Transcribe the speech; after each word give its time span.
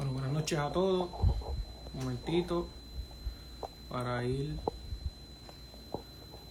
Bueno, 0.00 0.14
buenas 0.14 0.32
noches 0.32 0.58
a 0.58 0.72
todos. 0.72 1.10
Un 1.92 2.00
momentito 2.00 2.66
para 3.90 4.24
ir 4.24 4.58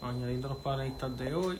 añadiendo 0.04 0.50
los 0.50 0.58
panelistas 0.60 1.18
de 1.18 1.34
hoy. 1.34 1.60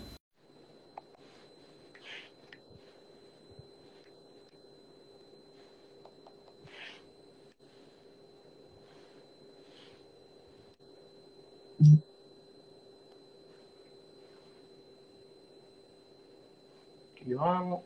Aquí 17.16 17.34
vamos. 17.34 17.82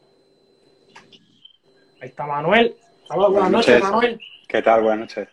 Ahí 2.02 2.10
está 2.10 2.28
Manuel. 2.28 2.83
Saludos, 3.08 3.32
buenas, 3.32 3.52
noches, 3.52 3.82
Manuel. 3.82 4.20
¿Qué 4.48 4.62
tal? 4.62 4.82
Buenas 4.82 5.00
noches. 5.00 5.28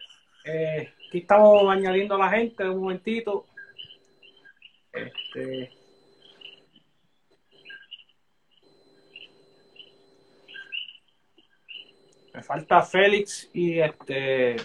Eh, 0.45 0.93
aquí 1.09 1.19
estamos 1.19 1.71
añadiendo 1.71 2.17
a 2.17 2.19
la 2.19 2.31
gente 2.31 2.69
un 2.69 2.81
momentito. 2.81 3.47
Este. 4.93 5.71
Me 12.35 12.43
falta 12.43 12.83
Félix 12.83 13.49
y 13.53 13.79
este. 13.79 14.57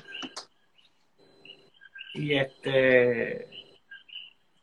Y 2.15 2.33
este. 2.33 3.47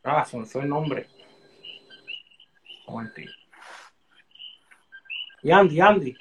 Ah, 0.03 0.25
se 0.25 0.37
me 0.37 0.45
fue 0.45 0.63
el 0.63 0.69
nombre. 0.69 1.07
Un 2.87 2.93
momentito. 2.93 3.31
Y 5.43 5.51
Andy, 5.51 5.79
Andy. 5.79 6.17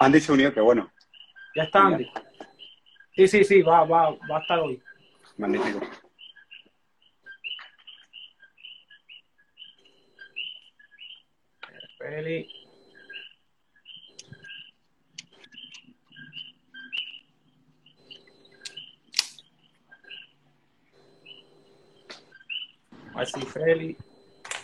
Andy 0.00 0.18
se 0.18 0.32
unió, 0.32 0.52
qué 0.54 0.60
bueno. 0.62 0.90
Ya 1.54 1.64
está 1.64 1.82
Andy. 1.82 2.10
Sí, 3.14 3.28
sí, 3.28 3.44
sí, 3.44 3.60
va, 3.60 3.84
va, 3.84 4.12
va 4.30 4.38
a 4.38 4.40
estar 4.40 4.58
hoy. 4.58 4.82
Magnífico. 5.36 5.80
Feli. 11.98 12.48
Ahí 23.14 23.26
sí, 23.26 23.40
Feli. 23.42 23.96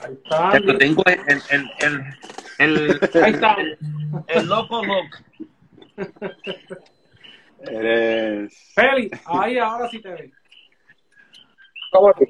Ahí 0.00 0.14
está. 0.14 0.58
Lo 0.60 0.78
tengo 0.78 1.02
el, 1.04 1.42
el, 1.50 1.70
el, 1.80 2.04
el, 2.58 3.00
Ahí 3.22 3.32
está. 3.32 3.56
el 4.28 4.46
loco 4.46 4.84
loco. 4.84 5.16
Eres. 7.60 8.72
Feli, 8.74 9.10
ahí 9.26 9.58
ahora 9.58 9.88
sí 9.88 10.00
te 10.00 10.10
ven. 10.10 10.32
¿Cómo 11.90 12.12
que? 12.14 12.26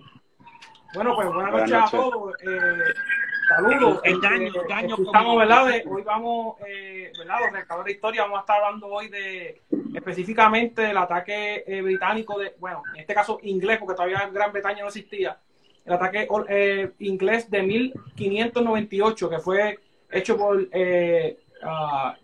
Bueno, 0.95 1.15
pues 1.15 1.29
buenas, 1.29 1.53
Buenas 1.53 1.71
noches, 1.71 1.95
a 1.95 1.97
todos. 1.97 2.35
Eh, 2.43 2.79
saludos. 3.49 4.01
Engaño, 4.05 4.47
Este, 4.47 4.59
engaño 4.61 4.95
Estamos, 4.97 5.13
como- 5.13 5.37
¿verdad? 5.37 5.67
De- 5.67 5.85
hoy 5.87 6.03
vamos, 6.03 6.57
eh, 6.67 7.13
¿verdad? 7.19 7.37
Los 7.41 7.53
recadores 7.53 7.87
de 7.87 7.93
historia, 7.93 8.23
vamos 8.23 8.39
a 8.39 8.41
estar 8.41 8.63
hablando 8.63 8.87
hoy 8.87 9.09
de 9.09 9.63
específicamente 9.95 10.83
del 10.83 10.97
ataque 10.97 11.65
eh, 11.67 11.83
británico, 11.83 12.39
de, 12.39 12.55
bueno, 12.59 12.83
en 12.95 13.01
este 13.01 13.15
caso 13.15 13.39
inglés, 13.43 13.79
porque 13.79 13.95
todavía 13.97 14.31
Gran 14.33 14.53
Bretaña 14.53 14.83
no 14.83 14.89
existía, 14.89 15.39
el 15.85 15.93
ataque 15.93 16.29
eh, 16.49 16.93
inglés 17.01 17.51
de 17.51 17.63
1598, 17.63 19.29
que 19.31 19.39
fue 19.39 19.79
hecho 20.11 20.37
por 20.37 20.69
eh, 20.73 21.39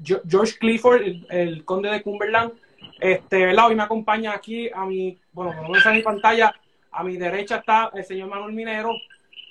Ge- 0.02 0.22
George 0.28 0.58
Clifford, 0.58 1.02
el, 1.30 1.64
conde 1.64 1.90
de 1.90 2.02
Cumberland. 2.02 2.52
Este, 3.00 3.46
¿verdad? 3.46 3.66
Hoy 3.68 3.74
me 3.74 3.82
acompaña 3.82 4.32
aquí 4.32 4.70
a 4.72 4.84
mi, 4.84 5.18
bueno, 5.32 5.52
como 5.56 5.72
ven 5.72 5.82
en 5.84 5.92
mi 5.96 6.02
pantalla, 6.02 6.54
a 6.92 7.02
mi 7.02 7.16
derecha 7.16 7.56
está 7.56 7.90
el 7.94 8.04
señor 8.04 8.28
Manuel 8.28 8.52
Minero, 8.52 8.92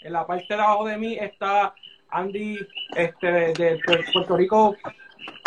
en 0.02 0.14
la 0.14 0.26
parte 0.26 0.46
de 0.48 0.62
abajo 0.62 0.86
de 0.86 0.98
mí 0.98 1.18
está 1.20 1.74
Andy 2.10 2.60
este, 2.96 3.28
de, 3.28 3.80
Puerto 4.14 4.38
Rico 4.38 4.76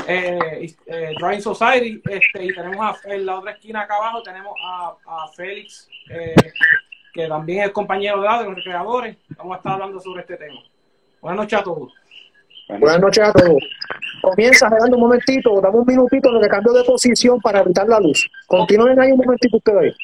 eh, 0.07 0.75
eh, 0.87 1.41
Society, 1.41 2.03
este, 2.11 2.45
y 2.45 2.55
tenemos 2.55 2.79
a, 2.79 3.13
en 3.13 3.25
la 3.25 3.39
otra 3.39 3.53
esquina 3.53 3.83
acá 3.83 3.97
abajo 3.97 4.23
tenemos 4.23 4.55
a, 4.63 4.95
a 5.07 5.29
Félix, 5.29 5.89
eh, 6.11 6.35
que 7.13 7.27
también 7.27 7.65
es 7.65 7.71
compañero 7.71 8.21
de, 8.21 8.29
de 8.29 8.45
los 8.45 8.55
recreadores. 8.57 9.17
Vamos 9.37 9.55
a 9.55 9.57
estar 9.59 9.73
hablando 9.73 10.01
sobre 10.01 10.21
este 10.23 10.37
tema. 10.37 10.61
Buenas 11.21 11.39
noches 11.45 11.59
a 11.59 11.63
todos. 11.63 11.93
Buenas 12.69 13.01
noches 13.01 13.25
a 13.25 13.33
todos. 13.33 13.63
Comienza, 14.23 14.69
Gerardo, 14.69 14.97
un 14.97 15.03
momentito, 15.03 15.61
dame 15.61 15.79
un 15.79 15.87
minutito 15.87 16.29
en 16.29 16.35
lo 16.35 16.41
que 16.41 16.49
cambio 16.49 16.73
de 16.73 16.85
posición 16.85 17.41
para 17.41 17.61
evitar 17.61 17.87
la 17.87 18.01
luz. 18.01 18.31
Continúen 18.47 18.99
ahí 18.99 19.13
un 19.13 19.19
momentito 19.19 19.57
ustedes. 19.57 19.95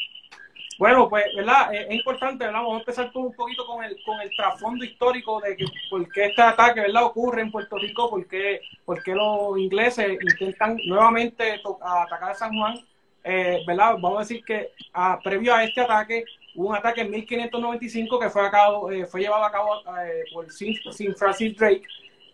Bueno, 0.79 1.09
pues, 1.11 1.25
¿verdad? 1.37 1.75
Eh, 1.75 1.87
Es 1.89 1.97
importante, 1.97 2.45
¿verdad? 2.45 2.61
Vamos 2.61 2.77
a 2.77 2.79
empezar 2.81 3.13
con 3.13 3.25
un 3.25 3.35
poquito 3.35 3.67
con 3.67 3.85
el, 3.85 3.97
con 4.05 4.21
el 4.21 4.31
trasfondo 4.35 4.85
histórico 4.85 5.41
de 5.41 5.57
que 5.57 5.67
por 5.91 6.11
qué 6.11 6.27
este 6.27 6.41
ataque, 6.41 6.81
¿verdad? 6.81 7.05
Ocurre 7.05 7.43
en 7.43 7.51
Puerto 7.51 7.77
Rico, 7.77 8.09
por 8.09 8.27
qué, 8.27 8.61
por 8.85 9.03
qué 9.03 9.15
los 9.15 9.59
ingleses 9.59 10.19
intentan 10.23 10.79
nuevamente 10.87 11.61
a 11.83 12.03
atacar 12.03 12.31
a 12.31 12.35
San 12.35 12.57
Juan, 12.57 12.79
eh, 13.25 13.63
¿verdad? 13.67 13.97
Vamos 14.01 14.17
a 14.17 14.21
decir 14.21 14.43
que 14.43 14.71
ah, 14.95 15.19
previo 15.23 15.55
a 15.55 15.65
este 15.65 15.83
ataque 15.83 16.25
hubo 16.55 16.71
un 16.71 16.77
ataque 16.77 17.03
en 17.03 17.11
1595 17.11 18.19
que 18.19 18.31
fue, 18.31 18.47
a 18.47 18.51
cabo, 18.51 18.91
eh, 18.91 19.07
fue 19.07 19.21
llevado 19.21 19.45
a 19.45 19.53
cabo 19.53 19.75
eh, 20.03 20.25
por 20.33 20.51
Sir 20.51 20.79
Francis 21.17 21.57
Drake, 21.57 21.83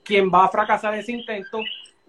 quien 0.07 0.31
va 0.31 0.45
a 0.45 0.49
fracasar 0.49 0.95
ese 0.95 1.13
intento, 1.13 1.61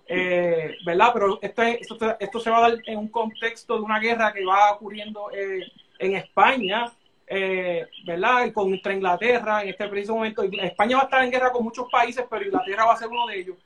eh, 0.08 0.76
¿verdad? 0.86 1.10
Pero 1.14 1.40
esto, 1.42 1.62
es- 1.64 1.82
esto, 1.82 2.16
esto 2.20 2.40
se 2.40 2.50
va 2.50 2.58
a 2.58 2.70
dar 2.70 2.78
en 2.86 2.98
un 3.00 3.08
contexto 3.10 3.76
de 3.76 3.82
una 3.82 4.00
guerra 4.00 4.32
que 4.32 4.46
va 4.46 4.72
ocurriendo 4.74 5.32
eh, 5.34 5.64
en 6.00 6.16
España, 6.16 6.92
eh, 7.26 7.86
¿verdad? 8.06 8.52
Contra 8.54 8.94
Inglaterra 8.94 9.64
en 9.64 9.70
este 9.70 9.88
preciso 9.88 10.16
momento. 10.16 10.44
España 10.44 10.98
va 10.98 11.02
a 11.04 11.06
estar 11.06 11.24
en 11.24 11.32
guerra 11.32 11.52
con 11.52 11.64
muchos 11.64 11.90
países, 11.92 12.26
pero 12.30 12.46
Inglaterra 12.46 12.86
va 12.86 12.94
a 12.94 12.98
ser 12.98 13.08
uno 13.08 13.26
de 13.28 13.40
ellos. 13.40 13.58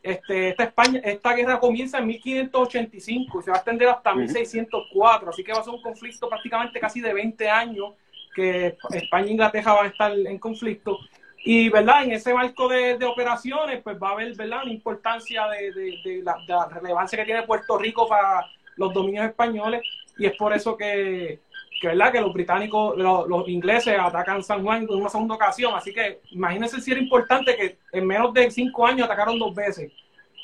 Este, 0.00 0.50
esta, 0.50 0.64
España, 0.64 1.00
esta 1.02 1.32
guerra 1.34 1.58
comienza 1.58 1.98
en 1.98 2.06
1585 2.06 3.40
y 3.40 3.42
se 3.42 3.50
va 3.50 3.56
a 3.56 3.60
extender 3.60 3.88
hasta 3.88 4.10
Ujú. 4.10 4.20
1604, 4.20 5.30
así 5.30 5.42
que 5.42 5.52
va 5.52 5.60
a 5.60 5.64
ser 5.64 5.74
un 5.74 5.82
conflicto 5.82 6.28
prácticamente 6.28 6.78
casi 6.78 7.00
de 7.00 7.12
20 7.12 7.48
años 7.48 7.94
que 8.34 8.76
España 8.92 9.26
e 9.26 9.32
Inglaterra 9.32 9.72
van 9.72 9.86
a 9.86 9.88
estar 9.88 10.12
en 10.12 10.38
conflicto. 10.38 10.98
Y, 11.44 11.68
¿verdad? 11.68 12.04
En 12.04 12.12
ese 12.12 12.34
marco 12.34 12.68
de, 12.68 12.98
de 12.98 13.06
operaciones, 13.06 13.80
pues 13.82 13.96
va 14.02 14.10
a 14.10 14.12
haber, 14.12 14.34
¿verdad? 14.34 14.62
Una 14.64 14.72
importancia 14.72 15.46
de, 15.48 15.72
de- 15.72 16.22
la, 16.22 16.36
de 16.46 16.52
la 16.52 16.68
relevancia 16.68 17.18
que 17.18 17.24
tiene 17.24 17.42
Puerto 17.44 17.78
Rico 17.78 18.08
para 18.08 18.44
los 18.76 18.92
dominios 18.92 19.26
españoles. 19.26 19.82
Y 20.18 20.26
es 20.26 20.36
por 20.36 20.52
eso 20.52 20.76
que, 20.76 21.40
que, 21.80 21.86
¿verdad? 21.88 22.12
Que 22.12 22.20
los 22.20 22.32
británicos, 22.32 22.96
los, 22.98 23.28
los 23.28 23.48
ingleses 23.48 23.96
atacan 23.98 24.42
San 24.42 24.62
Juan 24.64 24.82
en 24.82 24.90
una 24.90 25.08
segunda 25.08 25.36
ocasión. 25.36 25.74
Así 25.74 25.94
que 25.94 26.20
imagínense 26.30 26.80
si 26.80 26.90
era 26.90 27.00
importante 27.00 27.56
que 27.56 27.78
en 27.92 28.06
menos 28.06 28.34
de 28.34 28.50
cinco 28.50 28.84
años 28.86 29.06
atacaron 29.06 29.38
dos 29.38 29.54
veces. 29.54 29.92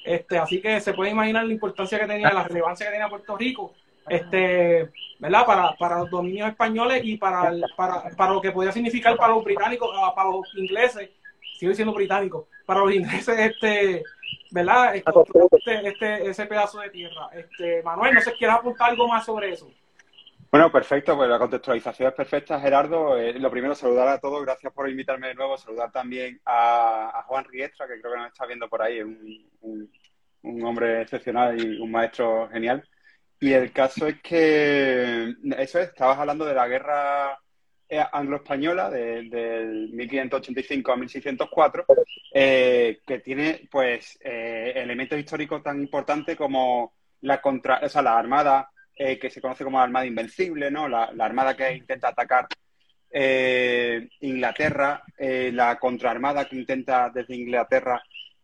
Este, 0.05 0.39
así 0.39 0.61
que 0.61 0.81
se 0.81 0.93
puede 0.93 1.11
imaginar 1.11 1.45
la 1.45 1.53
importancia 1.53 1.99
que 1.99 2.07
tenía, 2.07 2.33
la 2.33 2.45
relevancia 2.45 2.87
que 2.87 2.93
tenía 2.93 3.09
Puerto 3.09 3.37
Rico, 3.37 3.75
este, 4.09 4.91
¿verdad? 5.19 5.47
Para, 5.47 5.73
para 5.77 5.99
los 6.01 6.11
dominios 6.11 6.49
españoles 6.49 7.03
y 7.05 7.17
para, 7.17 7.49
el- 7.49 7.65
para, 7.77 8.11
para 8.17 8.33
lo 8.33 8.41
que 8.41 8.53
podía 8.53 8.73
significar 8.73 9.17
para 9.17 9.33
los 9.35 9.45
británicos, 9.45 9.91
ah, 9.97 10.13
para 10.15 10.31
los 10.31 10.55
ingleses, 10.57 11.11
sigo 11.59 11.71
diciendo 11.71 11.95
británicos, 11.95 12.47
para 12.67 12.81
los 12.81 12.93
ingleses, 12.95 13.39
este, 13.39 14.03
¿verdad? 14.51 14.95
Este, 14.97 15.89
este, 15.89 16.31
ese 16.31 16.47
pedazo 16.47 16.81
de 16.81 16.91
tierra. 16.91 17.29
Este, 17.33 17.83
Manuel, 17.83 18.15
no 18.15 18.21
sé, 18.21 18.33
¿quieres 18.35 18.57
apuntar 18.57 18.91
algo 18.91 19.09
más 19.09 19.25
sobre 19.25 19.51
eso? 19.53 19.71
Bueno, 20.51 20.71
perfecto, 20.71 21.17
pues 21.17 21.29
la 21.29 21.39
contextualización 21.39 22.11
es 22.11 22.15
perfecta, 22.15 22.61
Gerardo. 22.61 23.19
Eh, 23.19 23.33
lo 23.41 23.51
primero, 23.51 23.75
saludar 23.75 24.07
a 24.07 24.21
todos, 24.21 24.45
gracias 24.45 24.73
por 24.73 24.89
invitarme 24.89 25.29
de 25.29 25.35
nuevo, 25.35 25.57
saludar 25.57 25.91
también 25.91 26.41
a, 26.45 27.11
a 27.19 27.23
Juan 27.25 27.45
Riestra, 27.47 27.89
que 27.89 28.01
creo 28.01 28.13
que 28.13 28.19
nos 28.21 28.29
está 28.29 28.47
viendo 28.47 28.69
por 28.69 28.81
ahí, 28.83 29.01
un, 29.01 29.51
un- 29.63 29.91
un 30.43 30.63
hombre 30.65 31.01
excepcional 31.03 31.59
y 31.59 31.81
un 31.81 31.91
maestro 31.91 32.49
genial. 32.53 32.87
Y 33.41 33.53
el 33.53 33.73
caso 33.73 34.07
es 34.07 34.21
que, 34.23 35.35
eso 35.59 35.79
es, 35.81 35.89
estabas 35.89 36.19
hablando 36.19 36.45
de 36.45 36.55
la 36.55 36.67
guerra 36.69 37.39
eh, 37.89 38.03
anglo-española 38.13 38.89
de- 38.91 39.29
del 39.29 39.91
1585 39.93 40.93
a 40.93 40.97
1604, 40.97 41.85
eh, 42.33 43.01
que 43.07 43.19
tiene 43.21 43.69
pues 43.71 44.19
eh, 44.23 44.73
elementos 44.77 45.19
históricos 45.19 45.63
tan 45.63 45.81
importantes 45.81 46.37
como 46.37 46.95
la 47.21 47.41
contra, 47.41 47.81
o 47.83 47.89
sea, 47.89 48.03
la 48.03 48.19
armada 48.19 48.71
eh, 48.97 49.19
que 49.19 49.29
se 49.31 49.41
conoce 49.41 49.65
como 49.65 49.79
la 49.79 49.85
Armada 49.85 50.07
Invencible, 50.07 50.71
¿no? 50.71 50.89
La, 50.89 51.11
la 51.13 51.25
armada 51.27 51.57
que 51.57 51.75
intenta 51.75 52.09
atacar 52.09 52.47
eh, 53.11 54.09
Inglaterra, 54.21 55.03
eh, 55.19 55.51
la 55.53 55.79
contraarmada 55.79 56.47
que 56.47 56.57
intenta 56.57 57.11
desde 57.11 57.37
Inglaterra 57.37 58.03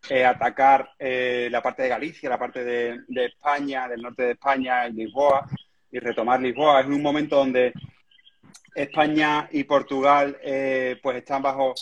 eh, 0.08 0.25
atacar 0.25 0.93
eh, 0.99 1.49
la 1.50 1.62
parte 1.62 1.82
de 1.82 1.88
Galicia, 1.88 2.31
la 2.31 2.38
parte 2.38 2.64
de, 2.64 3.00
España, 3.26 3.88
del 3.88 4.02
norte 4.02 4.23
de 4.23 4.32
España 4.32 4.87
y 4.88 4.93
Lisboa, 4.93 5.47
y 5.91 5.99
retomar 5.99 6.41
Lisboa. 6.41 6.81
Es 6.81 6.87
un 6.87 7.02
momento 7.02 7.37
donde 7.37 7.73
España 8.75 9.49
y 9.52 9.64
Portugal 9.64 10.38
eh, 10.43 10.99
pues 11.02 11.19
están 11.19 11.43
bajo 11.43 11.75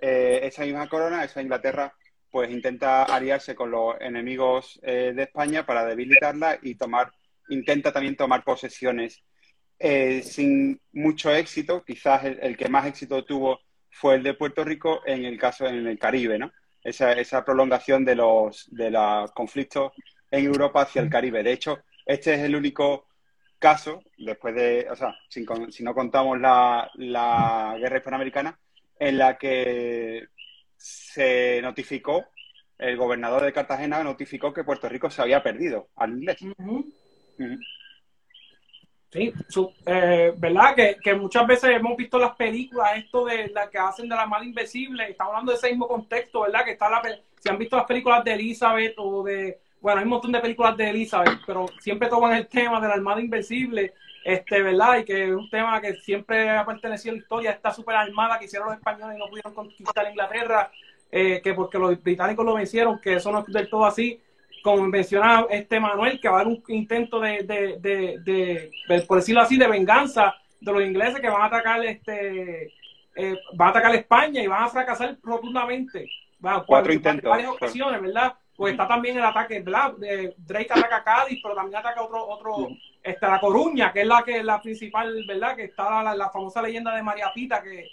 eh, 0.00 0.40
esa 0.42 0.64
misma 0.64 0.88
corona, 0.88 1.24
esa 1.24 1.42
Inglaterra 1.42 1.92
pues 2.30 2.50
intenta 2.50 3.04
aliarse 3.04 3.54
con 3.54 3.70
los 3.70 3.96
enemigos 4.00 4.78
eh, 4.82 5.12
de 5.14 5.22
España 5.22 5.64
para 5.64 5.86
debilitarla 5.86 6.58
y 6.60 6.74
tomar 6.74 7.10
intenta 7.48 7.92
también 7.92 8.16
tomar 8.16 8.44
posesiones 8.44 9.22
eh, 9.78 10.22
sin 10.22 10.80
mucho 10.92 11.32
éxito. 11.32 11.84
Quizás 11.84 12.24
el, 12.24 12.56
que 12.56 12.68
más 12.68 12.86
éxito 12.86 13.24
tuvo 13.24 13.60
fue 13.90 14.16
el 14.16 14.22
de 14.22 14.34
Puerto 14.34 14.64
Rico 14.64 15.00
en 15.06 15.24
el 15.24 15.38
caso 15.38 15.66
en 15.66 15.86
el 15.86 15.98
Caribe, 15.98 16.38
¿no? 16.38 16.52
Esa, 16.86 17.12
esa 17.12 17.44
prolongación 17.44 18.04
de 18.04 18.14
los, 18.14 18.68
de 18.70 18.90
los 18.92 19.32
conflictos 19.32 19.92
en 20.30 20.44
Europa 20.44 20.82
hacia 20.82 21.02
el 21.02 21.10
Caribe. 21.10 21.42
De 21.42 21.52
hecho, 21.52 21.80
este 22.04 22.34
es 22.34 22.40
el 22.40 22.54
único 22.54 23.08
caso, 23.58 24.02
después 24.16 24.54
de, 24.54 24.86
o 24.90 24.94
sea, 24.94 25.16
si, 25.28 25.44
si 25.70 25.82
no 25.82 25.94
contamos 25.94 26.38
la, 26.38 26.88
la 26.94 27.74
guerra 27.78 27.96
hispanoamericana, 27.96 28.56
en 28.98 29.18
la 29.18 29.36
que 29.36 30.28
se 30.76 31.60
notificó, 31.60 32.26
el 32.78 32.96
gobernador 32.96 33.42
de 33.42 33.52
Cartagena 33.52 34.04
notificó 34.04 34.52
que 34.52 34.62
Puerto 34.64 34.88
Rico 34.88 35.10
se 35.10 35.22
había 35.22 35.42
perdido 35.42 35.88
al 35.96 36.12
inglés. 36.12 36.38
Sí, 39.16 39.32
eh, 39.86 40.34
¿verdad? 40.36 40.74
Que, 40.74 41.14
muchas 41.14 41.46
veces 41.46 41.70
hemos 41.70 41.96
visto 41.96 42.18
las 42.18 42.36
películas, 42.36 42.96
esto 42.96 43.24
de 43.24 43.48
la 43.48 43.70
que 43.70 43.78
hacen 43.78 44.08
de 44.08 44.14
la 44.14 44.26
mala 44.26 44.44
invisible, 44.44 45.08
estamos 45.08 45.32
hablando 45.32 45.52
de 45.52 45.58
ese 45.58 45.70
mismo 45.70 45.88
contexto, 45.88 46.42
¿verdad? 46.42 46.64
Que 46.64 46.72
está 46.72 46.90
la, 46.90 47.00
si 47.40 47.48
han 47.48 47.58
visto 47.58 47.76
las 47.76 47.86
películas 47.86 48.22
de 48.24 48.34
Elizabeth 48.34 48.94
o 48.98 49.22
de, 49.22 49.58
bueno, 49.80 49.98
hay 49.98 50.04
un 50.04 50.10
montón 50.10 50.32
de 50.32 50.40
películas 50.40 50.76
de 50.76 50.90
Elizabeth, 50.90 51.40
pero 51.46 51.66
siempre 51.80 52.08
toman 52.08 52.34
el 52.34 52.46
tema 52.46 52.78
de 52.78 52.88
la 52.88 52.94
Armada 52.94 53.20
Invencible, 53.20 53.94
este, 54.22 54.60
¿verdad? 54.60 54.98
Y 54.98 55.04
que 55.04 55.24
es 55.28 55.34
un 55.34 55.48
tema 55.48 55.80
que 55.80 55.94
siempre 55.94 56.50
ha 56.50 56.66
pertenecido 56.66 57.12
a 57.12 57.14
la 57.14 57.22
historia, 57.22 57.50
esta 57.52 57.72
super 57.72 57.94
armada 57.94 58.38
que 58.38 58.44
hicieron 58.44 58.68
los 58.68 58.76
españoles 58.76 59.16
y 59.16 59.18
no 59.18 59.28
pudieron 59.28 59.54
conquistar 59.54 60.10
Inglaterra, 60.10 60.70
eh, 61.10 61.40
que 61.42 61.54
porque 61.54 61.78
los 61.78 62.02
británicos 62.02 62.44
lo 62.44 62.54
vencieron, 62.54 63.00
que 63.00 63.14
eso 63.14 63.32
no 63.32 63.38
es 63.38 63.46
del 63.46 63.70
todo 63.70 63.86
así. 63.86 64.20
Como 64.66 64.88
mencionaba 64.88 65.46
este 65.48 65.78
Manuel, 65.78 66.20
que 66.20 66.28
va 66.28 66.38
a 66.38 66.40
haber 66.40 66.54
un 66.54 66.62
intento 66.74 67.20
de, 67.20 67.44
de, 67.44 68.18
de, 68.24 69.00
por 69.02 69.18
decirlo 69.18 69.42
así, 69.42 69.56
de 69.56 69.68
venganza 69.68 70.34
de 70.60 70.72
los 70.72 70.82
ingleses 70.82 71.20
que 71.20 71.30
van 71.30 71.42
a 71.42 71.44
atacar 71.44 71.84
este 71.84 72.72
eh, 73.14 73.38
van 73.54 73.68
a 73.68 73.70
atacar 73.70 73.94
España 73.94 74.42
y 74.42 74.48
van 74.48 74.64
a 74.64 74.68
fracasar 74.68 75.16
rotundamente. 75.22 76.10
Cuatro 76.66 76.92
intentos. 76.92 77.30
varias 77.30 77.50
ocasiones, 77.50 78.02
¿verdad? 78.02 78.34
Pues 78.56 78.72
está 78.72 78.88
también 78.88 79.16
el 79.16 79.24
ataque, 79.24 79.60
¿verdad? 79.60 79.92
Drake 80.36 80.72
ataca 80.72 80.96
a 80.96 81.04
Cádiz, 81.04 81.38
pero 81.40 81.54
también 81.54 81.78
ataca 81.78 82.02
otro, 82.02 82.26
otro, 82.26 82.68
está 83.04 83.28
La 83.28 83.40
Coruña, 83.40 83.92
que 83.92 84.00
es 84.00 84.06
la 84.08 84.24
que 84.24 84.42
la 84.42 84.60
principal, 84.60 85.24
¿verdad? 85.28 85.54
Que 85.54 85.66
está 85.66 86.02
la, 86.12 86.28
famosa 86.30 86.60
leyenda 86.60 86.92
de 86.92 87.04
María 87.04 87.30
Pita, 87.32 87.62
que, 87.62 87.86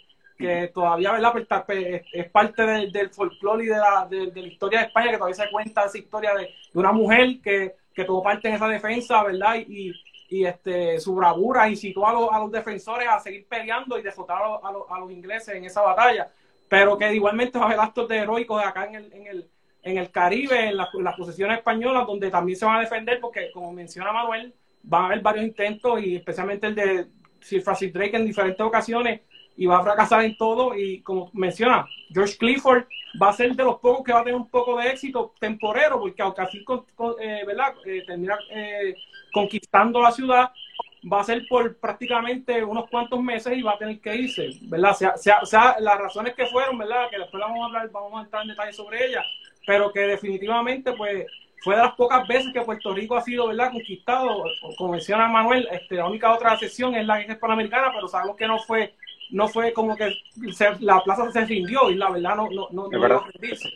que 0.44 0.68
todavía, 0.74 1.14
¿verdad? 1.14 1.32
Pues, 1.32 1.48
pues, 1.66 2.02
es, 2.12 2.30
parte 2.30 2.64
del 2.64 3.10
folclore 3.10 3.64
y 3.64 3.68
de 3.68 3.78
la, 3.78 4.08
de, 4.10 4.32
la 4.34 4.48
historia 4.48 4.80
de 4.80 4.86
España, 4.88 5.12
que 5.12 5.18
todavía 5.18 5.36
se 5.36 5.52
cuenta 5.52 5.86
esa 5.86 5.98
historia 5.98 6.36
de, 6.36 6.50
una 6.74 6.92
mujer 6.92 7.40
que, 7.42 7.76
que 7.94 8.04
tuvo 8.04 8.22
parte 8.22 8.50
en 8.50 8.56
esa 8.56 8.68
defensa, 8.68 9.24
¿verdad? 9.24 9.56
Y, 9.56 9.94
y 10.30 10.46
este, 10.46 11.00
su 11.00 11.16
bravura 11.16 11.70
incitó 11.70 12.08
a, 12.08 12.14
los, 12.14 12.30
a 12.32 12.40
los 12.40 12.52
defensores 12.52 13.08
a 13.08 13.20
seguir 13.20 13.48
peleando 13.48 13.98
y 13.98 14.02
derrotar 14.02 14.42
a, 14.42 14.72
los, 14.72 14.86
a 14.90 15.00
los 15.00 15.12
ingleses 15.12 15.56
en 15.56 15.66
esa 15.66 15.82
batalla, 15.82 16.28
pero 16.68 16.98
que 16.98 17.14
igualmente 17.14 17.58
va 17.58 17.66
a 17.66 17.68
haber 17.68 17.80
actos 17.80 18.08
de 18.08 18.18
heroicos 18.18 18.64
acá 18.64 18.86
en 18.86 18.96
el, 18.96 19.14
en 19.14 19.28
el, 19.28 19.50
en 19.84 19.98
el 19.98 20.12
Caribe, 20.12 20.70
en, 20.70 20.78
las 20.78 21.16
posesiones 21.18 21.60
españolas, 21.60 22.06
donde 22.08 22.30
también 22.30 22.58
se 22.58 22.66
van 22.66 22.78
a 22.78 22.82
defender, 22.82 23.20
porque 23.20 23.52
como 23.54 23.72
menciona 23.72 24.12
Manuel, 24.12 24.54
van 24.82 25.04
a 25.04 25.06
haber 25.06 25.22
varios 25.22 25.46
intentos 25.46 26.02
y 26.02 26.16
especialmente 26.16 26.68
el 26.68 26.76
de 26.76 27.08
Sir 27.40 27.62
Francis 27.62 27.94
Drake 27.94 28.18
en 28.18 28.26
diferentes 28.26 28.62
ocasiones 28.62 29.22
y 29.56 29.66
va 29.66 29.80
a 29.80 29.84
fracasar 29.84 30.24
en 30.26 30.36
todo 30.38 30.76
y 30.76 31.02
como 31.02 31.30
menciona, 31.34 31.86
George 32.12 32.38
Clifford 32.38 32.86
va 33.22 33.30
a 33.30 33.34
ser 33.34 33.56
de 33.56 33.64
los 33.64 33.80
pocos 33.80 34.04
que 34.04 34.14
va 34.14 34.22
a 34.22 34.24
tener 34.24 34.40
un 34.40 34.50
poco 34.50 34.78
de 34.78 34.90
éxito 34.90 35.34
temporero 35.40 36.00
porque 36.00 36.22
aunque 36.22 36.42
así 36.42 36.66
eh, 37.20 37.44
¿verdad? 37.46 37.74
Eh, 37.86 38.04
termina 38.06 38.38
eh, 38.50 38.96
conquistando 39.32 40.02
la 40.02 40.12
ciudad 40.12 40.52
va 41.12 41.22
a 41.22 41.24
ser 41.24 41.46
por 41.50 41.76
prácticamente 41.78 42.64
unos 42.64 42.90
cuantos 42.90 43.22
meses 43.22 43.58
y 43.58 43.62
va 43.62 43.74
a 43.74 43.78
tener 43.78 44.00
que 44.00 44.16
irse, 44.16 44.50
¿verdad? 44.64 44.94
Sea, 44.94 45.18
sea, 45.18 45.46
sea, 45.46 45.76
las 45.80 45.98
razones 45.98 46.34
que 46.34 46.46
fueron, 46.46 46.78
¿verdad? 46.78 47.10
Que 47.10 47.20
después 47.20 47.42
vamos 47.42 47.60
a 47.62 47.66
hablar, 47.66 47.90
vamos 47.92 48.14
a 48.20 48.24
entrar 48.24 48.44
en 48.44 48.50
detalle 48.50 48.74
sobre 48.74 49.06
ellas, 49.06 49.26
pero 49.66 49.92
que 49.92 50.02
definitivamente 50.02 50.94
pues 50.94 51.26
fue 51.64 51.76
de 51.76 51.82
las 51.82 51.96
pocas 51.96 52.28
veces 52.28 52.52
que 52.54 52.62
Puerto 52.62 52.94
Rico 52.94 53.16
ha 53.16 53.22
sido 53.22 53.48
verdad 53.48 53.72
conquistado, 53.72 54.44
como 54.78 54.92
menciona 54.92 55.28
Manuel, 55.28 55.68
este, 55.72 55.96
la 55.96 56.08
única 56.08 56.34
otra 56.34 56.58
sesión 56.58 56.94
es 56.96 57.06
la 57.06 57.20
guerra 57.20 57.34
hispanoamericana, 57.34 57.92
pero 57.94 58.08
sabemos 58.08 58.36
que 58.36 58.48
no 58.48 58.60
fue, 58.60 58.94
no 59.34 59.48
fue 59.48 59.74
como 59.74 59.96
que 59.96 60.16
la 60.80 61.02
plaza 61.04 61.32
se 61.32 61.46
rindió 61.46 61.90
y 61.90 61.96
la 61.96 62.12
verdad 62.12 62.36
no, 62.36 62.50
no, 62.52 62.68
no, 62.72 62.88
no 62.88 63.20
rendirse. 63.20 63.70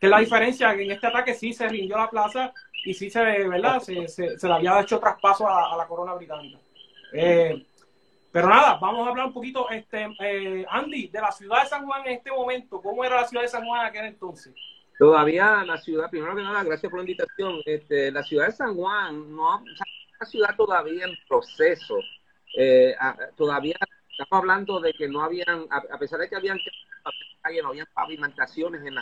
Que 0.00 0.08
la 0.08 0.20
diferencia 0.20 0.74
que 0.74 0.84
en 0.84 0.92
este 0.92 1.08
ataque 1.08 1.34
sí 1.34 1.52
se 1.52 1.68
rindió 1.68 1.96
la 1.96 2.08
plaza 2.08 2.52
y 2.84 2.94
sí 2.94 3.10
se, 3.10 3.20
¿verdad? 3.20 3.80
Se, 3.80 4.06
se, 4.06 4.38
se 4.38 4.46
le 4.46 4.54
había 4.54 4.80
hecho 4.80 5.00
traspaso 5.00 5.48
a, 5.48 5.76
la 5.76 5.86
corona 5.86 6.14
británica. 6.14 6.58
Eh, 7.12 7.66
pero 8.30 8.48
nada, 8.48 8.78
vamos 8.80 9.04
a 9.04 9.10
hablar 9.10 9.26
un 9.26 9.32
poquito, 9.32 9.68
este, 9.68 10.08
eh, 10.20 10.64
Andy, 10.70 11.08
de 11.08 11.20
la 11.20 11.32
ciudad 11.32 11.64
de 11.64 11.68
San 11.68 11.84
Juan 11.84 12.06
en 12.06 12.12
este 12.12 12.30
momento. 12.30 12.80
¿Cómo 12.80 13.04
era 13.04 13.20
la 13.20 13.26
ciudad 13.26 13.42
de 13.42 13.48
San 13.48 13.66
Juan 13.66 13.80
en 13.80 13.86
aquel 13.88 14.04
entonces? 14.04 14.54
Todavía 14.96 15.64
la 15.66 15.76
ciudad, 15.78 16.08
primero 16.08 16.36
que 16.36 16.42
nada, 16.42 16.62
gracias 16.62 16.88
por 16.88 17.00
la 17.00 17.10
invitación. 17.10 17.60
Este, 17.64 18.12
la 18.12 18.22
ciudad 18.22 18.46
de 18.46 18.52
San 18.52 18.76
Juan, 18.76 19.34
no, 19.34 19.56
una 19.58 20.26
ciudad 20.26 20.54
todavía 20.56 21.04
en 21.04 21.16
proceso. 21.28 21.98
Eh, 22.56 22.94
todavía 23.36 23.76
estamos 24.22 24.42
hablando 24.42 24.80
de 24.80 24.92
que 24.92 25.08
no 25.08 25.22
habían, 25.22 25.66
a, 25.70 25.98
pesar 25.98 26.20
de 26.20 26.28
que 26.28 26.36
habían 26.36 26.58
no 27.62 27.68
habían 27.68 27.86
pavimentaciones 27.94 28.82
en, 28.84 28.96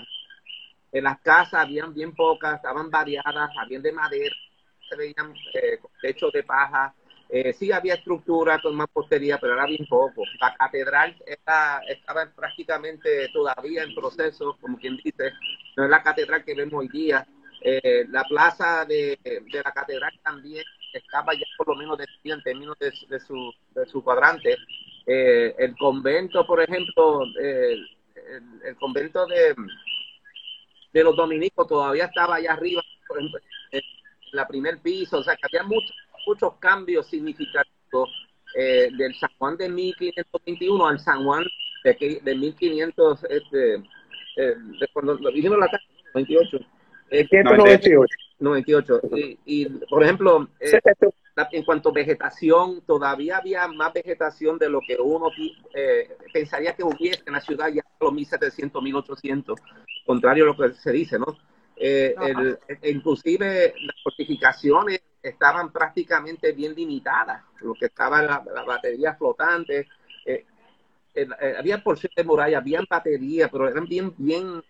en 0.93 1.05
las 1.05 1.21
casas, 1.21 1.65
habían 1.65 1.93
bien 1.93 2.15
pocas, 2.15 2.57
estaban 2.57 2.91
variadas, 2.91 3.51
habían 3.59 3.83
de 3.83 3.93
madera, 3.93 4.35
se 4.89 4.97
veían 4.97 5.35
eh, 5.55 5.79
techos 6.01 6.33
de 6.33 6.43
paja, 6.45 6.95
eh, 7.29 7.53
sí 7.53 7.71
había 7.73 7.95
estructura 7.95 8.59
con 8.61 8.79
postería, 8.87 9.39
pero 9.39 9.55
era 9.55 9.67
bien 9.67 9.87
poco. 9.87 10.23
La 10.41 10.55
catedral 10.55 11.15
estaba 11.27 12.27
prácticamente 12.35 13.29
todavía 13.33 13.83
en 13.83 13.95
proceso, 13.95 14.57
como 14.61 14.79
quien 14.79 14.97
dice, 14.97 15.33
no 15.77 15.85
es 15.85 15.91
la 15.91 16.03
catedral 16.03 16.45
que 16.45 16.55
vemos 16.55 16.81
hoy 16.81 16.89
día. 16.89 17.27
Eh, 17.61 18.07
la 18.09 18.25
plaza 18.25 18.85
de, 18.87 19.19
la 19.53 19.73
catedral 19.73 20.13
también 20.23 20.65
estaba 20.93 21.35
ya 21.35 21.45
por 21.59 21.69
lo 21.69 21.75
menos 21.75 21.99
en 22.25 22.43
términos 22.43 22.77
de, 22.79 23.21
su, 23.21 23.53
de 23.75 23.85
su 23.87 24.03
cuadrante. 24.03 24.57
Eh, 25.11 25.55
el 25.59 25.77
convento, 25.77 26.47
por 26.47 26.61
ejemplo, 26.61 27.23
el, 27.41 27.89
convento 28.79 29.27
de, 29.27 29.55
de 30.93 31.05
los 31.05 31.17
dominicos 31.17 31.67
todavía 31.67 32.05
estaba 32.05 32.37
allá 32.37 32.53
arriba, 32.53 32.83
por 33.07 33.19
ejemplo, 33.19 33.41
en 33.73 33.81
la 34.33 34.47
primer 34.47 34.79
piso, 34.81 35.19
o 35.19 35.23
sea 35.25 35.35
que 35.35 35.47
había 35.47 35.67
muchos 35.67 35.97
muchos 36.29 36.55
cambios 36.59 37.07
significativos 37.09 38.11
eh, 38.55 38.89
del 38.97 39.15
San 39.15 39.31
Juan 39.39 39.57
de 39.57 39.69
1521 39.69 40.87
al 40.87 41.01
San 41.01 41.25
Juan 41.25 41.45
de, 41.85 42.21
de 42.23 42.35
1500, 42.35 43.25
este, 43.25 43.75
eh, 44.37 44.55
cuando 44.93 45.15
lo 45.15 45.31
dijimos 45.31 45.59
la 45.59 45.69
98. 46.15 46.59
98. 47.11 48.15
98. 48.41 49.01
Y, 49.47 49.67
por 49.89 50.03
ejemplo, 50.03 50.49
eh, 50.61 50.79
en 51.53 51.65
cuanto 51.65 51.91
a 51.91 51.93
vegetación, 51.93 52.83
todavía 52.83 53.39
había 53.39 53.69
más 53.69 53.93
vegetación 53.93 54.59
de 54.59 54.69
lo 54.69 54.81
que 54.87 54.97
uno 54.97 55.31
eh, 55.75 56.17
pensaría 56.33 56.75
que 56.75 56.85
hubiese 56.85 57.23
en 57.27 57.35
la 57.35 57.41
ciudad 57.41 57.69
ya 57.69 57.83
a 57.83 58.05
los 58.05 58.13
1700, 58.13 58.83
1800, 58.83 59.61
contrario 60.07 60.45
a 60.45 60.47
lo 60.49 60.57
que 60.57 60.75
se 60.75 60.93
dice, 60.93 61.19
¿no? 61.19 61.37
Eh, 61.81 62.13
el, 62.21 62.59
inclusive 62.83 63.73
las 63.83 64.03
fortificaciones 64.03 65.01
estaban 65.23 65.71
prácticamente 65.71 66.53
bien 66.53 66.75
limitadas, 66.75 67.45
lo 67.61 67.75
que 67.75 67.87
estaban 67.87 68.27
las 68.27 68.45
la 68.47 68.65
baterías 68.65 69.17
flotantes, 69.17 69.87
eh, 70.25 70.45
eh, 71.15 71.29
había 71.57 71.83
porciones 71.83 72.17
de 72.17 72.25
muralla, 72.25 72.59
habían 72.59 72.85
baterías, 72.91 73.49
pero 73.51 73.69
eran 73.69 73.87
bien, 73.87 74.13
bien, 74.17 74.63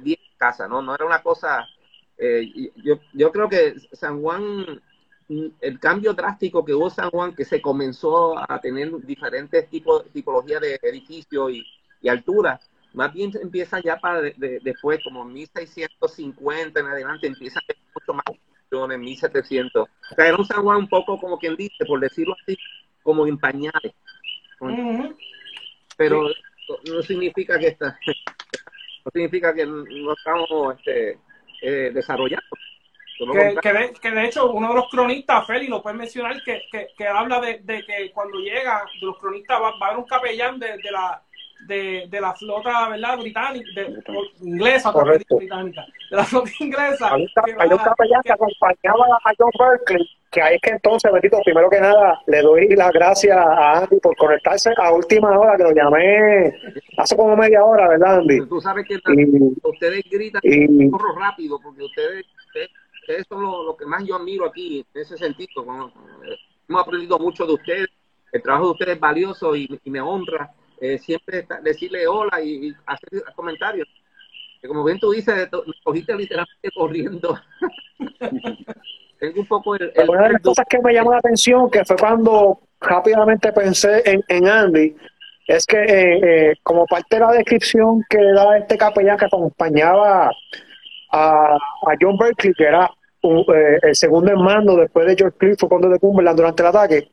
bien 0.00 0.18
casa, 0.36 0.68
¿no? 0.68 0.82
No 0.82 0.94
era 0.94 1.06
una 1.06 1.22
cosa, 1.22 1.66
yo, 2.18 3.00
yo 3.14 3.32
creo 3.32 3.48
que 3.48 3.74
San 3.92 4.20
Juan, 4.20 4.82
el 5.60 5.80
cambio 5.80 6.14
drástico 6.14 6.64
que 6.64 6.74
hubo 6.74 6.90
San 6.90 7.10
Juan, 7.10 7.34
que 7.34 7.44
se 7.44 7.60
comenzó 7.60 8.38
a 8.38 8.60
tener 8.60 8.90
diferentes 9.04 9.68
tipos, 9.68 10.04
tipologías 10.12 10.60
de 10.60 10.78
edificios 10.82 11.52
y, 11.52 11.64
y 12.00 12.08
alturas, 12.08 12.70
más 12.94 13.12
bien 13.12 13.30
empieza 13.40 13.80
ya 13.80 13.96
para 13.96 14.20
después, 14.20 15.00
como 15.02 15.24
1650 15.24 16.80
en 16.80 16.86
adelante, 16.86 17.26
empieza 17.26 17.58
a 17.58 17.62
tener 17.62 17.82
mucho 17.94 18.14
más 18.14 18.24
en 18.94 19.00
1700. 19.00 19.82
O 19.82 20.14
sea, 20.14 20.26
era 20.26 20.36
un 20.36 20.44
San 20.44 20.62
Juan 20.62 20.78
un 20.78 20.88
poco 20.88 21.18
como 21.18 21.38
quien 21.38 21.56
dice, 21.56 21.84
por 21.86 22.00
decirlo 22.00 22.34
así, 22.42 22.56
como 23.02 23.26
en 23.26 23.38
pañales. 23.38 23.92
Pero 25.96 26.28
no 26.90 27.02
significa 27.02 27.58
que 27.58 27.68
está, 27.68 27.98
no 29.04 29.10
significa 29.12 29.54
que 29.54 29.66
no 29.66 30.12
estamos 30.16 30.76
este, 30.78 31.18
eh, 31.62 31.90
desarrollando. 31.92 32.46
Que, 33.30 33.72
de, 33.72 33.92
que, 33.92 34.10
de, 34.10 34.24
hecho 34.24 34.50
uno 34.50 34.68
de 34.68 34.74
los 34.74 34.88
cronistas, 34.90 35.46
Feli, 35.46 35.68
lo 35.68 35.82
puede 35.82 35.96
mencionar, 35.96 36.42
que, 36.42 36.62
que, 36.70 37.06
habla 37.06 37.40
de, 37.40 37.58
de, 37.62 37.84
que 37.84 38.10
cuando 38.12 38.38
llega, 38.38 38.84
de 39.00 39.06
los 39.06 39.18
cronistas, 39.18 39.60
va, 39.60 39.68
a 39.68 39.86
haber 39.86 39.98
un 39.98 40.04
capellán 40.04 40.58
de, 40.58 40.76
de 40.78 40.90
la 40.90 41.22
de, 41.66 42.06
de 42.08 42.20
la 42.20 42.34
flota 42.34 42.88
¿verdad? 42.88 43.18
británica, 43.18 43.68
de, 43.76 44.02
inglesa, 44.40 44.90
británica, 44.90 45.86
de 46.10 46.16
la 46.16 46.24
flota 46.24 46.50
inglesa. 46.58 47.14
Hay 47.14 47.22
un, 47.70 47.78
capellán 47.78 48.22
que, 48.24 48.32
acompañaba 48.32 49.06
a 49.24 49.32
John 49.38 49.50
Berkeley 49.58 50.08
que 50.32 50.40
ahí 50.40 50.54
es 50.54 50.62
que 50.62 50.70
entonces, 50.70 51.12
Betito, 51.12 51.38
primero 51.44 51.68
que 51.68 51.78
nada, 51.78 52.18
le 52.26 52.40
doy 52.40 52.66
las 52.74 52.90
gracias 52.90 53.36
a 53.36 53.80
Andy 53.80 54.00
por 54.00 54.16
conectarse 54.16 54.70
a 54.78 54.90
última 54.90 55.38
hora, 55.38 55.58
que 55.58 55.62
lo 55.62 55.72
llamé 55.72 56.54
hace 56.96 57.14
como 57.14 57.36
media 57.36 57.62
hora, 57.62 57.86
¿verdad, 57.86 58.16
Andy? 58.20 58.46
Tú 58.48 58.58
sabes 58.58 58.86
que 58.86 58.94
Y- 58.94 59.52
ustedes 59.62 60.02
gritan 60.10 60.40
y- 60.42 60.90
corro 60.90 61.14
rápido 61.16 61.60
porque 61.62 61.82
ustedes, 61.82 62.24
ustedes, 62.46 62.70
ustedes 63.02 63.26
son 63.28 63.42
lo, 63.42 63.64
lo 63.64 63.76
que 63.76 63.84
más 63.86 64.04
yo 64.04 64.16
admiro 64.16 64.46
aquí 64.46 64.84
en 64.94 65.00
ese 65.02 65.16
sentido. 65.18 65.62
Eh, 65.62 66.36
hemos 66.68 66.82
aprendido 66.82 67.18
mucho 67.18 67.46
de 67.46 67.52
ustedes, 67.54 67.88
el 68.32 68.42
trabajo 68.42 68.66
de 68.66 68.70
ustedes 68.72 68.94
es 68.94 69.00
valioso 69.00 69.54
y, 69.54 69.78
y 69.84 69.90
me 69.90 70.00
honra 70.00 70.50
eh, 70.80 70.98
siempre 70.98 71.40
está- 71.40 71.60
decirle 71.60 72.06
hola 72.06 72.40
y, 72.42 72.68
y 72.68 72.74
hacer 72.86 73.22
comentarios. 73.36 73.86
Que 74.60 74.68
como 74.68 74.84
bien 74.84 74.98
tú 74.98 75.10
dices, 75.10 75.48
me 75.52 75.72
cogiste 75.84 76.14
literalmente 76.14 76.70
corriendo. 76.74 77.38
Tengo 79.20 79.40
un 79.40 79.46
poco 79.46 79.74
el... 79.76 79.92
el- 79.94 80.08
Una 80.10 80.22
de 80.24 80.32
las 80.34 80.42
cosas 80.42 80.66
que 80.68 80.78
me 80.80 80.92
llamó 80.92 81.12
la 81.12 81.18
atención, 81.18 81.70
que 81.70 81.84
fue 81.84 81.96
cuando 81.96 82.60
rápidamente 82.80 83.52
pensé 83.52 84.02
en, 84.04 84.22
en 84.28 84.48
Andy, 84.48 84.96
es 85.46 85.66
que 85.66 85.76
eh, 85.76 86.20
eh, 86.50 86.54
como 86.62 86.86
parte 86.86 87.16
de 87.16 87.20
la 87.20 87.32
descripción 87.32 88.02
que 88.08 88.18
da 88.34 88.58
este 88.58 88.76
capellán 88.78 89.16
que 89.18 89.26
acompañaba 89.26 90.30
a, 91.12 91.56
John 92.00 92.16
Berkeley, 92.16 92.54
que 92.54 92.64
era 92.64 92.90
un- 93.22 93.44
eh, 93.54 93.78
el 93.82 93.94
segundo 93.94 94.32
en 94.32 94.42
mando 94.42 94.76
después 94.76 95.06
de 95.06 95.14
George 95.16 95.36
Clifford 95.38 95.68
conde 95.68 95.88
de 95.88 95.98
Cumberland 95.98 96.36
durante 96.36 96.62
el 96.62 96.68
ataque, 96.68 97.08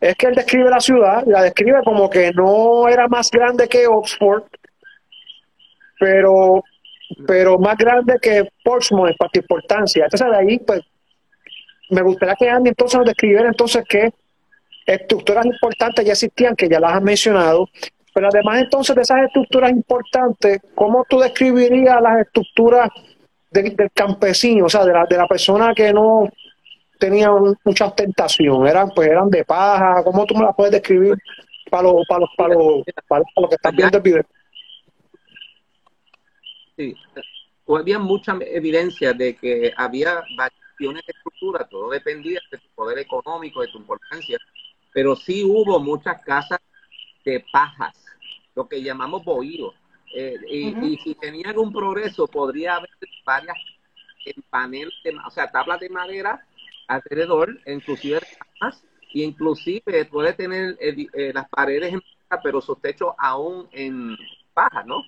es 0.00 0.16
que 0.16 0.26
él 0.26 0.34
describe 0.34 0.70
la 0.70 0.80
ciudad, 0.80 1.22
la 1.26 1.42
describe 1.42 1.80
como 1.84 2.10
que 2.10 2.32
no 2.32 2.88
era 2.88 3.06
más 3.08 3.30
grande 3.30 3.68
que 3.68 3.86
Oxford, 3.86 4.44
pero 5.98 6.62
pero 7.26 7.58
más 7.58 7.76
grande 7.76 8.14
que 8.22 8.48
Portsmouth 8.64 9.10
en 9.10 9.16
cuanto 9.16 9.38
importancia. 9.38 10.04
Entonces 10.04 10.28
de 10.30 10.36
ahí, 10.36 10.58
pues, 10.60 10.80
me 11.90 12.00
gustaría 12.00 12.34
que 12.36 12.48
Andy 12.48 12.70
entonces 12.70 12.98
nos 12.98 13.06
describiera 13.06 13.48
entonces 13.48 13.84
qué 13.86 14.10
estructuras 14.86 15.44
importantes 15.44 16.04
ya 16.04 16.12
existían, 16.12 16.56
que 16.56 16.68
ya 16.68 16.80
las 16.80 16.94
has 16.94 17.02
mencionado, 17.02 17.68
pero 18.14 18.28
además 18.28 18.62
entonces 18.62 18.96
de 18.96 19.02
esas 19.02 19.24
estructuras 19.26 19.70
importantes, 19.70 20.58
¿cómo 20.74 21.04
tú 21.08 21.18
describirías 21.20 22.00
las 22.00 22.20
estructuras 22.20 22.88
de- 23.52 23.70
del 23.70 23.90
campesino, 23.92 24.66
o 24.66 24.68
sea, 24.68 24.84
de 24.84 24.92
la, 24.92 25.04
de 25.06 25.16
la 25.16 25.26
persona 25.26 25.74
que 25.74 25.92
no 25.92 26.28
tenía 26.98 27.30
mucha 27.64 27.86
ostentación? 27.86 28.66
Eran, 28.66 28.90
pues, 28.94 29.08
eran 29.08 29.28
de 29.30 29.44
paja, 29.44 30.02
¿cómo 30.04 30.24
tú 30.26 30.34
me 30.34 30.44
las 30.44 30.54
puedes 30.56 30.72
describir 30.72 31.14
para 31.70 31.84
los, 31.84 32.04
para 32.08 32.20
los, 32.20 32.30
para 32.36 32.54
los, 32.54 32.84
para 33.08 33.24
los 33.36 33.48
que 33.48 33.54
están 33.56 33.76
viendo 33.76 33.96
el 33.98 34.02
video? 34.02 34.22
Sí, 36.76 36.94
había 37.68 37.98
mucha 37.98 38.36
evidencia 38.46 39.12
de 39.12 39.36
que 39.36 39.72
había 39.76 40.22
variaciones 40.36 41.02
de 41.06 41.12
estructura, 41.12 41.66
todo 41.68 41.90
dependía 41.90 42.40
de 42.50 42.58
tu 42.58 42.68
poder 42.74 42.98
económico, 42.98 43.60
de 43.60 43.68
tu 43.68 43.78
importancia, 43.78 44.38
pero 44.92 45.14
sí 45.16 45.44
hubo 45.44 45.78
muchas 45.78 46.20
casas 46.22 46.58
de 47.24 47.44
pajas, 47.52 47.94
lo 48.54 48.66
que 48.68 48.82
llamamos 48.82 49.24
bohíos. 49.24 49.74
Eh, 50.14 50.36
y, 50.50 50.86
y 50.86 50.98
si 50.98 51.14
tenían 51.14 51.58
un 51.58 51.72
progreso, 51.72 52.26
podría 52.26 52.76
haber 52.76 52.90
varias 53.24 53.56
en 54.24 54.42
panel, 54.50 54.92
de, 55.04 55.16
o 55.26 55.30
sea, 55.30 55.50
tablas 55.50 55.80
de 55.80 55.88
madera 55.88 56.46
alrededor, 56.86 57.58
inclusive 57.66 58.20
camas, 58.60 58.84
y 59.12 59.24
inclusive 59.24 60.04
puede 60.06 60.32
tener 60.34 60.76
eh, 60.80 61.06
eh, 61.12 61.32
las 61.34 61.48
paredes 61.48 61.92
en 61.94 62.00
paja, 62.28 62.42
pero 62.42 62.60
sus 62.60 62.80
techos 62.80 63.14
aún 63.18 63.68
en 63.72 64.16
paja, 64.54 64.84
¿no? 64.84 65.04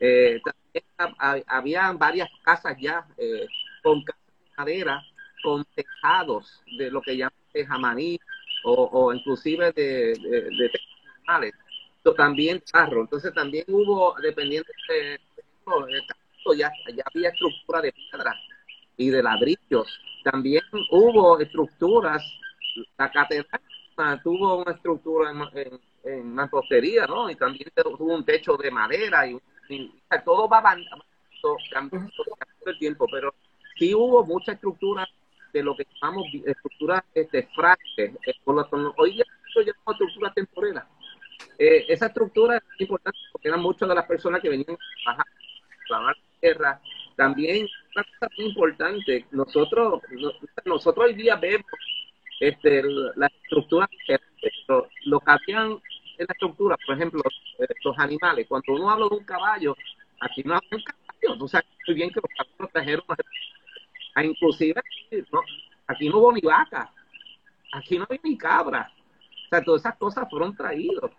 Eh, 0.00 0.40
también 0.44 0.84
ha- 0.98 1.32
ha- 1.34 1.42
había 1.58 1.92
varias 1.92 2.28
casas 2.42 2.76
ya 2.80 3.06
eh, 3.16 3.46
con 3.82 4.02
casas 4.04 4.22
de 4.38 4.50
madera, 4.56 5.02
con 5.42 5.64
tejados 5.74 6.62
de 6.78 6.90
lo 6.90 7.00
que 7.00 7.16
llaman 7.16 7.32
tejamaní 7.52 8.18
o, 8.64 8.88
o 8.92 9.12
inclusive 9.14 9.72
de, 9.72 10.14
de, 10.14 10.42
de 10.42 10.68
techos 10.68 10.88
normales. 11.16 11.54
También 12.16 12.62
carro. 12.72 13.02
Entonces 13.02 13.32
también 13.34 13.64
hubo, 13.68 14.14
dependiendo 14.22 14.68
de, 14.88 15.20
ya, 16.56 16.70
ya 16.94 17.02
había 17.14 17.28
estructura 17.28 17.80
de 17.82 17.92
piedra 17.92 18.34
y 18.96 19.10
de 19.10 19.22
ladrillos. 19.22 20.00
También 20.24 20.62
hubo 20.90 21.38
estructuras, 21.38 22.22
la 22.96 23.10
catedral 23.10 23.60
tuvo 24.22 24.62
una 24.62 24.72
estructura 24.72 25.30
en, 25.30 25.80
en, 26.04 26.34
mampostería, 26.34 27.06
¿no? 27.06 27.28
Y 27.30 27.34
también 27.36 27.70
tuvo 27.74 28.14
un 28.14 28.24
techo 28.24 28.56
de 28.56 28.70
madera 28.70 29.26
y, 29.26 29.38
y- 29.68 29.92
todo 30.24 30.48
va 30.48 30.62
cambiando 30.62 31.04
cambiando 31.70 32.10
el 32.66 32.78
tiempo, 32.78 33.06
pero 33.10 33.34
sí 33.78 33.94
hubo 33.94 34.24
mucha 34.24 34.52
estructura 34.52 35.06
de 35.52 35.62
lo 35.62 35.76
que 35.76 35.86
llamamos 36.00 36.26
estructuras 36.44 37.02
este, 37.14 37.48
frágiles. 37.54 38.14
Eh, 38.26 38.34
hoy 38.96 39.12
día 39.12 39.24
lo 39.54 39.62
llamamos 39.62 39.92
estructuras 39.94 40.34
temporeras. 40.34 40.84
Eh, 41.58 41.86
esa 41.88 42.06
estructura 42.06 42.56
es 42.58 42.80
importante 42.80 43.18
porque 43.32 43.48
eran 43.48 43.60
muchas 43.60 43.88
de 43.88 43.94
las 43.94 44.06
personas 44.06 44.40
que 44.40 44.48
venían 44.48 44.76
a 45.06 45.24
trabajar, 45.88 46.16
a 46.16 46.40
tierra. 46.40 46.80
También, 47.16 47.66
una 47.94 48.04
cosa 48.04 48.32
muy 48.38 48.46
importante, 48.48 49.26
nosotros, 49.32 50.02
no- 50.10 50.32
nosotros 50.64 51.06
hoy 51.06 51.14
día 51.14 51.36
vemos 51.36 51.64
este, 52.40 52.82
estructuras 53.44 53.88
diferentes, 53.90 54.52
pero 54.66 54.88
lo 55.06 55.20
que 55.20 55.30
habían 55.32 55.72
en 56.18 56.26
la 56.28 56.32
estructura, 56.32 56.76
por 56.86 56.94
ejemplo, 56.96 57.22
eh, 57.58 57.66
los 57.84 57.98
animales, 57.98 58.46
cuando 58.48 58.74
uno 58.74 58.90
habla 58.90 59.06
de 59.10 59.16
un 59.16 59.24
caballo, 59.24 59.76
aquí 60.20 60.42
no 60.44 60.54
había 60.54 60.68
un 60.72 60.82
caballo, 60.82 61.38
tú 61.38 61.48
sabes 61.48 61.66
muy 61.86 61.94
bien 61.96 62.10
que 62.10 62.20
los 62.20 62.30
caballos 62.36 62.72
trajeron 62.72 63.04
a, 64.14 64.24
inclusive, 64.24 64.80
no, 65.32 65.40
aquí 65.86 66.08
no 66.08 66.18
hubo 66.18 66.32
ni 66.32 66.40
vaca, 66.40 66.92
aquí 67.72 67.98
no 67.98 68.06
había 68.08 68.20
ni 68.24 68.36
cabra, 68.38 68.92
o 69.46 69.48
sea, 69.50 69.64
todas 69.64 69.82
esas 69.82 69.96
cosas 69.98 70.28
fueron 70.30 70.56
traídas, 70.56 71.10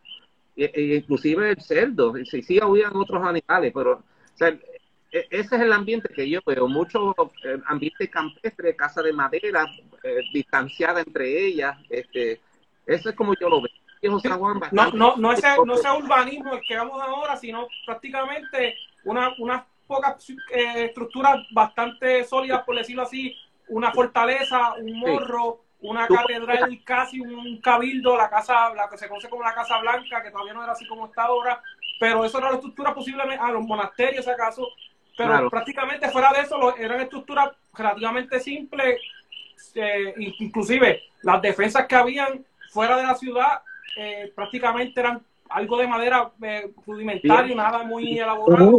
inclusive 0.76 1.52
el 1.52 1.62
cerdo, 1.62 2.14
sí, 2.26 2.42
sí 2.42 2.60
habían 2.62 2.96
otros 2.96 3.24
animales, 3.24 3.72
pero, 3.74 3.94
o 3.94 4.04
sea, 4.38 4.50
e- 4.50 5.28
ese 5.32 5.56
es 5.56 5.62
el 5.62 5.74
ambiente 5.74 6.10
que 6.14 6.30
yo 6.30 6.40
veo, 6.46 6.68
mucho 6.68 7.14
eh, 7.44 7.60
ambiente 7.68 8.10
campestre, 8.10 8.76
casa 8.76 9.02
de 9.02 9.14
madera, 9.14 9.66
eh, 10.04 10.22
distanciada 10.34 11.02
entre 11.02 11.46
ellas, 11.48 11.78
este, 11.90 12.42
eso 12.86 13.10
es 13.10 13.16
como 13.16 13.34
yo 13.40 13.50
lo 13.50 13.62
veo. 13.62 13.72
No, 14.72 14.90
no, 14.94 15.16
no, 15.18 15.32
ese, 15.34 15.62
no 15.64 15.74
ese 15.76 15.90
urbanismo 15.90 16.54
el 16.54 16.62
que 16.68 16.76
vamos 16.76 17.02
ahora, 17.02 17.36
sino 17.38 17.68
prácticamente 17.86 18.76
una, 19.04 19.34
unas 19.40 19.66
pocas 19.88 20.30
eh, 20.52 20.86
estructuras 20.86 21.38
bastante 21.52 22.24
sólidas, 22.24 22.64
por 22.64 22.76
decirlo 22.78 23.04
así, 23.04 23.36
una 23.68 23.92
fortaleza, 23.92 24.74
un 24.76 25.00
morro, 25.00 25.66
una 25.82 26.08
catedral, 26.08 26.82
casi 26.84 27.20
un 27.22 27.62
cabildo, 27.62 28.18
la 28.18 28.30
casa, 28.30 28.74
la 28.74 28.90
que 28.90 28.98
se 28.98 29.08
conoce 29.08 29.30
como 29.30 29.44
la 29.44 29.54
Casa 29.54 29.80
Blanca, 29.80 30.22
que 30.22 30.32
todavía 30.32 30.54
no 30.54 30.64
era 30.64 30.74
así 30.74 30.86
como 30.86 31.06
está 31.06 31.24
ahora, 31.24 31.62
pero 32.00 32.26
eso 32.26 32.38
era 32.38 32.50
la 32.50 32.56
estructura 32.56 32.94
posiblemente, 32.94 33.42
a 33.44 33.52
los 33.52 33.64
monasterios 33.66 34.28
acaso, 34.28 34.68
pero 35.16 35.30
Claro. 35.32 35.50
prácticamente 35.50 36.10
fuera 36.10 36.32
de 36.34 36.42
eso 36.42 36.58
lo- 36.58 36.76
eran 36.76 37.00
estructuras 37.02 37.52
relativamente 37.74 38.40
simples, 38.40 39.00
eh, 39.76 40.14
inclusive 40.40 41.02
las 41.24 41.42
defensas 41.42 41.86
que 41.86 41.96
habían 41.96 42.46
fuera 42.72 42.98
de 42.98 43.04
la 43.04 43.16
ciudad 43.16 43.62
eh, 43.98 44.32
prácticamente 44.36 45.00
eran 45.00 45.22
algo 45.50 45.78
de 45.78 45.88
madera 45.88 46.32
eh, 46.44 46.72
rudimentario, 46.86 47.56
nada 47.56 47.84
muy 47.84 48.18
elaborado. 48.20 48.72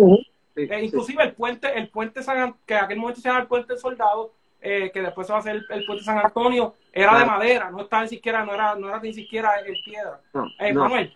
Sí, 0.55 0.63
Eh, 0.63 0.79
sí. 0.79 0.85
inclusive 0.87 1.23
el 1.25 1.33
puente, 1.33 1.73
el 1.77 1.89
puente 1.89 2.23
San 2.23 2.39
An- 2.39 2.57
que 2.67 2.75
en 2.75 2.85
aquel 2.85 2.99
momento 2.99 3.21
se 3.21 3.29
llama 3.29 3.41
el 3.41 3.47
puente 3.49 3.73
del 3.73 3.79
soldado, 3.81 4.33
eh, 4.61 4.91
que 4.93 5.03
después 5.03 5.27
se 5.27 5.33
va 5.33 5.39
a 5.39 5.41
hacer 5.41 5.57
el, 5.57 5.67
el 5.71 5.85
puente 5.87 6.05
San 6.05 6.19
Antonio, 6.19 6.75
era 6.93 7.13
de 7.13 7.25
Claro. 7.25 7.31
madera, 7.39 7.71
no 7.71 7.83
estaba 7.83 8.03
ni 8.03 8.09
siquiera, 8.09 8.45
no 8.45 8.55
era, 8.55 8.75
no 8.75 8.89
era 8.89 9.01
ni 9.01 9.13
siquiera 9.13 9.53
en 9.65 9.75
piedra. 9.85 10.21
No, 10.35 10.47
Eh, 10.59 10.73
no. 10.73 10.81
Manuel. 10.83 11.13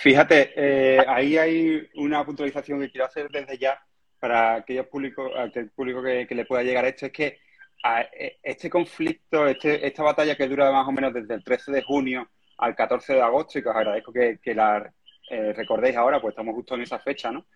Fíjate, 0.00 0.52
eh, 0.56 1.04
ahí 1.06 1.36
hay 1.36 1.88
una 1.94 2.24
puntualización 2.24 2.80
que 2.80 2.90
quiero 2.90 3.06
hacer 3.06 3.28
desde 3.30 3.58
ya 3.58 3.78
para 4.18 4.54
aquellos 4.56 4.86
públicos, 4.86 5.30
aquel 5.38 5.70
público 5.70 6.02
que, 6.02 6.26
que 6.26 6.34
le 6.34 6.44
pueda 6.44 6.62
llegar 6.62 6.84
esto, 6.84 7.06
es 7.06 7.12
que 7.12 7.38
a- 7.82 8.02
e- 8.02 8.38
este 8.42 8.68
conflicto, 8.70 9.46
este, 9.46 9.86
esta 9.86 10.02
batalla 10.02 10.36
que 10.36 10.46
dura 10.48 10.70
más 10.70 10.86
o 10.86 10.92
menos 10.92 11.12
desde 11.12 11.34
el 11.34 11.44
13 11.44 11.72
de 11.72 11.82
junio 11.82 12.28
al 12.58 12.74
14 12.74 13.14
de 13.14 13.22
agosto, 13.22 13.58
y 13.58 13.62
que 13.62 13.68
os 13.70 13.76
agradezco 13.76 14.12
que, 14.12 14.38
que 14.42 14.54
la 14.54 14.90
eh, 15.30 15.52
recordéis 15.54 15.96
ahora, 15.96 16.20
pues 16.20 16.32
estamos 16.32 16.54
justo 16.54 16.74
en 16.74 16.82
esa 16.82 16.98
fecha, 16.98 17.30
¿no? 17.30 17.46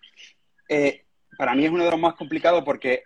Eh, 0.68 1.04
para 1.36 1.54
mí 1.54 1.64
es 1.64 1.70
uno 1.70 1.84
de 1.84 1.90
los 1.90 2.00
más 2.00 2.14
complicados 2.14 2.62
porque 2.64 3.02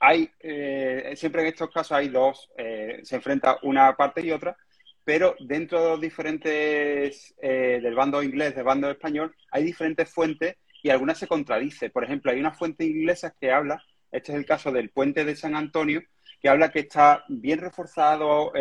hay, 0.00 0.30
eh, 0.40 1.12
siempre 1.14 1.42
en 1.42 1.48
estos 1.48 1.70
casos 1.70 1.92
hay 1.92 2.08
dos, 2.08 2.50
eh, 2.56 3.00
se 3.04 3.16
enfrenta 3.16 3.58
una 3.62 3.94
parte 3.96 4.22
y 4.22 4.32
otra, 4.32 4.56
pero 5.04 5.36
dentro 5.40 5.82
de 5.82 5.90
los 5.90 6.00
diferentes, 6.00 7.34
eh, 7.40 7.80
del 7.82 7.94
bando 7.94 8.22
inglés, 8.22 8.54
del 8.54 8.64
bando 8.64 8.90
español, 8.90 9.36
hay 9.50 9.64
diferentes 9.64 10.08
fuentes 10.08 10.56
y 10.82 10.88
algunas 10.88 11.18
se 11.18 11.28
contradicen. 11.28 11.90
Por 11.92 12.04
ejemplo, 12.04 12.32
hay 12.32 12.40
una 12.40 12.52
fuente 12.52 12.84
inglesa 12.84 13.34
que 13.38 13.52
habla, 13.52 13.82
este 14.10 14.32
es 14.32 14.38
el 14.38 14.46
caso 14.46 14.72
del 14.72 14.90
puente 14.90 15.24
de 15.26 15.36
San 15.36 15.54
Antonio, 15.54 16.02
que 16.40 16.48
habla 16.48 16.70
que 16.70 16.80
está 16.80 17.24
bien 17.28 17.58
reforzado, 17.58 18.52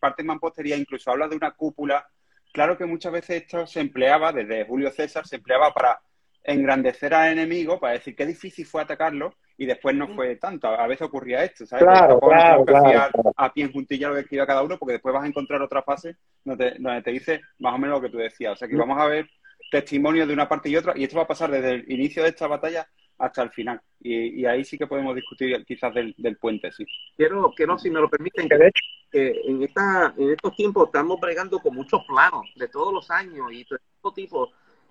parte 0.00 0.22
en 0.22 0.26
mampostería, 0.26 0.76
incluso 0.76 1.10
habla 1.10 1.28
de 1.28 1.36
una 1.36 1.50
cúpula. 1.50 2.08
Claro 2.52 2.78
que 2.78 2.86
muchas 2.86 3.12
veces 3.12 3.42
esto 3.42 3.66
se 3.66 3.80
empleaba, 3.80 4.32
desde 4.32 4.64
Julio 4.64 4.90
César, 4.90 5.26
se 5.26 5.36
empleaba 5.36 5.72
para 5.74 6.00
engrandecer 6.42 7.14
al 7.14 7.32
enemigo 7.32 7.78
para 7.78 7.94
decir 7.94 8.16
qué 8.16 8.26
difícil 8.26 8.66
fue 8.66 8.82
atacarlo 8.82 9.34
y 9.56 9.66
después 9.66 9.94
no 9.94 10.08
fue 10.14 10.36
tanto. 10.36 10.68
A 10.68 10.86
veces 10.86 11.06
ocurría 11.06 11.44
esto, 11.44 11.66
¿sabes? 11.66 11.84
Claro, 11.84 12.18
claro, 12.18 12.64
claro, 12.64 13.10
A 13.36 13.52
pie 13.52 13.70
juntilla 13.70 14.08
lo 14.08 14.14
que 14.14 14.22
escribía 14.22 14.46
cada 14.46 14.62
uno 14.62 14.78
porque 14.78 14.94
después 14.94 15.14
vas 15.14 15.24
a 15.24 15.28
encontrar 15.28 15.60
otra 15.60 15.82
fase 15.82 16.16
donde 16.44 16.72
te, 16.72 16.78
donde 16.78 17.02
te 17.02 17.10
dice 17.10 17.40
más 17.58 17.74
o 17.74 17.78
menos 17.78 17.98
lo 17.98 18.02
que 18.02 18.10
tú 18.10 18.18
decías. 18.18 18.52
O 18.54 18.56
sea 18.56 18.68
que 18.68 18.76
vamos 18.76 18.98
a 18.98 19.06
ver 19.06 19.28
testimonios 19.70 20.26
de 20.26 20.34
una 20.34 20.48
parte 20.48 20.68
y 20.68 20.76
otra 20.76 20.94
y 20.96 21.04
esto 21.04 21.16
va 21.16 21.24
a 21.24 21.28
pasar 21.28 21.50
desde 21.50 21.72
el 21.72 21.92
inicio 21.92 22.22
de 22.22 22.30
esta 22.30 22.46
batalla 22.46 22.88
hasta 23.20 23.42
el 23.42 23.50
final. 23.50 23.80
Y, 24.00 24.44
ahí 24.46 24.64
sí 24.64 24.78
que 24.78 24.86
podemos 24.86 25.14
discutir 25.14 25.62
quizás 25.66 25.92
del, 25.94 26.36
puente, 26.40 26.72
sí. 26.72 26.84
Quiero, 27.16 27.52
quiero, 27.54 27.78
si 27.78 27.90
me 27.90 28.00
lo 28.00 28.08
permiten, 28.08 28.48
que, 28.48 29.42
en, 29.44 29.62
esta, 29.62 30.14
en 30.16 30.30
estos 30.30 30.56
tiempos 30.56 30.86
estamos 30.86 31.20
bregando 31.20 31.58
con 31.58 31.74
muchos 31.74 32.02
planos 32.06 32.46
de 32.56 32.68
todos 32.68 32.94
los 32.94 33.10
años 33.10 33.52
y 33.52 33.58
de 33.58 33.78
todo 34.00 34.14
tipo. 34.14 34.50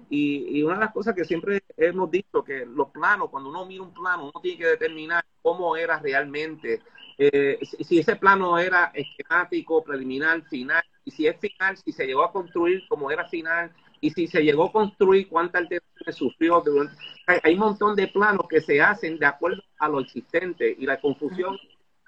Y, 0.10 0.64
una 0.64 0.76
de 0.76 0.80
las 0.82 0.94
cosas 0.94 1.16
que 1.16 1.26
siempre 1.26 1.64
hemos 1.78 2.10
dicho, 2.10 2.44
que 2.44 2.66
los 2.66 2.90
planos, 2.90 3.30
cuando 3.30 3.50
uno 3.50 3.66
mira 3.66 3.84
un 3.84 3.94
plano, 3.94 4.24
uno 4.24 4.42
tiene 4.42 4.58
que 4.58 4.68
determinar 4.68 5.24
cómo 5.42 5.76
era 5.76 6.00
realmente. 6.00 6.82
Eh, 7.18 7.60
si, 7.62 8.00
ese 8.00 8.16
plano 8.16 8.58
era 8.58 8.92
esquemático, 8.94 9.84
preliminar, 9.84 10.42
final, 10.44 10.84
y 11.06 11.12
si 11.12 11.28
es 11.28 11.38
final, 11.40 11.78
si 11.78 11.92
se 11.92 12.06
llegó 12.06 12.24
a 12.24 12.32
construir 12.32 12.88
como 12.88 13.12
era 13.12 13.28
final, 13.28 13.72
y 14.02 14.10
si 14.12 14.28
se 14.28 14.42
llegó 14.42 14.66
a 14.66 14.72
construir, 14.72 15.28
cuánta 15.28 15.60
alteraciones 15.60 16.16
sufrió. 16.16 16.62
Durante... 16.62 16.96
Hay, 17.28 17.54
un 17.54 17.60
montón 17.60 17.96
de 17.96 18.08
planos 18.08 18.48
que 18.48 18.62
se 18.62 18.82
hacen 18.82 19.20
de 19.20 19.26
acuerdo 19.26 19.62
a 19.78 19.90
lo 19.90 20.00
existente 20.00 20.76
y 20.78 20.86
la 20.86 21.00
confusión 21.00 21.58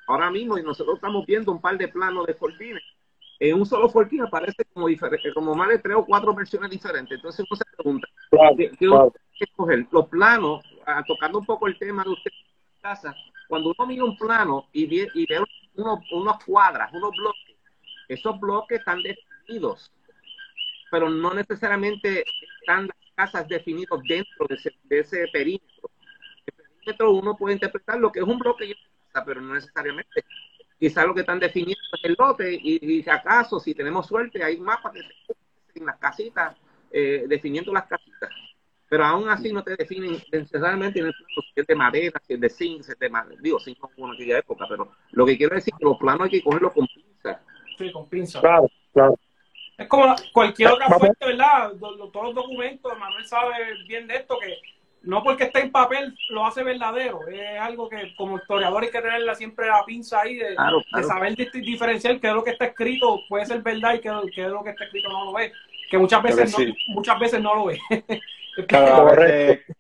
ahora 0.07 0.31
mismo, 0.31 0.57
y 0.57 0.63
nosotros 0.63 0.95
estamos 0.95 1.25
viendo 1.25 1.51
un 1.51 1.61
par 1.61 1.77
de 1.77 1.87
planos 1.87 2.25
de 2.25 2.33
Fortines 2.33 2.81
en 3.41 3.55
un 3.55 3.65
solo 3.65 3.89
Fortín 3.89 4.21
aparece 4.21 4.63
como, 4.71 4.87
como 5.33 5.55
más 5.55 5.69
de 5.69 5.79
tres 5.79 5.95
o 5.97 6.05
cuatro 6.05 6.31
versiones 6.35 6.69
diferentes. 6.69 7.15
Entonces 7.15 7.43
uno 7.49 7.57
se 7.57 7.75
pregunta, 7.75 8.07
¿qué, 8.77 9.09
escoger? 9.39 9.87
Los 9.89 10.07
planos, 10.09 10.63
ah, 10.85 11.03
tocando 11.07 11.39
un 11.39 11.45
poco 11.47 11.65
el 11.67 11.75
tema 11.79 12.03
de 12.03 12.11
usted 12.11 12.31
en 12.31 12.81
casa, 12.81 13.15
cuando 13.47 13.73
uno 13.75 13.87
mira 13.87 14.03
un 14.03 14.15
plano 14.15 14.67
y 14.71 14.85
ve, 14.85 15.07
y 15.15 15.25
ve 15.25 15.43
unos 15.73 16.43
cuadras, 16.45 16.93
unos 16.93 17.09
bloques, 17.17 17.57
esos 18.09 18.39
bloques 18.39 18.77
están 18.77 19.01
definidos, 19.01 19.91
pero 20.91 21.09
no 21.09 21.33
necesariamente 21.33 22.23
están 22.59 22.85
las 22.85 22.97
casas 23.15 23.47
definidas 23.47 23.99
dentro 24.07 24.45
de 24.47 24.53
ese, 24.53 24.71
de 24.83 24.99
ese 24.99 25.25
perímetro. 25.33 25.89
El 26.45 26.53
perímetro 26.53 27.11
uno 27.11 27.35
puede 27.35 27.55
interpretar 27.55 27.99
lo 27.99 28.11
que 28.11 28.19
es 28.19 28.25
un 28.25 28.37
bloque 28.37 28.65
y 28.65 28.75
pero 29.25 29.41
no 29.41 29.55
necesariamente 29.55 30.23
quizás 30.81 31.05
lo 31.05 31.13
que 31.13 31.19
están 31.19 31.39
definiendo 31.39 31.79
es 31.93 32.03
el 32.03 32.15
lote 32.17 32.51
y, 32.59 33.03
si 33.03 33.09
acaso, 33.09 33.59
si 33.59 33.75
tenemos 33.75 34.07
suerte, 34.07 34.43
hay 34.43 34.57
mapas 34.57 34.93
que 34.93 35.01
se 35.03 35.79
en 35.79 35.85
las 35.85 35.99
casitas, 35.99 36.57
eh, 36.89 37.25
definiendo 37.27 37.71
las 37.71 37.85
casitas. 37.85 38.31
Pero 38.89 39.05
aún 39.05 39.29
así 39.29 39.53
no 39.53 39.63
te 39.63 39.75
definen 39.75 40.17
necesariamente 40.31 40.99
en 40.99 41.05
el 41.05 41.13
plano 41.13 41.41
si 41.53 41.61
es 41.61 41.67
de 41.67 41.75
madera, 41.75 42.21
si 42.25 42.33
es 42.33 42.41
de 42.41 42.49
zinc, 42.49 42.81
si 42.81 42.91
es 42.93 42.99
de 42.99 43.09
madera. 43.09 43.39
Digo, 43.39 43.59
zinc 43.59 43.77
no 43.95 44.07
en 44.07 44.15
aquella 44.15 44.39
época, 44.39 44.65
pero 44.67 44.91
lo 45.11 45.25
que 45.27 45.37
quiero 45.37 45.55
decir 45.55 45.71
es 45.71 45.77
que 45.77 45.85
los 45.85 45.99
planos 45.99 46.25
hay 46.25 46.31
que 46.31 46.43
cogerlos 46.43 46.73
con 46.73 46.87
pinzas. 46.87 47.37
Sí, 47.77 47.91
con 47.91 48.09
pinzas. 48.09 48.41
Claro, 48.41 48.67
claro. 48.91 49.19
Es 49.77 49.87
como 49.87 50.15
cualquier 50.33 50.71
otra 50.71 50.89
fuente, 50.89 51.27
¿verdad? 51.27 51.73
Todos 51.79 52.25
los 52.25 52.35
documentos, 52.35 52.97
Manuel 52.97 53.25
sabe 53.25 53.53
bien 53.87 54.07
de 54.07 54.15
esto, 54.15 54.35
que 54.39 54.57
no 55.03 55.23
porque 55.23 55.45
esté 55.45 55.61
en 55.61 55.71
papel 55.71 56.15
lo 56.29 56.45
hace 56.45 56.63
verdadero. 56.63 57.27
Es 57.27 57.59
algo 57.59 57.89
que 57.89 58.13
como 58.15 58.37
historiador 58.37 58.83
hay 58.83 58.91
que 58.91 59.01
tenerla 59.01 59.35
siempre 59.35 59.67
la 59.67 59.83
pinza 59.85 60.21
ahí 60.21 60.35
de, 60.35 60.55
saber 61.07 61.35
diferenciar 61.35 62.19
qué 62.19 62.27
es 62.27 62.33
lo 62.33 62.43
que 62.43 62.51
está 62.51 62.65
escrito, 62.65 63.21
puede 63.27 63.45
ser 63.45 63.61
verdad 63.61 63.95
y 63.95 63.99
qué, 63.99 64.09
es 64.09 64.49
lo 64.49 64.63
que 64.63 64.69
está 64.71 64.85
escrito 64.85 65.09
no 65.09 65.25
lo 65.25 65.33
ve. 65.33 65.51
Que 65.89 65.97
muchas 65.97 66.23
veces, 66.23 66.57
no, 66.57 66.65
muchas 66.89 67.19
veces 67.19 67.41
no 67.41 67.55
lo 67.55 67.65
ve. 67.65 67.79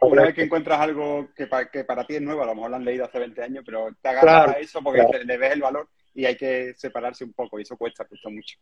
una 0.01 0.21
vez 0.23 0.33
que 0.33 0.43
encuentras 0.43 0.79
algo 0.79 1.29
que, 1.35 1.47
que, 1.71 1.83
para 1.83 2.05
ti 2.05 2.15
es 2.15 2.21
nuevo, 2.21 2.41
a 2.43 2.47
lo 2.47 2.55
mejor 2.55 2.71
lo 2.71 2.75
han 2.77 2.85
leído 2.85 3.05
hace 3.05 3.19
20 3.19 3.43
años, 3.43 3.63
pero 3.65 3.89
te 4.01 4.09
agarras 4.09 4.55
a 4.55 4.59
eso 4.59 4.81
porque 4.81 5.05
le 5.23 5.37
ves 5.37 5.53
el 5.53 5.61
valor 5.61 5.87
y 6.13 6.25
hay 6.25 6.35
que 6.35 6.73
separarse 6.75 7.23
un 7.23 7.33
poco 7.33 7.59
y 7.59 7.61
eso 7.61 7.77
cuesta, 7.77 8.05
cuesta 8.05 8.29
mucho. 8.29 8.57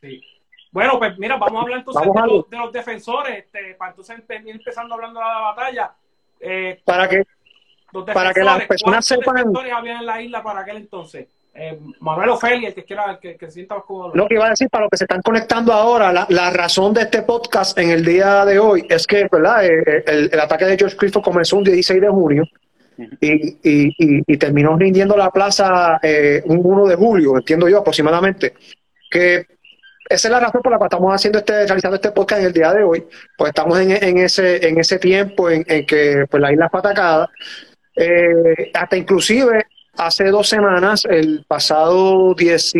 Sí. 0.00 0.22
Bueno, 0.70 0.98
pues 0.98 1.18
mira, 1.18 1.36
vamos 1.36 1.60
a 1.60 1.62
hablar 1.62 1.78
entonces 1.78 2.02
de, 2.50 2.56
los, 2.56 2.72
defensores, 2.72 3.38
este, 3.38 3.74
para 3.74 3.90
entonces 3.90 4.22
empezando 4.28 4.94
hablando 4.94 5.20
de 5.20 5.26
la 5.26 5.38
batalla. 5.38 5.92
Eh, 6.38 6.80
para 6.84 7.08
que 7.08 7.24
para 8.14 8.32
que 8.32 8.44
las 8.44 8.66
personas 8.66 9.04
sepan 9.04 9.36
defensores 9.36 9.72
había 9.72 9.98
en 9.98 10.06
la 10.06 10.22
isla 10.22 10.42
para 10.42 10.60
aquel 10.60 10.76
entonces? 10.76 11.26
Eh, 11.52 11.78
Manuel 11.98 12.30
Ofelia, 12.30 12.68
el 12.68 12.74
que 12.74 12.84
quiera, 12.84 13.18
que, 13.20 13.36
que 13.36 13.50
sienta 13.50 13.74
más 13.74 13.84
cómodo. 13.84 14.12
Lo 14.14 14.28
que 14.28 14.34
iba 14.34 14.46
a 14.46 14.50
decir 14.50 14.68
para 14.70 14.82
los 14.82 14.90
que 14.90 14.98
se 14.98 15.04
están 15.04 15.20
conectando 15.20 15.72
ahora, 15.72 16.12
la, 16.12 16.24
la 16.30 16.50
razón 16.50 16.94
de 16.94 17.02
este 17.02 17.22
podcast 17.22 17.76
en 17.76 17.90
el 17.90 18.04
día 18.04 18.44
de 18.44 18.60
hoy 18.60 18.86
es 18.88 19.06
que, 19.06 19.26
¿verdad? 19.30 19.64
Eh, 19.64 19.82
eh, 19.84 20.04
el, 20.06 20.30
el 20.32 20.40
ataque 20.40 20.66
de 20.66 20.78
George 20.78 20.96
Clifford 20.96 21.24
comenzó 21.24 21.56
un 21.56 21.64
16 21.64 22.00
de 22.00 22.08
junio 22.08 22.44
y, 23.20 23.48
y, 23.62 23.94
y, 24.26 24.36
terminó 24.36 24.76
rindiendo 24.76 25.16
la 25.16 25.30
plaza 25.30 25.98
eh, 26.02 26.42
un 26.46 26.60
1 26.62 26.86
de 26.86 26.96
julio, 26.96 27.36
entiendo 27.36 27.68
yo 27.68 27.78
aproximadamente. 27.78 28.54
Que 29.10 29.46
esa 30.10 30.28
es 30.28 30.32
la 30.32 30.40
razón 30.40 30.60
por 30.60 30.72
la 30.72 30.78
cual 30.78 30.88
estamos 30.88 31.14
haciendo 31.14 31.38
este, 31.38 31.66
realizando 31.66 31.94
este 31.94 32.10
podcast 32.10 32.40
en 32.40 32.46
el 32.48 32.52
día 32.52 32.72
de 32.72 32.82
hoy, 32.82 33.04
pues 33.38 33.50
estamos 33.50 33.78
en, 33.78 33.92
en 33.92 34.18
ese, 34.18 34.66
en 34.66 34.78
ese 34.78 34.98
tiempo 34.98 35.48
en, 35.48 35.64
que 35.64 36.26
pues, 36.28 36.40
la 36.40 36.52
isla 36.52 36.68
fue 36.68 36.80
atacada. 36.80 37.30
Eh, 37.94 38.70
hasta 38.74 38.96
inclusive 38.96 39.66
hace 39.96 40.24
dos 40.24 40.48
semanas, 40.48 41.04
el 41.08 41.44
pasado 41.46 42.34
10 42.34 42.72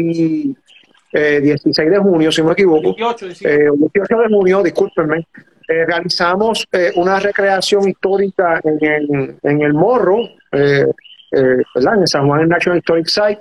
eh, 1.12 1.40
16 1.40 1.90
de 1.90 1.98
junio, 1.98 2.32
si 2.32 2.40
no 2.40 2.48
me 2.48 2.52
equivoco, 2.54 2.94
18, 2.94 3.26
18. 3.26 3.48
Eh, 3.48 3.68
de 3.94 4.28
junio, 4.28 4.62
discúlpenme, 4.62 5.18
eh, 5.68 5.86
realizamos 5.86 6.66
eh, 6.72 6.90
una 6.96 7.20
recreación 7.20 7.88
histórica 7.88 8.60
en 8.64 8.84
el, 8.84 9.36
en 9.40 9.62
el 9.62 9.72
Morro, 9.72 10.18
¿verdad? 10.50 11.98
en 11.98 12.06
San 12.08 12.26
Juan 12.26 12.48
National 12.48 12.78
Historic 12.78 13.06
Site, 13.06 13.40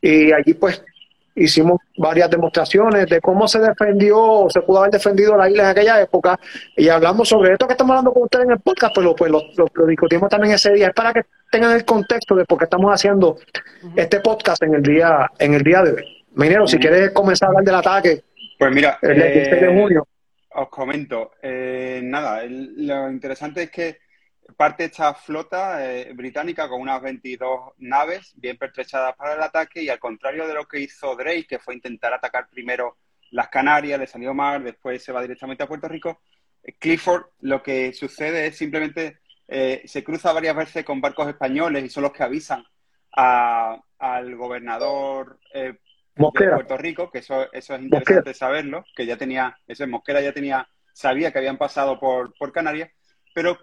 y 0.00 0.32
allí 0.32 0.54
pues 0.54 0.84
hicimos 1.34 1.80
varias 1.96 2.30
demostraciones 2.30 3.06
de 3.06 3.20
cómo 3.20 3.48
se 3.48 3.58
defendió 3.60 4.20
o 4.20 4.50
se 4.50 4.60
pudo 4.62 4.80
haber 4.80 4.92
defendido 4.92 5.36
la 5.36 5.48
isla 5.48 5.64
en 5.64 5.68
aquella 5.70 6.00
época 6.00 6.38
y 6.76 6.88
hablamos 6.88 7.28
sobre 7.28 7.52
esto 7.52 7.66
que 7.66 7.72
estamos 7.72 7.90
hablando 7.92 8.12
con 8.12 8.24
ustedes 8.24 8.44
en 8.46 8.52
el 8.52 8.60
podcast, 8.60 8.94
pues 8.94 9.04
lo, 9.04 9.14
pues 9.14 9.30
lo, 9.30 9.86
discutimos 9.86 10.28
también 10.28 10.54
ese 10.54 10.72
día. 10.72 10.88
Es 10.88 10.94
para 10.94 11.12
que 11.12 11.22
tengan 11.50 11.72
el 11.72 11.84
contexto 11.84 12.34
de 12.34 12.44
por 12.44 12.58
qué 12.58 12.64
estamos 12.64 12.92
haciendo 12.92 13.36
este 13.96 14.20
podcast 14.20 14.62
en 14.62 14.74
el 14.74 14.82
día 14.82 15.30
en 15.38 15.54
el 15.54 15.62
día 15.62 15.82
de 15.82 15.92
hoy. 15.92 16.24
Minero, 16.34 16.66
si 16.66 16.78
quieres 16.78 17.10
comenzar 17.10 17.46
a 17.46 17.50
hablar 17.50 17.64
del 17.64 17.74
ataque. 17.74 18.22
Pues 18.58 18.72
mira, 18.72 18.98
el 19.02 19.18
de 19.18 19.42
eh, 19.42 19.80
junio. 19.80 20.06
Os 20.54 20.68
comento. 20.68 21.32
Eh, 21.42 22.00
nada, 22.02 22.42
lo 22.46 23.10
interesante 23.10 23.64
es 23.64 23.70
que 23.70 23.98
parte 24.56 24.84
esta 24.84 25.14
flota 25.14 25.84
eh, 25.84 26.12
británica 26.14 26.68
con 26.68 26.80
unas 26.80 27.00
22 27.02 27.72
naves 27.78 28.32
bien 28.36 28.56
pertrechadas 28.56 29.14
para 29.16 29.34
el 29.34 29.42
ataque 29.42 29.82
y 29.82 29.88
al 29.88 29.98
contrario 29.98 30.46
de 30.46 30.54
lo 30.54 30.66
que 30.66 30.80
hizo 30.80 31.14
Drake, 31.16 31.46
que 31.48 31.58
fue 31.58 31.74
intentar 31.74 32.12
atacar 32.12 32.48
primero 32.48 32.96
las 33.30 33.48
Canarias, 33.48 33.98
le 33.98 34.06
salió 34.06 34.34
mal, 34.34 34.64
después 34.64 35.02
se 35.02 35.12
va 35.12 35.22
directamente 35.22 35.62
a 35.62 35.68
Puerto 35.68 35.88
Rico, 35.88 36.20
eh, 36.62 36.74
Clifford 36.78 37.26
lo 37.40 37.62
que 37.62 37.92
sucede 37.92 38.46
es 38.46 38.56
simplemente 38.56 39.20
eh, 39.48 39.82
se 39.84 40.02
cruza 40.02 40.32
varias 40.32 40.56
veces 40.56 40.84
con 40.84 41.00
barcos 41.00 41.28
españoles 41.28 41.84
y 41.84 41.88
son 41.88 42.04
los 42.04 42.12
que 42.12 42.22
avisan 42.22 42.64
al 43.14 44.36
gobernador 44.36 45.38
de 45.52 45.78
Puerto 46.14 46.78
Rico, 46.78 47.10
que 47.10 47.18
eso, 47.18 47.52
eso 47.52 47.74
es 47.74 47.82
interesante 47.82 48.32
saberlo, 48.32 48.84
que 48.96 49.04
ya 49.04 49.18
tenía, 49.18 49.58
eso 49.66 49.84
es 49.84 49.90
Mosquera 49.90 50.22
ya 50.22 50.32
tenía, 50.32 50.66
sabía 50.94 51.30
que 51.30 51.38
habían 51.38 51.58
pasado 51.58 52.00
por, 52.00 52.32
por 52.38 52.52
Canarias 52.52 52.90
pero 53.34 53.58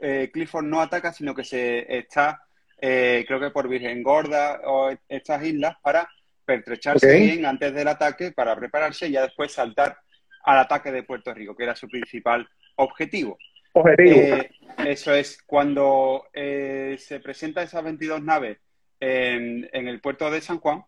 eh, 0.00 0.30
Clifford 0.32 0.64
no 0.64 0.80
ataca, 0.80 1.12
sino 1.12 1.34
que 1.34 1.44
se 1.44 1.98
está, 1.98 2.42
eh, 2.80 3.24
creo 3.26 3.40
que 3.40 3.50
por 3.50 3.68
Virgen 3.68 4.02
Gorda 4.02 4.60
o 4.64 4.90
estas 5.08 5.44
islas, 5.44 5.76
para 5.82 6.08
pertrecharse 6.44 7.18
bien 7.18 7.46
antes 7.46 7.74
del 7.74 7.88
ataque, 7.88 8.32
para 8.32 8.56
prepararse 8.56 9.08
y 9.08 9.12
ya 9.12 9.22
después 9.22 9.52
saltar 9.52 9.98
al 10.44 10.58
ataque 10.58 10.92
de 10.92 11.02
Puerto 11.02 11.32
Rico, 11.32 11.56
que 11.56 11.64
era 11.64 11.74
su 11.74 11.88
principal 11.88 12.48
objetivo. 12.76 13.38
Objetivo. 13.72 14.36
Eh, 14.36 14.50
eso 14.86 15.14
es, 15.14 15.42
cuando 15.42 16.26
se 16.32 17.20
presentan 17.22 17.64
esas 17.64 17.82
22 17.82 18.22
naves 18.22 18.58
en, 19.00 19.68
el 19.72 20.00
puerto 20.00 20.30
de 20.30 20.40
San 20.40 20.58
Juan, 20.58 20.84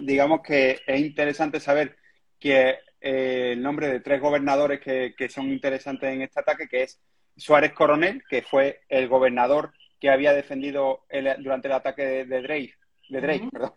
digamos 0.00 0.40
que 0.42 0.80
es 0.86 1.00
interesante 1.00 1.60
saber 1.60 1.96
que 2.38 2.78
el 3.00 3.62
nombre 3.62 3.88
de 3.88 4.00
tres 4.00 4.20
gobernadores 4.20 4.80
que, 4.80 5.14
que, 5.16 5.28
son 5.28 5.50
interesantes 5.50 6.10
en 6.10 6.22
este 6.22 6.40
ataque, 6.40 6.68
que 6.68 6.84
es 6.84 6.98
Suárez 7.36 7.72
Coronel, 7.72 8.22
que 8.28 8.42
fue 8.42 8.80
el 8.88 9.08
gobernador 9.08 9.72
que 10.00 10.10
había 10.10 10.32
defendido 10.32 11.06
durante 11.38 11.68
el 11.68 11.74
ataque 11.74 12.24
de, 12.24 12.42
Drake, 12.42 12.74
de 13.08 13.20
Drake, 13.20 13.48
perdón, 13.50 13.72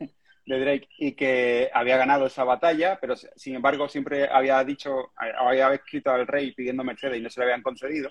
de 0.46 0.60
Drake, 0.60 0.90
y 0.98 1.14
que 1.14 1.70
había 1.74 1.98
ganado 1.98 2.26
esa 2.26 2.44
batalla, 2.44 2.98
pero 3.00 3.16
sin 3.16 3.56
embargo 3.56 3.88
siempre 3.88 4.28
había 4.30 4.64
dicho, 4.64 5.12
había 5.16 5.74
escrito 5.74 6.12
al 6.12 6.28
rey 6.28 6.52
pidiendo 6.52 6.84
Mercedes 6.84 7.18
y 7.18 7.22
no 7.22 7.30
se 7.30 7.40
le 7.40 7.46
habían 7.46 7.62
concedido. 7.62 8.10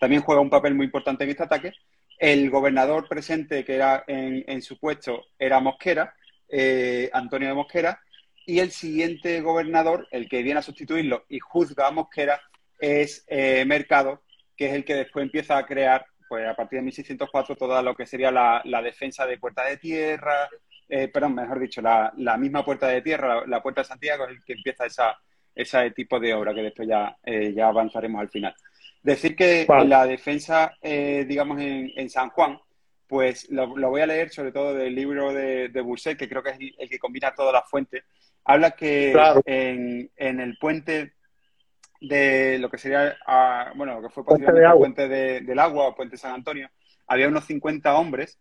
También 0.00 0.22
juega 0.22 0.40
un 0.40 0.50
papel 0.50 0.74
muy 0.74 0.86
importante 0.86 1.24
en 1.24 1.30
este 1.30 1.42
ataque. 1.42 1.72
El 2.18 2.50
gobernador 2.50 3.08
presente 3.08 3.64
que 3.64 3.74
era 3.74 4.04
en, 4.06 4.62
su 4.62 4.78
puesto 4.78 5.24
era 5.38 5.60
Mosquera, 5.60 6.14
eh, 6.48 7.10
Antonio 7.12 7.48
de 7.48 7.54
Mosquera, 7.54 8.00
y 8.46 8.60
el 8.60 8.70
siguiente 8.70 9.40
gobernador, 9.40 10.08
el 10.10 10.28
que 10.28 10.42
viene 10.42 10.60
a 10.60 10.62
sustituirlo 10.62 11.26
y 11.28 11.38
juzga 11.38 11.88
a 11.88 11.90
Mosquera, 11.90 12.40
es 12.78 13.24
eh, 13.28 13.64
Mercado, 13.66 14.22
que 14.58 14.66
es 14.66 14.74
el 14.74 14.84
que 14.84 14.96
después 14.96 15.22
empieza 15.22 15.56
a 15.56 15.64
crear, 15.64 16.04
pues 16.28 16.46
a 16.46 16.54
partir 16.54 16.80
de 16.80 16.86
1604, 16.86 17.54
toda 17.54 17.80
lo 17.80 17.94
que 17.94 18.06
sería 18.06 18.32
la, 18.32 18.82
defensa 18.82 19.24
de 19.24 19.38
Puerta 19.38 19.64
de 19.64 19.76
Tierra, 19.76 20.48
eh, 20.88 21.06
perdón, 21.06 21.36
mejor 21.36 21.60
dicho, 21.60 21.80
la, 21.80 22.36
misma 22.36 22.64
Puerta 22.64 22.88
de 22.88 23.00
Tierra, 23.00 23.46
la, 23.46 23.62
Puerta 23.62 23.82
de 23.82 23.86
Santiago, 23.86 24.24
es 24.24 24.30
el 24.30 24.44
que 24.44 24.54
empieza 24.54 24.84
esa, 24.84 25.16
ese 25.54 25.92
tipo 25.92 26.18
de 26.18 26.34
obra 26.34 26.52
que 26.52 26.62
después 26.62 26.88
ya, 26.88 27.16
eh, 27.24 27.54
ya 27.54 27.68
avanzaremos 27.68 28.20
al 28.20 28.30
final. 28.30 28.52
Decir 29.00 29.36
que 29.36 29.64
la 29.86 30.04
defensa, 30.04 30.76
eh, 30.82 31.24
digamos, 31.26 31.60
en, 31.60 32.10
San 32.10 32.30
Juan, 32.30 32.58
pues 33.06 33.48
lo, 33.50 33.68
voy 33.68 34.00
a 34.00 34.06
leer 34.06 34.30
sobre 34.30 34.50
todo 34.50 34.74
del 34.74 34.92
libro 34.92 35.32
de, 35.32 35.68
de 35.68 36.16
que 36.18 36.28
creo 36.28 36.42
que 36.42 36.50
es 36.50 36.58
el, 36.78 36.88
que 36.90 36.98
combina 36.98 37.32
todas 37.32 37.52
las 37.52 37.70
fuentes. 37.70 38.02
Habla 38.44 38.72
que 38.72 39.12
en, 39.46 40.40
el 40.40 40.58
puente 40.58 41.12
de 42.00 42.58
lo 42.58 42.70
que 42.70 42.78
sería, 42.78 43.16
bueno, 43.74 43.94
lo 44.00 44.02
que 44.02 44.14
fue 44.14 44.24
posiblemente 44.24 44.66
el 44.66 44.78
puente 44.78 45.08
del 45.08 45.58
agua 45.58 45.88
o 45.88 45.94
puente 45.94 46.16
San 46.16 46.34
Antonio, 46.34 46.70
había 47.06 47.28
unos 47.28 47.44
50 47.46 47.96
hombres 47.96 48.38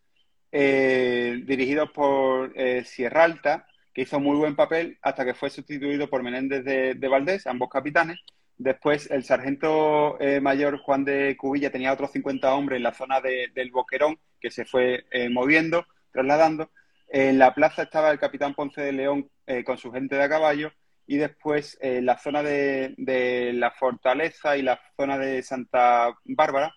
eh, 0.51 1.41
dirigidos 1.45 1.91
por 1.91 2.51
eh, 2.55 2.83
Sierra 2.83 3.23
Alta, 3.23 3.67
que 3.93 4.03
hizo 4.03 4.19
muy 4.19 4.37
buen 4.37 4.55
papel 4.55 4.97
hasta 5.01 5.25
que 5.25 5.33
fue 5.33 5.49
sustituido 5.49 6.09
por 6.09 6.23
Menéndez 6.23 6.63
de, 6.63 6.93
de 6.93 7.07
Valdés, 7.07 7.47
ambos 7.47 7.69
capitanes, 7.69 8.19
Después, 8.57 9.09
el 9.11 9.23
sargento 9.23 10.19
eh, 10.19 10.41
mayor 10.41 10.79
Juan 10.79 11.05
de 11.05 11.37
Cubilla 11.37 11.71
tenía 11.71 11.93
otros 11.93 12.11
50 12.11 12.55
hombres 12.55 12.77
en 12.77 12.83
la 12.83 12.93
zona 12.93 13.21
del 13.21 13.71
Boquerón, 13.71 14.17
que 14.39 14.49
se 14.49 14.65
fue 14.65 15.05
eh, 15.11 15.29
moviendo, 15.29 15.85
trasladando. 16.11 16.71
En 17.07 17.37
la 17.37 17.53
plaza 17.53 17.83
estaba 17.83 18.09
el 18.09 18.19
capitán 18.19 18.55
Ponce 18.55 18.81
de 18.81 18.91
León 18.91 19.29
con 19.63 19.77
su 19.77 19.91
gente 19.91 20.15
de 20.15 20.23
a 20.23 20.29
caballo. 20.29 20.73
Y 21.07 21.17
después, 21.17 21.77
en 21.81 22.05
la 22.05 22.17
zona 22.17 22.43
de, 22.43 23.51
la 23.53 23.71
Fortaleza 23.71 24.57
y 24.57 24.61
la 24.61 24.79
zona 24.95 25.17
de 25.17 25.41
Santa 25.41 26.13
Bárbara, 26.25 26.75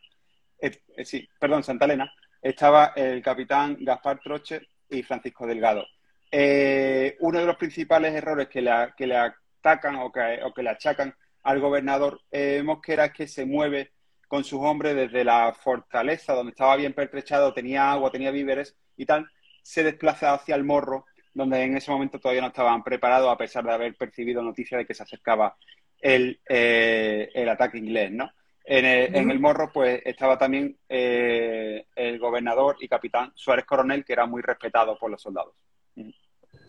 sí, 1.05 1.29
perdón, 1.39 1.65
Santa 1.65 1.85
Elena, 1.85 2.13
estaba 2.41 2.93
el 2.97 3.23
capitán 3.23 3.77
Gaspar 3.81 4.21
Troche 4.21 4.63
y 4.89 5.03
Francisco 5.03 5.47
Delgado. 5.47 5.85
uno 6.31 7.39
de 7.39 7.47
los 7.47 7.57
principales 7.57 8.15
errores 8.15 8.49
que 8.49 8.63
le, 8.63 8.71
que 8.97 9.07
le 9.07 9.17
atacan 9.17 9.97
o 9.97 10.11
que, 10.13 10.41
o 10.45 10.55
que 10.55 10.63
le 10.63 10.71
achacan 10.71 11.15
al 11.43 11.61
gobernador 11.61 12.21
eh, 12.31 12.63
Mosquera 12.65 13.13
que 13.13 13.27
se 13.27 13.45
mueve 13.45 13.93
con 14.29 14.45
sus 14.45 14.61
hombres 14.61 14.95
desde 14.95 15.25
la 15.25 15.53
fortaleza 15.53 16.35
donde 16.35 16.51
estaba 16.51 16.77
bien 16.77 16.93
pertrechado, 16.93 17.53
tenía 17.53 17.91
agua, 17.91 18.13
tenía 18.13 18.31
víveres 18.31 18.77
y 18.97 19.07
tal, 19.07 19.29
se 19.63 19.83
desplaza 19.83 20.35
hacia 20.35 20.55
el 20.55 20.65
morro, 20.65 21.07
donde 21.33 21.63
en 21.63 21.77
ese 21.77 21.91
momento 21.91 22.19
todavía 22.19 22.43
no 22.43 22.49
estaban 22.49 22.83
preparados 22.83 23.29
a 23.29 23.37
pesar 23.37 23.65
de 23.65 23.73
haber 23.73 23.95
percibido 23.95 24.43
noticia 24.43 24.79
de 24.79 24.87
que 24.87 24.95
se 24.95 25.03
acercaba 25.03 25.57
el, 26.01 26.41
eh, 26.49 27.31
el 27.35 27.49
ataque 27.49 27.79
inglés, 27.79 28.11
¿no? 28.13 28.31
En 28.73 28.85
el, 29.31 29.41
morro, 29.41 29.71
pues, 29.73 30.01
estaba 30.05 30.39
también 30.39 30.77
eh, 30.89 31.87
el 31.97 32.21
gobernador 32.21 32.77
y 32.79 32.87
capitán 32.87 33.33
Suárez 33.35 33.65
Coronel, 33.65 34.05
que 34.05 34.13
era 34.13 34.27
muy 34.27 34.43
respetado 34.43 34.97
por 34.97 35.11
los 35.11 35.21
soldados. 35.21 35.55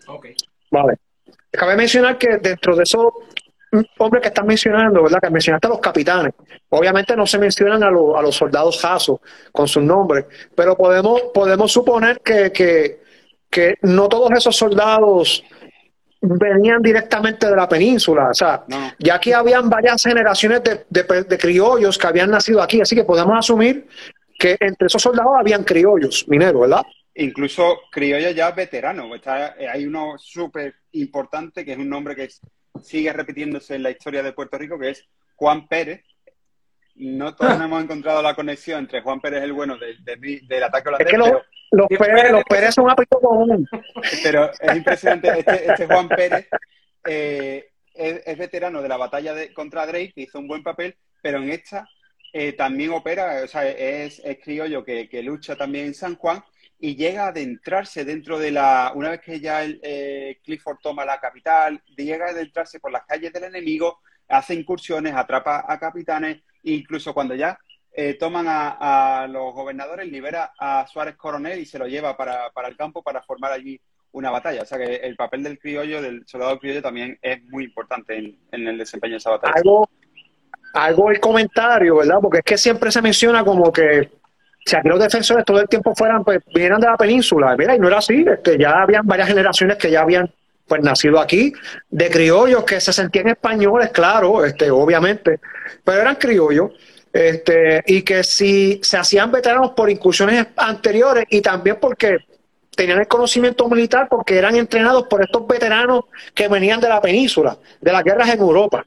Ok. 0.07 0.27
Vale. 0.71 0.97
Cabe 1.51 1.75
mencionar 1.75 2.17
que 2.17 2.37
dentro 2.37 2.75
de 2.75 2.83
eso 2.83 3.13
hombre 3.99 4.19
que 4.19 4.29
están 4.29 4.47
mencionando, 4.47 5.03
¿verdad? 5.03 5.19
Que 5.21 5.29
mencionaste 5.29 5.67
a 5.67 5.69
los 5.69 5.79
capitanes. 5.79 6.33
Obviamente 6.69 7.15
no 7.15 7.25
se 7.25 7.37
mencionan 7.37 7.83
a, 7.83 7.87
a 7.87 8.21
los 8.21 8.35
soldados 8.35 8.79
jasos 8.81 9.19
con 9.51 9.67
sus 9.67 9.83
nombres, 9.83 10.25
pero 10.55 10.75
podemos, 10.75 11.21
podemos 11.33 11.71
suponer 11.71 12.19
que, 12.21 12.51
que, 12.51 13.01
no 13.81 14.07
todos 14.07 14.31
esos 14.31 14.55
soldados 14.55 15.43
venían 16.21 16.81
directamente 16.81 17.49
de 17.49 17.55
la 17.55 17.67
península. 17.67 18.29
O 18.29 18.33
sea, 18.33 18.63
ya 18.99 19.15
aquí 19.15 19.33
habían 19.33 19.69
varias 19.69 20.03
generaciones 20.03 20.61
de, 20.63 20.85
de, 20.89 21.37
criollos 21.37 21.97
que 21.97 22.07
habían 22.07 22.29
nacido 22.29 22.61
aquí, 22.61 22.79
así 22.79 22.95
que 22.95 23.03
podemos 23.03 23.37
asumir 23.37 23.87
que 24.37 24.55
entre 24.59 24.87
esos 24.87 25.01
soldados 25.01 25.33
habían 25.37 25.63
criollos, 25.63 26.27
mineros, 26.27 26.61
¿verdad? 26.61 26.83
Incluso 27.15 27.79
criollos 27.91 28.35
ya 28.35 28.51
veteranos. 28.51 29.13
Está, 29.15 29.55
hay 29.71 29.85
uno 29.85 30.15
súper 30.17 30.75
importante 30.93 31.65
que 31.65 31.73
es 31.73 31.77
un 31.77 31.89
nombre 31.89 32.15
que 32.15 32.29
sigue 32.81 33.11
repitiéndose 33.11 33.75
en 33.75 33.83
la 33.83 33.91
historia 33.91 34.23
de 34.23 34.33
Puerto 34.33 34.57
Rico, 34.57 34.79
que 34.79 34.91
es 34.91 35.05
Juan 35.35 35.67
Pérez. 35.67 36.03
No 37.01 37.33
todos 37.33 37.59
hemos 37.59 37.83
encontrado 37.83 38.21
la 38.21 38.35
conexión 38.35 38.79
entre 38.79 39.01
Juan 39.01 39.19
Pérez 39.19 39.41
el 39.41 39.53
bueno 39.53 39.75
del 39.77 40.63
ataque 40.63 40.87
holandés. 40.87 41.07
Es 41.07 41.11
que 41.11 41.17
los, 41.17 41.87
Pérez, 41.87 42.31
los 42.31 42.43
Pérez 42.43 42.75
son 42.75 42.85
un 42.85 42.91
apellido 42.91 43.19
común. 43.19 43.67
Pero 44.21 44.51
es 44.51 44.75
impresionante. 44.75 45.39
Este, 45.39 45.71
este 45.71 45.87
Juan 45.87 46.07
Pérez 46.07 46.47
eh, 47.07 47.71
es, 47.95 48.37
veterano 48.37 48.83
de 48.83 48.89
la 48.89 48.97
batalla 48.97 49.33
de, 49.33 49.51
contra 49.51 49.87
Drake, 49.87 50.11
que 50.13 50.21
hizo 50.21 50.37
un 50.37 50.47
buen 50.47 50.61
papel, 50.61 50.95
pero 51.23 51.39
en 51.39 51.49
esta 51.49 51.89
eh, 52.33 52.53
también 52.53 52.91
opera, 52.91 53.41
o 53.43 53.47
sea, 53.47 53.67
es, 53.67 54.21
criollo 54.43 54.83
que, 54.85 55.09
que, 55.09 55.23
lucha 55.23 55.55
también 55.55 55.87
en 55.87 55.95
San 55.95 56.15
Juan 56.17 56.43
y 56.77 56.95
llega 56.95 57.25
a 57.25 57.27
adentrarse 57.29 58.05
dentro 58.05 58.37
de 58.37 58.51
la, 58.51 58.91
una 58.93 59.09
vez 59.09 59.21
que 59.21 59.39
ya 59.39 59.63
el, 59.63 59.79
eh, 59.81 60.39
Clifford 60.43 60.77
toma 60.83 61.03
la 61.03 61.19
capital, 61.19 61.81
llega 61.97 62.27
a 62.27 62.29
adentrarse 62.29 62.79
por 62.79 62.91
las 62.91 63.05
calles 63.05 63.33
del 63.33 63.45
enemigo, 63.45 64.01
hace 64.27 64.53
incursiones, 64.53 65.15
atrapa 65.15 65.65
a 65.67 65.79
capitanes, 65.79 66.41
incluso 66.63 67.13
cuando 67.13 67.35
ya 67.35 67.57
eh, 67.93 68.13
toman 68.13 68.45
a, 68.47 69.27
los 69.29 69.53
gobernadores, 69.53 70.09
libera 70.09 70.53
a 70.57 70.87
Suárez 70.87 71.15
Coronel 71.15 71.59
y 71.59 71.65
se 71.65 71.77
lo 71.77 71.87
lleva 71.87 72.15
para, 72.15 72.51
el 72.67 72.77
campo 72.77 73.03
para 73.03 73.21
formar 73.21 73.51
allí 73.51 73.79
una 74.13 74.31
batalla. 74.31 74.61
O 74.61 74.65
sea 74.65 74.77
que 74.77 74.95
el 74.95 75.15
papel 75.15 75.43
del 75.43 75.59
criollo, 75.59 76.01
del 76.01 76.23
soldado 76.25 76.57
criollo, 76.59 76.81
también 76.81 77.17
es 77.21 77.43
muy 77.45 77.65
importante 77.65 78.17
en, 78.17 78.67
el 78.67 78.77
desempeño 78.77 79.13
de 79.13 79.17
esa 79.17 79.31
batalla. 79.31 79.55
Algo 80.73 81.11
el 81.11 81.19
comentario, 81.19 81.97
¿verdad? 81.97 82.19
Porque 82.21 82.37
es 82.37 82.45
que 82.45 82.57
siempre 82.57 82.91
se 82.91 83.01
menciona 83.01 83.43
como 83.43 83.73
que 83.73 84.09
si 84.65 84.75
aquí 84.75 84.87
los 84.87 84.99
defensores 84.99 85.43
todo 85.43 85.59
el 85.59 85.67
tiempo 85.67 85.93
fueran, 85.95 86.23
pues 86.23 86.39
vinieran 86.53 86.79
de 86.79 86.87
la 86.87 86.95
península, 86.95 87.55
mira, 87.57 87.75
y 87.75 87.79
no 87.79 87.87
era 87.87 87.97
así, 87.97 88.23
este, 88.25 88.57
ya 88.57 88.83
habían 88.83 89.05
varias 89.05 89.27
generaciones 89.27 89.77
que 89.77 89.91
ya 89.91 90.01
habían 90.01 90.31
pues 90.71 90.83
nacido 90.83 91.19
aquí, 91.19 91.51
de 91.89 92.09
criollos 92.09 92.63
que 92.63 92.79
se 92.79 92.93
sentían 92.93 93.27
españoles, 93.27 93.89
claro, 93.89 94.45
este, 94.45 94.71
obviamente, 94.71 95.41
pero 95.83 95.99
eran 95.99 96.15
criollos, 96.15 96.71
este, 97.11 97.83
y 97.87 98.03
que 98.03 98.23
si 98.23 98.79
se 98.81 98.95
hacían 98.95 99.33
veteranos 99.33 99.71
por 99.71 99.89
incursiones 99.89 100.47
anteriores 100.55 101.25
y 101.29 101.41
también 101.41 101.75
porque 101.81 102.19
tenían 102.73 102.99
el 102.99 103.07
conocimiento 103.09 103.67
militar 103.67 104.07
porque 104.09 104.37
eran 104.37 104.55
entrenados 104.55 105.07
por 105.07 105.21
estos 105.21 105.45
veteranos 105.45 106.05
que 106.33 106.47
venían 106.47 106.79
de 106.79 106.87
la 106.87 107.01
península, 107.01 107.57
de 107.81 107.91
las 107.91 108.01
guerras 108.05 108.29
en 108.29 108.39
Europa. 108.39 108.85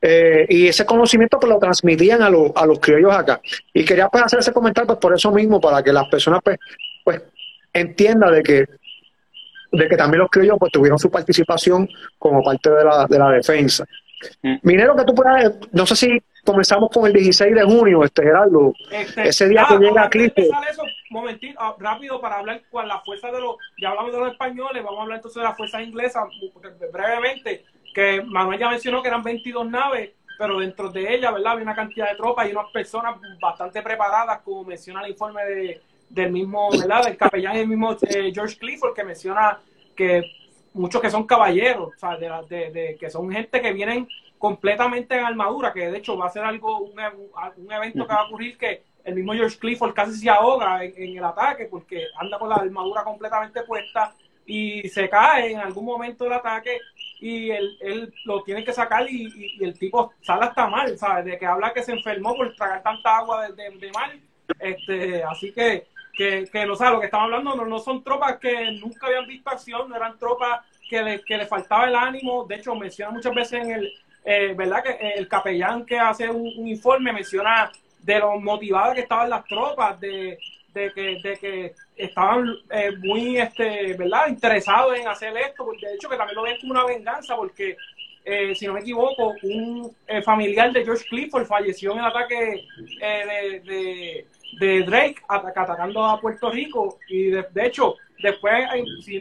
Eh, 0.00 0.46
y 0.48 0.68
ese 0.68 0.86
conocimiento 0.86 1.38
pues 1.38 1.52
lo 1.52 1.58
transmitían 1.58 2.22
a, 2.22 2.30
los, 2.30 2.50
a 2.54 2.64
los 2.64 2.80
criollos 2.80 3.12
acá. 3.12 3.42
Y 3.74 3.84
quería 3.84 4.08
pues 4.08 4.24
hacer 4.24 4.38
ese 4.38 4.54
comentario 4.54 4.86
pues 4.86 4.98
por 4.98 5.14
eso 5.14 5.30
mismo, 5.32 5.60
para 5.60 5.82
que 5.82 5.92
las 5.92 6.08
personas 6.08 6.40
pues, 6.42 6.56
pues 7.04 7.20
entiendan 7.74 8.32
de 8.32 8.42
que 8.42 8.79
de 9.72 9.88
que 9.88 9.96
también 9.96 10.20
los 10.20 10.30
criollos 10.30 10.56
pues 10.58 10.72
tuvieron 10.72 10.98
su 10.98 11.10
participación 11.10 11.88
como 12.18 12.42
parte 12.42 12.70
de 12.70 12.84
la, 12.84 13.06
de 13.06 13.18
la 13.18 13.30
defensa. 13.30 13.84
Mm. 14.42 14.56
Minero 14.62 14.96
que 14.96 15.04
tú 15.04 15.14
puedas, 15.14 15.54
no 15.72 15.86
sé 15.86 15.96
si 15.96 16.22
comenzamos 16.44 16.90
con 16.90 17.06
el 17.06 17.12
16 17.12 17.54
de 17.54 17.62
junio, 17.62 18.04
este 18.04 18.22
Gerardo, 18.22 18.72
este, 18.90 19.28
ese 19.28 19.48
día 19.48 19.66
que 19.68 19.78
llega 19.78 20.02
a 20.04 20.10
Cristo. 20.10 20.42
momentito, 21.10 21.58
ah, 21.60 21.74
rápido 21.78 22.20
para 22.20 22.38
hablar 22.38 22.62
con 22.70 22.86
la 22.86 23.00
fuerza 23.00 23.30
de 23.30 23.40
los, 23.40 23.56
ya 23.80 23.90
hablamos 23.90 24.12
de 24.12 24.18
los 24.18 24.32
españoles, 24.32 24.82
vamos 24.82 24.98
a 24.98 25.02
hablar 25.02 25.16
entonces 25.16 25.40
de 25.40 25.48
la 25.48 25.54
fuerza 25.54 25.82
inglesa 25.82 26.26
brevemente, 26.92 27.64
que 27.94 28.22
Manuel 28.22 28.58
ya 28.58 28.70
mencionó 28.70 29.02
que 29.02 29.08
eran 29.08 29.22
22 29.22 29.68
naves, 29.68 30.10
pero 30.38 30.58
dentro 30.58 30.90
de 30.90 31.14
ellas, 31.14 31.32
¿verdad? 31.32 31.52
Había 31.52 31.64
una 31.64 31.74
cantidad 31.74 32.08
de 32.08 32.16
tropas 32.16 32.48
y 32.48 32.52
unas 32.52 32.70
personas 32.70 33.16
bastante 33.40 33.82
preparadas, 33.82 34.40
como 34.40 34.64
menciona 34.64 35.02
el 35.02 35.10
informe 35.10 35.44
de, 35.44 35.82
del 36.10 36.30
mismo, 36.30 36.70
¿verdad? 36.70 37.04
Del 37.04 37.16
capellán 37.16 37.56
el 37.56 37.68
mismo 37.68 37.96
eh, 38.02 38.30
George 38.34 38.58
Clifford, 38.58 38.94
que 38.94 39.04
menciona 39.04 39.60
que 39.96 40.24
muchos 40.74 41.00
que 41.00 41.10
son 41.10 41.26
caballeros, 41.26 41.94
o 41.94 41.98
sea, 41.98 42.16
de, 42.16 42.70
de, 42.70 42.96
que 42.98 43.10
son 43.10 43.30
gente 43.30 43.60
que 43.60 43.72
vienen 43.72 44.06
completamente 44.38 45.16
en 45.16 45.24
armadura, 45.24 45.72
que 45.72 45.90
de 45.90 45.98
hecho 45.98 46.16
va 46.16 46.26
a 46.26 46.30
ser 46.30 46.44
algo, 46.44 46.78
un, 46.78 46.92
un 47.56 47.72
evento 47.72 48.06
que 48.06 48.14
va 48.14 48.20
a 48.20 48.26
ocurrir 48.26 48.56
que 48.56 48.82
el 49.04 49.14
mismo 49.14 49.32
George 49.32 49.58
Clifford 49.58 49.94
casi 49.94 50.14
se 50.14 50.30
ahoga 50.30 50.84
en, 50.84 51.16
el 51.16 51.24
ataque 51.24 51.66
porque 51.66 52.06
anda 52.18 52.38
con 52.38 52.48
la 52.48 52.56
armadura 52.56 53.04
completamente 53.04 53.62
puesta 53.62 54.14
y 54.46 54.88
se 54.88 55.08
cae 55.08 55.52
en 55.52 55.58
algún 55.58 55.84
momento 55.84 56.24
del 56.24 56.34
ataque 56.34 56.78
y 57.20 57.50
él, 57.50 57.76
él 57.80 58.14
lo 58.24 58.42
tiene 58.42 58.64
que 58.64 58.72
sacar 58.72 59.06
y, 59.08 59.58
el 59.62 59.78
tipo 59.78 60.12
sale 60.22 60.46
hasta 60.46 60.66
mal, 60.66 60.96
¿sabes? 60.98 61.24
De 61.26 61.38
que 61.38 61.46
habla 61.46 61.72
que 61.72 61.82
se 61.82 61.92
enfermó 61.92 62.34
por 62.34 62.54
tragar 62.54 62.82
tanta 62.82 63.18
agua 63.18 63.48
de, 63.50 63.70
de, 63.70 63.92
mal. 63.92 64.18
Este, 64.58 65.22
así 65.22 65.52
que, 65.52 65.86
que, 66.12 66.48
que 66.50 66.66
no 66.66 66.74
lo 66.74 67.00
que 67.00 67.06
estamos 67.06 67.24
hablando 67.24 67.54
no, 67.54 67.64
no 67.64 67.78
son 67.78 68.02
tropas 68.02 68.38
que 68.38 68.72
nunca 68.72 69.06
habían 69.06 69.26
visto 69.26 69.50
acción, 69.50 69.88
no 69.88 69.96
eran 69.96 70.18
tropas 70.18 70.60
que 70.88 71.02
le, 71.02 71.22
que 71.22 71.36
le 71.36 71.46
faltaba 71.46 71.88
el 71.88 71.94
ánimo. 71.94 72.44
De 72.44 72.56
hecho, 72.56 72.74
menciona 72.74 73.12
muchas 73.12 73.34
veces 73.34 73.64
en 73.64 73.70
el, 73.70 73.92
eh, 74.24 74.54
¿verdad? 74.56 74.82
Que 74.82 75.14
el 75.16 75.28
capellán 75.28 75.84
que 75.84 75.98
hace 75.98 76.28
un, 76.28 76.68
informe 76.68 77.12
menciona 77.12 77.70
de 78.00 78.18
lo 78.18 78.38
motivadas 78.40 78.94
que 78.94 79.02
estaban 79.02 79.30
las 79.30 79.44
tropas, 79.44 80.00
de, 80.00 80.38
de, 80.72 80.92
que, 80.92 81.20
de 81.22 81.38
que 81.38 81.74
estaban 81.96 82.46
eh, 82.70 82.92
muy, 82.98 83.38
este, 83.38 83.94
¿verdad? 83.94 84.28
Interesados 84.28 84.98
en 84.98 85.06
hacer 85.06 85.36
esto, 85.36 85.70
de 85.80 85.94
hecho 85.94 86.08
que 86.08 86.16
también 86.16 86.36
lo 86.36 86.42
ven 86.42 86.58
como 86.60 86.72
una 86.72 86.84
venganza, 86.84 87.36
porque 87.36 87.76
eh, 88.24 88.54
si 88.54 88.66
no 88.66 88.74
me 88.74 88.80
equivoco, 88.80 89.34
un 89.42 89.96
eh, 90.06 90.22
familiar 90.22 90.72
de 90.72 90.84
George 90.84 91.04
Clifford 91.08 91.46
falleció 91.46 91.92
en 91.92 91.98
el 92.00 92.04
ataque 92.04 92.66
eh, 93.00 93.60
de, 93.64 94.26
Drake 94.58 95.16
atacando 95.28 96.04
a 96.04 96.20
Puerto 96.20 96.50
Rico 96.50 96.98
y 97.08 97.30
de, 97.30 97.46
hecho 97.56 97.96
después, 98.22 98.64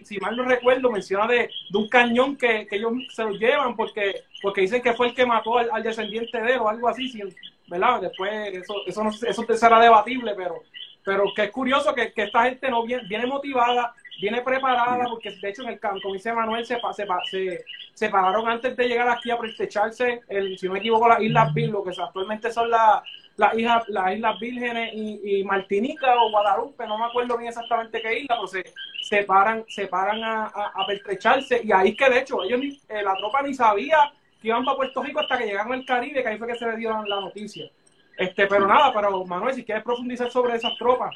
si, 0.04 0.18
mal 0.20 0.36
no 0.36 0.44
recuerdo, 0.44 0.92
menciona 0.92 1.28
de, 1.28 1.50
un 1.74 1.88
cañón 1.88 2.36
que, 2.36 2.68
ellos 2.72 2.94
se 3.12 3.24
lo 3.24 3.32
llevan 3.32 3.76
porque 3.76 4.24
porque 4.42 4.62
dicen 4.62 4.82
que 4.82 4.94
fue 4.94 5.08
el 5.08 5.14
que 5.14 5.26
mató 5.26 5.58
al, 5.58 5.84
descendiente 5.84 6.42
de 6.42 6.54
él 6.54 6.60
o 6.60 6.70
algo 6.70 6.88
así, 6.88 7.22
¿verdad? 7.68 8.02
Después 8.02 8.32
eso, 8.54 8.74
eso, 8.86 9.04
no, 9.04 9.10
eso 9.10 9.46
será 9.58 9.80
debatible, 9.80 10.34
pero 10.36 10.64
pero 11.04 11.34
que 11.36 11.46
es 11.46 11.52
curioso 11.52 11.94
que, 11.96 12.14
esta 12.16 12.44
gente 12.44 12.70
no 12.70 12.84
viene, 12.84 13.04
viene 13.08 13.26
motivada, 13.26 13.94
viene 14.22 14.42
preparada, 14.42 15.06
porque 15.10 15.32
de 15.32 15.50
hecho 15.50 15.64
en 15.64 15.70
el 15.70 15.80
como 15.80 16.14
dice 16.14 16.34
Manuel, 16.34 16.66
se, 16.66 16.78
se, 16.94 17.08
se, 17.32 17.66
se 17.94 18.10
pararon 18.10 18.48
antes 18.48 18.76
de 18.76 18.88
llegar 18.88 19.10
aquí 19.10 19.32
a 19.32 19.38
prestécharse, 19.38 20.22
el, 20.28 20.58
si 20.58 20.68
no 20.68 20.74
me 20.74 20.80
equivoco, 20.80 21.08
las 21.08 21.22
Islas 21.22 21.54
Vírgenes, 21.54 21.74
lo 21.74 21.84
que 21.84 22.02
actualmente 22.02 22.52
son 22.52 22.70
las, 22.70 23.02
las, 23.40 23.54
islas, 23.58 23.88
las 23.88 24.16
Islas 24.16 24.40
Vírgenes 24.40 24.92
y, 24.94 25.44
Martinica 25.46 26.14
o 26.22 26.30
Guadalupe, 26.30 26.86
no 26.86 26.98
me 26.98 27.06
acuerdo 27.06 27.38
bien 27.38 27.48
exactamente 27.48 28.02
qué 28.02 28.20
isla, 28.20 28.36
pero 28.36 28.48
se, 28.48 28.64
se 29.02 29.24
paran, 29.24 29.64
se 29.70 29.88
paran 29.88 30.22
a, 30.22 30.46
a, 30.48 30.86
pertrecharse, 30.86 31.62
y 31.64 31.72
ahí 31.72 31.90
es 31.90 31.98
que 31.98 32.10
de 32.10 32.20
hecho 32.20 32.44
ellos 32.44 32.60
eh, 32.90 33.02
la 33.02 33.16
tropa 33.16 33.42
ni 33.42 33.54
sabía 33.54 34.12
que 34.42 34.50
iban 34.50 34.66
para 34.66 34.76
Puerto 34.76 35.02
Rico 35.02 35.22
hasta 35.22 35.38
que 35.38 35.46
llegaron 35.46 35.72
al 35.72 35.86
Caribe, 35.86 36.22
que 36.22 36.28
ahí 36.28 36.38
fue 36.38 36.48
que 36.48 36.56
se 36.56 36.66
le 36.66 36.76
dio 36.76 36.92
la 37.04 37.22
noticia. 37.22 37.70
Este, 38.18 38.46
pero 38.48 38.68
nada, 38.68 38.92
pero 38.94 39.24
Manuel, 39.26 39.56
si 39.56 39.64
quieres 39.64 39.86
profundizar 39.86 40.30
sobre 40.30 40.56
esas 40.56 40.78
tropas. 40.78 41.16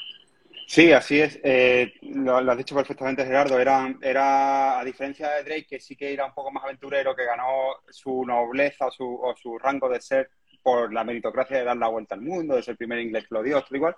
Sí, 0.65 0.93
así 0.93 1.19
es. 1.19 1.37
Eh, 1.43 1.93
lo, 2.03 2.37
has 2.37 2.57
dicho 2.57 2.73
perfectamente, 2.73 3.25
Gerardo. 3.25 3.59
Era, 3.59 3.93
era, 4.01 4.79
a 4.79 4.85
diferencia 4.85 5.29
de 5.31 5.43
Drake, 5.43 5.65
que 5.69 5.79
sí 5.81 5.97
que 5.97 6.13
era 6.13 6.25
un 6.25 6.33
poco 6.33 6.51
más 6.51 6.63
aventurero, 6.63 7.13
que 7.13 7.25
ganó 7.25 7.75
su 7.89 8.25
nobleza 8.25 8.87
o 8.87 8.91
su, 8.91 9.19
o 9.21 9.35
su 9.35 9.57
rango 9.59 9.89
de 9.89 9.99
ser 9.99 10.29
por 10.63 10.93
la 10.93 11.03
meritocracia 11.03 11.57
de 11.57 11.65
dar 11.65 11.77
la 11.77 11.89
vuelta 11.89 12.15
al 12.15 12.21
mundo, 12.21 12.55
de 12.55 12.63
ser 12.63 12.71
el 12.71 12.77
primer 12.77 12.99
inglés 12.99 13.27
que 13.27 13.35
lo 13.35 13.43
dio, 13.43 13.61
todo 13.61 13.75
igual. 13.75 13.95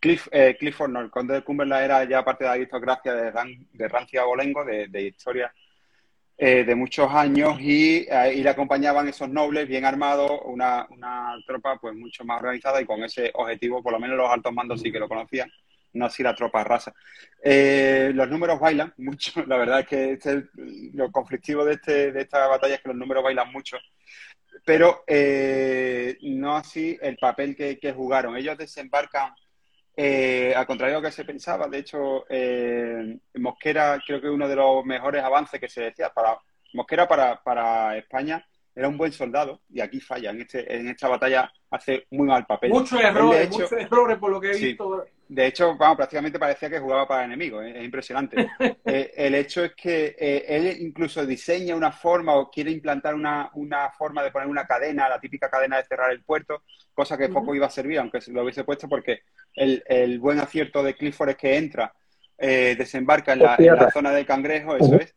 Cliff, 0.00 0.28
eh, 0.30 0.56
Clifford, 0.58 0.96
el 0.96 1.10
conde 1.10 1.34
de 1.34 1.42
Cumberland 1.42 1.84
era 1.84 2.04
ya 2.04 2.24
parte 2.24 2.44
de 2.44 2.48
la 2.48 2.54
aristocracia 2.54 3.14
de, 3.14 3.32
de 3.72 3.88
Rancia 3.88 4.24
Bolengo, 4.24 4.64
de, 4.64 5.02
historia 5.02 5.52
eh, 6.36 6.62
de 6.64 6.74
muchos 6.76 7.10
años 7.12 7.60
y, 7.60 8.06
eh, 8.08 8.34
y, 8.36 8.42
le 8.42 8.50
acompañaban 8.50 9.08
esos 9.08 9.28
nobles 9.28 9.66
bien 9.66 9.84
armados, 9.84 10.30
una, 10.44 10.86
una, 10.90 11.34
tropa 11.46 11.78
pues 11.80 11.96
mucho 11.96 12.24
más 12.24 12.40
organizada 12.40 12.80
y 12.80 12.86
con 12.86 13.02
ese 13.02 13.32
objetivo, 13.34 13.82
por 13.82 13.92
lo 13.92 13.98
menos 13.98 14.16
los 14.16 14.30
altos 14.30 14.52
mandos 14.52 14.80
sí 14.80 14.92
que 14.92 15.00
lo 15.00 15.08
conocían, 15.08 15.50
no 15.94 16.06
así 16.06 16.22
la 16.22 16.34
tropa 16.34 16.64
raza. 16.64 16.94
Eh, 17.42 18.12
los 18.14 18.28
números 18.28 18.60
bailan 18.60 18.92
mucho, 18.98 19.44
la 19.46 19.56
verdad 19.56 19.80
es 19.80 19.86
que 19.86 20.12
este, 20.12 20.44
lo 20.94 21.10
conflictivo 21.10 21.64
de, 21.64 21.74
este, 21.74 22.12
de 22.12 22.20
esta 22.20 22.46
batalla 22.46 22.76
es 22.76 22.82
que 22.82 22.88
los 22.88 22.98
números 22.98 23.24
bailan 23.24 23.50
mucho, 23.50 23.78
pero 24.68 25.02
no 26.22 26.54
así 26.54 26.98
el 27.00 27.16
papel 27.16 27.56
que, 27.56 27.78
que 27.78 27.94
jugaron. 27.94 28.36
Ellos 28.36 28.58
desembarcan 28.58 29.32
eh, 29.96 30.52
al 30.54 30.66
contrario 30.66 30.96
de 30.96 31.02
lo 31.02 31.08
que 31.08 31.12
se 31.12 31.24
pensaba, 31.24 31.68
de 31.68 31.78
hecho, 31.78 32.26
eh, 32.28 33.18
Mosquera 33.36 33.98
creo 34.06 34.20
que 34.20 34.28
uno 34.28 34.46
de 34.46 34.56
los 34.56 34.84
mejores 34.84 35.24
avances 35.24 35.58
que 35.58 35.70
se 35.70 35.80
decía 35.80 36.10
para 36.10 36.38
Mosquera 36.74 37.08
para, 37.08 37.42
para 37.42 37.96
España 37.96 38.46
era 38.76 38.88
un 38.88 38.98
buen 38.98 39.10
soldado 39.10 39.62
y 39.70 39.80
aquí 39.80 40.00
falla. 40.00 40.30
En, 40.30 40.42
este, 40.42 40.76
en 40.76 40.88
esta 40.88 41.08
batalla 41.08 41.50
hace 41.70 42.06
muy 42.10 42.28
mal 42.28 42.44
papel. 42.44 42.70
Muchos 42.70 43.00
errores, 43.00 43.50
muchos 43.50 43.72
errores 43.72 44.18
por 44.18 44.30
lo 44.30 44.40
que 44.40 44.50
he 44.50 44.58
visto. 44.58 45.06
De 45.28 45.46
hecho, 45.46 45.76
vamos, 45.76 45.96
prácticamente 45.96 46.38
parecía 46.38 46.70
que 46.70 46.78
jugaba 46.78 47.06
para 47.06 47.24
enemigos. 47.24 47.64
Es, 47.64 47.84
impresionante. 47.84 48.48
Eh, 48.90 49.12
el 49.16 49.34
hecho 49.34 49.62
es 49.64 49.74
que 49.74 50.16
él 50.48 50.78
incluso 50.80 51.26
diseña 51.26 51.76
una 51.76 51.92
forma 51.92 52.34
o 52.36 52.50
quiere 52.50 52.70
implantar 52.70 53.14
una, 53.14 53.50
una, 53.52 53.90
forma 53.90 54.22
de 54.22 54.30
poner 54.30 54.48
una 54.48 54.66
cadena, 54.66 55.10
la 55.10 55.20
típica 55.20 55.50
cadena 55.50 55.76
de 55.76 55.84
cerrar 55.84 56.10
el 56.10 56.22
puerto, 56.22 56.62
cosa 56.94 57.18
que 57.18 57.28
poco 57.28 57.54
iba 57.54 57.66
a 57.66 57.70
servir, 57.70 57.98
aunque 57.98 58.20
se 58.20 58.32
lo 58.32 58.42
hubiese 58.42 58.64
puesto 58.64 58.88
porque 58.88 59.20
el, 59.54 60.18
buen 60.18 60.40
acierto 60.40 60.82
de 60.82 60.94
Clifford 60.94 61.30
es 61.30 61.36
que 61.36 61.56
entra, 61.56 61.92
eh, 62.36 62.74
desembarca 62.76 63.34
en 63.34 63.40
la, 63.40 63.90
zona 63.92 64.10
de 64.10 64.26
Cangrejo, 64.26 64.76
eso 64.76 64.96
es, 64.96 65.14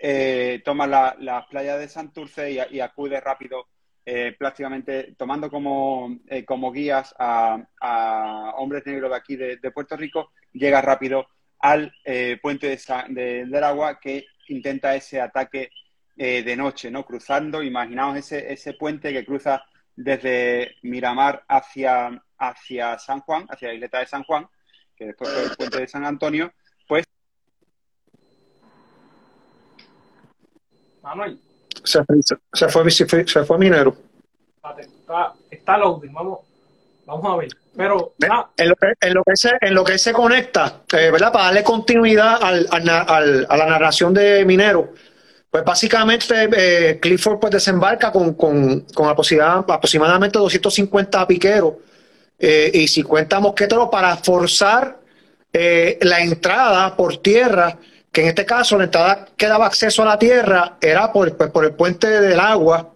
eh, 0.00 0.62
toma 0.64 0.86
las 0.86 1.18
la 1.18 1.46
playas 1.46 1.78
de 1.78 1.88
Santurce 1.88 2.50
y, 2.50 2.80
acude 2.80 3.20
rápido, 3.20 3.66
eh, 4.10 4.34
prácticamente 4.38 5.14
tomando 5.18 5.50
como, 5.50 6.18
como 6.46 6.72
guías 6.72 7.14
a, 7.18 8.54
hombres 8.56 8.86
negros 8.86 9.10
de 9.10 9.16
aquí 9.16 9.36
de, 9.36 9.70
Puerto 9.70 9.98
Rico, 9.98 10.30
llega 10.54 10.80
rápido 10.80 11.28
al 11.58 11.92
puente 12.40 12.68
de, 13.08 13.44
del 13.44 13.64
agua 13.64 14.00
que 14.00 14.24
intenta 14.48 14.94
ese 14.94 15.20
ataque 15.20 15.70
de 16.16 16.56
noche, 16.56 16.90
¿no? 16.90 17.04
Cruzando, 17.04 17.62
imaginaos 17.62 18.16
ese, 18.16 18.50
ese 18.50 18.72
puente 18.72 19.12
que 19.12 19.26
cruza 19.26 19.62
desde 19.94 20.76
Miramar 20.82 21.44
hacia, 21.46 22.22
hacia 22.38 22.98
San 22.98 23.20
Juan, 23.20 23.46
hacia 23.50 23.68
la 23.68 23.74
isleta 23.74 23.98
de 23.98 24.06
San 24.06 24.22
Juan, 24.22 24.48
que 24.96 25.06
después 25.06 25.28
fue 25.30 25.42
el 25.42 25.56
puente 25.56 25.80
de 25.80 25.88
San 25.88 26.04
Antonio, 26.06 26.52
pues... 26.86 27.04
Manuel. 31.02 31.40
Se, 31.88 32.00
se, 32.52 32.68
fue, 32.68 32.90
se, 32.90 33.06
fue, 33.06 33.26
se 33.26 33.44
fue 33.44 33.58
minero. 33.58 33.96
Está, 34.78 35.32
está 35.50 35.78
loading, 35.78 36.12
vamos, 36.12 36.40
vamos 37.06 37.32
a 37.32 37.36
ver. 37.36 37.48
Pero 37.78 38.14
en, 38.18 38.68
lo 38.68 38.74
que, 38.74 38.92
en, 39.00 39.14
lo 39.14 39.22
que 39.22 39.36
se, 39.36 39.50
en 39.60 39.74
lo 39.74 39.84
que 39.84 39.98
se 39.98 40.12
conecta, 40.12 40.82
eh, 40.92 41.10
¿verdad? 41.12 41.32
Para 41.32 41.44
darle 41.44 41.62
continuidad 41.62 42.42
al, 42.42 42.66
al, 42.70 43.46
a 43.48 43.56
la 43.56 43.66
narración 43.66 44.12
de 44.12 44.44
Minero, 44.44 44.92
pues 45.48 45.64
básicamente 45.64 46.48
eh, 46.56 46.98
Clifford 47.00 47.38
pues 47.38 47.52
desembarca 47.52 48.10
con, 48.10 48.34
con, 48.34 48.80
con 48.92 49.08
aproximadamente 49.08 50.38
250 50.38 51.26
piqueros 51.26 51.74
eh, 52.38 52.70
y 52.74 52.88
50 52.88 53.40
mosqueteros 53.40 53.88
para 53.90 54.16
forzar 54.16 54.98
la 55.52 56.20
entrada 56.20 56.94
por 56.94 57.16
tierra, 57.16 57.78
que 58.18 58.22
en 58.22 58.28
este 58.30 58.44
caso 58.44 58.76
la 58.76 58.84
entrada 58.84 59.28
que 59.36 59.46
daba 59.46 59.66
acceso 59.66 60.02
a 60.02 60.06
la 60.06 60.18
tierra 60.18 60.76
era 60.80 61.12
por, 61.12 61.36
pues, 61.36 61.50
por 61.50 61.64
el 61.64 61.72
puente 61.72 62.08
del 62.08 62.40
agua, 62.40 62.92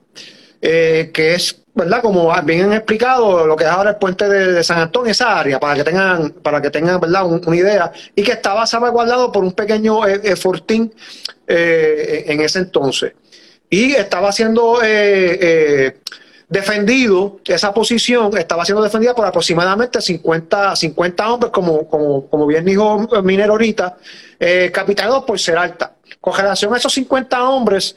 que 0.60 1.12
es, 1.14 1.62
¿verdad? 1.74 2.02
Como 2.02 2.32
bien 2.42 2.64
han 2.64 2.72
explicado, 2.72 3.46
lo 3.46 3.54
que 3.54 3.62
es 3.62 3.70
ahora 3.70 3.90
el 3.90 3.96
puente 3.96 4.28
de, 4.28 4.64
San 4.64 4.80
Antonio, 4.80 5.12
esa 5.12 5.38
área, 5.38 5.60
para 5.60 5.76
que 5.76 5.84
tengan, 5.84 6.30
para 6.30 6.60
que 6.60 6.70
tengan, 6.70 7.00
¿verdad? 7.00 7.24
una 7.26 7.56
idea, 7.56 7.92
y 8.16 8.24
que 8.24 8.32
estaba 8.32 8.66
salvaguardado 8.66 9.30
por 9.30 9.44
un 9.44 9.52
pequeño 9.52 10.00
fortín 10.36 10.92
eh, 11.46 12.24
en 12.26 12.40
ese 12.40 12.58
entonces. 12.58 13.12
Y 13.68 13.92
estaba 13.92 14.32
siendo 14.32 14.82
eh, 14.82 15.38
eh, 15.40 15.98
defendido, 16.52 17.40
esa 17.44 17.72
posición 17.72 18.36
estaba 18.36 18.64
siendo 18.64 18.82
defendida 18.82 19.14
por 19.14 19.26
aproximadamente 19.26 20.00
50, 20.00 20.76
50 20.76 21.32
hombres, 21.32 21.52
como, 21.52 21.88
como, 21.88 22.28
como 22.28 22.46
bien 22.46 22.64
dijo 22.64 23.08
Minero 23.22 23.52
ahorita, 23.52 23.96
capitaneados 24.72 25.24
por 25.24 25.38
alta. 25.58 25.94
Con 26.20 26.36
relación 26.36 26.72
a 26.74 26.76
esos 26.76 26.92
50 26.92 27.42
hombres, 27.48 27.96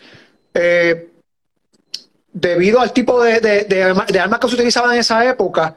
debido 2.32 2.80
al 2.80 2.92
tipo 2.92 3.22
de, 3.22 3.40
de, 3.40 3.64
de, 3.64 4.20
armas 4.20 4.40
que 4.40 4.48
se 4.48 4.56
utilizaban 4.56 4.94
en 4.94 5.00
esa 5.00 5.28
época, 5.28 5.76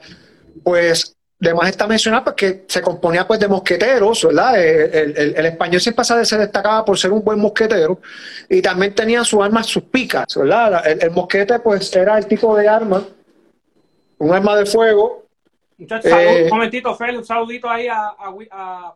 pues 0.62 1.17
Además 1.40 1.68
está 1.68 1.86
mencionado 1.86 2.24
porque 2.24 2.64
se 2.66 2.82
componía 2.82 3.26
pues 3.26 3.38
de 3.38 3.46
mosqueteros, 3.46 4.24
¿verdad? 4.24 4.60
Eh, 4.60 5.34
el, 5.36 5.46
español 5.46 5.80
siempre 5.80 6.04
se 6.04 6.36
destacaba 6.36 6.84
por 6.84 6.98
ser 6.98 7.12
un 7.12 7.22
buen 7.22 7.38
mosquetero 7.38 8.00
y 8.48 8.60
también 8.60 8.92
tenía 8.92 9.22
sus 9.22 9.40
armas, 9.40 9.66
sus 9.66 9.84
picas, 9.84 10.34
¿verdad? 10.34 10.84
El, 10.84 11.12
mosquete 11.12 11.60
pues 11.60 11.94
era 11.94 12.18
el 12.18 12.26
tipo 12.26 12.56
de 12.56 12.68
arma, 12.68 13.06
un 14.18 14.34
arma 14.34 14.56
de 14.56 14.66
fuego. 14.66 15.26
Muchachos, 15.76 16.10
eh, 16.10 16.42
un 16.50 16.58
momentito, 16.58 16.92
Feli, 16.96 17.18
un 17.18 17.24
saludito 17.24 17.70
ahí 17.70 17.86
a, 17.86 18.16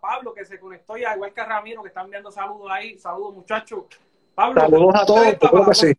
Pablo 0.00 0.34
que 0.34 0.44
se 0.44 0.58
conectó 0.58 0.96
y 0.96 1.04
a 1.04 1.14
igual 1.14 1.32
que 1.32 1.40
a 1.40 1.44
Ramiro 1.44 1.80
que 1.80 1.88
están 1.88 2.10
viendo 2.10 2.32
saludos 2.32 2.68
ahí. 2.72 2.98
Saludos 2.98 3.36
muchachos. 3.36 3.84
Pablo. 4.34 4.62
Saludos 4.62 4.94
a 4.96 5.06
todos, 5.06 5.26
creo 5.38 5.68
que 5.68 5.74
sí. 5.74 5.94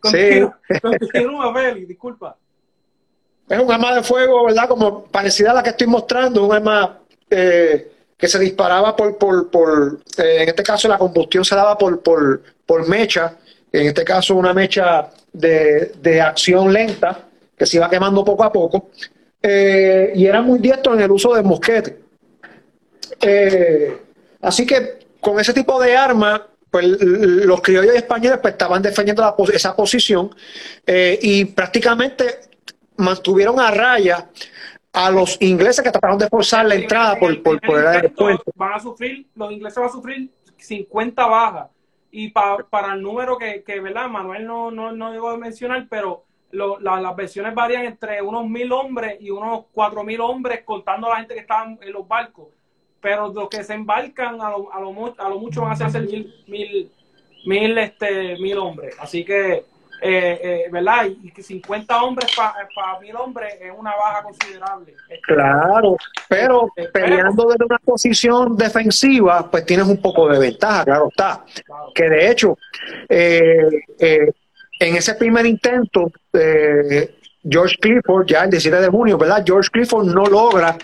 continúa, 0.00 0.58
sí. 0.68 0.80
continúa, 0.80 1.54
Feli, 1.54 1.84
disculpa 1.84 2.36
es 3.52 3.60
un 3.60 3.70
arma 3.70 3.94
de 3.94 4.02
fuego, 4.02 4.46
¿verdad? 4.46 4.66
Como 4.66 5.04
parecida 5.04 5.50
a 5.50 5.54
la 5.54 5.62
que 5.62 5.70
estoy 5.70 5.86
mostrando, 5.86 6.46
un 6.46 6.54
arma 6.54 7.00
eh, 7.28 7.92
que 8.16 8.26
se 8.26 8.38
disparaba 8.38 8.96
por, 8.96 9.18
por, 9.18 9.50
por 9.50 10.00
eh, 10.16 10.38
en 10.42 10.48
este 10.48 10.62
caso 10.62 10.88
la 10.88 10.96
combustión 10.96 11.44
se 11.44 11.54
daba 11.54 11.76
por, 11.76 12.00
por, 12.02 12.42
por 12.64 12.88
mecha, 12.88 13.36
en 13.70 13.88
este 13.88 14.04
caso 14.04 14.36
una 14.36 14.54
mecha 14.54 15.10
de, 15.32 15.92
de 16.00 16.20
acción 16.20 16.72
lenta, 16.72 17.26
que 17.56 17.66
se 17.66 17.76
iba 17.76 17.90
quemando 17.90 18.24
poco 18.24 18.42
a 18.42 18.50
poco, 18.50 18.88
eh, 19.42 20.12
y 20.14 20.24
era 20.24 20.40
muy 20.40 20.58
diestro 20.58 20.94
en 20.94 21.00
el 21.02 21.10
uso 21.10 21.34
del 21.34 21.44
mosquete. 21.44 21.98
así 24.40 24.64
que 24.64 24.98
con 25.20 25.38
ese 25.38 25.52
tipo 25.52 25.78
de 25.78 25.94
arma, 25.94 26.46
pues 26.70 26.86
los 26.86 27.60
criollos 27.60 27.94
españoles 27.94 28.38
pues, 28.40 28.52
estaban 28.52 28.80
defendiendo 28.80 29.36
esa 29.52 29.76
posición 29.76 30.34
y 30.86 31.44
prácticamente 31.44 32.51
mantuvieron 33.02 33.60
a 33.60 33.70
raya 33.70 34.28
a 34.92 35.10
los 35.10 35.40
ingleses 35.40 35.82
que 35.82 35.90
trataron 35.90 36.18
de 36.18 36.28
forzar 36.28 36.66
la 36.66 36.74
entrada 36.74 37.16
por, 37.18 37.42
por, 37.42 37.60
por 37.60 37.78
el 37.78 37.86
aeropuerto. 37.86 38.52
Van 38.54 38.74
a 38.74 38.80
sufrir, 38.80 39.26
los 39.34 39.52
ingleses 39.52 39.78
van 39.78 39.88
a 39.88 39.92
sufrir 39.92 40.30
50 40.58 41.26
bajas 41.26 41.70
y 42.10 42.28
para 42.30 42.92
el 42.94 43.02
número 43.02 43.38
que, 43.38 43.62
que 43.62 43.80
¿verdad? 43.80 44.08
Manuel 44.08 44.46
no, 44.46 44.70
no, 44.70 44.92
no 44.92 45.12
debo 45.12 45.32
de 45.32 45.38
mencionar, 45.38 45.86
pero 45.88 46.24
las 46.52 47.16
versiones 47.16 47.54
varían 47.54 47.86
entre 47.86 48.20
unos 48.20 48.46
mil 48.46 48.70
hombres 48.72 49.16
y 49.18 49.30
unos 49.30 49.64
cuatro 49.72 50.04
mil 50.04 50.20
hombres, 50.20 50.62
contando 50.64 51.06
a 51.06 51.10
la 51.10 51.16
gente 51.16 51.34
que 51.34 51.40
está 51.40 51.64
en 51.64 51.92
los 51.92 52.06
barcos. 52.06 52.48
Pero 53.00 53.32
los 53.32 53.48
que 53.48 53.64
se 53.64 53.72
embarcan 53.72 54.40
a 54.42 54.50
lo, 54.50 54.72
a 54.72 54.78
lo, 54.78 55.14
a 55.18 55.28
lo 55.30 55.38
mucho 55.38 55.62
van 55.62 55.72
a 55.72 55.90
ser 55.90 56.02
mil, 56.02 56.34
mil, 56.46 56.92
mil, 57.46 57.78
este, 57.78 58.36
mil 58.38 58.58
hombres. 58.58 58.94
Así 59.00 59.24
que 59.24 59.64
eh, 60.04 60.40
eh, 60.42 60.68
¿verdad? 60.68 61.06
Y 61.22 61.30
que 61.30 61.44
50 61.44 62.02
hombres 62.02 62.34
para 62.34 62.98
mil 62.98 63.14
hombres 63.14 63.54
es 63.60 63.70
una 63.70 63.92
baja 63.94 64.24
considerable. 64.24 64.96
Claro, 65.22 65.96
pero 66.28 66.72
este, 66.74 66.90
peleando 66.90 67.46
desde 67.46 67.64
una 67.64 67.78
posición 67.78 68.56
defensiva, 68.56 69.48
pues 69.48 69.64
tienes 69.64 69.86
un 69.86 70.02
poco 70.02 70.28
de 70.28 70.40
ventaja, 70.40 70.84
claro 70.84 71.06
está. 71.08 71.44
Que 71.94 72.08
de 72.08 72.30
hecho, 72.30 72.58
eh, 73.08 73.68
en 74.80 74.96
ese 74.96 75.14
primer 75.14 75.46
intento, 75.46 76.10
George 77.48 77.76
Clifford, 77.80 78.26
ya 78.26 78.42
el 78.42 78.50
17 78.50 78.80
de 78.80 78.88
junio, 78.88 79.16
¿verdad? 79.16 79.44
George 79.46 79.70
Clifford 79.70 80.06
no 80.06 80.24
logra, 80.26 80.76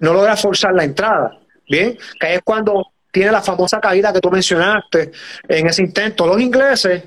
no 0.00 0.12
logra 0.12 0.36
forzar 0.36 0.74
la 0.74 0.84
entrada, 0.84 1.38
¿bien? 1.66 1.96
Que 2.20 2.34
es 2.34 2.42
cuando 2.42 2.92
tiene 3.10 3.32
la 3.32 3.42
famosa 3.42 3.80
caída 3.80 4.12
que 4.12 4.20
tú 4.20 4.30
mencionaste 4.30 5.10
en 5.48 5.66
ese 5.66 5.82
intento. 5.82 6.26
Los 6.26 6.40
ingleses, 6.40 7.04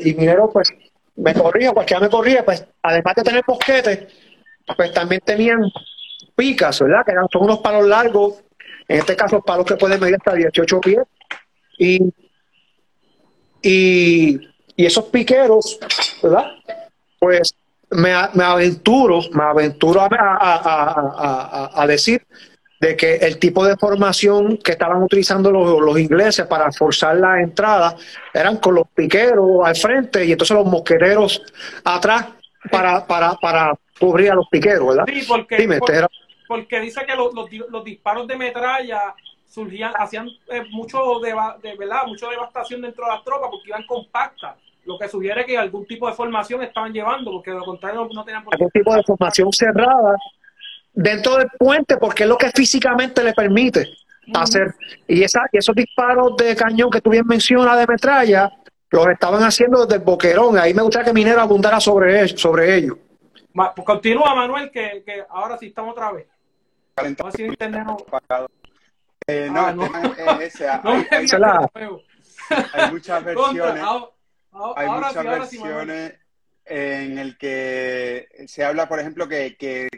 y 0.00 0.14
Minero, 0.14 0.50
pues, 0.52 0.72
me 1.16 1.34
corría, 1.34 1.72
cualquiera 1.72 2.00
me 2.00 2.10
corría, 2.10 2.44
pues, 2.44 2.64
además 2.82 3.14
de 3.14 3.22
tener 3.22 3.44
bosquetes, 3.46 4.12
pues 4.76 4.92
también 4.92 5.20
tenían 5.24 5.60
picas, 6.34 6.80
¿verdad? 6.80 7.04
Que 7.04 7.12
eran, 7.12 7.26
son 7.30 7.44
unos 7.44 7.60
palos 7.60 7.86
largos, 7.86 8.42
en 8.88 8.98
este 8.98 9.16
caso 9.16 9.40
palos 9.40 9.66
que 9.66 9.76
pueden 9.76 10.00
medir 10.00 10.16
hasta 10.16 10.34
18 10.34 10.80
pies. 10.80 11.02
Y, 11.78 12.12
y, 13.62 14.40
esos 14.76 15.04
piqueros, 15.04 15.78
¿verdad? 16.22 16.52
Pues 17.18 17.54
me, 17.90 18.12
me 18.34 18.44
aventuro, 18.44 19.20
me 19.32 19.44
aventuro 19.44 20.00
a, 20.02 20.08
a, 20.10 21.82
a 21.82 21.86
decir 21.86 22.26
de 22.80 22.96
que 22.96 23.16
el 23.16 23.38
tipo 23.38 23.64
de 23.64 23.76
formación 23.76 24.58
que 24.58 24.72
estaban 24.72 25.02
utilizando 25.02 25.50
los, 25.50 25.98
ingleses 25.98 26.46
para 26.46 26.70
forzar 26.72 27.16
la 27.16 27.40
entrada 27.40 27.96
eran 28.32 28.58
con 28.58 28.74
los 28.74 28.88
piqueros 28.94 29.64
al 29.64 29.76
frente 29.76 30.24
y 30.24 30.32
entonces 30.32 30.56
los 30.56 30.66
mosqueteros 30.66 31.42
atrás 31.84 32.26
para, 32.70 33.06
para, 33.06 33.34
para 33.34 33.74
cubrir 33.98 34.32
a 34.32 34.34
los 34.34 34.48
piqueros, 34.48 34.88
¿verdad? 34.88 35.04
Sí, 35.06 35.24
porque, 35.26 35.78
porque, 36.46 36.80
dice 36.80 37.04
que 37.06 37.16
los, 37.16 37.32
los, 37.34 37.84
disparos 37.84 38.26
de 38.26 38.36
metralla 38.36 39.14
surgían, 39.48 39.92
hacían 39.96 40.28
eh, 40.48 40.64
mucho 40.70 41.20
de, 41.20 41.34
verdad, 41.78 42.06
mucho 42.06 42.28
devastación 42.28 42.82
dentro 42.82 43.04
de 43.06 43.12
las 43.12 43.24
tropas 43.24 43.48
porque 43.50 43.68
iban 43.68 43.86
compactas 43.86 44.56
lo 44.84 44.98
que 44.98 45.08
sugiere 45.08 45.44
que 45.44 45.58
algún 45.58 45.84
tipo 45.84 46.06
de 46.06 46.14
formación 46.14 46.62
estaban 46.62 46.92
llevando, 46.92 47.32
porque 47.32 47.50
de 47.50 47.56
lo 47.56 47.64
contrario 47.64 48.08
no 48.12 48.24
tenían 48.24 48.44
Algún 48.48 48.70
tipo 48.70 48.94
de 48.94 49.02
formación 49.02 49.52
cerrada 49.52 50.16
dentro 50.96 51.36
del 51.36 51.48
puente 51.58 51.98
porque 51.98 52.24
es 52.24 52.28
lo 52.28 52.36
que 52.36 52.50
físicamente 52.50 53.22
le 53.22 53.34
permite 53.34 53.86
hacer. 54.34 54.74
Y, 55.06 55.22
esa, 55.22 55.42
y 55.52 55.58
esos 55.58 55.76
disparos 55.76 56.36
de 56.36 56.56
cañón 56.56 56.90
que 56.90 57.00
tú 57.00 57.10
bien 57.10 57.26
mencionas 57.26 57.78
de 57.78 57.86
metralla, 57.86 58.50
los 58.90 59.06
estaban 59.08 59.42
haciendo 59.42 59.84
desde 59.84 59.96
el 59.96 60.02
boquerón. 60.02 60.58
Ahí 60.58 60.74
me 60.74 60.82
gustaría 60.82 61.04
que 61.06 61.12
Minero 61.12 61.40
abundara 61.40 61.78
sobre, 61.78 62.22
ello, 62.22 62.36
sobre 62.36 62.76
ello. 62.76 62.98
Pues 63.52 63.86
continúa, 63.86 64.34
Manuel, 64.34 64.70
que, 64.70 65.02
que 65.04 65.22
ahora 65.30 65.56
sí 65.58 65.66
estamos 65.66 65.92
otra 65.92 66.12
vez. 66.12 66.26
Eh, 69.28 69.48
no, 69.50 69.66
ah, 69.66 69.72
no. 69.72 69.84
Es 70.40 70.54
ese. 70.54 70.68
Hay, 70.68 70.80
muchas 72.90 73.24
versiones. 73.24 73.82
hay 74.76 74.88
muchas 74.88 75.24
versiones 75.24 76.14
en 76.64 77.18
el 77.18 77.36
que 77.36 78.28
se 78.46 78.64
habla, 78.64 78.88
por 78.88 78.98
ejemplo, 78.98 79.28
que, 79.28 79.56
que 79.56 79.88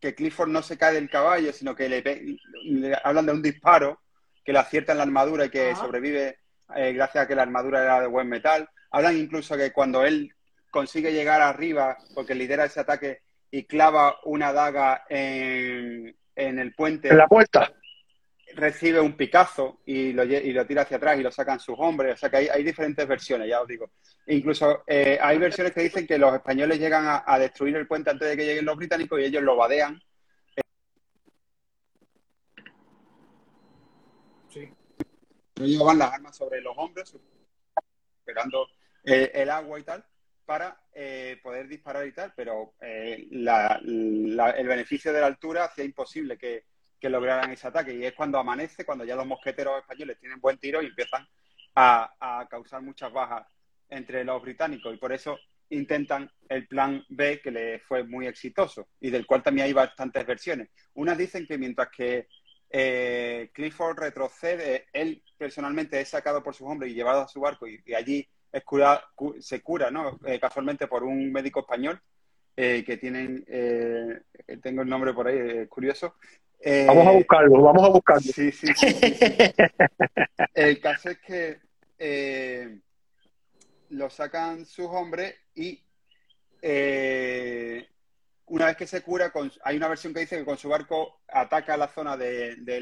que 0.00 0.14
Clifford 0.14 0.48
no 0.48 0.62
se 0.62 0.78
cae 0.78 0.94
del 0.94 1.10
caballo, 1.10 1.52
sino 1.52 1.74
que 1.74 1.88
le, 1.88 2.98
hablan 3.04 3.26
de 3.26 3.32
un 3.32 3.42
disparo 3.42 4.00
que 4.44 4.52
le 4.52 4.58
acierta 4.58 4.92
en 4.92 4.98
la 4.98 5.04
armadura 5.04 5.46
y 5.46 5.50
que 5.50 5.74
sobrevive 5.74 6.38
eh, 6.74 6.92
gracias 6.92 7.24
a 7.24 7.28
que 7.28 7.34
la 7.34 7.42
armadura 7.42 7.82
era 7.82 8.00
de 8.00 8.06
buen 8.06 8.28
metal. 8.28 8.68
Hablan 8.90 9.16
incluso 9.16 9.56
que 9.56 9.72
cuando 9.72 10.04
él 10.04 10.32
consigue 10.70 11.12
llegar 11.12 11.42
arriba, 11.42 11.98
porque 12.14 12.34
lidera 12.34 12.64
ese 12.64 12.80
ataque 12.80 13.22
y 13.50 13.64
clava 13.64 14.16
una 14.24 14.52
daga 14.52 15.04
en, 15.08 16.16
en 16.36 16.58
el 16.58 16.74
puente. 16.74 17.08
En 17.08 17.18
la 17.18 17.26
puerta 17.26 17.72
recibe 18.54 19.00
un 19.00 19.16
picazo 19.16 19.80
y 19.84 20.12
lo, 20.12 20.24
y 20.24 20.52
lo 20.52 20.66
tira 20.66 20.82
hacia 20.82 20.96
atrás 20.96 21.18
y 21.18 21.22
lo 21.22 21.30
sacan 21.30 21.60
sus 21.60 21.76
hombres. 21.78 22.14
O 22.14 22.16
sea 22.16 22.30
que 22.30 22.38
hay, 22.38 22.48
hay 22.48 22.62
diferentes 22.62 23.06
versiones, 23.06 23.48
ya 23.48 23.60
os 23.60 23.68
digo. 23.68 23.90
Incluso 24.26 24.84
eh, 24.86 25.18
hay 25.20 25.38
versiones 25.38 25.72
que 25.72 25.82
dicen 25.82 26.06
que 26.06 26.18
los 26.18 26.34
españoles 26.34 26.78
llegan 26.78 27.22
a, 27.24 27.38
destruir 27.38 27.76
el 27.76 27.86
puente 27.86 28.10
antes 28.10 28.28
de 28.28 28.36
que 28.36 28.44
lleguen 28.44 28.64
los 28.64 28.76
británicos 28.76 29.20
y 29.20 29.24
ellos 29.24 29.42
lo 29.42 29.56
vadean. 29.56 30.00
Sí. 34.48 34.72
Ellos 35.56 35.84
van 35.84 35.98
las 35.98 36.12
armas 36.12 36.36
sobre 36.36 36.60
los 36.60 36.76
hombres, 36.76 37.16
esperando 38.18 38.68
eh, 39.04 39.30
el 39.34 39.50
agua 39.50 39.80
y 39.80 39.82
tal, 39.82 40.04
para 40.44 40.80
eh, 40.92 41.38
poder 41.42 41.68
disparar 41.68 42.06
y 42.06 42.12
tal, 42.12 42.32
pero 42.36 42.74
el 42.80 44.66
beneficio 44.66 45.12
de 45.12 45.20
la 45.20 45.26
altura 45.26 45.64
hacía 45.64 45.84
imposible 45.84 46.36
que, 46.36 46.64
que 47.00 47.08
lograran 47.08 47.50
ese 47.50 47.68
ataque. 47.68 47.94
Y 47.94 48.04
es 48.04 48.12
cuando 48.14 48.38
amanece, 48.38 48.84
cuando 48.84 49.04
ya 49.04 49.16
los 49.16 49.26
mosqueteros 49.26 49.80
españoles 49.80 50.18
tienen 50.18 50.40
buen 50.40 50.58
tiro 50.58 50.82
y 50.82 50.86
empiezan 50.86 51.26
a, 51.74 52.46
causar 52.50 52.82
muchas 52.82 53.12
bajas 53.12 53.46
entre 53.88 54.24
los 54.24 54.42
británicos. 54.42 54.94
Y 54.94 54.98
por 54.98 55.12
eso 55.12 55.38
intentan 55.70 56.30
el 56.48 56.66
plan 56.66 57.04
B, 57.08 57.40
que 57.40 57.50
le 57.50 57.78
fue 57.80 58.02
muy 58.02 58.26
exitoso 58.26 58.88
y 59.00 59.10
del 59.10 59.26
cual 59.26 59.42
también 59.42 59.66
hay 59.66 59.72
bastantes 59.72 60.26
versiones. 60.26 60.68
Unas 60.94 61.18
dicen 61.18 61.46
que 61.46 61.58
mientras 61.58 61.88
que 61.90 62.26
eh, 62.70 63.50
Clifford 63.52 63.98
retrocede, 63.98 64.86
él 64.92 65.22
personalmente 65.36 66.00
es 66.00 66.08
sacado 66.08 66.42
por 66.42 66.54
sus 66.54 66.66
hombres 66.66 66.90
y 66.90 66.94
llevado 66.94 67.22
a 67.22 67.28
su 67.28 67.40
barco 67.40 67.66
y, 67.66 67.82
allí 67.94 68.26
es 68.50 68.64
se 69.40 69.60
cura, 69.60 69.90
¿no? 69.90 70.18
Eh, 70.24 70.40
casualmente 70.40 70.86
por 70.86 71.04
un 71.04 71.30
médico 71.30 71.60
español 71.60 72.00
eh, 72.56 72.82
que 72.84 72.96
tienen, 72.96 73.44
tengo 74.62 74.82
el 74.82 74.88
nombre 74.88 75.12
por 75.12 75.28
ahí, 75.28 75.38
es 75.38 75.68
curioso, 75.68 76.14
vamos 76.86 77.06
a 77.06 77.12
eh, 77.12 77.16
buscarlo, 77.16 77.62
vamos 77.62 77.84
a 77.84 77.88
buscarlo. 77.88 78.32
Sí, 78.32 78.52
sí, 78.52 78.66
sí. 78.74 78.86
El 80.54 80.80
caso 80.80 81.10
es 81.10 81.18
que 81.18 81.58
eh, 81.98 82.78
lo 83.90 84.10
sacan 84.10 84.64
sus 84.64 84.86
hombres 84.86 85.34
y 85.54 85.82
eh, 86.62 87.88
una 88.46 88.66
vez 88.66 88.76
que 88.76 88.86
se 88.86 89.02
cura, 89.02 89.32
hay 89.62 89.76
una 89.76 89.88
versión 89.88 90.12
que 90.12 90.20
dice 90.20 90.38
que 90.38 90.44
con 90.44 90.56
su 90.56 90.68
barco 90.68 91.20
ataca 91.28 91.76
la 91.76 91.88
zona 91.88 92.16
de, 92.16 92.56
de 92.56 92.80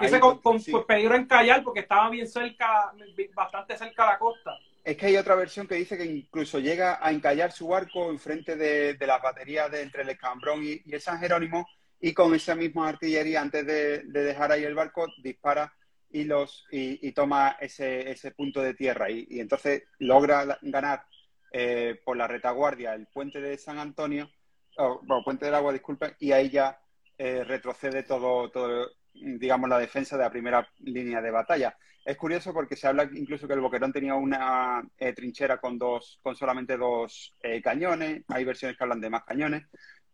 Dice 0.00 0.18
con, 0.18 0.38
con 0.38 0.86
peligro 0.86 1.14
en 1.14 1.26
callar 1.26 1.62
porque 1.62 1.80
estaba 1.80 2.08
bien 2.08 2.26
cerca, 2.26 2.90
bastante 3.34 3.76
cerca 3.76 4.04
de 4.04 4.12
la 4.12 4.18
costa. 4.18 4.58
Es 4.82 4.96
que 4.96 5.06
hay 5.06 5.16
otra 5.18 5.34
versión 5.34 5.66
que 5.66 5.74
dice 5.74 5.98
que 5.98 6.06
incluso 6.06 6.58
llega 6.58 6.98
a 7.02 7.10
encallar 7.10 7.52
su 7.52 7.68
barco 7.68 8.10
enfrente 8.10 8.56
de, 8.56 8.94
de 8.94 9.06
las 9.06 9.20
baterías 9.20 9.70
de 9.70 9.82
entre 9.82 10.02
el 10.02 10.08
Escambrón 10.08 10.64
y, 10.64 10.80
y 10.86 10.94
el 10.94 11.00
San 11.02 11.18
Jerónimo 11.18 11.68
y 12.00 12.14
con 12.14 12.34
esa 12.34 12.54
misma 12.54 12.88
artillería, 12.88 13.42
antes 13.42 13.66
de, 13.66 14.02
dejar 14.04 14.52
ahí 14.52 14.64
el 14.64 14.74
barco, 14.74 15.06
dispara 15.22 15.72
y, 16.10 16.24
los, 16.24 16.64
y, 16.70 17.12
toma 17.12 17.56
ese, 17.60 18.10
ese, 18.10 18.30
punto 18.30 18.62
de 18.62 18.74
tierra. 18.74 19.10
Y, 19.10 19.26
entonces 19.38 19.84
logra 19.98 20.58
ganar 20.62 21.04
eh, 21.52 22.00
por 22.04 22.16
la 22.16 22.26
retaguardia 22.26 22.94
el 22.94 23.06
puente 23.06 23.40
de 23.40 23.58
San 23.58 23.78
Antonio, 23.78 24.30
o 24.78 25.00
bueno, 25.04 25.22
puente 25.24 25.44
del 25.44 25.54
agua, 25.54 25.72
disculpe, 25.72 26.16
y 26.18 26.32
ahí 26.32 26.48
ya 26.48 26.80
eh, 27.18 27.44
retrocede 27.44 28.02
todo, 28.02 28.50
todo, 28.50 28.88
digamos, 29.12 29.68
la 29.68 29.78
defensa 29.78 30.16
de 30.16 30.24
la 30.24 30.30
primera 30.30 30.66
línea 30.78 31.20
de 31.20 31.30
batalla. 31.30 31.76
Es 32.02 32.16
curioso 32.16 32.54
porque 32.54 32.76
se 32.76 32.86
habla 32.86 33.04
incluso 33.12 33.46
que 33.46 33.52
el 33.52 33.60
Boquerón 33.60 33.92
tenía 33.92 34.14
una 34.14 34.82
eh, 34.96 35.12
trinchera 35.12 35.58
con, 35.58 35.78
dos, 35.78 36.18
con 36.22 36.34
solamente 36.34 36.78
dos 36.78 37.36
cañones, 37.62 38.24
hay 38.28 38.44
versiones 38.44 38.78
que 38.78 38.84
hablan 38.84 39.02
de 39.02 39.10
más 39.10 39.24
cañones, 39.24 39.64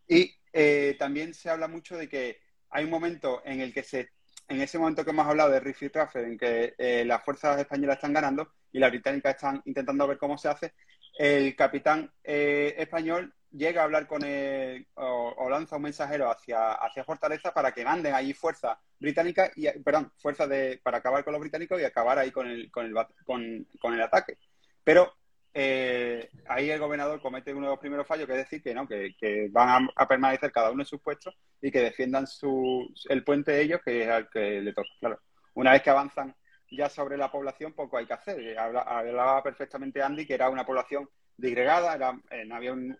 y 0.09 0.35
eh, 0.53 0.97
también 0.99 1.35
se 1.35 1.51
habla 1.51 1.69
mucho 1.69 1.97
de 1.97 2.09
que 2.09 2.41
hay 2.71 2.85
un 2.85 2.91
momento 2.91 3.43
en 3.45 3.61
el 3.61 3.73
que 3.73 3.83
se, 3.83 4.11
en 4.49 4.61
ese 4.61 4.79
momento 4.79 5.05
que 5.05 5.11
hemos 5.11 5.27
hablado 5.27 5.51
de 5.51 5.61
Riff 5.61 5.83
y 5.83 5.91
en 6.15 6.39
que 6.39 6.75
eh, 6.79 7.05
las 7.05 7.25
fuerzas 7.25 7.59
españolas 7.59 7.97
están 7.97 8.13
ganando 8.13 8.53
y 8.73 8.79
las 8.79 8.91
británicas 8.91 9.35
están 9.35 9.63
intentando 9.65 10.07
ver 10.07 10.19
cómo 10.19 10.39
se 10.39 10.49
hace, 10.49 10.75
el 11.19 11.57
capitán 11.57 12.13
eh, 12.23 12.75
español 12.79 13.35
llega 13.51 13.81
a 13.81 13.85
hablar 13.85 14.07
con 14.07 14.23
el, 14.23 14.87
o, 14.95 15.49
lanza 15.49 15.77
un 15.77 15.83
mensajero 15.83 16.31
hacia, 16.31 16.73
hacia 16.73 17.05
Fortaleza 17.05 17.55
para 17.55 17.73
que 17.73 17.85
manden 17.85 18.15
allí 18.15 18.35
fuerza 18.35 18.79
británica 18.99 19.51
y 19.57 19.67
perdón, 19.81 20.13
fuerza 20.19 20.47
de, 20.47 20.81
para 20.83 20.99
acabar 20.99 21.25
con 21.25 21.33
los 21.33 21.41
británicos 21.41 21.81
y 21.81 21.85
acabar 21.85 22.19
ahí 22.19 22.31
con 22.31 22.47
el, 22.47 22.71
con 22.71 22.87
el, 22.87 22.95
con, 23.25 23.67
con 23.81 23.95
el 23.95 24.03
ataque. 24.03 24.39
Pero 24.85 25.15
eh, 25.59 26.29
ahí 26.49 26.69
el 26.69 26.79
gobernador 26.79 27.19
comete 27.19 27.55
uno 27.55 27.69
de 27.69 27.73
los 27.73 27.79
primeros 27.79 28.07
fallos, 28.07 28.27
que 28.27 28.33
es 28.35 28.39
decir, 28.41 28.63
que 28.63 28.75
no, 28.75 28.87
que, 28.87 29.49
van 29.51 29.89
a, 29.97 30.07
permanecer 30.07 30.53
cada 30.53 30.71
uno 30.71 30.83
en 30.83 30.87
sus 30.87 31.01
puestos 31.01 31.35
y 31.63 31.71
que 31.71 31.81
defiendan 31.81 32.27
su, 32.27 32.93
el 33.09 33.25
puente 33.25 33.53
de 33.53 33.63
ellos, 33.63 33.81
que 33.83 34.03
es 34.03 34.09
al 34.11 34.29
que 34.29 34.61
le 34.61 34.75
toca. 34.75 34.91
Claro, 35.01 35.21
una 35.55 35.73
vez 35.73 35.81
que 35.81 35.89
avanzan 35.89 36.37
ya 36.71 36.91
sobre 36.91 37.17
la 37.17 37.31
población 37.31 37.73
poco 37.73 37.97
hay 37.97 38.05
que 38.05 38.13
hacer. 38.13 38.59
Hablaba 38.59 39.43
perfectamente 39.43 40.03
Andy 40.03 40.27
que 40.27 40.35
era 40.35 40.51
una 40.51 40.67
población 40.67 41.09
disgregada, 41.35 41.95
era, 41.95 42.21
eh, 42.31 42.45
no 42.45 42.57
había 42.57 42.75
un, 42.75 42.95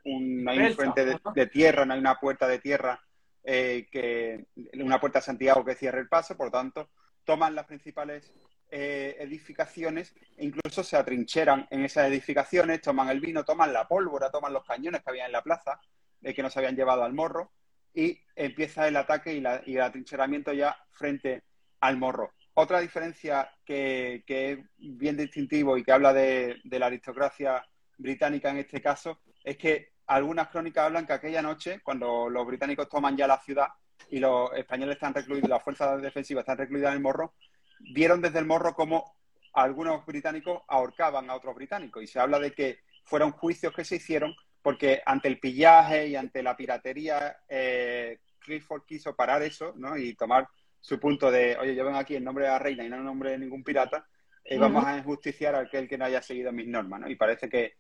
frente 0.75 1.05
de, 1.35 1.47
tierra, 1.49 1.85
no 1.85 1.93
hay 1.93 2.01
una 2.01 2.19
puerta 2.19 2.49
de 2.49 2.59
tierra, 2.59 2.99
eh, 3.45 3.87
que 3.93 4.47
una 4.83 4.99
puerta 4.99 5.19
de 5.19 5.27
Santiago 5.27 5.63
que 5.63 5.75
cierre 5.75 6.01
el 6.01 6.09
paso, 6.09 6.39
por 6.39 6.47
lo 6.47 6.53
tanto, 6.53 6.89
toman 7.27 7.55
las 7.55 7.67
principales 7.67 8.33
eh, 8.71 9.17
edificaciones 9.21 10.15
e 10.37 10.45
incluso 10.45 10.83
se 10.83 10.97
atrincheran 10.97 11.67
en 11.71 11.85
esas 11.85 12.09
edificaciones, 12.09 12.81
toman 12.81 13.09
el 13.09 13.21
vino, 13.21 13.45
toman 13.45 13.73
la 13.73 13.87
pólvora, 13.87 14.31
toman 14.31 14.53
los 14.53 14.65
cañones 14.65 15.03
que 15.03 15.11
había 15.11 15.27
en 15.27 15.33
la 15.33 15.43
plaza, 15.43 15.81
que 16.23 16.43
nos 16.43 16.57
habían 16.57 16.75
llevado 16.75 17.05
al 17.05 17.13
morro, 17.13 17.53
y 17.95 18.21
empieza 18.35 18.89
el 18.89 18.97
ataque 18.97 19.35
y, 19.35 19.45
y 19.67 19.77
el 19.77 19.83
atrincheramiento 19.83 20.53
ya 20.53 20.77
frente 20.91 21.45
al 21.81 21.97
morro. 21.97 22.33
Otra 22.59 22.81
diferencia 22.81 23.51
que, 23.67 24.25
es 24.27 24.59
bien 24.79 25.15
distintivo 25.15 25.77
y 25.77 25.85
que 25.85 25.93
habla 25.93 26.15
de, 26.15 26.59
la 26.65 26.87
aristocracia 26.87 27.63
británica 27.99 28.49
en 28.49 28.57
este 28.57 28.81
caso 28.81 29.21
es 29.45 29.59
que 29.59 29.91
algunas 30.07 30.49
crónicas 30.49 30.87
hablan 30.87 31.07
que 31.07 31.13
aquella 31.13 31.43
noche, 31.43 31.81
cuando 31.83 32.31
los 32.31 32.47
británicos 32.47 32.89
toman 32.89 33.15
ya 33.15 33.27
la 33.27 33.39
ciudad 33.41 33.69
y 34.09 34.21
los 34.21 34.55
españoles 34.55 34.95
están 34.95 35.13
recluidos, 35.13 35.51
las 35.51 35.63
fuerzas 35.63 36.01
defensivas 36.01 36.45
están 36.45 36.57
recluidas 36.57 36.93
en 36.93 36.97
el 36.97 37.03
morro, 37.03 37.35
vieron 37.79 38.21
desde 38.21 38.39
el 38.39 38.47
morro 38.47 38.75
cómo 38.75 39.17
algunos 39.53 40.05
británicos 40.05 40.63
ahorcaban 40.69 41.31
a 41.31 41.35
otros 41.35 41.55
británicos. 41.55 42.03
Y 42.03 42.07
se 42.07 42.21
habla 42.21 42.39
de 42.39 42.53
que 42.53 42.81
fueron 43.05 43.33
juicios 43.33 43.73
que 43.75 43.85
se 43.85 43.97
hicieron 43.97 44.35
porque 44.63 45.01
ante 45.07 45.29
el 45.29 45.39
pillaje 45.39 46.09
y 46.09 46.17
ante 46.17 46.43
la 46.43 46.57
piratería, 46.57 47.37
eh, 47.49 48.19
Clifford 48.41 48.83
quiso 48.85 49.15
parar 49.15 49.43
eso 49.43 49.73
¿no? 49.77 49.97
y 49.97 50.15
tomar 50.15 50.49
su 50.81 50.99
punto 50.99 51.31
de, 51.31 51.57
oye, 51.57 51.75
yo 51.75 51.85
vengo 51.85 51.99
aquí 51.99 52.17
en 52.17 52.25
nombre 52.25 52.45
de 52.45 52.51
la 52.51 52.59
reina 52.59 52.85
y 52.85 52.89
no 52.89 52.97
en 52.97 53.05
nombre 53.05 53.31
de 53.31 53.39
ningún 53.39 53.65
pirata, 53.65 54.07
y 54.45 54.55
eh, 54.55 54.59
vamos 54.59 54.85
a 54.85 54.97
enjusticiar 54.97 55.55
a 55.55 55.61
aquel 55.61 55.89
que 55.89 55.99
no 55.99 56.05
haya 56.05 56.23
seguido 56.23 56.53
mis 56.53 56.69
normas, 56.69 57.01
¿no? 57.01 57.11
Y 57.11 57.17
parece 57.17 57.49
que, 57.49 57.75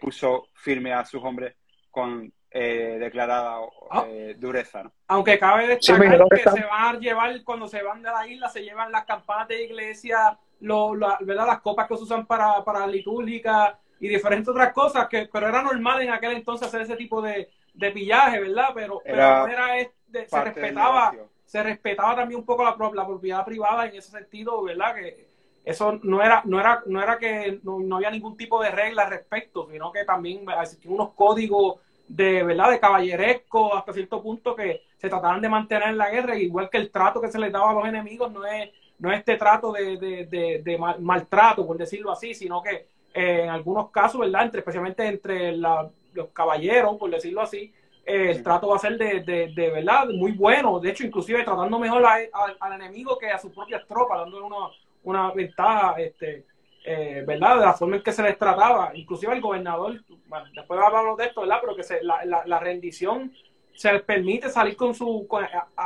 puso 0.00 0.48
firme 0.54 0.92
a 0.92 1.04
sus 1.04 1.22
hombres 1.22 1.54
con 1.90 2.32
eh, 2.56 2.98
declarada 2.98 3.58
ah. 3.90 4.04
eh, 4.08 4.34
dureza, 4.38 4.84
¿no? 4.84 4.92
Aunque 5.08 5.38
cabe 5.38 5.66
destacar 5.68 6.28
que 6.28 6.38
se 6.38 6.64
van 6.64 6.96
a 6.96 6.98
llevar, 6.98 7.44
cuando 7.44 7.68
se 7.68 7.82
van 7.82 8.02
de 8.02 8.10
la 8.10 8.26
isla, 8.26 8.48
se 8.48 8.62
llevan 8.62 8.90
las 8.90 9.04
campanas 9.04 9.48
de 9.48 9.64
iglesia, 9.64 10.38
lo, 10.60 10.92
¿verdad? 11.20 11.46
las 11.46 11.60
copas 11.60 11.86
que 11.86 11.96
se 11.96 12.04
usan 12.04 12.26
para, 12.26 12.64
para 12.64 12.86
litúrgica 12.86 13.78
y 14.00 14.08
diferentes 14.08 14.48
otras 14.48 14.72
cosas, 14.72 15.06
que 15.08 15.28
pero 15.32 15.48
era 15.48 15.62
normal 15.62 16.02
en 16.02 16.10
aquel 16.10 16.32
entonces 16.32 16.68
hacer 16.68 16.82
ese 16.82 16.96
tipo 16.96 17.20
de, 17.22 17.50
de 17.74 17.90
pillaje, 17.90 18.40
¿verdad? 18.40 18.70
Pero, 18.74 19.02
era 19.04 19.44
pero 19.44 19.56
era, 19.56 19.90
se 20.26 20.44
respetaba 20.44 21.12
se 21.46 21.62
respetaba 21.62 22.16
también 22.16 22.40
un 22.40 22.46
poco 22.46 22.64
la, 22.64 22.76
la 22.92 23.06
propiedad 23.06 23.44
privada 23.44 23.86
en 23.86 23.94
ese 23.94 24.10
sentido, 24.10 24.62
¿verdad? 24.64 24.94
Que 24.94 25.26
eso 25.64 25.98
no 26.02 26.22
era, 26.22 26.42
no 26.44 26.60
era, 26.60 26.82
no 26.86 27.02
era 27.02 27.18
que 27.18 27.60
no, 27.62 27.96
había 27.96 28.10
ningún 28.10 28.36
tipo 28.36 28.62
de 28.62 28.70
regla 28.70 29.04
al 29.04 29.10
respecto, 29.10 29.68
sino 29.70 29.90
que 29.90 30.04
también 30.04 30.44
existían 30.60 30.94
unos 30.94 31.10
códigos 31.14 31.80
de, 32.08 32.42
¿verdad? 32.42 32.70
De 32.70 32.80
caballeresco 32.80 33.74
hasta 33.74 33.92
cierto 33.92 34.22
punto 34.22 34.54
que 34.54 34.82
se 34.96 35.08
trataban 35.08 35.40
de 35.40 35.48
mantener 35.48 35.88
en 35.88 35.98
la 35.98 36.10
guerra, 36.10 36.36
igual 36.36 36.70
que 36.70 36.78
el 36.78 36.90
trato 36.90 37.20
que 37.20 37.30
se 37.30 37.38
les 37.38 37.52
daba 37.52 37.70
a 37.70 37.74
los 37.74 37.86
enemigos 37.86 38.32
no 38.32 38.44
es, 38.46 38.70
no 38.98 39.12
es 39.12 39.18
este 39.18 39.36
trato 39.36 39.72
de, 39.72 39.96
de, 39.96 40.62
de, 40.62 40.78
maltrato, 41.00 41.66
por 41.66 41.76
decirlo 41.76 42.10
así, 42.10 42.34
sino 42.34 42.62
que 42.62 42.86
eh, 43.14 43.42
en 43.44 43.50
algunos 43.50 43.90
casos, 43.90 44.20
¿verdad? 44.20 44.44
Entre, 44.44 44.60
especialmente 44.60 45.06
entre 45.06 45.56
los 45.56 45.90
caballeros, 46.32 46.96
por 46.96 47.10
decirlo 47.10 47.42
así, 47.42 47.72
el 48.04 48.42
trato 48.42 48.68
va 48.68 48.76
a 48.76 48.78
ser 48.78 48.96
de, 48.96 49.20
de, 49.52 49.70
verdad 49.70 50.06
muy 50.08 50.30
bueno. 50.32 50.78
De 50.78 50.90
hecho, 50.90 51.04
inclusive 51.04 51.42
tratando 51.42 51.78
mejor 51.78 52.04
al 52.06 52.72
enemigo 52.72 53.18
que 53.18 53.30
a 53.30 53.38
sus 53.38 53.52
propias 53.52 53.84
tropas, 53.86 54.20
dándole 54.20 54.44
una, 54.44 54.68
una 55.02 55.32
ventaja, 55.32 55.96
este, 55.98 56.44
eh, 56.86 57.24
¿verdad? 57.26 57.58
De 57.58 57.66
la 57.66 57.74
forma 57.74 57.96
en 57.96 58.02
que 58.02 58.12
se 58.12 58.22
les 58.22 58.38
trataba. 58.38 58.92
Inclusive 58.94 59.34
el 59.34 59.40
gobernador, 59.40 60.00
bueno, 60.28 60.46
después 60.54 60.80
hablamos 60.80 61.18
de 61.18 61.24
esto, 61.24 61.40
¿verdad? 61.40 61.58
Pero 61.60 61.74
que 61.74 61.82
se, 61.82 62.00
la, 62.02 62.58
rendición 62.60 63.32
se 63.74 63.92
les 63.92 64.02
permite 64.02 64.48
salir 64.48 64.76
con 64.76 64.94
su, 64.94 65.28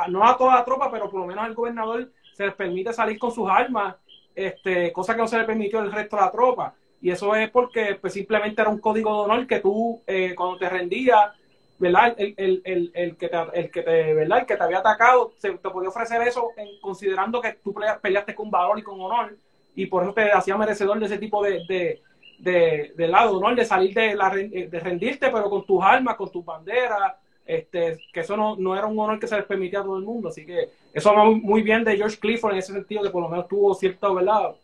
no 0.09 0.27
a 0.27 0.37
toda 0.37 0.55
la 0.55 0.63
tropa, 0.63 0.91
pero 0.91 1.09
por 1.09 1.21
lo 1.21 1.25
menos 1.25 1.43
al 1.43 1.55
gobernador 1.55 2.11
se 2.33 2.45
les 2.45 2.53
permite 2.53 2.93
salir 2.93 3.17
con 3.17 3.31
sus 3.31 3.49
armas, 3.49 3.95
este, 4.35 4.93
cosa 4.93 5.15
que 5.15 5.21
no 5.21 5.27
se 5.27 5.39
le 5.39 5.43
permitió 5.43 5.79
al 5.79 5.91
resto 5.91 6.15
de 6.17 6.21
la 6.21 6.31
tropa. 6.31 6.75
Y 7.01 7.09
eso 7.09 7.35
es 7.35 7.49
porque 7.49 7.95
pues, 7.95 8.13
simplemente 8.13 8.61
era 8.61 8.69
un 8.69 8.79
código 8.79 9.11
de 9.11 9.21
honor 9.21 9.47
que 9.47 9.59
tú, 9.59 10.03
eh, 10.05 10.35
cuando 10.35 10.59
te 10.59 10.69
rendías, 10.69 11.31
¿verdad? 11.79 12.13
El, 12.15 12.35
el, 12.37 12.61
el, 12.63 12.91
el, 12.93 13.17
que 13.17 13.27
te, 13.27 13.37
el 13.53 13.71
que 13.71 13.81
te, 13.81 14.13
¿verdad? 14.13 14.41
El 14.41 14.45
que 14.45 14.55
te 14.55 14.63
había 14.63 14.77
atacado, 14.77 15.33
se, 15.37 15.49
te 15.49 15.69
podía 15.71 15.89
ofrecer 15.89 16.21
eso 16.21 16.49
en, 16.57 16.79
considerando 16.79 17.41
que 17.41 17.53
tú 17.53 17.73
peleaste 18.01 18.35
con 18.35 18.51
valor 18.51 18.77
y 18.77 18.83
con 18.83 19.01
honor, 19.01 19.35
y 19.75 19.85
por 19.85 20.03
eso 20.03 20.13
te 20.13 20.31
hacía 20.31 20.57
merecedor 20.57 20.99
de 20.99 21.05
ese 21.05 21.17
tipo 21.17 21.43
de, 21.43 21.63
de, 21.67 22.01
de, 22.39 22.93
de 22.95 23.07
lado, 23.07 23.39
de 23.39 23.65
salir 23.65 23.93
de, 23.93 24.15
la, 24.15 24.29
de 24.29 24.79
rendirte, 24.79 25.29
pero 25.29 25.49
con 25.49 25.65
tus 25.65 25.83
armas, 25.83 26.15
con 26.15 26.31
tus 26.31 26.43
banderas, 26.43 27.13
este, 27.45 27.99
que 28.13 28.19
eso 28.21 28.37
no, 28.37 28.55
no 28.55 28.75
era 28.75 28.87
un 28.87 28.99
honor 28.99 29.19
que 29.19 29.27
se 29.27 29.35
les 29.35 29.45
permitía 29.45 29.79
a 29.79 29.83
todo 29.83 29.97
el 29.97 30.03
mundo, 30.03 30.29
así 30.29 30.45
que 30.45 30.69
eso 30.93 31.13
va 31.13 31.25
muy 31.25 31.61
bien 31.61 31.83
de 31.83 31.97
George 31.97 32.17
Clifford 32.17 32.53
en 32.53 32.59
ese 32.59 32.73
sentido, 32.73 33.03
que 33.03 33.09
por 33.09 33.23
lo 33.23 33.29
menos 33.29 33.47
tuvo 33.47 33.73
cierto, 33.73 34.13
¿verdad? 34.13 34.55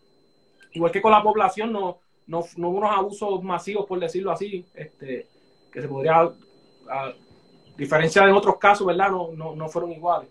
Igual 0.73 0.91
que 0.91 1.01
con 1.01 1.11
la 1.11 1.23
población, 1.23 1.71
no, 1.71 1.99
no, 2.27 2.43
no 2.57 2.69
hubo 2.69 2.77
unos 2.77 2.91
abusos 2.91 3.43
masivos, 3.43 3.85
por 3.85 3.99
decirlo 3.99 4.31
así, 4.31 4.65
este, 4.75 5.27
que 5.71 5.81
se 5.81 5.87
podría 5.87 6.29
a 6.89 7.13
diferencia 7.77 8.25
de 8.25 8.31
otros 8.31 8.57
casos, 8.57 8.87
¿verdad? 8.87 9.11
No, 9.11 9.55
no, 9.55 9.69
fueron 9.69 9.91
iguales. 9.91 10.29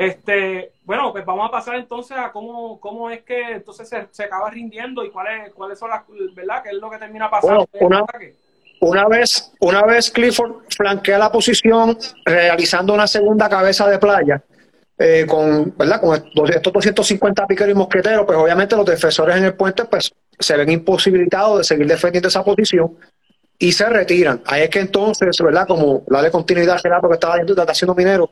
Este, 0.00 0.72
bueno, 0.84 1.12
pues 1.12 1.26
vamos 1.26 1.46
a 1.46 1.50
pasar 1.50 1.76
entonces 1.76 2.16
a 2.16 2.32
cómo, 2.32 2.80
cómo 2.80 3.10
es 3.10 3.22
que 3.22 3.52
entonces 3.52 3.86
se, 4.10 4.24
acaba 4.24 4.48
rindiendo 4.48 5.04
y 5.04 5.10
cuáles 5.10 5.52
cuáles 5.52 5.78
son 5.78 5.90
las, 5.90 6.04
¿verdad? 6.34 6.62
¿Qué 6.62 6.70
es 6.70 6.76
lo 6.76 6.88
que 6.88 6.96
termina 6.96 7.28
pasando? 7.28 7.68
una, 7.80 8.06
una, 8.80 9.08
vez, 9.08 9.52
una 9.60 9.82
vez 9.82 10.10
Clifford 10.10 10.62
flanquea 10.74 11.18
la 11.18 11.30
posición 11.30 11.98
realizando 12.24 12.94
una 12.94 13.06
segunda 13.06 13.46
cabeza 13.50 13.90
de 13.90 13.98
playa, 13.98 14.42
eh, 14.96 15.26
con, 15.28 15.74
¿verdad? 15.76 16.00
con 16.00 16.16
estos 16.48 16.72
250 16.72 17.46
piqueros 17.46 17.72
y 17.72 17.78
mosqueteros, 17.78 18.24
pues 18.24 18.38
obviamente 18.38 18.76
los 18.76 18.86
defensores 18.86 19.36
en 19.36 19.44
el 19.44 19.54
puente 19.54 19.84
pues 19.84 20.14
se 20.38 20.56
ven 20.56 20.70
imposibilitados 20.70 21.58
de 21.58 21.64
seguir 21.64 21.86
defendiendo 21.86 22.28
esa 22.28 22.42
posición 22.42 22.96
y 23.58 23.70
se 23.72 23.86
retiran. 23.86 24.40
Ahí 24.46 24.62
es 24.62 24.70
que 24.70 24.80
entonces, 24.80 25.36
¿verdad? 25.42 25.66
Como 25.68 26.04
la 26.08 26.22
de 26.22 26.30
continuidad, 26.30 26.80
Gerardo, 26.80 27.06
que 27.06 27.14
estaba 27.16 27.36
haciendo 27.68 27.94
minero, 27.94 28.30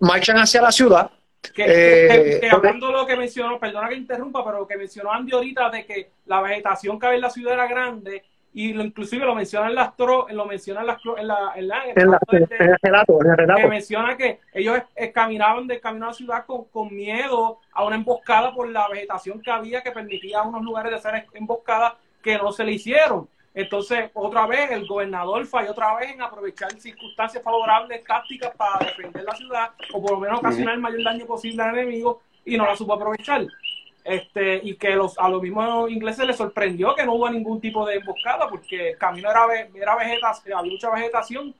marchan 0.00 0.36
hacia 0.38 0.62
la 0.62 0.72
ciudad. 0.72 1.10
Que, 1.54 2.40
eh, 2.42 2.48
hablando 2.50 2.88
de 2.88 2.92
lo 2.92 3.06
que 3.06 3.16
mencionó, 3.16 3.58
perdona 3.58 3.88
que 3.88 3.94
interrumpa, 3.94 4.44
pero 4.44 4.60
lo 4.60 4.66
que 4.66 4.76
mencionó 4.76 5.12
Andy 5.12 5.32
ahorita 5.32 5.70
de 5.70 5.86
que 5.86 6.10
la 6.26 6.40
vegetación 6.40 6.98
que 6.98 7.06
había 7.06 7.16
en 7.16 7.22
la 7.22 7.30
ciudad 7.30 7.54
era 7.54 7.68
grande 7.68 8.24
y 8.52 8.72
lo, 8.72 8.82
inclusive 8.82 9.24
lo 9.24 9.34
mencionan 9.34 9.74
las 9.74 9.94
tro, 9.96 10.26
lo 10.30 10.46
mencionan 10.46 10.86
las 10.86 10.98
en 11.16 11.28
la 11.28 11.52
en, 11.54 11.68
la, 11.68 11.82
en, 11.84 11.90
el 12.00 12.08
relato, 12.82 13.20
en 13.22 13.30
el 13.30 13.36
relato. 13.36 13.60
que 13.60 13.68
menciona 13.68 14.16
que 14.16 14.40
ellos 14.54 14.78
caminaban 15.14 15.66
de 15.66 15.78
camino 15.78 16.06
a 16.06 16.08
la 16.08 16.14
ciudad 16.14 16.46
con, 16.46 16.64
con 16.64 16.92
miedo 16.92 17.60
a 17.72 17.84
una 17.84 17.96
emboscada 17.96 18.52
por 18.52 18.68
la 18.68 18.88
vegetación 18.88 19.40
que 19.40 19.50
había 19.50 19.82
que 19.82 19.92
permitía 19.92 20.40
a 20.40 20.48
unos 20.48 20.62
lugares 20.62 20.90
de 20.90 20.98
ser 20.98 21.26
emboscadas 21.34 21.92
que 22.22 22.38
no 22.38 22.50
se 22.50 22.64
le 22.64 22.72
hicieron 22.72 23.28
entonces, 23.56 24.10
otra 24.12 24.46
vez, 24.46 24.70
el 24.70 24.86
gobernador 24.86 25.46
falló 25.46 25.70
otra 25.70 25.96
vez 25.96 26.12
en 26.12 26.20
aprovechar 26.20 26.70
circunstancias 26.78 27.42
favorables, 27.42 28.04
tácticas 28.04 28.54
para 28.54 28.84
defender 28.84 29.24
la 29.24 29.34
ciudad, 29.34 29.70
o 29.94 30.02
por 30.02 30.10
lo 30.10 30.20
menos 30.20 30.40
ocasionar 30.40 30.74
el 30.74 30.80
mayor 30.80 31.02
daño 31.02 31.24
posible 31.24 31.62
al 31.62 31.78
enemigo, 31.78 32.20
y 32.44 32.58
no 32.58 32.66
la 32.66 32.76
supo 32.76 32.92
aprovechar. 32.92 33.46
Este, 34.04 34.60
y 34.62 34.76
que 34.76 34.90
los, 34.90 35.18
a 35.18 35.30
los 35.30 35.40
mismos 35.40 35.90
ingleses 35.90 36.26
les 36.26 36.36
sorprendió 36.36 36.94
que 36.94 37.06
no 37.06 37.14
hubo 37.14 37.30
ningún 37.30 37.58
tipo 37.58 37.86
de 37.86 37.94
emboscada, 37.94 38.46
porque 38.46 38.90
el 38.90 38.98
camino 38.98 39.30
era, 39.30 39.46
era 39.74 39.96
vegetación, 39.96 40.58
había 40.58 40.72
mucha 40.72 40.90
vegetación, 40.90 41.54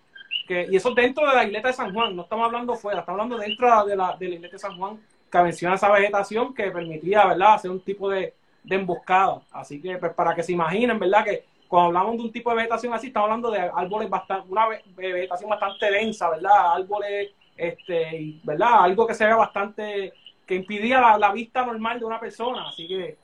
que, 0.47 0.67
y 0.71 0.77
eso 0.77 0.91
dentro 0.91 1.27
de 1.27 1.35
la 1.35 1.45
isleta 1.45 1.69
de 1.69 1.75
San 1.75 1.95
Juan, 1.95 2.15
no 2.15 2.25
estamos 2.25 2.45
hablando 2.45 2.75
fuera, 2.75 3.01
estamos 3.01 3.23
hablando 3.23 3.43
dentro 3.43 3.87
de 3.87 3.97
la, 3.97 4.15
de 4.19 4.29
la 4.29 4.35
isleta 4.35 4.53
de 4.53 4.59
San 4.59 4.77
Juan, 4.77 5.01
que 5.33 5.39
menciona 5.39 5.77
esa 5.77 5.91
vegetación 5.91 6.55
que 6.55 6.71
permitía, 6.71 7.25
¿verdad?, 7.25 7.55
hacer 7.55 7.71
un 7.71 7.81
tipo 7.81 8.11
de, 8.11 8.35
de 8.63 8.77
emboscada. 8.77 9.41
Así 9.51 9.81
que, 9.81 9.97
pues, 9.97 10.13
para 10.13 10.35
que 10.35 10.43
se 10.43 10.53
imaginen, 10.53 10.99
¿verdad?, 10.99 11.25
que 11.25 11.56
cuando 11.69 11.89
hablamos 11.89 12.17
de 12.19 12.23
un 12.25 12.33
tipo 12.33 12.51
de 12.51 12.57
vegetación 12.57 12.93
así, 12.93 13.09
estamos 13.09 13.27
hablando 13.27 13.51
de 13.51 13.59
árboles 13.61 14.09
bastante, 14.09 14.49
una 14.49 14.67
vegetación 14.97 15.51
bastante 15.51 15.91
densa, 15.91 16.31
¿verdad? 16.31 16.75
Árboles, 16.75 17.31
este, 17.57 18.41
¿verdad? 18.45 18.85
Algo 18.85 19.07
que 19.07 19.15
se 19.15 19.27
ve 19.27 19.35
bastante, 19.35 20.13
que 20.47 20.55
impidía 20.55 21.17
la, 21.19 21.33
vista 21.33 21.65
normal 21.65 21.99
de 21.99 22.05
una 22.05 22.21
persona, 22.21 22.69
así 22.69 22.87
que... 22.87 23.19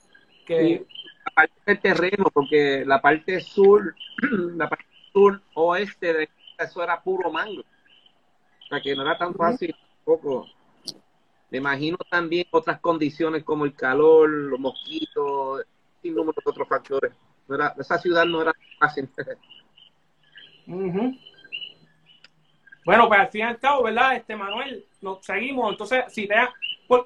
que... 0.47 0.85
la 1.25 1.33
parte 1.35 1.55
del 1.67 1.81
terreno, 1.81 2.25
porque 2.33 2.85
la 2.87 3.01
parte 3.01 3.41
sur, 3.41 3.95
la 4.57 4.69
parte 4.69 4.87
sur 5.13 5.41
oeste 5.55 6.13
de 6.13 6.29
eso 6.59 6.83
era 6.83 7.01
puro 7.03 7.31
mango. 7.31 7.63
O 7.63 8.67
sea 8.69 8.81
que 8.81 8.95
no 8.95 9.03
era 9.03 9.19
tan 9.19 9.35
fácil 9.35 9.75
poco. 10.05 10.47
Me 11.51 11.59
imagino 11.59 11.99
también 12.11 12.47
otras 12.51 12.81
condiciones 12.81 13.45
como 13.45 13.67
el 13.67 13.75
calor, 13.75 14.29
los 14.29 14.59
mosquitos, 14.59 15.65
y 16.03 16.11
número 16.11 16.39
de 16.45 16.51
otros 16.51 16.67
factores 16.67 17.13
esa 17.79 17.99
ciudad 17.99 18.25
no 18.25 18.43
era 18.43 18.53
fácil. 18.79 19.09
Bueno, 22.85 23.09
pues 23.09 23.21
al 23.21 23.29
fin 23.29 23.41
y 23.41 23.45
al 23.45 23.59
cabo, 23.59 23.85
¿verdad? 23.85 24.17
Este 24.17 24.37
Manuel, 24.37 24.85
nos 25.01 25.25
seguimos. 25.25 25.71
Entonces, 25.73 26.05
si 26.09 26.27
te 26.27 26.35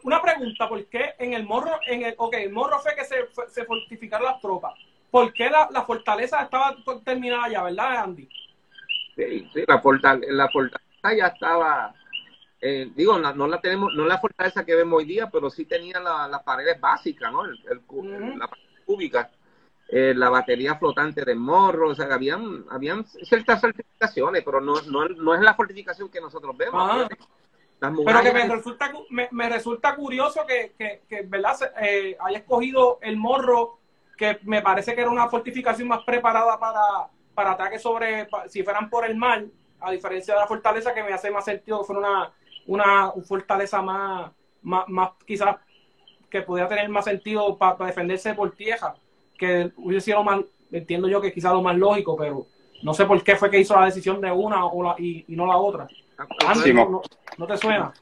una 0.02 0.20
pregunta, 0.20 0.68
¿por 0.68 0.84
qué 0.86 1.14
en 1.18 1.34
el 1.34 1.44
morro, 1.44 1.78
en 1.86 2.02
el, 2.02 2.14
ok, 2.16 2.34
el 2.34 2.52
morro 2.52 2.78
fue 2.80 2.94
que 2.94 3.04
se, 3.04 3.28
se 3.48 3.64
fortificaron 3.64 4.26
las 4.26 4.40
tropas? 4.40 4.74
¿Por 5.10 5.32
qué 5.32 5.48
la, 5.48 5.68
la 5.70 5.82
fortaleza 5.82 6.42
estaba 6.42 6.76
terminada 7.04 7.48
ya, 7.48 7.62
verdad, 7.62 7.98
Andy? 7.98 8.28
Sí, 9.14 9.48
sí, 9.52 9.64
la, 9.66 9.80
fortaleza, 9.80 10.32
la 10.32 10.48
fortaleza 10.48 11.14
ya 11.16 11.26
estaba, 11.28 11.94
eh, 12.60 12.90
digo, 12.94 13.18
no, 13.18 13.46
la 13.46 13.60
tenemos, 13.60 13.94
no 13.94 14.04
la 14.06 14.18
fortaleza 14.18 14.64
que 14.64 14.74
vemos 14.74 14.98
hoy 14.98 15.04
día, 15.04 15.30
pero 15.30 15.48
sí 15.50 15.64
tenía 15.64 16.00
las 16.00 16.42
paredes 16.42 16.80
básicas, 16.80 17.30
¿no? 17.30 17.44
El, 17.44 17.60
La 18.38 18.48
pared 18.48 18.62
cúbica, 18.84 19.30
eh, 19.88 20.12
la 20.16 20.30
batería 20.30 20.76
flotante 20.76 21.24
de 21.24 21.34
morro, 21.34 21.90
o 21.90 21.94
sea, 21.94 22.06
habían, 22.12 22.64
habían 22.70 23.04
ciertas 23.04 23.60
certificaciones, 23.60 24.42
pero 24.44 24.60
no, 24.60 24.74
no, 24.82 25.08
no 25.08 25.34
es 25.34 25.40
la 25.40 25.54
fortificación 25.54 26.08
que 26.08 26.20
nosotros 26.20 26.56
vemos. 26.56 27.08
Pero 27.78 28.22
que 28.22 28.32
me 28.32 28.48
resulta, 28.48 28.90
me, 29.10 29.48
resulta 29.48 29.94
curioso 29.94 30.46
que, 30.46 30.72
que, 30.78 31.02
que 31.08 31.22
¿verdad? 31.22 31.56
Eh, 31.82 32.16
haya 32.20 32.38
escogido 32.38 32.98
el 33.02 33.16
morro, 33.16 33.78
que 34.16 34.38
me 34.44 34.62
parece 34.62 34.94
que 34.94 35.02
era 35.02 35.10
una 35.10 35.28
fortificación 35.28 35.88
más 35.88 36.02
preparada 36.02 36.58
para, 36.58 37.10
para 37.34 37.52
ataques 37.52 37.82
sobre, 37.82 38.28
si 38.48 38.62
fueran 38.62 38.88
por 38.88 39.04
el 39.04 39.14
mar, 39.14 39.44
a 39.80 39.90
diferencia 39.90 40.34
de 40.34 40.40
la 40.40 40.46
fortaleza, 40.46 40.94
que 40.94 41.02
me 41.02 41.12
hace 41.12 41.30
más 41.30 41.44
sentido 41.44 41.80
que 41.80 41.84
fuera 41.84 42.00
una, 42.00 42.32
una 42.66 43.12
fortaleza 43.24 43.82
más, 43.82 44.32
más, 44.62 45.10
quizás 45.26 45.56
que 46.30 46.42
pudiera 46.42 46.68
tener 46.68 46.88
más 46.88 47.04
sentido 47.04 47.56
para, 47.56 47.86
defenderse 47.86 48.34
por 48.34 48.52
tierra, 48.52 48.94
que 49.36 49.72
hubiese 49.76 50.06
sido 50.06 50.22
más, 50.22 50.40
entiendo 50.70 51.08
yo 51.08 51.20
que 51.20 51.32
quizás 51.32 51.52
lo 51.52 51.62
más 51.62 51.76
lógico, 51.76 52.16
pero 52.16 52.46
no 52.82 52.94
sé 52.94 53.04
por 53.04 53.22
qué 53.22 53.36
fue 53.36 53.50
que 53.50 53.60
hizo 53.60 53.74
la 53.78 53.86
decisión 53.86 54.20
de 54.20 54.30
una 54.30 54.66
o 54.66 54.96
y, 54.98 55.24
no 55.28 55.46
la 55.46 55.56
otra. 55.56 55.86
no, 57.38 57.46
te 57.46 57.56
suena? 57.56 57.92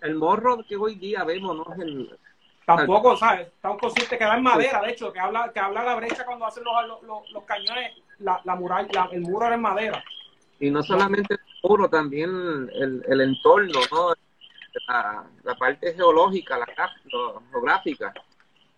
El, 0.00 0.14
morro 0.16 0.58
que 0.66 0.76
hoy 0.76 0.94
día 0.94 1.24
vemos 1.24 1.56
no 1.56 1.74
es 1.74 1.80
el... 1.80 2.18
Tampoco, 2.64 3.16
¿sabes? 3.16 3.46
Estamos 3.46 3.78
conscientes 3.78 4.18
que 4.18 4.24
va 4.24 4.36
en 4.36 4.42
madera, 4.42 4.82
de 4.82 4.90
hecho, 4.90 5.12
que 5.12 5.20
habla, 5.20 5.52
que 5.52 5.60
habla 5.60 5.84
la 5.84 5.94
brecha 5.94 6.24
cuando 6.24 6.46
hacen 6.46 6.64
los, 6.64 7.02
los, 7.02 7.30
los 7.30 7.44
cañones, 7.44 7.92
la, 8.18 8.40
la 8.42 8.56
muralla, 8.56 9.08
el 9.12 9.20
muro 9.20 9.46
era 9.46 9.54
en 9.54 9.60
madera. 9.60 10.02
Y 10.58 10.70
no 10.70 10.82
solamente 10.82 11.34
el 11.34 11.40
muro, 11.62 11.88
también 11.88 12.30
el, 12.74 13.04
el 13.06 13.20
entorno, 13.20 13.78
¿no? 13.92 14.14
La, 14.88 15.24
la, 15.44 15.54
parte 15.54 15.94
geológica, 15.94 16.58
la, 16.58 16.66
geográfica. 17.50 18.12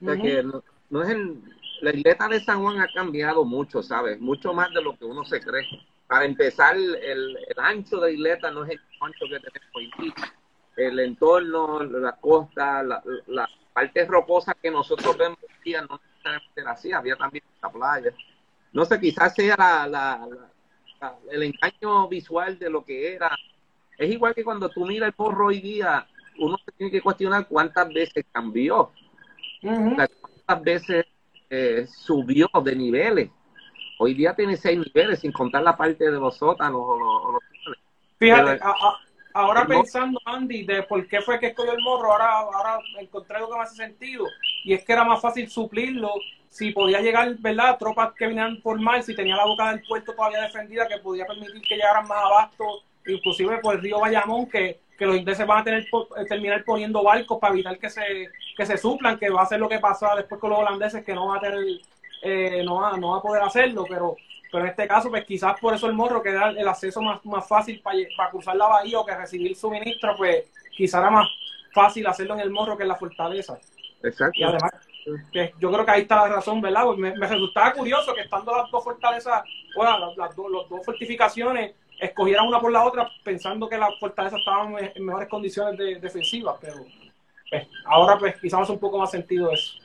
O 0.00 0.04
sea 0.04 0.16
que 0.16 0.42
no, 0.90 1.02
es 1.02 1.08
el, 1.08 1.42
la 1.80 1.90
isleta 1.90 2.28
de 2.28 2.40
San 2.40 2.62
Juan 2.62 2.80
ha 2.80 2.88
cambiado 2.88 3.44
mucho, 3.44 3.82
¿sabes? 3.82 4.20
Mucho 4.20 4.52
más 4.52 4.70
de 4.72 4.82
lo 4.82 4.96
que 4.96 5.04
uno 5.04 5.24
se 5.24 5.40
cree. 5.40 5.66
Para 6.06 6.24
empezar, 6.24 6.76
el, 6.76 6.96
el 7.02 7.58
ancho 7.58 7.96
de 8.00 8.08
la 8.08 8.10
isleta 8.10 8.50
no 8.50 8.64
es 8.64 8.70
el 8.70 8.80
ancho 9.00 9.26
que 9.28 9.40
tenemos 9.40 9.70
hoy 9.74 9.90
día. 9.98 10.34
El 10.76 11.00
entorno, 11.00 11.82
la 11.82 12.12
costa, 12.12 12.82
la, 12.82 13.02
la 13.26 13.48
parte 13.72 14.04
rocosa 14.06 14.54
que 14.60 14.70
nosotros 14.70 15.16
vemos 15.16 15.38
hoy 15.42 15.54
día 15.64 15.82
no 15.82 16.00
necesariamente 16.02 16.60
era 16.60 16.70
así, 16.72 16.92
había 16.92 17.16
también 17.16 17.44
la 17.62 17.70
playa. 17.70 18.12
No 18.72 18.84
sé, 18.84 19.00
quizás 19.00 19.34
sea 19.34 19.86
la, 19.88 20.26
el 21.30 21.42
engaño 21.42 22.08
visual 22.08 22.58
de 22.58 22.70
lo 22.70 22.84
que 22.84 23.14
era. 23.14 23.30
Es 23.96 24.10
igual 24.10 24.34
que 24.34 24.44
cuando 24.44 24.68
tú 24.68 24.86
miras 24.86 25.08
el 25.08 25.12
porro 25.14 25.46
hoy 25.46 25.60
día, 25.60 26.06
uno 26.38 26.56
se 26.64 26.72
tiene 26.72 26.90
que 26.90 27.00
cuestionar 27.02 27.46
cuántas 27.48 27.88
veces 27.88 28.24
cambió, 28.30 28.92
cuántas 29.60 30.62
veces 30.62 31.06
eh, 31.50 31.86
subió 31.86 32.48
de 32.62 32.76
niveles. 32.76 33.30
Hoy 33.98 34.14
día 34.14 34.34
tiene 34.34 34.56
seis 34.56 34.78
niveles, 34.78 35.20
sin 35.20 35.32
contar 35.32 35.62
la 35.62 35.76
parte 35.76 36.04
de 36.04 36.18
los 36.18 36.36
sótanos 36.36 36.80
o 36.84 37.32
los... 37.32 37.42
Fíjate, 38.18 38.60
ahora 39.34 39.66
pensando, 39.66 40.20
Andy, 40.24 40.64
de 40.64 40.82
por 40.82 41.06
qué 41.06 41.20
fue 41.20 41.38
que 41.38 41.48
escogió 41.48 41.72
el 41.72 41.82
morro, 41.82 42.12
ahora, 42.12 42.38
ahora 42.38 42.78
encontré 42.98 43.36
algo 43.36 43.50
que 43.50 43.56
me 43.56 43.62
hace 43.62 43.76
sentido, 43.76 44.26
y 44.64 44.72
es 44.72 44.84
que 44.84 44.92
era 44.92 45.04
más 45.04 45.20
fácil 45.20 45.48
suplirlo 45.48 46.12
si 46.48 46.72
podía 46.72 47.00
llegar, 47.00 47.36
¿verdad? 47.38 47.78
Tropas 47.78 48.12
que 48.14 48.26
venían 48.26 48.60
por 48.60 48.80
mar, 48.80 49.02
si 49.02 49.14
tenía 49.14 49.36
la 49.36 49.44
boca 49.44 49.70
del 49.70 49.82
puerto 49.86 50.14
todavía 50.14 50.42
defendida, 50.42 50.88
que 50.88 50.98
podía 50.98 51.26
permitir 51.26 51.60
que 51.62 51.76
llegaran 51.76 52.08
más 52.08 52.18
abasto, 52.24 52.82
inclusive 53.06 53.58
por 53.58 53.76
el 53.76 53.82
río 53.82 54.00
Bayamón, 54.00 54.48
que, 54.48 54.80
que 54.98 55.06
los 55.06 55.16
ingleses 55.16 55.46
van 55.46 55.60
a 55.60 55.64
tener 55.64 55.82
eh, 55.84 56.24
terminar 56.28 56.64
poniendo 56.64 57.02
barcos 57.02 57.38
para 57.38 57.54
evitar 57.54 57.78
que 57.78 57.88
se, 57.88 58.28
que 58.56 58.66
se 58.66 58.76
suplan, 58.76 59.18
que 59.18 59.30
va 59.30 59.42
a 59.42 59.46
ser 59.46 59.60
lo 59.60 59.68
que 59.68 59.78
pasó 59.78 60.08
después 60.16 60.40
con 60.40 60.50
los 60.50 60.58
holandeses, 60.58 61.04
que 61.04 61.14
no 61.14 61.28
va 61.28 61.36
a 61.36 61.40
tener, 61.40 61.64
eh, 62.22 62.62
no, 62.64 62.76
va, 62.76 62.96
no 62.96 63.12
va 63.12 63.18
a 63.18 63.22
poder 63.22 63.42
hacerlo, 63.42 63.84
pero 63.88 64.16
pero 64.50 64.64
en 64.64 64.70
este 64.70 64.88
caso, 64.88 65.10
pues 65.10 65.24
quizás 65.24 65.58
por 65.60 65.74
eso 65.74 65.86
el 65.86 65.92
morro, 65.92 66.22
que 66.22 66.30
era 66.30 66.50
el 66.50 66.66
acceso 66.66 67.02
más, 67.02 67.24
más 67.26 67.46
fácil 67.46 67.80
para, 67.80 67.98
para 68.16 68.30
cruzar 68.30 68.56
la 68.56 68.66
bahía 68.66 68.98
o 68.98 69.04
que 69.04 69.14
recibir 69.14 69.54
suministro, 69.54 70.16
pues 70.16 70.44
quizás 70.74 71.00
era 71.00 71.10
más 71.10 71.28
fácil 71.72 72.06
hacerlo 72.06 72.34
en 72.34 72.40
el 72.40 72.50
morro 72.50 72.76
que 72.76 72.84
en 72.84 72.88
la 72.88 72.96
fortaleza. 72.96 73.58
Exacto. 74.02 74.38
Y 74.38 74.44
además, 74.44 74.72
yo 75.34 75.72
creo 75.72 75.84
que 75.84 75.90
ahí 75.90 76.02
está 76.02 76.16
la 76.16 76.36
razón, 76.36 76.60
¿verdad? 76.60 76.84
Pues 76.84 76.98
me, 76.98 77.14
resultaba 77.14 77.72
curioso 77.72 78.14
que 78.14 78.22
estando 78.22 78.56
las 78.56 78.70
dos 78.70 78.82
fortalezas, 78.84 79.42
bueno, 79.74 80.14
las, 80.16 80.34
dos, 80.34 80.68
dos 80.68 80.84
fortificaciones, 80.84 81.74
escogieran 82.00 82.46
una 82.46 82.60
por 82.60 82.72
la 82.72 82.84
otra 82.84 83.10
pensando 83.22 83.68
que 83.68 83.78
las 83.78 83.98
fortalezas 83.98 84.40
estaban 84.40 84.74
en 84.78 85.04
mejores 85.04 85.28
condiciones 85.28 86.00
defensivas, 86.00 86.56
pero 86.60 86.84
pues, 87.50 87.66
ahora 87.86 88.18
pues 88.18 88.36
quizás 88.40 88.62
hace 88.62 88.72
un 88.72 88.78
poco 88.78 88.98
más 88.98 89.10
sentido 89.10 89.52
eso. 89.52 89.78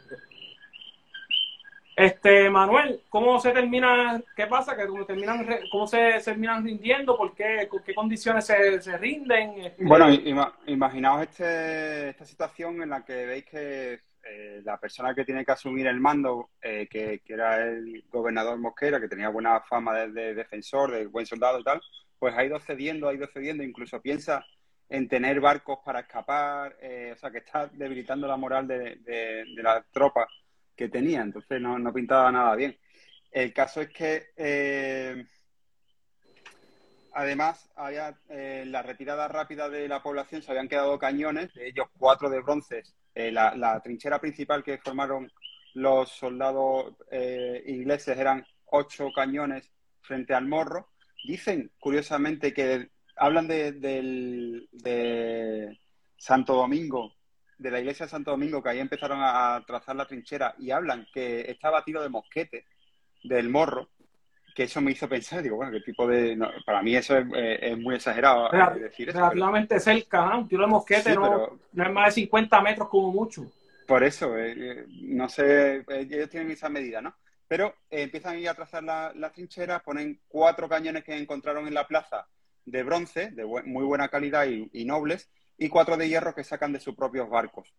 Este, 1.96 2.50
Manuel, 2.50 3.02
¿cómo 3.08 3.40
se 3.40 3.52
termina, 3.52 4.20
qué 4.36 4.48
pasa? 4.48 4.76
Que 4.76 4.88
terminan, 5.06 5.48
¿Cómo 5.72 5.86
se, 5.86 6.20
terminan 6.26 6.64
rindiendo? 6.64 7.16
¿Por 7.16 7.36
qué, 7.36 7.70
qué 7.86 7.94
condiciones 7.94 8.46
se, 8.46 8.82
se 8.82 8.98
rinden? 8.98 9.52
Este, 9.60 9.86
bueno, 9.86 10.08
imaginaos 10.66 11.22
este, 11.22 12.10
esta 12.10 12.26
situación 12.26 12.82
en 12.82 12.90
la 12.90 13.06
que 13.06 13.26
veis 13.28 13.46
que 13.46 14.00
eh, 14.26 14.62
la 14.64 14.80
persona 14.80 15.14
que 15.14 15.26
tiene 15.26 15.44
que 15.44 15.52
asumir 15.52 15.86
el 15.86 16.00
mando, 16.00 16.52
eh, 16.62 16.88
que, 16.90 17.22
era 17.28 17.62
el 17.62 18.06
gobernador 18.10 18.58
Mosquera, 18.58 19.00
que 19.00 19.10
tenía 19.10 19.28
buena 19.28 19.60
fama 19.62 19.94
de, 19.94 20.34
defensor, 20.34 20.92
de 20.92 21.08
buen 21.08 21.26
soldado 21.26 21.60
y 21.60 21.64
tal, 21.64 21.82
pues 22.24 22.38
ha 22.38 22.46
ido 22.46 22.58
cediendo, 22.58 23.10
ha 23.10 23.14
ido 23.14 23.28
cediendo, 23.28 23.64
incluso 23.64 24.02
piensa 24.02 24.46
en 24.88 25.10
tener 25.10 25.42
barcos 25.42 25.80
para 25.84 26.00
escapar, 26.00 26.78
eh, 26.82 27.12
o 27.14 27.18
sea, 27.18 27.32
que 27.32 27.40
está 27.40 27.68
debilitando 27.68 28.28
la 28.28 28.38
moral 28.38 28.66
de, 28.66 29.44
la 29.58 29.86
tropa 29.92 30.26
que 30.74 30.88
tenía, 30.88 31.20
entonces 31.20 31.60
no, 31.60 31.78
no, 31.78 31.92
pintaba 31.92 32.32
nada 32.32 32.56
bien. 32.56 32.78
El 33.30 33.52
caso 33.52 33.82
es 33.82 33.90
que 33.90 35.26
además 37.12 37.70
había 37.76 38.18
en 38.30 38.72
la 38.72 38.84
retirada 38.84 39.28
rápida 39.28 39.68
de 39.68 39.90
la 39.90 40.02
población 40.02 40.42
se 40.42 40.52
habían 40.52 40.70
quedado 40.70 40.98
cañones, 40.98 41.54
de 41.54 41.68
ellos 41.68 41.88
cuatro 41.98 42.30
de 42.30 42.40
bronces 42.40 42.96
eh, 43.14 43.32
la, 43.34 43.82
trinchera 43.84 44.20
principal 44.20 44.64
que 44.64 44.78
formaron 44.78 45.30
los 45.74 46.10
soldados 46.10 46.96
eh, 47.12 47.64
ingleses 47.68 48.18
eran 48.18 48.46
ocho 48.68 49.10
cañones 49.14 49.70
frente 50.02 50.34
al 50.34 50.48
morro. 50.48 50.93
Dicen, 51.24 51.72
curiosamente, 51.80 52.54
que 52.54 52.90
hablan 53.16 53.48
de, 53.48 54.68
Santo 56.18 56.56
Domingo, 56.56 57.14
de 57.58 57.72
la 57.72 57.80
iglesia 57.80 58.06
de 58.06 58.12
Santo 58.12 58.32
Domingo, 58.32 58.62
que 58.62 58.70
ahí 58.70 58.80
empezaron 58.80 59.20
a 59.22 59.64
trazar 59.66 59.96
la 59.96 60.08
trinchera 60.08 60.56
y 60.60 60.72
hablan 60.72 61.08
que 61.14 61.50
estaba 61.50 61.84
tiro 61.84 62.02
de 62.02 62.10
mosquete 62.10 62.66
del 63.24 63.50
morro, 63.50 63.90
que 64.54 64.64
eso 64.64 64.82
me 64.82 64.92
hizo 64.92 65.10
pensar, 65.10 65.42
digo, 65.42 65.56
bueno, 65.56 65.72
qué 65.72 65.80
tipo 65.80 66.08
de... 66.08 66.38
para 66.66 66.82
mí 66.82 66.96
eso 66.96 67.18
es, 67.18 67.26
eh, 67.34 67.76
muy 67.76 67.96
exagerado 67.96 68.54
eh, 68.54 68.80
decir 68.80 69.10
eso. 69.10 69.18
Relativamente 69.18 69.80
cerca, 69.80 70.26
¿no? 70.26 70.40
un 70.40 70.48
tiro 70.48 70.62
de 70.64 70.68
mosquete 70.68 71.16
no, 71.16 71.60
no, 71.72 71.84
es 71.84 71.92
más 71.92 72.08
de 72.08 72.22
50 72.22 72.62
metros 72.62 72.90
como 72.90 73.12
mucho. 73.12 73.46
Por 73.88 74.04
eso, 74.04 74.38
eh, 74.38 74.86
no 75.02 75.28
sé, 75.28 75.84
ellos 75.90 76.30
tienen 76.30 76.52
esa 76.52 76.70
medida, 76.70 77.02
¿no? 77.02 77.16
Pero 77.54 77.76
empiezan 77.92 78.34
a 78.34 78.40
ir 78.40 78.50
a 78.50 78.56
trazar 78.56 78.84
las 78.84 79.16
la 79.16 79.30
trincheras, 79.32 79.84
ponen 79.84 80.20
cuatro 80.28 80.68
cañones 80.68 81.04
que 81.04 81.16
encontraron 81.16 81.68
en 81.68 81.76
la 81.76 81.88
plaza 81.88 82.26
de 82.66 82.82
bronce, 82.82 83.30
de 83.30 83.46
muy 83.46 83.86
buena 83.86 84.10
calidad 84.10 84.48
y, 84.48 84.72
y 84.74 84.86
nobles, 84.86 85.30
y 85.56 85.70
cuatro 85.70 85.96
de 85.96 86.10
hierro 86.10 86.34
que 86.34 86.44
sacan 86.44 86.74
de 86.74 86.80
sus 86.80 86.96
propios 86.96 87.30
barcos 87.30 87.72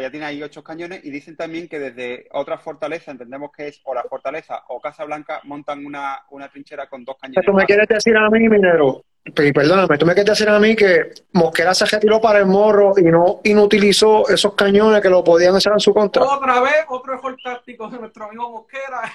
ya 0.00 0.10
tiene 0.10 0.26
ahí 0.26 0.42
ocho 0.42 0.62
cañones 0.62 1.04
y 1.04 1.10
dicen 1.10 1.36
también 1.36 1.68
que 1.68 1.78
desde 1.78 2.26
otra 2.32 2.58
fortaleza, 2.58 3.10
entendemos 3.10 3.50
que 3.56 3.68
es 3.68 3.80
o 3.84 3.94
la 3.94 4.02
fortaleza 4.02 4.62
o 4.68 4.80
Casa 4.80 5.04
Blanca, 5.04 5.40
montan 5.44 5.84
una, 5.84 6.22
una 6.30 6.48
trinchera 6.48 6.88
con 6.88 7.04
dos 7.04 7.16
cañones. 7.20 7.44
Tú 7.44 7.52
me 7.52 7.64
quieres 7.64 7.88
decir 7.88 8.16
a 8.16 8.28
mí, 8.30 8.48
minero, 8.48 9.04
perdóname, 9.32 9.96
tú 9.96 10.04
me 10.04 10.14
quieres 10.14 10.38
decir 10.38 10.48
a 10.48 10.58
mí 10.58 10.76
que 10.76 11.12
Mosquera 11.32 11.74
se 11.74 11.86
retiró 11.86 12.20
para 12.20 12.40
el 12.40 12.46
morro 12.46 12.92
y 12.96 13.04
no 13.04 13.40
inutilizó 13.44 14.28
esos 14.28 14.54
cañones 14.54 15.00
que 15.00 15.08
lo 15.08 15.24
podían 15.24 15.54
hacer 15.56 15.72
en 15.72 15.80
su 15.80 15.94
contra. 15.94 16.22
Otra 16.22 16.60
vez, 16.60 16.84
otro 16.88 17.14
error 17.14 17.36
táctico 17.42 17.88
de 17.88 17.98
nuestro 17.98 18.26
amigo 18.26 18.50
Mosquera. 18.50 19.12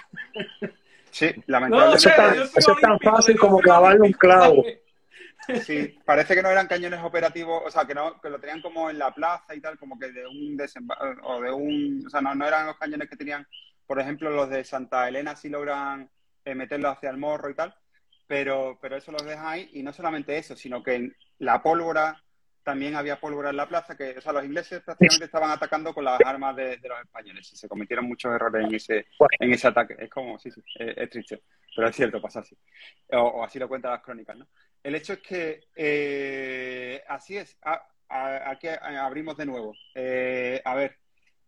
Sí, 1.12 1.32
lamentablemente. 1.47 1.97
eso, 2.55 2.76
es 2.76 2.82
tan, 2.82 2.99
fácil 2.99 3.38
como 3.39 3.57
clavarle 3.57 4.01
un 4.01 4.14
clavo. 4.14 4.64
Sí, 5.66 5.99
parece 6.05 6.36
que 6.36 6.43
no 6.43 6.49
eran 6.49 6.68
cañones 6.68 6.99
operativos, 7.03 7.64
o 7.66 7.72
sea, 7.72 7.84
que 7.84 7.95
no 7.95 8.22
que 8.22 8.30
lo 8.30 8.39
tenían 8.39 8.62
como 8.62 8.88
en 8.91 8.99
la 8.99 9.12
plaza 9.12 9.55
y 9.55 9.60
tal, 9.60 9.80
como 9.80 9.97
que 9.97 10.12
de 10.12 10.28
un 10.28 10.55
o 11.24 11.41
de 11.41 11.51
un, 11.51 12.03
o 12.05 12.10
sea, 12.12 12.22
no, 12.22 12.36
no 12.36 12.47
eran 12.47 12.68
los 12.68 12.78
cañones 12.78 13.10
que 13.10 13.16
tenían, 13.16 13.47
por 13.88 13.99
ejemplo, 13.99 14.30
los 14.30 14.47
de 14.51 14.64
Santa 14.64 15.10
Elena 15.10 15.36
sí 15.36 15.49
logran 15.49 16.07
eh, 16.45 16.53
meterlo 16.53 16.89
hacia 16.89 17.10
el 17.10 17.18
morro 17.18 17.49
y 17.49 17.55
tal, 17.55 17.76
pero 18.30 18.78
pero 18.80 18.96
eso 18.96 19.12
los 19.12 19.26
deja 19.26 19.50
ahí 19.50 19.70
y 19.74 19.82
no 19.82 19.92
solamente 19.92 20.38
eso, 20.38 20.56
sino 20.56 20.84
que 20.84 21.12
la 21.40 21.64
pólvora 21.64 22.24
también 22.64 22.96
había 22.96 23.20
pólvora 23.20 23.50
en 23.50 23.58
la 23.58 23.68
plaza, 23.68 23.98
que, 23.98 24.16
o 24.20 24.22
sea, 24.22 24.32
los 24.32 24.46
ingleses 24.46 24.84
prácticamente 24.84 25.26
estaban 25.26 25.50
atacando 25.50 25.92
con 25.92 26.06
las 26.06 26.20
armas 26.24 26.56
de, 26.56 26.78
los 26.84 27.00
españoles 27.02 27.52
y 27.52 27.56
se 27.56 27.68
cometieron 27.68 28.06
muchos 28.06 28.32
errores 28.36 28.68
en 28.68 28.76
ese, 28.76 29.08
en 29.40 29.54
ese 29.54 29.68
ataque. 29.68 29.96
Es 29.98 30.10
como, 30.12 30.38
sí, 30.38 30.52
sí, 30.52 30.62
es, 30.76 31.10
triste, 31.10 31.42
pero 31.76 31.88
es 31.88 31.96
cierto, 31.96 32.22
pasa 32.22 32.42
así. 32.42 32.56
O, 33.14 33.44
así 33.44 33.58
lo 33.58 33.68
cuentan 33.68 33.94
las 33.94 34.04
crónicas, 34.04 34.38
¿no? 34.38 34.48
El 34.84 34.94
hecho 34.94 35.14
es 35.14 35.20
que, 35.20 35.62
eh, 35.76 37.02
así 37.08 37.38
es, 37.38 37.58
aquí 38.08 38.68
abrimos 38.68 39.36
de 39.38 39.46
nuevo. 39.48 39.74
Eh, 39.96 40.62
a 40.64 40.76
ver, 40.76 41.00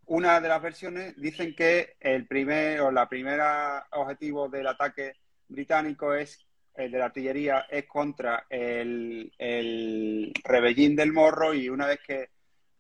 una 0.08 0.42
de 0.42 0.50
las 0.50 0.62
versiones 0.62 1.16
dicen 1.18 1.54
que 1.56 1.98
el 2.00 2.26
primer 2.26 2.82
o 2.82 2.90
la 2.90 3.08
primera 3.08 3.86
objetivo 3.92 4.50
del 4.50 4.66
ataque 4.66 5.18
británico 5.48 6.16
es 6.16 6.48
el 6.76 6.92
de 6.92 7.00
la 7.00 7.06
artillería 7.06 7.66
es 7.70 7.86
contra 7.86 8.46
el, 8.50 9.32
el 9.38 10.34
rebellín 10.44 10.96
del 10.96 11.12
morro 11.12 11.54
y 11.54 11.70
una 11.70 11.88
vez 11.88 12.00
que 12.06 12.30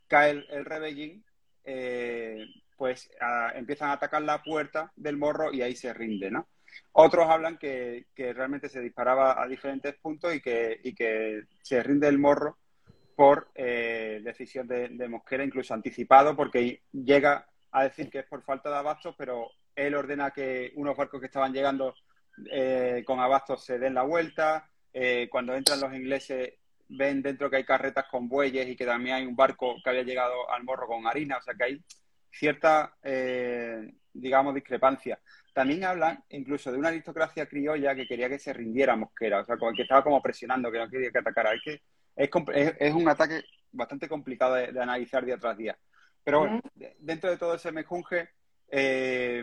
cae 0.08 0.32
el, 0.32 0.66
rebellín, 0.66 1.24
eh, 1.64 2.46
pues 2.78 3.10
empiezan 3.56 3.90
a 3.90 3.94
atacar 3.94 4.22
la 4.22 4.42
puerta 4.44 4.92
del 4.96 5.18
morro 5.18 5.54
y 5.54 5.62
ahí 5.62 5.76
se 5.76 5.94
rinde, 5.94 6.32
¿no? 6.32 6.48
Otros 6.94 7.30
hablan 7.30 7.58
que, 7.58 8.08
realmente 8.16 8.70
se 8.70 8.82
disparaba 8.82 9.42
a 9.42 9.48
diferentes 9.48 9.96
puntos 9.96 10.34
y 10.34 10.42
que, 10.42 10.80
y 10.84 10.94
que 10.94 11.44
se 11.62 11.84
rinde 11.84 12.08
el 12.08 12.18
morro 12.18 12.58
por 13.16 13.52
eh, 13.56 14.22
decisión 14.24 14.68
de, 14.68 14.90
de, 14.90 15.08
Mosquera, 15.08 15.44
incluso 15.44 15.74
anticipado, 15.74 16.36
porque 16.36 16.82
llega 16.92 17.48
a 17.72 17.84
decir 17.84 18.10
que 18.10 18.20
es 18.20 18.26
por 18.26 18.44
falta 18.44 18.70
de 18.70 18.78
abastos, 18.78 19.16
pero 19.18 19.52
él 19.76 19.96
ordena 19.96 20.32
que 20.32 20.72
unos 20.76 20.98
barcos 20.98 21.20
que 21.20 21.28
estaban 21.28 21.54
llegando 21.54 21.94
eh, 22.50 23.04
con 23.06 23.20
abastos 23.20 23.64
se 23.64 23.80
den 23.80 23.94
la 23.94 24.04
vuelta. 24.04 24.70
Eh, 24.94 25.28
cuando 25.32 25.56
entran 25.56 25.80
los 25.80 25.94
ingleses 25.94 26.54
ven 26.90 27.22
dentro 27.22 27.50
que 27.50 27.58
hay 27.58 27.64
carretas 27.64 28.06
con 28.10 28.28
bueyes 28.28 28.68
y 28.68 28.76
que 28.76 28.86
también 28.86 29.16
hay 29.16 29.26
un 29.26 29.36
barco 29.36 29.76
que 29.82 29.90
había 29.90 30.04
llegado 30.04 30.52
al 30.52 30.64
morro 30.64 30.88
con 30.88 31.08
harina, 31.08 31.38
o 31.38 31.42
sea 31.42 31.54
que 31.54 31.64
hay 31.64 31.84
cierta, 32.30 32.96
eh, 33.04 33.94
digamos, 34.14 34.54
discrepancia. 34.54 35.20
También 35.54 35.86
hablan 35.86 36.24
incluso 36.30 36.72
de 36.72 36.78
una 36.78 36.90
aristocracia 36.90 37.46
criolla 37.46 37.96
que 37.96 38.08
quería 38.08 38.30
que 38.30 38.40
se 38.40 38.54
rindiera 38.54 38.96
Mosquera, 38.96 39.42
o 39.42 39.46
sea, 39.46 39.56
que 39.76 39.82
estaba 39.84 40.04
como 40.04 40.22
presionando, 40.22 40.72
que 40.72 40.80
no 40.80 40.90
quería 40.90 41.12
que 41.12 41.20
atacara. 41.20 41.54
Es 41.54 41.62
que 41.62 41.82
es, 42.16 42.94
un 42.94 43.08
ataque 43.08 43.42
bastante 43.72 44.10
complicado 44.10 44.56
de, 44.56 44.82
analizar 44.82 45.26
día 45.26 45.38
tras 45.38 45.58
día. 45.58 45.78
Pero 46.24 46.40
bueno, 46.40 46.62
dentro 47.00 47.30
de 47.30 47.38
todo 47.38 47.56
ese 47.56 47.72
mejunje, 47.72 48.30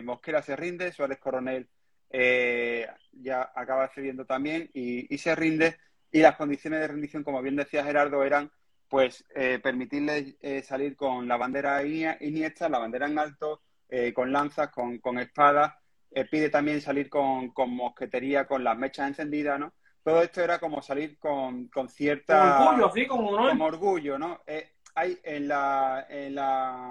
Mosquera 0.03 0.41
se 0.41 0.55
rinde, 0.55 0.91
Suárez 0.91 1.19
Coronel 1.19 1.67
eh, 2.09 2.87
ya 3.11 3.51
acaba 3.53 3.87
cediendo 3.89 4.25
también 4.25 4.69
y, 4.73 5.17
se 5.17 5.35
rinde. 5.35 5.77
Y 6.11 6.21
las 6.21 6.35
condiciones 6.35 6.79
de 6.79 6.87
rendición, 6.87 7.23
como 7.23 7.41
bien 7.41 7.55
decía 7.55 7.83
Gerardo, 7.83 8.23
eran 8.23 8.51
pues 8.87 9.23
eh, 9.35 9.59
permitirle 9.61 10.37
eh, 10.41 10.63
salir 10.63 10.95
con 10.95 11.27
la 11.27 11.37
bandera 11.37 11.83
iniesta, 11.83 12.69
la 12.69 12.79
bandera 12.79 13.05
en 13.05 13.19
alto, 13.19 13.61
con 14.13 14.31
lanzas, 14.31 14.69
con, 14.69 14.99
con 14.99 15.17
espadas. 15.19 15.73
pide 16.29 16.49
también 16.49 16.81
salir 16.81 17.09
con, 17.09 17.51
mosquetería, 17.55 18.45
con 18.45 18.63
las 18.63 18.77
mechas 18.77 19.07
encendidas, 19.07 19.59
¿no? 19.59 19.73
Todo 20.03 20.21
esto 20.21 20.41
era 20.41 20.59
como 20.59 20.81
salir 20.81 21.17
con, 21.19 21.67
con 21.67 21.89
cierta... 21.89 22.69
orgullo, 22.69 22.91
sí, 22.93 23.05
como, 23.07 23.35
como 23.35 23.65
orgullo, 23.65 24.17
¿no? 24.17 24.41
hay 24.95 25.19
en 25.23 25.47
la... 25.47 26.05
En 26.09 26.35
la 26.35 26.89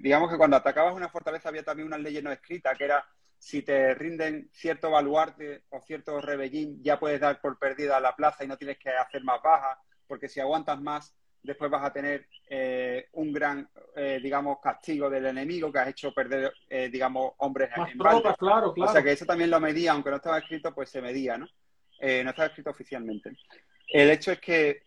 digamos 0.00 0.30
que 0.30 0.38
cuando 0.38 0.56
atacabas 0.56 0.94
una 0.94 1.08
fortaleza 1.08 1.48
había 1.48 1.64
también 1.64 1.88
una 1.88 1.98
ley 1.98 2.20
no 2.22 2.30
escrita 2.30 2.74
que 2.76 2.84
era 2.84 3.04
si 3.38 3.62
te 3.62 3.94
rinden 3.94 4.50
cierto 4.52 4.90
baluarte 4.90 5.62
o 5.70 5.80
cierto 5.80 6.20
rebellín, 6.20 6.82
ya 6.82 6.98
puedes 6.98 7.20
dar 7.20 7.40
por 7.40 7.58
perdida 7.58 8.00
la 8.00 8.16
plaza 8.16 8.44
y 8.44 8.48
no 8.48 8.58
tienes 8.58 8.78
que 8.78 8.90
hacer 8.90 9.22
más 9.22 9.40
baja, 9.42 9.80
porque 10.06 10.28
si 10.28 10.40
aguantas 10.40 10.80
más, 10.80 11.14
después 11.42 11.70
vas 11.70 11.84
a 11.84 11.92
tener 11.92 12.26
eh, 12.48 13.08
un 13.12 13.32
gran, 13.32 13.68
eh, 13.96 14.18
digamos, 14.22 14.58
castigo 14.60 15.08
del 15.08 15.26
enemigo 15.26 15.72
que 15.72 15.78
has 15.78 15.88
hecho 15.88 16.12
perder, 16.12 16.52
eh, 16.68 16.88
digamos, 16.90 17.32
hombres 17.38 17.70
en 17.76 17.98
claro, 17.98 18.34
claro. 18.36 18.74
O 18.76 18.92
sea 18.92 19.02
que 19.02 19.12
eso 19.12 19.24
también 19.24 19.50
lo 19.50 19.60
medía, 19.60 19.92
aunque 19.92 20.10
no 20.10 20.16
estaba 20.16 20.38
escrito, 20.38 20.74
pues 20.74 20.90
se 20.90 21.00
medía, 21.00 21.38
¿no? 21.38 21.46
no 22.00 22.30
estaba 22.30 22.46
escrito 22.46 22.70
oficialmente. 22.70 23.36
El 23.88 24.10
hecho 24.10 24.30
es 24.32 24.40
que, 24.40 24.82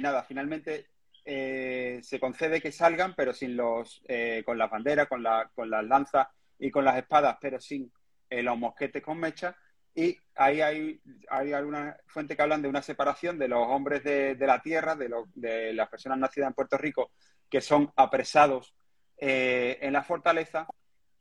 nada, 0.00 0.22
finalmente 0.22 0.86
se 1.24 2.20
concede 2.20 2.60
que 2.60 2.70
salgan, 2.70 3.14
pero 3.16 3.32
sin 3.32 3.56
los, 3.56 4.02
con 4.44 4.56
las 4.56 4.70
banderas, 4.70 5.08
con, 5.08 5.22
la, 5.22 5.50
con 5.52 5.68
las 5.68 5.84
lanzas 5.84 6.28
y 6.64 6.70
con 6.70 6.82
las 6.82 6.96
espadas, 6.96 7.36
pero 7.38 7.60
sin 7.60 7.92
eh, 8.30 8.42
los 8.42 8.56
mosquetes 8.56 9.02
con 9.02 9.18
mecha. 9.18 9.54
Y 9.94 10.16
ahí 10.34 10.62
hay, 10.62 10.98
hay 11.28 11.52
alguna 11.52 11.94
fuente 12.06 12.34
que 12.34 12.40
hablan 12.40 12.62
de 12.62 12.68
una 12.68 12.80
separación 12.80 13.38
de 13.38 13.48
los 13.48 13.68
hombres 13.68 14.02
de, 14.02 14.34
la 14.40 14.62
tierra, 14.62 14.96
de, 14.96 15.74
las 15.74 15.88
personas 15.90 16.18
nacidas 16.18 16.48
en 16.48 16.54
Puerto 16.54 16.78
Rico, 16.78 17.12
que 17.50 17.60
son 17.60 17.92
apresados 17.96 18.74
eh, 19.18 19.78
en 19.82 19.92
la 19.92 20.02
fortaleza, 20.02 20.66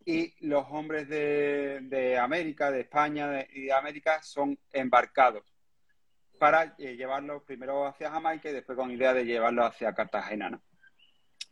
y 0.06 0.34
los 0.48 0.66
hombres 0.70 1.10
de, 1.10 2.18
América, 2.18 2.72
de 2.72 2.82
España 2.82 3.46
y 3.52 3.66
de, 3.66 3.74
América 3.74 4.24
son 4.24 4.58
embarcados 4.72 5.44
para 6.40 6.74
eh, 6.78 6.96
llevarlos 6.96 7.44
primero 7.44 7.86
hacia 7.86 8.12
Jamaica 8.12 8.50
y 8.50 8.54
después 8.54 8.78
con 8.78 8.92
idea 8.92 9.14
de 9.14 9.26
llevarlos 9.26 9.66
hacia 9.66 9.94
Cartagena. 9.94 10.58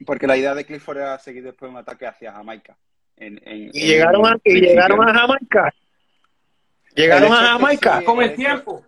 Porque 0.05 0.27
la 0.27 0.37
idea 0.37 0.55
de 0.55 0.65
Clifford 0.65 0.97
era 0.97 1.19
seguir 1.19 1.43
después 1.43 1.69
un 1.69 1.77
ataque 1.77 2.07
hacia 2.07 2.31
Jamaica 2.31 2.77
y 3.21 3.87
llegaron, 3.87 4.25
a, 4.25 4.35
llegaron 4.43 5.07
a 5.07 5.13
Jamaica. 5.13 5.73
Llegaron 6.95 7.31
a 7.31 7.37
Jamaica. 7.37 8.03
con 8.03 8.21
el 8.21 8.35
tiempo. 8.35 8.85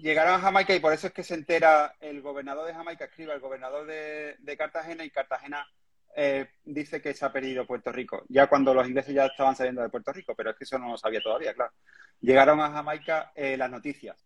Llegaron 0.00 0.34
a 0.34 0.38
Jamaica 0.38 0.74
y 0.74 0.80
por 0.80 0.92
eso 0.92 1.08
es 1.08 1.12
que 1.12 1.22
se 1.22 1.34
entera 1.34 1.94
el 2.00 2.22
gobernador 2.22 2.66
de 2.66 2.74
Jamaica, 2.74 3.06
escribe 3.06 3.34
el 3.34 3.40
gobernador 3.40 3.86
de, 3.86 4.56
Cartagena 4.56 5.04
y 5.04 5.10
Cartagena 5.10 5.66
eh, 6.14 6.46
dice 6.64 7.02
que 7.02 7.12
se 7.12 7.24
ha 7.24 7.32
perdido 7.32 7.66
Puerto 7.66 7.92
Rico, 7.92 8.24
ya 8.28 8.46
cuando 8.46 8.72
los 8.72 8.86
ingleses 8.86 9.14
ya 9.14 9.26
estaban 9.26 9.56
saliendo 9.56 9.82
de 9.82 9.88
Puerto 9.88 10.12
Rico, 10.12 10.34
pero 10.34 10.50
es 10.50 10.56
que 10.56 10.64
eso 10.64 10.78
no 10.78 10.90
lo 10.90 10.96
sabía 10.96 11.20
todavía, 11.20 11.52
claro. 11.54 11.72
Llegaron 12.20 12.60
a 12.60 12.70
Jamaica 12.70 13.32
eh, 13.34 13.56
las 13.56 13.70
noticias. 13.70 14.16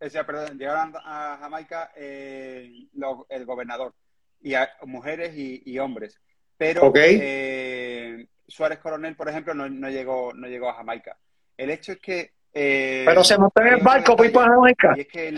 O 0.00 0.08
sea, 0.10 0.26
perdón, 0.26 0.58
llegaron 0.58 0.94
a 0.96 1.38
Jamaica 1.40 1.92
eh, 1.96 2.70
el 3.28 3.44
gobernador, 3.46 3.94
y 4.42 4.54
a 4.54 4.70
mujeres 4.82 5.32
y, 5.34 5.78
hombres. 5.78 6.20
Pero 6.56 6.92
Suárez 8.46 8.78
Coronel, 8.78 9.16
por 9.16 9.28
ejemplo, 9.28 9.54
no, 9.54 9.90
llegó, 9.90 10.32
no 10.34 10.46
llegó 10.46 10.68
a 10.68 10.74
Jamaica. 10.74 11.16
El 11.56 11.70
hecho 11.70 11.92
es 11.92 11.98
que... 11.98 12.34
Eh, 12.52 13.04
Pero 13.06 13.24
se 13.24 13.38
montó 13.38 13.62
en 13.62 13.74
el 13.74 13.80
barco 13.80 14.16
para 14.16 14.28
ir 14.28 14.34
para 14.34 14.52
Jamaica. 14.52 14.94
Y 14.96 15.00
es 15.00 15.08
que 15.08 15.34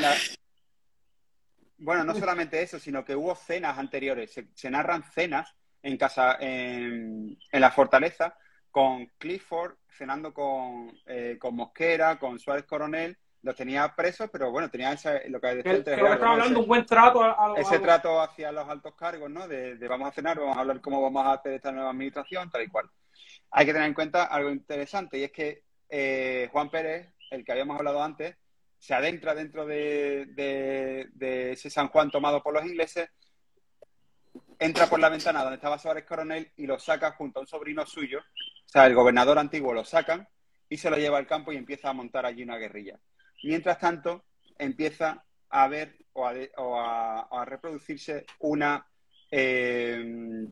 Bueno, 1.78 2.04
no 2.04 2.14
solamente 2.14 2.62
eso, 2.62 2.78
sino 2.78 3.04
que 3.04 3.16
hubo 3.16 3.34
cenas 3.34 3.78
anteriores. 3.78 4.38
Se, 4.54 4.70
narran 4.70 5.04
cenas 5.04 5.54
en 5.82 5.96
casa, 5.96 6.36
en, 6.40 7.38
la 7.52 7.70
fortaleza, 7.70 8.36
con 8.70 9.06
Clifford 9.18 9.76
cenando 9.88 10.34
con, 10.34 10.92
eh, 11.06 11.36
con 11.38 11.56
Mosquera, 11.56 12.18
con 12.18 12.38
Suárez 12.38 12.64
Coronel, 12.64 13.16
los 13.42 13.54
tenía 13.54 13.94
presos, 13.94 14.28
pero 14.30 14.50
bueno, 14.50 14.70
tenía 14.70 14.92
ese, 14.92 15.28
lo 15.28 15.40
que 15.40 15.56
decía 15.56 15.72
estaba 15.74 16.32
hablando 16.32 16.60
un 16.60 16.66
buen 16.66 16.84
trato 16.84 17.22
a, 17.22 17.54
Ese 17.56 17.78
trato 17.78 18.20
hacia 18.20 18.50
los 18.50 18.68
altos 18.68 18.94
cargos, 18.94 19.30
¿no? 19.30 19.46
De, 19.46 19.76
vamos 19.88 20.08
a 20.08 20.12
cenar, 20.12 20.38
vamos 20.38 20.56
a 20.56 20.60
hablar 20.60 20.80
cómo 20.80 21.00
vamos 21.00 21.24
a 21.24 21.34
hacer 21.34 21.54
esta 21.54 21.72
nueva 21.72 21.90
administración, 21.90 22.50
tal 22.50 22.62
y 22.62 22.68
cual. 22.68 22.90
Hay 23.50 23.66
que 23.66 23.72
tener 23.72 23.88
en 23.88 23.94
cuenta 23.94 24.24
algo 24.24 24.50
interesante 24.50 25.18
y 25.18 25.24
es 25.24 25.32
que 25.32 25.62
eh, 25.88 26.48
Juan 26.50 26.70
Pérez, 26.70 27.14
el 27.30 27.44
que 27.44 27.52
habíamos 27.52 27.78
hablado 27.78 28.02
antes, 28.02 28.36
se 28.78 28.94
adentra 28.94 29.34
dentro 29.34 29.66
de, 29.66 30.26
de, 31.14 31.52
ese 31.52 31.70
San 31.70 31.88
Juan 31.88 32.10
tomado 32.10 32.42
por 32.42 32.54
los 32.54 32.64
ingleses, 32.64 33.08
entra 34.58 34.86
por 34.86 35.00
la 35.00 35.08
ventana 35.08 35.42
donde 35.42 35.56
estaba 35.56 35.78
Suárez 35.78 36.04
Coronel 36.04 36.52
y 36.56 36.66
lo 36.66 36.78
saca 36.78 37.12
junto 37.12 37.38
a 37.38 37.42
un 37.42 37.46
sobrino 37.46 37.86
suyo, 37.86 38.20
o 38.20 38.68
sea, 38.68 38.86
el 38.86 38.94
gobernador 38.94 39.38
antiguo 39.38 39.72
lo 39.72 39.84
sacan 39.84 40.28
y 40.68 40.76
se 40.76 40.90
lo 40.90 40.96
lleva 40.96 41.18
al 41.18 41.26
campo 41.26 41.52
y 41.52 41.56
empieza 41.56 41.90
a 41.90 41.92
montar 41.92 42.26
allí 42.26 42.42
una 42.42 42.56
guerrilla. 42.56 42.98
Mientras 43.42 43.78
tanto, 43.78 44.24
empieza 44.58 45.24
a 45.50 45.62
haber 45.64 45.96
o 46.12 46.26
a, 46.26 47.44
reproducirse 47.44 48.24
una 48.40 48.86
eh, 49.30 50.46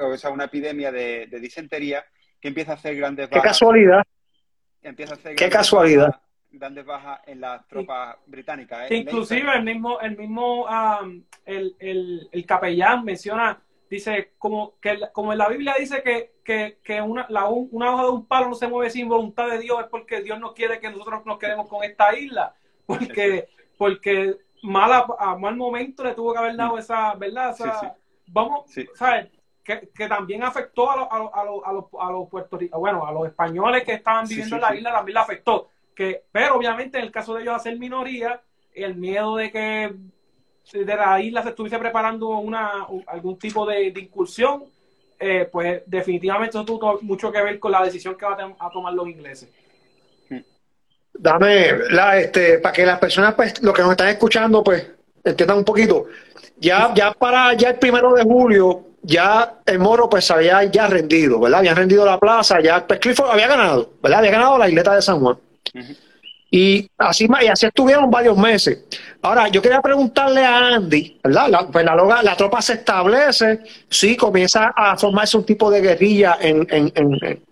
o 0.00 0.16
sea, 0.16 0.30
una 0.30 0.44
epidemia 0.44 0.92
de, 0.92 1.26
disentería 1.40 2.04
que 2.40 2.48
empieza 2.48 2.72
a 2.72 2.74
hacer 2.74 2.96
grandes 2.96 3.28
bajas. 3.28 3.42
¡Qué 3.42 3.48
casualidad! 3.48 4.02
Empieza 4.82 5.14
a 5.14 5.16
hacer 5.16 5.34
¡Qué 5.34 5.48
casualidad! 5.48 6.20
grandes 6.50 6.84
bajas 6.84 7.20
en 7.26 7.40
las 7.40 7.66
tropas 7.68 8.16
británicas. 8.26 8.90
¿eh? 8.90 8.96
Inclusive 8.96 9.54
el 9.54 9.64
mismo, 9.64 10.00
el 10.00 10.16
mismo 10.16 10.66
el, 11.44 11.76
el, 11.78 12.46
capellán 12.46 13.04
menciona, 13.04 13.60
dice, 13.90 14.32
como 14.38 14.74
que 14.80 14.98
como 15.12 15.32
en 15.32 15.38
la 15.38 15.48
Biblia 15.48 15.74
dice 15.78 16.02
que, 16.02 16.32
que, 16.44 16.78
que 16.82 17.00
una, 17.00 17.26
la, 17.28 17.48
una 17.48 17.94
hoja 17.94 18.02
de 18.04 18.10
un 18.10 18.26
palo 18.26 18.48
no 18.48 18.54
se 18.54 18.68
mueve 18.68 18.90
sin 18.90 19.08
voluntad 19.08 19.48
de 19.48 19.58
Dios, 19.58 19.80
es 19.80 19.86
porque 19.86 20.22
Dios 20.22 20.38
no 20.38 20.54
quiere 20.54 20.80
que 20.80 20.90
nosotros 20.90 21.24
nos 21.24 21.38
quedemos 21.38 21.68
con 21.68 21.84
esta 21.84 22.16
isla, 22.16 22.54
porque, 22.86 23.48
porque 23.76 24.36
mal, 24.62 25.06
a, 25.18 25.36
mal 25.36 25.56
momento 25.56 26.04
le 26.04 26.14
tuvo 26.14 26.32
que 26.32 26.38
haber 26.38 26.56
dado 26.56 26.78
esa, 26.78 27.14
¿verdad? 27.14 27.56
Vamos, 28.26 28.70
¿sabes? 28.94 29.28
Que, 29.64 29.88
que, 29.94 30.08
también 30.08 30.42
afectó 30.42 30.90
a, 30.90 30.96
los 30.96 31.08
a, 31.10 31.44
los 31.44 31.62
a, 31.64 31.72
los, 31.72 31.84
a 32.00 32.10
los 32.10 32.28
puertorriqueños, 32.28 32.80
bueno, 32.80 33.06
a 33.06 33.12
los 33.12 33.26
españoles 33.26 33.84
que 33.84 33.92
estaban 33.92 34.26
viviendo 34.26 34.56
en 34.56 34.62
la 34.62 34.74
isla 34.74 34.92
también 34.92 35.14
le 35.14 35.20
afectó. 35.20 35.68
Que, 35.94 36.24
pero 36.32 36.56
obviamente 36.56 36.96
en 36.96 37.04
el 37.04 37.10
caso 37.10 37.34
de 37.34 37.42
ellos 37.42 37.54
hacer 37.54 37.78
minoría, 37.78 38.40
el 38.72 38.96
miedo 38.96 39.36
de 39.36 39.50
que 39.50 39.94
de 40.72 40.96
la 40.96 41.20
isla 41.20 41.42
se 41.42 41.50
estuviese 41.50 41.78
preparando 41.78 42.28
una, 42.28 42.86
algún 43.06 43.38
tipo 43.38 43.66
de, 43.66 43.88
incursión, 43.88 44.64
eh, 45.18 45.48
pues 45.50 45.82
definitivamente 45.86 46.56
eso 46.56 46.64
tuvo 46.64 46.98
mucho 47.02 47.32
que 47.32 47.42
ver 47.42 47.58
con 47.58 47.72
la 47.72 47.82
decisión 47.82 48.16
que 48.16 48.24
van 48.24 48.54
a, 48.58 48.70
tomar 48.70 48.92
los 48.92 49.08
ingleses. 49.08 49.48
Dame, 51.12 51.72
la, 51.90 52.18
este, 52.18 52.58
para 52.58 52.72
que 52.72 52.86
las 52.86 52.98
personas, 52.98 53.34
pues, 53.34 53.60
los 53.62 53.74
que 53.74 53.82
nos 53.82 53.90
están 53.92 54.08
escuchando, 54.08 54.62
pues, 54.62 54.86
entiendan 55.24 55.58
un 55.58 55.64
poquito. 55.64 56.06
Ya, 56.56 56.92
ya 56.94 57.12
para 57.12 57.54
ya 57.54 57.70
el 57.70 57.78
primero 57.78 58.12
de 58.14 58.22
julio, 58.22 58.88
ya 59.02 59.60
el 59.64 59.78
Moro 59.78 60.08
pues 60.08 60.30
había 60.30 60.64
ya 60.64 60.86
rendido, 60.86 61.40
¿verdad? 61.40 61.60
Habían 61.60 61.76
rendido 61.76 62.04
la 62.04 62.18
plaza, 62.18 62.60
ya 62.60 62.86
pues 62.86 62.98
Clifford 63.00 63.30
había 63.30 63.46
ganado, 63.46 63.92
¿verdad? 64.02 64.18
Había 64.20 64.32
ganado 64.32 64.58
la 64.58 64.68
isleta 64.68 64.94
de 64.94 65.02
San 65.02 65.20
Juan. 65.20 65.38
Y 66.50 66.90
así, 66.96 67.28
y 67.42 67.46
así 67.46 67.66
estuvieron 67.66 68.10
varios 68.10 68.36
meses. 68.36 68.84
Ahora, 69.20 69.48
yo 69.48 69.60
quería 69.60 69.82
preguntarle 69.82 70.44
a 70.44 70.76
Andy, 70.76 71.20
¿verdad? 71.22 71.48
La, 71.48 71.66
pues 71.66 71.84
la, 71.84 72.22
la 72.22 72.36
tropa 72.36 72.62
se 72.62 72.74
establece, 72.74 73.60
sí, 73.90 74.16
comienza 74.16 74.72
a 74.74 74.96
formarse 74.96 75.36
un 75.36 75.44
tipo 75.44 75.70
de 75.70 75.82
guerrilla 75.82 76.38
en, 76.40 76.66
en, 76.70 76.90
en, 76.94 77.42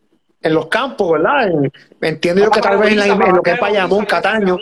en 0.47 0.55
los 0.55 0.68
campos, 0.68 1.12
¿verdad? 1.12 1.51
entiendo 2.01 2.44
yo 2.44 2.51
que 2.51 2.61
tal 2.61 2.78
vez 2.78 2.92
en, 2.92 3.18
lo 3.18 3.42
que 3.42 3.53
es 3.53 3.61
Bayamón, 3.61 4.07
Cataño. 4.07 4.57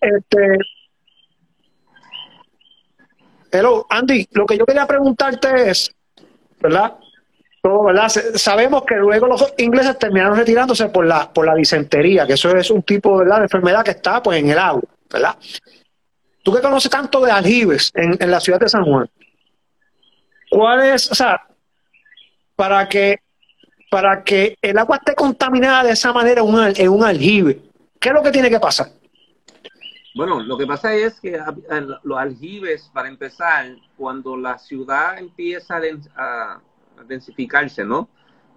Este, 0.00 0.58
pero, 3.50 3.86
Andy, 3.88 4.26
lo 4.32 4.46
que 4.46 4.58
yo 4.58 4.66
quería 4.66 4.86
preguntarte 4.86 5.70
es, 5.70 5.94
¿verdad? 6.60 6.94
¿Verdad? 7.64 8.08
Sabemos 8.08 8.84
que 8.84 8.96
luego 8.96 9.26
los 9.26 9.54
ingleses 9.56 9.98
terminaron 9.98 10.36
retirándose 10.36 10.88
por 10.88 11.06
la, 11.06 11.32
por 11.32 11.46
la 11.46 11.54
disentería, 11.54 12.26
que 12.26 12.34
eso 12.34 12.54
es 12.56 12.70
un 12.70 12.82
tipo 12.82 13.24
de 13.24 13.34
enfermedad 13.36 13.82
que 13.82 13.92
está 13.92 14.22
pues 14.22 14.38
en 14.38 14.50
el 14.50 14.58
agua, 14.58 14.82
¿verdad? 15.10 15.36
Tú 16.42 16.52
que 16.52 16.60
conoces 16.60 16.90
tanto 16.90 17.24
de 17.24 17.30
aljibes 17.30 17.90
en, 17.94 18.16
en 18.20 18.30
la 18.30 18.40
ciudad 18.40 18.60
de 18.60 18.68
San 18.68 18.84
Juan, 18.84 19.08
¿cuál 20.50 20.84
es, 20.84 21.10
o 21.10 21.14
sea, 21.14 21.46
para 22.54 22.86
que, 22.86 23.20
para 23.90 24.22
que 24.22 24.58
el 24.60 24.76
agua 24.76 24.96
esté 24.96 25.14
contaminada 25.14 25.84
de 25.84 25.92
esa 25.92 26.12
manera 26.12 26.42
un, 26.42 26.60
en 26.76 26.88
un 26.90 27.02
aljibe, 27.02 27.62
¿qué 27.98 28.10
es 28.10 28.14
lo 28.14 28.22
que 28.22 28.30
tiene 28.30 28.50
que 28.50 28.60
pasar? 28.60 28.88
Bueno, 30.14 30.40
lo 30.42 30.58
que 30.58 30.66
pasa 30.66 30.94
es 30.94 31.18
que 31.18 31.40
los 32.02 32.18
aljibes, 32.18 32.90
para 32.92 33.08
empezar, 33.08 33.66
cuando 33.96 34.36
la 34.36 34.58
ciudad 34.58 35.18
empieza 35.18 35.80
a, 36.14 36.60
densificarse, 37.06 37.84
¿no? 37.84 38.08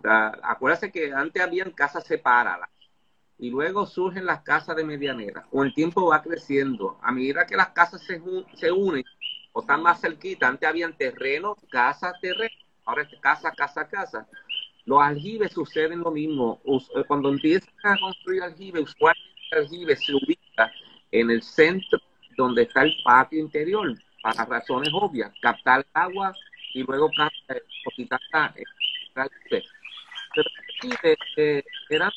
acuérdate 0.03 0.91
que 0.91 1.11
antes 1.11 1.41
habían 1.41 1.71
casas 1.71 2.05
separadas 2.05 2.69
y 3.37 3.49
luego 3.49 3.85
surgen 3.85 4.25
las 4.25 4.41
casas 4.41 4.75
de 4.75 4.83
medianera. 4.83 5.45
Con 5.51 5.67
el 5.67 5.73
tiempo 5.73 6.07
va 6.07 6.21
creciendo. 6.21 6.97
A 7.01 7.11
medida 7.11 7.45
que 7.45 7.55
las 7.55 7.69
casas 7.69 8.01
se, 8.03 8.21
se 8.55 8.71
unen 8.71 9.03
o 9.53 9.61
están 9.61 9.81
más 9.81 9.99
cerquitas, 9.99 10.49
antes 10.49 10.67
habían 10.67 10.95
terrenos, 10.95 11.57
casa, 11.69 12.13
terreno, 12.21 12.55
ahora 12.85 13.03
es 13.03 13.19
casa, 13.19 13.51
casa, 13.51 13.87
casa. 13.87 14.27
Los 14.85 15.01
aljibes 15.01 15.51
suceden 15.51 15.99
lo 15.99 16.11
mismo. 16.11 16.61
Eh, 16.65 17.03
cuando 17.07 17.29
empiezan 17.29 17.73
a 17.83 17.99
construir 17.99 18.41
aljibes, 18.41 18.83
usualmente 18.83 19.27
el 19.51 19.59
aljibe 19.59 19.95
se 19.95 20.13
ubica 20.13 20.71
en 21.11 21.29
el 21.29 21.41
centro 21.43 21.99
donde 22.37 22.63
está 22.63 22.83
el 22.83 22.95
patio 23.03 23.39
interior, 23.39 23.93
para 24.21 24.45
razones 24.45 24.89
obvias, 24.93 25.31
captar 25.41 25.85
agua 25.93 26.33
y 26.73 26.83
luego 26.83 27.09
eh, 27.89 27.93
quitar 27.95 28.19
Pero 30.33 30.49
eh, 31.37 31.63
eran, 31.89 32.11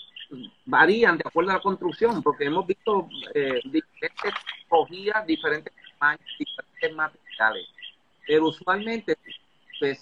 varían 0.64 1.18
de 1.18 1.24
acuerdo 1.26 1.50
a 1.50 1.54
la 1.54 1.60
construcción, 1.60 2.22
porque 2.22 2.44
hemos 2.44 2.66
visto 2.66 3.08
eh, 3.34 3.60
diferentes 3.64 4.34
tipologías, 4.62 5.26
diferentes 5.26 5.72
tamaños, 5.98 6.26
diferentes 6.38 6.96
materiales. 6.96 7.66
Pero 8.26 8.46
usualmente 8.46 9.16
pues, 9.78 9.98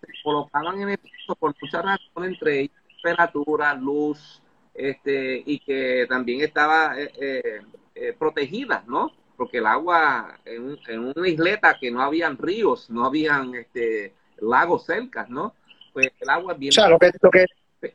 se 0.00 0.12
colocaban 0.22 0.80
en 0.80 0.90
el 0.90 0.98
piso 0.98 1.34
por 1.36 1.54
muchas 1.60 1.84
razones, 1.84 2.30
entre 2.32 2.60
ellas 2.60 2.78
temperatura, 3.02 3.74
luz, 3.74 4.42
este, 4.74 5.42
y 5.44 5.58
que 5.60 6.06
también 6.08 6.40
estaba 6.40 6.94
eh, 6.98 7.62
eh, 7.94 8.12
protegidas, 8.18 8.86
¿no? 8.86 9.12
Porque 9.36 9.58
el 9.58 9.66
agua 9.66 10.38
en, 10.44 10.78
una 11.16 11.28
isleta 11.28 11.76
que 11.80 11.90
no 11.90 12.02
habían 12.02 12.36
ríos, 12.36 12.90
no 12.90 13.04
habían 13.04 13.54
este, 13.54 14.14
lagos 14.40 14.84
cerca, 14.84 15.26
¿no? 15.28 15.54
Pues 15.92 16.10
el 16.20 16.28
agua 16.28 16.52
es 16.52 16.58
bien... 16.58 16.72
lo 16.90 16.98
que, 16.98 17.10
lo 17.20 17.30
que... 17.30 17.46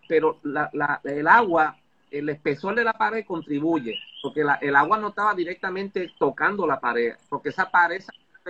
Pero 0.07 0.39
la, 0.43 0.69
la, 0.73 1.01
el 1.03 1.27
agua, 1.27 1.77
el 2.09 2.29
espesor 2.29 2.75
de 2.75 2.83
la 2.83 2.93
pared 2.93 3.25
contribuye, 3.25 3.97
porque 4.21 4.43
la, 4.43 4.55
el 4.55 4.75
agua 4.75 4.97
no 4.97 5.09
estaba 5.09 5.33
directamente 5.33 6.11
tocando 6.17 6.65
la 6.65 6.79
pared, 6.79 7.15
porque 7.29 7.49
esa 7.49 7.69
pared 7.69 8.01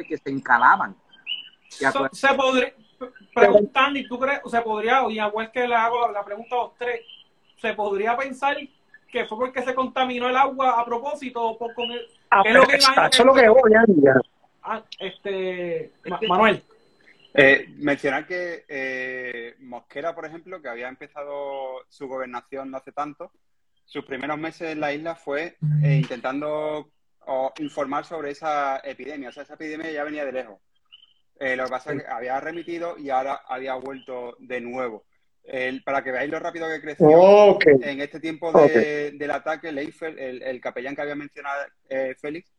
que 0.08 0.18
se 0.18 0.30
encalaban. 0.30 0.96
se 1.70 2.34
podría, 2.36 2.74
preguntando, 3.34 4.00
¿y 4.00 4.08
tú 4.08 4.20
crees, 4.20 4.42
o 4.44 4.50
se 4.50 4.62
podría, 4.62 5.04
y 5.10 5.20
igual 5.20 5.52
que 5.52 5.68
le 5.68 5.76
hago 5.76 6.12
la 6.12 6.24
pregunta 6.24 6.56
a 6.56 6.60
los 6.60 6.78
tres, 6.78 7.02
se 7.60 7.74
podría 7.74 8.16
pensar 8.18 8.58
que 9.10 9.26
fue 9.26 9.38
porque 9.38 9.62
se 9.62 9.76
contaminó 9.76 10.28
el 10.28 10.36
agua 10.36 10.80
a 10.80 10.86
propósito 10.86 11.56
por 11.58 11.74
con 11.76 11.92
el, 11.92 12.02
ah, 12.32 12.44
lo 12.52 12.66
que 12.66 12.76
eso 12.76 12.92
es 13.10 13.20
lo 13.20 13.34
que 13.34 13.48
voy 13.48 13.74
a 13.76 13.86
ah, 14.64 14.82
este 15.00 15.92
Manuel 16.28 16.64
eh, 17.34 17.68
mencionar 17.78 18.28
que 18.28 18.66
eh, 18.68 19.56
Mosquera, 19.60 20.14
por 20.14 20.26
ejemplo, 20.26 20.62
que 20.62 20.70
había 20.70 20.88
empezado 20.88 21.84
su 21.90 22.08
gobernación 22.08 22.70
no 22.70 22.78
hace 22.78 22.92
tanto, 22.92 23.32
sus 23.86 24.06
primeros 24.06 24.38
meses 24.38 24.72
en 24.72 24.80
la 24.80 24.94
isla 24.94 25.16
fue 25.16 25.58
eh, 25.84 25.96
intentando 25.96 26.92
informar 27.60 28.06
sobre 28.06 28.32
esa 28.32 28.78
epidemia. 28.84 29.30
O 29.30 29.32
sea, 29.32 29.44
esa 29.44 29.56
epidemia 29.56 29.92
ya 29.92 30.04
venía 30.04 30.26
de 30.26 30.32
lejos. 30.32 30.60
lo 31.40 31.64
que 31.64 31.70
pasa 31.70 31.94
es 31.94 32.04
que 32.04 32.08
había 32.08 32.40
remitido 32.40 32.98
y 32.98 33.10
ahora 33.10 33.42
había 33.48 33.76
vuelto 33.76 34.36
de 34.40 34.62
nuevo. 34.62 35.06
Para 35.84 36.04
que 36.04 36.12
veáis 36.12 36.32
lo 36.32 36.40
rápido 36.40 36.70
que 36.70 36.82
creció 36.82 37.58
en 37.66 38.02
este 38.02 38.20
tiempo 38.20 38.52
del 38.52 39.32
ataque, 39.32 39.72
Leifert, 39.72 40.18
el, 40.18 40.62
capellán 40.62 40.96
que 40.96 41.02
había 41.02 41.16
mencionado 41.16 41.64
eh, 41.90 42.16
Félix 42.20 42.50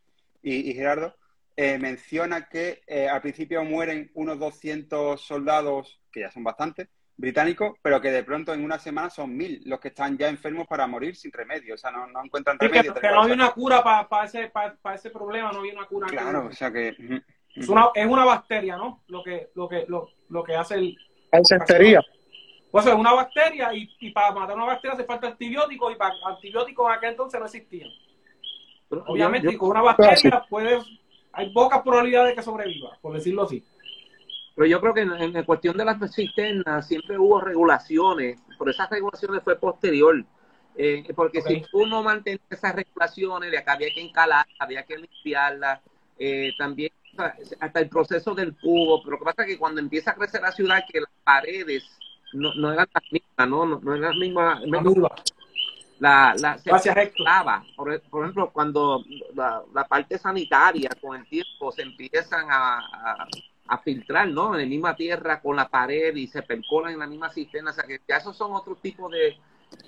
y, 0.42 0.74
Gerardo, 0.74 1.14
eh, 1.56 1.78
menciona 1.78 2.48
que 2.48 2.82
eh, 2.86 3.08
al 3.08 3.20
principio 3.20 3.64
mueren 3.64 4.10
unos 4.14 4.38
200 4.38 5.20
soldados, 5.20 6.00
que 6.12 6.20
ya 6.20 6.30
son 6.30 6.44
bastantes, 6.44 6.88
británicos, 7.16 7.76
pero 7.80 8.00
que 8.00 8.10
de 8.10 8.24
pronto 8.24 8.52
en 8.52 8.64
una 8.64 8.78
semana 8.78 9.08
son 9.08 9.36
mil 9.36 9.62
los 9.66 9.78
que 9.78 9.88
están 9.88 10.18
ya 10.18 10.28
enfermos 10.28 10.66
para 10.66 10.86
morir 10.86 11.14
sin 11.14 11.30
remedio, 11.30 11.74
o 11.74 11.78
sea, 11.78 11.92
no, 11.92 12.06
encuentran 12.24 12.58
remedio. 12.58 12.92
Que, 12.94 13.08
no 13.08 13.22
había 13.22 13.34
una 13.34 13.52
cura 13.52 13.82
para 13.82 14.24
ese, 14.24 14.50
ese 14.94 15.10
problema, 15.10 15.52
no 15.52 15.60
había 15.60 15.74
una 15.74 15.86
cura. 15.86 16.08
Claro, 16.08 16.46
o 16.46 16.52
sea 16.52 16.72
que... 16.72 16.96
Es 17.54 17.68
una, 17.68 17.90
es 17.94 18.06
una 18.06 18.24
bacteria, 18.24 18.76
¿no? 18.76 19.04
Lo 19.06 19.22
que, 19.22 19.50
lo 19.54 19.68
que, 19.68 19.84
lo, 19.86 20.08
lo 20.28 20.42
que 20.42 20.56
hace 20.56 20.74
el... 20.74 20.96
La 21.30 21.40
pues 22.74 22.86
es 22.86 22.94
una 22.94 23.12
bacteria 23.12 23.70
y, 23.72 24.10
para 24.10 24.32
matar 24.32 24.56
una 24.56 24.64
bacteria 24.64 24.94
hace 24.94 25.04
falta 25.04 25.28
antibióticos 25.28 25.92
y 25.92 25.94
para 25.94 26.12
antibióticos 26.26 26.88
en 26.88 26.92
aquel 26.92 27.10
entonces 27.10 27.38
no 27.38 27.46
existían. 27.46 27.88
Obviamente, 29.06 29.56
con 29.56 29.70
una 29.70 29.82
bacteria 29.82 30.44
puede, 30.50 30.80
hay 31.34 31.52
pocas 31.52 31.82
probabilidades 31.82 32.30
de 32.30 32.34
que 32.36 32.42
sobreviva, 32.42 32.98
por 33.00 33.14
decirlo 33.14 33.42
así. 33.42 33.64
Pero 34.54 34.66
yo 34.66 34.80
creo 34.80 34.94
que 34.94 35.00
en, 35.00 35.44
cuestión 35.44 35.76
de 35.76 35.84
las 35.84 35.98
cisternas 36.14 36.86
siempre 36.86 37.18
hubo 37.18 37.40
regulaciones, 37.40 38.40
por 38.56 38.70
esas 38.70 38.88
regulaciones 38.88 39.42
fue 39.42 39.56
posterior. 39.56 40.24
Eh, 40.76 41.04
porque 41.14 41.40
si 41.42 41.62
tú 41.70 41.86
no 41.86 42.02
mantienes 42.02 42.42
esas 42.50 42.74
regulaciones, 42.74 43.52
había 43.66 43.88
que 43.92 44.00
encalar, 44.00 44.46
había 44.58 44.84
que 44.84 44.98
limpiarlas, 44.98 45.80
eh, 46.18 46.52
también 46.58 46.90
hasta 47.60 47.80
el 47.80 47.88
proceso 47.88 48.34
del 48.34 48.56
cubo. 48.56 49.02
Pero 49.02 49.12
lo 49.12 49.18
que 49.18 49.24
pasa 49.24 49.42
es 49.42 49.48
que 49.48 49.58
cuando 49.58 49.80
empieza 49.80 50.12
a 50.12 50.14
crecer 50.14 50.40
la 50.40 50.52
ciudad, 50.52 50.84
que 50.90 51.00
las 51.00 51.10
paredes 51.24 51.84
no, 52.32 52.54
no 52.54 52.72
eran 52.72 52.88
las 52.92 53.12
mismas, 53.12 53.48
no, 53.48 53.66
no, 53.66 53.80
no 53.80 53.94
eran 53.94 54.10
las 54.10 54.18
mismas. 54.18 54.60
La, 54.62 55.14
la, 55.98 56.34
se 56.58 56.70
por, 57.76 58.00
por, 58.10 58.22
ejemplo, 58.22 58.50
cuando 58.52 59.04
la, 59.34 59.62
la, 59.72 59.84
parte 59.84 60.18
sanitaria 60.18 60.90
con 61.00 61.16
el 61.16 61.26
tiempo 61.28 61.72
se 61.72 61.82
empiezan 61.82 62.46
a, 62.50 62.80
a, 63.68 63.78
filtrar, 63.78 64.28
¿no? 64.28 64.54
En 64.54 64.62
la 64.62 64.66
misma 64.66 64.96
tierra 64.96 65.40
con 65.40 65.56
la 65.56 65.68
pared 65.68 66.14
y 66.14 66.26
se 66.26 66.42
percolan 66.42 66.92
en 66.92 66.98
la 66.98 67.06
misma 67.06 67.30
cisterna, 67.30 67.70
o 67.70 67.74
sea 67.74 67.84
que 67.84 68.00
ya 68.08 68.16
esos 68.16 68.36
son 68.36 68.52
otros 68.52 68.80
tipos 68.80 69.10
de, 69.10 69.36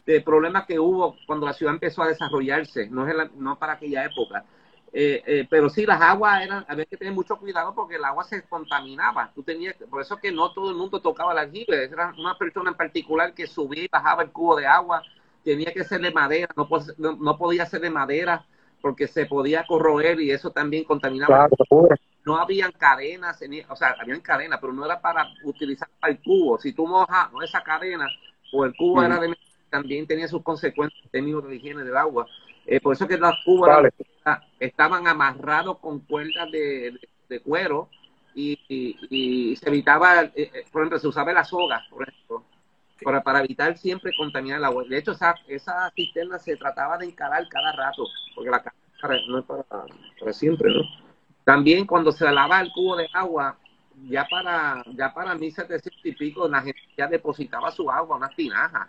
de 0.05 0.21
problemas 0.21 0.67
que 0.67 0.79
hubo 0.79 1.17
cuando 1.27 1.47
la 1.47 1.53
ciudad 1.53 1.75
empezó 1.75 2.03
a 2.03 2.09
desarrollarse, 2.09 2.89
no, 2.89 3.07
es 3.07 3.33
no 3.35 3.59
para 3.59 3.75
aquella 3.75 4.05
época. 4.05 4.45
Eh, 4.93 5.23
eh, 5.27 5.47
pero 5.51 5.69
sí, 5.69 5.85
las 5.85 6.01
aguas 6.01 6.43
eran, 6.43 6.65
había 6.69 6.87
que 6.87 6.97
tener 6.97 7.13
mucho 7.13 7.37
cuidado 7.37 7.75
porque 7.75 7.97
el 7.97 8.05
agua 8.05 8.25
se 8.25 8.43
contaminaba. 8.45 9.31
Tú 9.35 9.43
tenías, 9.43 9.75
por 9.91 10.01
eso 10.01 10.17
que 10.17 10.33
no 10.33 10.53
todo 10.53 10.71
el 10.71 10.77
mundo 10.77 11.01
tocaba 11.01 11.35
la 11.35 11.43
aljibe. 11.43 11.85
Era 11.85 12.15
una 12.17 12.39
persona 12.39 12.71
en 12.71 12.77
particular 12.77 13.35
que 13.35 13.47
subía 13.47 13.85
y 13.85 13.89
bajaba 13.89 14.23
el 14.23 14.31
cubo 14.31 14.57
de 14.57 14.67
agua. 14.67 15.03
Tenía 15.47 15.73
que 15.73 15.85
ser 15.85 16.01
de 16.01 16.11
madera, 16.11 16.49
no, 16.57 16.69
no, 16.99 17.39
podía 17.39 17.65
ser 17.67 17.81
de 17.81 17.89
madera 17.89 18.45
porque 18.83 19.07
se 19.07 19.27
podía 19.27 19.65
corroer 19.65 20.21
y 20.21 20.33
eso 20.33 20.51
también 20.51 20.83
contaminaba. 20.83 21.49
no 22.25 22.37
habían 22.37 22.73
cadenas, 22.73 23.41
o 23.69 23.77
sea, 23.77 23.95
habían 24.01 24.21
cadenas, 24.23 24.59
pero 24.61 24.73
no 24.73 24.85
era 24.85 25.01
para 25.01 25.29
utilizar 25.45 25.89
el 26.03 26.21
cubo. 26.21 26.59
Si 26.59 26.73
tú 26.73 26.89
mojas 26.89 27.29
esa 27.45 27.63
cadena 27.63 28.09
o 28.53 28.65
el 28.65 28.75
cubo 28.75 29.05
era 29.05 29.21
de 29.21 29.37
también 29.71 30.09
tenía 30.09 30.27
sus 30.27 30.43
consecuencias 30.43 31.09
términos 31.13 31.47
de 31.47 31.55
higiene 31.55 31.85
del 31.85 31.97
agua. 31.97 32.27
Eh, 32.67 32.81
por 32.81 32.95
eso 32.95 33.07
que 33.07 33.17
las 33.17 33.37
cubas 33.45 33.93
estaban 34.59 35.07
amarrados 35.07 35.79
con 35.79 36.01
cuerdas 36.01 36.51
de, 36.51 36.99
de 37.29 37.41
cuero 37.41 37.89
y, 38.35 39.55
se 39.57 39.69
evitaba, 39.69 40.25
eh, 40.25 40.33
eh, 40.35 40.65
por 40.73 40.83
ejemplo, 40.83 40.99
se 40.99 41.07
usaba 41.07 41.33
la 41.33 41.45
soga, 41.45 41.85
por 41.89 42.03
ejemplo, 42.03 42.43
para, 43.03 43.23
para 43.23 43.41
evitar 43.41 43.77
siempre 43.77 44.13
contaminar 44.17 44.59
el 44.59 44.65
agua. 44.65 44.85
De 44.89 44.99
hecho, 44.99 45.13
esa, 45.13 45.35
esa 45.49 45.91
cisterna 45.95 46.39
se 46.39 46.57
trataba 46.57 46.99
de 46.99 47.07
encarar 47.07 47.47
cada 47.49 47.73
rato, 47.73 48.07
porque 48.35 48.51
la 48.51 48.63
casa 48.63 48.77
no 49.29 49.39
es 49.39 49.45
para, 49.45 49.63
para 49.63 50.33
siempre, 50.33 50.73
¿no? 50.73 50.83
También 51.45 51.87
cuando 51.87 52.11
se 52.11 52.25
lavaba 52.25 52.61
el 52.61 52.73
cubo 52.73 52.97
de 52.97 53.09
agua, 53.13 53.57
ya 54.09 54.27
para 54.29 54.83
ya 54.95 55.15
para 55.15 55.35
1700 55.35 56.05
y 56.05 56.13
pico, 56.13 56.49
la 56.49 56.61
gente 56.61 56.81
ya 56.97 57.07
depositaba 57.07 57.71
su 57.71 57.91
agua, 57.91 58.17
unas 58.17 58.35
tinajas. 58.35 58.89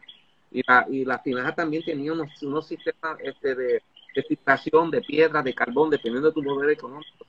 Y, 0.49 0.63
la, 0.65 0.85
y 0.89 1.05
las 1.05 1.21
tinajas 1.21 1.55
también 1.55 1.83
tenían 1.83 2.13
unos, 2.13 2.41
unos 2.41 2.67
sistemas 2.67 3.17
este, 3.19 3.53
de, 3.53 3.83
de 4.15 4.23
filtración 4.23 4.89
de 4.89 5.01
piedra, 5.01 5.43
de 5.43 5.53
carbón, 5.53 5.89
dependiendo 5.89 6.29
de 6.29 6.33
tu 6.33 6.43
poder 6.43 6.71
económico. 6.71 7.11
O 7.19 7.25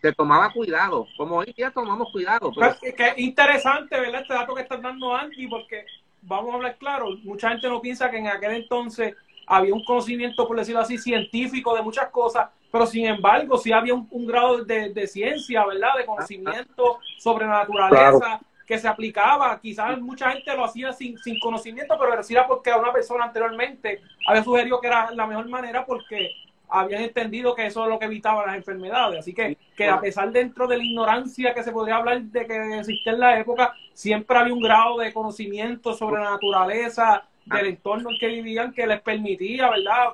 se 0.00 0.12
tomaba 0.12 0.52
cuidado, 0.52 1.06
como 1.16 1.36
hoy 1.36 1.54
día 1.56 1.70
tomamos 1.70 2.10
cuidado. 2.10 2.52
Pero... 2.52 2.74
Interesante, 3.16 4.00
¿verdad? 4.00 4.22
Este 4.22 4.34
dato 4.34 4.54
que 4.54 4.62
estás 4.62 4.82
dando, 4.82 5.14
Andy, 5.14 5.46
porque 5.46 5.84
vamos 6.22 6.52
a 6.52 6.56
hablar 6.56 6.76
claro, 6.78 7.08
mucha 7.24 7.50
gente 7.50 7.68
no 7.68 7.80
piensa 7.80 8.10
que 8.10 8.18
en 8.18 8.28
aquel 8.28 8.52
entonces 8.52 9.14
había 9.46 9.74
un 9.74 9.84
conocimiento, 9.84 10.46
por 10.46 10.56
decirlo 10.56 10.80
así, 10.80 10.96
científico 10.98 11.74
de 11.74 11.82
muchas 11.82 12.08
cosas, 12.10 12.48
pero 12.70 12.86
sin 12.86 13.06
embargo 13.06 13.58
sí 13.58 13.72
había 13.72 13.94
un, 13.94 14.26
grado 14.26 14.64
de, 14.64 15.06
ciencia, 15.06 15.66
¿verdad? 15.66 15.90
De 15.98 16.06
conocimiento 16.06 17.00
sobre 17.18 17.46
la 17.46 17.58
naturaleza 17.58 18.40
que 18.66 18.78
se 18.78 18.88
aplicaba. 18.88 19.60
Quizás 19.60 20.00
mucha 20.00 20.30
gente 20.30 20.56
lo 20.56 20.64
hacía 20.64 20.92
sin, 20.92 21.18
sin 21.18 21.38
conocimiento, 21.38 21.96
pero 21.98 22.16
decía 22.16 22.46
porque 22.46 22.72
una 22.72 22.92
persona 22.92 23.24
anteriormente 23.24 24.00
había 24.26 24.42
sugerido 24.42 24.80
que 24.80 24.86
era 24.86 25.10
la 25.10 25.26
mejor 25.26 25.48
manera 25.48 25.84
porque 25.84 26.30
habían 26.72 27.02
entendido 27.02 27.54
que 27.54 27.66
eso 27.66 27.84
es 27.84 27.88
lo 27.90 27.98
que 27.98 28.06
evitaba 28.06 28.46
las 28.46 28.56
enfermedades. 28.56 29.20
Así 29.20 29.34
que, 29.34 29.58
que 29.76 29.88
a 29.88 30.00
pesar 30.00 30.32
dentro 30.32 30.66
de 30.66 30.78
la 30.78 30.84
ignorancia 30.84 31.54
que 31.54 31.62
se 31.62 31.70
podría 31.70 31.96
hablar 31.96 32.22
de 32.22 32.46
que 32.46 32.78
existía 32.78 33.12
en 33.12 33.20
la 33.20 33.38
época, 33.38 33.74
siempre 33.92 34.38
había 34.38 34.54
un 34.54 34.62
grado 34.62 34.98
de 34.98 35.12
conocimiento 35.12 35.92
sobre 35.94 36.22
la 36.22 36.30
naturaleza, 36.30 37.24
del 37.44 37.66
entorno 37.66 38.10
en 38.10 38.18
que 38.18 38.28
vivían, 38.28 38.72
que 38.72 38.86
les 38.86 39.00
permitía, 39.00 39.68
¿verdad? 39.68 40.10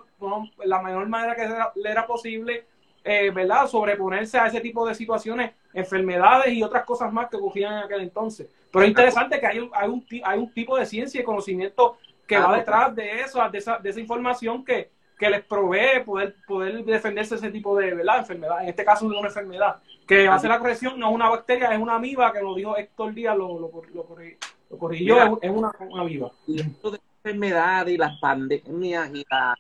La 0.65 0.83
mejor 0.83 1.09
manera 1.09 1.37
que 1.37 1.47
le 1.81 1.91
era 1.91 2.07
posible, 2.07 2.65
eh, 3.05 3.31
¿verdad? 3.31 3.67
Sobreponerse 3.67 4.39
a 4.39 4.47
ese 4.47 4.61
tipo 4.61 4.87
de 4.87 4.95
situaciones, 4.95 5.53
enfermedades 5.75 6.53
y 6.53 6.63
otras 6.63 6.85
cosas 6.85 7.13
más 7.13 7.29
que 7.29 7.37
ocurrían 7.37 7.75
en 7.75 7.85
aquel 7.85 8.01
entonces. 8.01 8.49
Pero 8.73 8.83
es 8.85 8.89
interesante 8.89 9.39
que 9.39 9.47
hay 9.47 9.59
un, 9.59 9.71
hay 9.75 9.89
un, 9.89 10.05
hay 10.25 10.39
un 10.39 10.53
tipo 10.53 10.77
de 10.77 10.87
ciencia 10.87 11.21
y 11.21 11.25
conocimiento 11.25 11.99
que 12.27 12.39
va 12.39 12.57
detrás 12.57 12.95
de 12.95 13.21
eso, 13.21 13.47
de 13.49 13.59
esa, 13.59 13.79
de 13.79 13.91
esa 13.91 14.01
información 14.01 14.65
que, 14.65 14.91
que 15.19 15.29
les 15.29 15.45
provee 15.45 16.03
poder, 16.05 16.37
poder 16.47 16.85
defenderse 16.85 17.35
de 17.35 17.41
ese 17.41 17.51
tipo 17.51 17.77
de 17.77 17.95
¿verdad? 17.95 18.19
enfermedad, 18.19 18.63
en 18.63 18.69
este 18.69 18.85
caso 18.85 19.09
de 19.09 19.17
una 19.17 19.29
enfermedad, 19.29 19.77
que 20.07 20.29
hace 20.29 20.49
la 20.49 20.59
corrección 20.59 20.99
no 20.99 21.09
es 21.09 21.15
una 21.15 21.29
bacteria, 21.29 21.73
es 21.73 21.81
una 21.81 21.97
amiba, 21.97 22.33
que 22.33 22.41
lo 22.41 22.55
dijo 22.55 22.77
Héctor 22.77 23.13
Díaz, 23.13 23.37
lo, 23.37 23.59
lo, 23.59 23.71
lo, 23.93 24.79
corrigió, 24.79 25.39
es, 25.43 25.51
una, 25.51 25.73
una 25.81 26.03
amiba. 26.03 26.31
Y 26.47 26.61
esto 26.61 26.93
de 26.93 27.01
enfermedad 27.25 27.87
y 27.89 27.97
las 27.97 28.19
pandemias 28.21 29.11
y 29.13 29.27
la... 29.29 29.55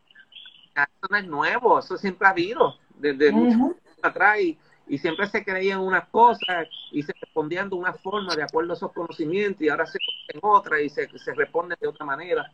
Eso 0.74 1.06
no 1.10 1.16
es 1.16 1.26
nuevo, 1.26 1.78
eso 1.80 1.98
siempre 1.98 2.28
ha 2.28 2.30
habido, 2.30 2.76
desde 2.96 3.32
mucho 3.32 3.76
atrás, 4.00 4.38
y, 4.38 4.56
y, 4.86 4.96
siempre 4.98 5.26
se 5.26 5.44
creían 5.44 5.80
unas 5.80 6.06
cosas 6.08 6.68
y 6.92 7.02
se 7.02 7.12
respondían 7.20 7.68
de 7.68 7.74
una 7.74 7.92
forma 7.92 8.36
de 8.36 8.44
acuerdo 8.44 8.72
a 8.72 8.76
esos 8.76 8.92
conocimientos, 8.92 9.60
y 9.60 9.68
ahora 9.68 9.86
se 9.86 9.98
en 10.28 10.38
otra 10.40 10.80
y 10.80 10.88
se, 10.88 11.08
se 11.18 11.34
responde 11.34 11.74
de 11.80 11.88
otra 11.88 12.06
manera. 12.06 12.48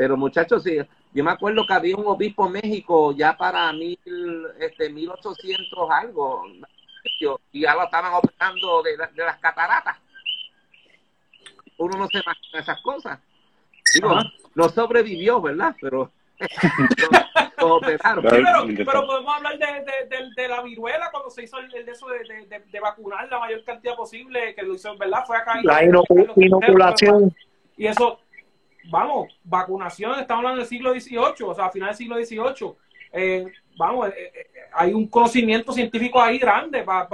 Pero 0.00 0.16
muchachos, 0.16 0.62
sí, 0.62 0.78
yo 1.12 1.22
me 1.22 1.30
acuerdo 1.30 1.66
que 1.66 1.74
había 1.74 1.94
un 1.94 2.06
obispo 2.06 2.46
en 2.46 2.52
México 2.52 3.12
ya 3.14 3.36
para 3.36 3.70
mil, 3.74 3.98
este, 4.58 4.88
1800 4.88 5.90
algo, 5.90 6.46
y 7.52 7.60
ya 7.60 7.74
lo 7.74 7.84
estaban 7.84 8.14
operando 8.14 8.82
de, 8.82 8.96
las 8.96 9.38
cataratas. 9.40 9.98
Uno 11.76 11.98
no 11.98 12.06
se 12.06 12.16
imagina 12.16 12.60
esas 12.60 12.80
cosas. 12.80 13.18
Digo, 13.92 14.16
no 14.54 14.68
sobrevivió, 14.70 15.38
¿verdad? 15.42 15.76
Pero 15.78 16.10
lo, 17.58 17.76
operaron. 17.76 18.24
Pero, 18.74 19.06
podemos 19.06 19.36
hablar 19.36 19.58
de, 19.58 20.48
la 20.48 20.62
viruela 20.62 21.10
cuando 21.10 21.28
se 21.28 21.42
hizo 21.42 21.58
el, 21.58 21.70
de 21.70 21.92
eso 21.92 22.06
de, 22.08 22.80
vacunar 22.80 23.28
la 23.28 23.38
mayor 23.38 23.62
cantidad 23.64 23.96
posible, 23.96 24.54
que 24.54 24.62
lo 24.62 24.76
hizo, 24.76 24.96
¿verdad? 24.96 25.24
Fue 25.26 25.36
acá. 25.36 25.60
La 25.62 25.84
inoculación. 25.84 27.36
Y 27.76 27.86
eso, 27.86 28.18
vamos, 28.90 29.38
vacunación, 29.44 30.18
estamos 30.18 30.42
hablando 30.42 30.60
del 30.60 30.68
siglo 30.68 30.92
XVIII, 30.92 31.46
o 31.46 31.54
sea, 31.54 31.66
a 31.66 31.70
final 31.70 31.88
del 31.88 31.96
siglo 31.96 32.24
XVIII. 32.24 32.72
Eh, 33.12 33.46
vamos, 33.76 34.08
eh, 34.08 34.32
eh, 34.34 34.46
hay 34.72 34.92
un 34.92 35.06
conocimiento 35.06 35.72
científico 35.72 36.20
ahí 36.20 36.38
grande 36.38 36.82
pa, 36.82 37.08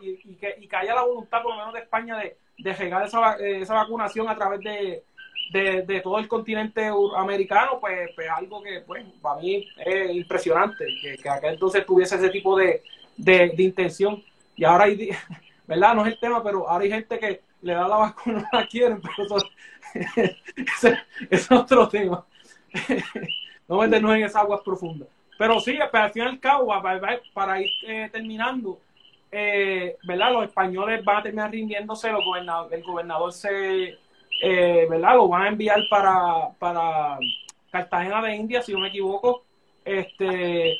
y, 0.00 0.36
que, 0.36 0.54
y, 0.58 0.66
que, 0.66 0.76
haya 0.76 0.94
la 0.94 1.04
voluntad, 1.04 1.42
por 1.42 1.52
lo 1.52 1.58
menos 1.58 1.74
de 1.74 1.80
España, 1.80 2.16
de, 2.18 2.36
de 2.58 2.74
llegar 2.74 3.06
esa, 3.06 3.36
esa 3.36 3.74
vacunación 3.74 4.28
a 4.28 4.36
través 4.36 4.60
de, 4.60 6.00
todo 6.02 6.18
el 6.18 6.28
continente 6.28 6.90
americano, 7.16 7.78
pues, 7.80 8.10
pues 8.14 8.28
algo 8.28 8.62
que, 8.62 8.82
pues, 8.86 9.04
para 9.20 9.40
mí 9.40 9.66
es 9.84 10.10
impresionante, 10.10 10.84
que, 11.02 11.16
que 11.16 11.28
aquel 11.28 11.54
entonces 11.54 11.84
tuviese 11.86 12.16
ese 12.16 12.30
tipo 12.30 12.56
de 12.56 12.82
intención. 13.58 14.22
Y 14.56 14.64
ahora 14.64 14.84
hay, 14.84 15.10
¿verdad? 15.66 15.94
No 15.94 16.04
es 16.04 16.12
el 16.12 16.20
tema, 16.20 16.42
pero 16.42 16.68
ahora 16.68 16.84
hay 16.84 16.90
gente 16.90 17.18
que 17.18 17.40
le 17.62 17.72
da 17.74 17.88
la 17.88 17.96
vacuna, 17.96 18.40
no 18.52 18.58
la 18.58 18.66
quieren, 18.66 19.00
pero 19.00 19.36
eso, 19.36 19.48
ese, 20.56 20.98
es 21.30 21.50
otro 21.50 21.88
tema. 21.88 22.24
no 23.68 23.78
meternos 23.78 24.14
en 24.14 24.24
esas 24.24 24.42
aguas 24.42 24.60
profundas. 24.64 25.08
Pero 25.38 25.60
sí, 25.60 25.78
al 25.80 26.10
fin 26.10 26.22
y 26.24 26.26
al 26.26 26.40
cabo, 26.40 26.74
para, 27.32 27.60
ir 27.60 27.70
eh, 27.86 28.08
terminando, 28.10 28.80
eh, 29.30 29.96
¿verdad? 30.02 30.32
Los 30.32 30.44
españoles 30.46 31.04
van 31.04 31.18
a 31.18 31.22
terminar 31.22 31.50
rindiéndose, 31.50 32.10
los 32.10 32.24
gobernador, 32.24 32.74
el 32.74 32.82
gobernador 32.82 33.32
se, 33.32 33.96
eh, 34.42 34.86
¿verdad? 34.90 35.14
Lo 35.14 35.28
van 35.28 35.42
a 35.42 35.48
enviar 35.48 35.80
para, 35.88 36.50
para 36.58 37.18
Cartagena 37.70 38.20
de 38.22 38.34
India, 38.34 38.62
si 38.62 38.72
no 38.72 38.80
me 38.80 38.88
equivoco. 38.88 39.44
Este, 39.84 40.76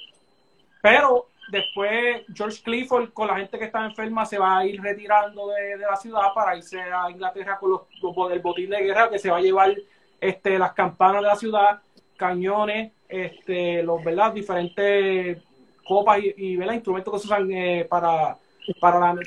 pero 0.83 1.29
después 1.51 2.23
George 2.35 2.63
Clifford 2.63 3.13
con 3.13 3.29
la 3.29 3.37
gente 3.37 3.59
que 3.59 3.67
está 3.67 3.85
enferma 3.85 4.25
se 4.27 4.39
va 4.39 4.59
a 4.59 4.67
ir 4.67 4.81
retirando 4.81 5.49
de, 5.49 5.77
la 5.79 5.97
ciudad 5.97 6.33
para 6.35 6.57
irse 6.57 6.81
a 6.81 7.11
Inglaterra 7.11 7.59
con 7.59 7.71
los, 7.71 8.33
el 8.33 8.41
botín 8.41 8.71
de 8.71 8.83
guerra 8.83 9.11
que 9.11 9.19
se 9.19 9.31
va 9.31 9.39
a 9.39 9.43
llevar 9.43 9.75
este, 10.21 10.59
las 10.59 10.73
campanas 10.73 11.23
de 11.23 11.29
la 11.29 11.37
ciudad, 11.37 11.81
cañones, 12.17 12.93
este, 13.09 13.83
los 13.83 14.03
¿verdad? 14.05 14.33
diferentes 14.33 15.39
copas 15.85 16.21
y, 16.23 16.57
¿verdad? 16.57 16.75
instrumentos 16.75 17.15
que 17.15 17.21
se 17.21 17.27
usan 17.27 17.51
eh, 17.51 17.87
para, 17.89 18.37
para 18.81 19.15
la 19.15 19.21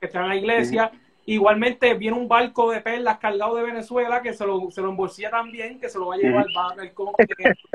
que 0.00 0.06
están 0.06 0.24
en 0.24 0.28
la 0.28 0.36
iglesia. 0.36 0.92
Igualmente 1.24 1.94
viene 1.94 2.16
un 2.16 2.26
barco 2.26 2.72
de 2.72 2.80
perlas 2.80 3.18
cargado 3.18 3.54
de 3.54 3.62
Venezuela 3.62 4.22
que 4.22 4.32
se 4.32 4.44
lo, 4.44 4.70
se 4.72 4.80
lo 4.80 4.88
embolsilla 4.88 5.30
también, 5.30 5.78
que 5.78 5.88
se 5.88 5.98
lo 5.98 6.08
va 6.08 6.14
a 6.16 6.18
llevar, 6.18 6.46
el, 6.78 6.92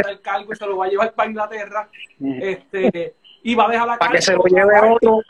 el 0.09 0.21
cargo 0.21 0.51
y 0.51 0.55
se 0.55 0.65
lo 0.65 0.78
va 0.78 0.86
a 0.86 0.89
llevar 0.89 1.13
para 1.13 1.30
Inglaterra. 1.30 1.88
Este, 2.19 3.15
y 3.48 3.56
va 3.56 3.66
a 3.66 3.70
dejar 3.70 3.88
la 3.88 3.98
cargo. 3.98 4.14
que 4.14 4.22
se 4.22 4.36
lo 4.36 4.43
lleve 4.43 4.91
otro. 4.91 5.22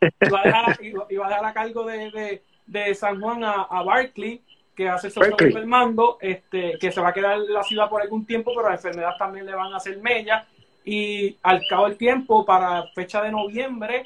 Y 0.00 0.28
va 0.28 0.40
a 0.40 1.28
dejar, 1.28 1.44
a 1.44 1.52
cargo 1.52 1.84
de, 1.84 2.42
de, 2.66 2.94
San 2.96 3.20
Juan 3.20 3.44
a, 3.44 3.62
a 3.62 3.84
Barclay, 3.84 4.42
que 4.74 4.88
hace 4.88 5.08
el 5.38 5.66
mando, 5.68 6.18
este, 6.20 6.76
que 6.80 6.90
se 6.90 7.00
va 7.00 7.10
a 7.10 7.12
quedar 7.12 7.36
en 7.36 7.54
la 7.54 7.62
ciudad 7.62 7.88
por 7.88 8.02
algún 8.02 8.26
tiempo, 8.26 8.50
pero 8.56 8.68
las 8.68 8.84
enfermedades 8.84 9.18
también 9.18 9.46
le 9.46 9.54
van 9.54 9.72
a 9.72 9.76
hacer 9.76 9.98
mella. 9.98 10.44
Y 10.84 11.36
al 11.44 11.62
cabo 11.68 11.86
del 11.86 11.96
tiempo, 11.96 12.44
para 12.44 12.88
fecha 12.88 13.22
de 13.22 13.30
noviembre, 13.30 14.04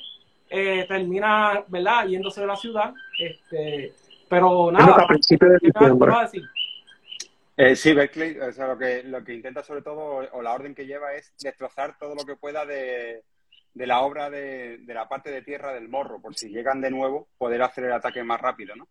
eh, 0.51 0.85
termina, 0.87 1.65
¿verdad?, 1.69 2.07
yéndose 2.09 2.43
de 2.43 2.47
la 2.47 2.57
ciudad. 2.57 2.93
Este, 3.19 3.95
pero 4.29 4.71
nada. 4.71 5.05
A 5.05 5.07
principios 5.07 5.53
de 5.53 5.59
diciembre. 5.63 6.13
Eh, 7.59 7.75
sí, 7.75 7.95
Berkeley, 7.95 8.39
o 8.39 8.53
sea, 8.53 8.67
lo 8.67 8.79
que, 8.79 9.03
lo 9.03 9.25
que 9.25 9.33
intenta 9.33 9.63
sobre 9.63 9.81
todo, 9.81 10.29
o 10.31 10.43
la 10.43 10.53
orden 10.53 10.75
que 10.75 10.87
lleva 10.87 11.15
es 11.15 11.33
destrozar 11.39 11.97
todo 11.99 12.15
lo 12.15 12.25
que 12.25 12.37
pueda 12.37 12.67
de, 12.67 13.25
la 13.75 14.01
obra 14.03 14.29
de, 14.29 14.79
la 14.87 15.09
parte 15.09 15.31
de 15.31 15.41
tierra 15.41 15.73
del 15.73 15.89
morro, 15.89 16.21
por 16.21 16.35
si 16.35 16.51
llegan 16.51 16.83
de 16.83 16.91
nuevo, 16.91 17.29
poder 17.39 17.63
hacer 17.63 17.85
el 17.85 17.93
ataque 17.93 18.23
más 18.23 18.43
rápido, 18.43 18.77
¿no? 18.77 18.89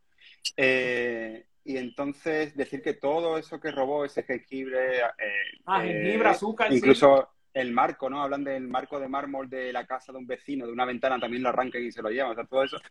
Eh, 0.58 1.46
y 1.64 1.78
entonces 1.78 2.56
decir 2.56 2.82
que 2.82 2.96
todo 2.96 3.38
eso 3.38 3.60
que 3.60 3.72
robó, 3.72 4.04
ese 4.04 4.24
jengibre... 4.24 4.98
Eh, 4.98 5.62
ah, 5.68 5.82
jengibre, 5.82 6.30
azúcar, 6.30 6.74
Incluso 6.74 7.30
el 7.54 7.72
marco, 7.72 8.10
¿no? 8.10 8.24
Hablan 8.24 8.44
del 8.44 8.68
marco 8.68 9.00
de 9.00 9.08
mármol 9.08 9.48
de 9.48 9.72
la 9.72 9.86
casa 9.86 10.12
de 10.12 10.18
un 10.18 10.28
vecino, 10.28 10.66
de 10.66 10.74
una 10.74 10.86
ventana, 10.86 11.20
también 11.20 11.44
lo 11.44 11.50
arrancan 11.50 11.84
y 11.84 11.92
se 11.92 12.02
lo 12.02 12.10
llevan, 12.10 12.32
o 12.32 12.36
sea, 12.36 12.46
todo 12.46 12.64
eso. 12.64 12.82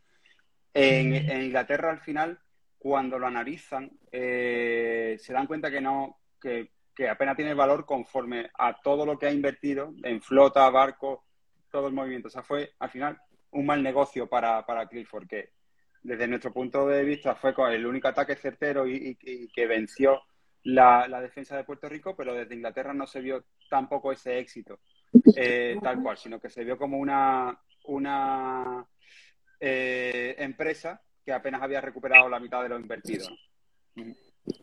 en 0.72 1.42
Inglaterra, 1.42 1.90
al 1.90 2.00
final, 2.00 2.38
cuando 2.84 3.18
lo 3.18 3.26
analizan, 3.26 3.90
eh, 4.12 5.16
se 5.18 5.32
dan 5.32 5.46
cuenta 5.46 5.70
que 5.70 5.80
no, 5.80 6.18
que, 6.38 6.68
apenas 7.08 7.34
tiene 7.34 7.54
valor 7.54 7.86
conforme 7.86 8.50
a 8.58 8.78
todo 8.78 9.06
lo 9.06 9.18
que 9.18 9.24
ha 9.24 9.32
invertido 9.32 9.94
en 10.02 10.20
flota, 10.20 10.68
barco, 10.68 11.24
todo 11.70 11.86
el 11.86 11.94
movimiento. 11.94 12.28
O 12.28 12.30
sea, 12.30 12.42
fue 12.42 12.74
al 12.78 12.90
final 12.90 13.18
un 13.52 13.64
mal 13.64 13.82
negocio 13.82 14.28
para, 14.28 14.66
para 14.66 14.86
Clifford, 14.86 15.26
que 15.26 15.52
desde 16.02 16.28
nuestro 16.28 16.52
punto 16.52 16.86
de 16.86 17.04
vista 17.04 17.34
fue 17.34 17.54
el 17.74 17.86
único 17.86 18.08
ataque 18.08 18.36
certero 18.36 18.86
y, 18.86 19.16
que 19.16 19.66
venció 19.66 20.20
la, 20.64 21.08
defensa 21.22 21.56
de 21.56 21.64
Puerto 21.64 21.88
Rico, 21.88 22.14
pero 22.14 22.34
desde 22.34 22.54
Inglaterra 22.54 22.92
no 22.92 23.06
se 23.06 23.22
vio 23.22 23.46
tampoco 23.70 24.12
ese 24.12 24.38
éxito 24.38 24.80
eh, 25.34 25.78
tal 25.82 26.02
cual, 26.02 26.18
sino 26.18 26.38
que 26.38 26.50
se 26.50 26.64
vio 26.64 26.76
como 26.76 26.98
una, 26.98 27.58
una 27.84 28.86
eh, 29.58 30.34
empresa 30.36 31.00
que 31.24 31.32
apenas 31.32 31.62
había 31.62 31.80
recuperado 31.80 32.28
la 32.28 32.40
mitad 32.40 32.62
de 32.62 32.68
lo 32.68 32.78
invertido. 32.78 33.26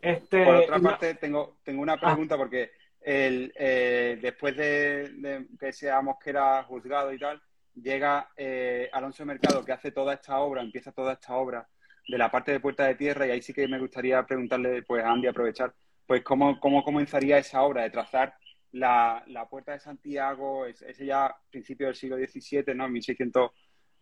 Este, 0.00 0.44
Por 0.44 0.54
otra 0.56 0.78
parte, 0.78 1.14
tengo, 1.14 1.58
tengo 1.64 1.82
una 1.82 1.96
pregunta 1.96 2.36
porque 2.36 2.70
el, 3.00 3.52
eh, 3.56 4.18
después 4.20 4.56
de, 4.56 5.46
que 5.58 5.72
seamos 5.72 6.16
que 6.22 6.30
era 6.30 6.62
juzgado 6.64 7.12
y 7.12 7.18
tal, 7.18 7.42
llega 7.74 8.30
eh, 8.36 8.88
Alonso 8.92 9.24
Mercado 9.24 9.64
que 9.64 9.72
hace 9.72 9.90
toda 9.90 10.14
esta 10.14 10.38
obra, 10.38 10.62
empieza 10.62 10.92
toda 10.92 11.14
esta 11.14 11.34
obra 11.34 11.68
de 12.06 12.18
la 12.18 12.30
parte 12.30 12.52
de 12.52 12.60
Puerta 12.60 12.86
de 12.86 12.94
Tierra 12.94 13.26
y 13.26 13.30
ahí 13.30 13.42
sí 13.42 13.52
que 13.52 13.66
me 13.66 13.78
gustaría 13.78 14.22
preguntarle 14.24 14.82
pues 14.82 15.04
a 15.04 15.10
Andy 15.10 15.28
aprovechar 15.28 15.74
pues 16.06 16.22
cómo, 16.22 16.60
cómo 16.60 16.84
comenzaría 16.84 17.38
esa 17.38 17.62
obra 17.62 17.82
de 17.82 17.90
trazar 17.90 18.34
la, 18.72 19.22
la 19.26 19.48
Puerta 19.48 19.72
de 19.72 19.80
Santiago, 19.80 20.66
ese 20.66 21.06
ya 21.06 21.34
principio 21.50 21.86
del 21.86 21.96
siglo 21.96 22.16
XVII, 22.16 22.74
¿no? 22.74 22.88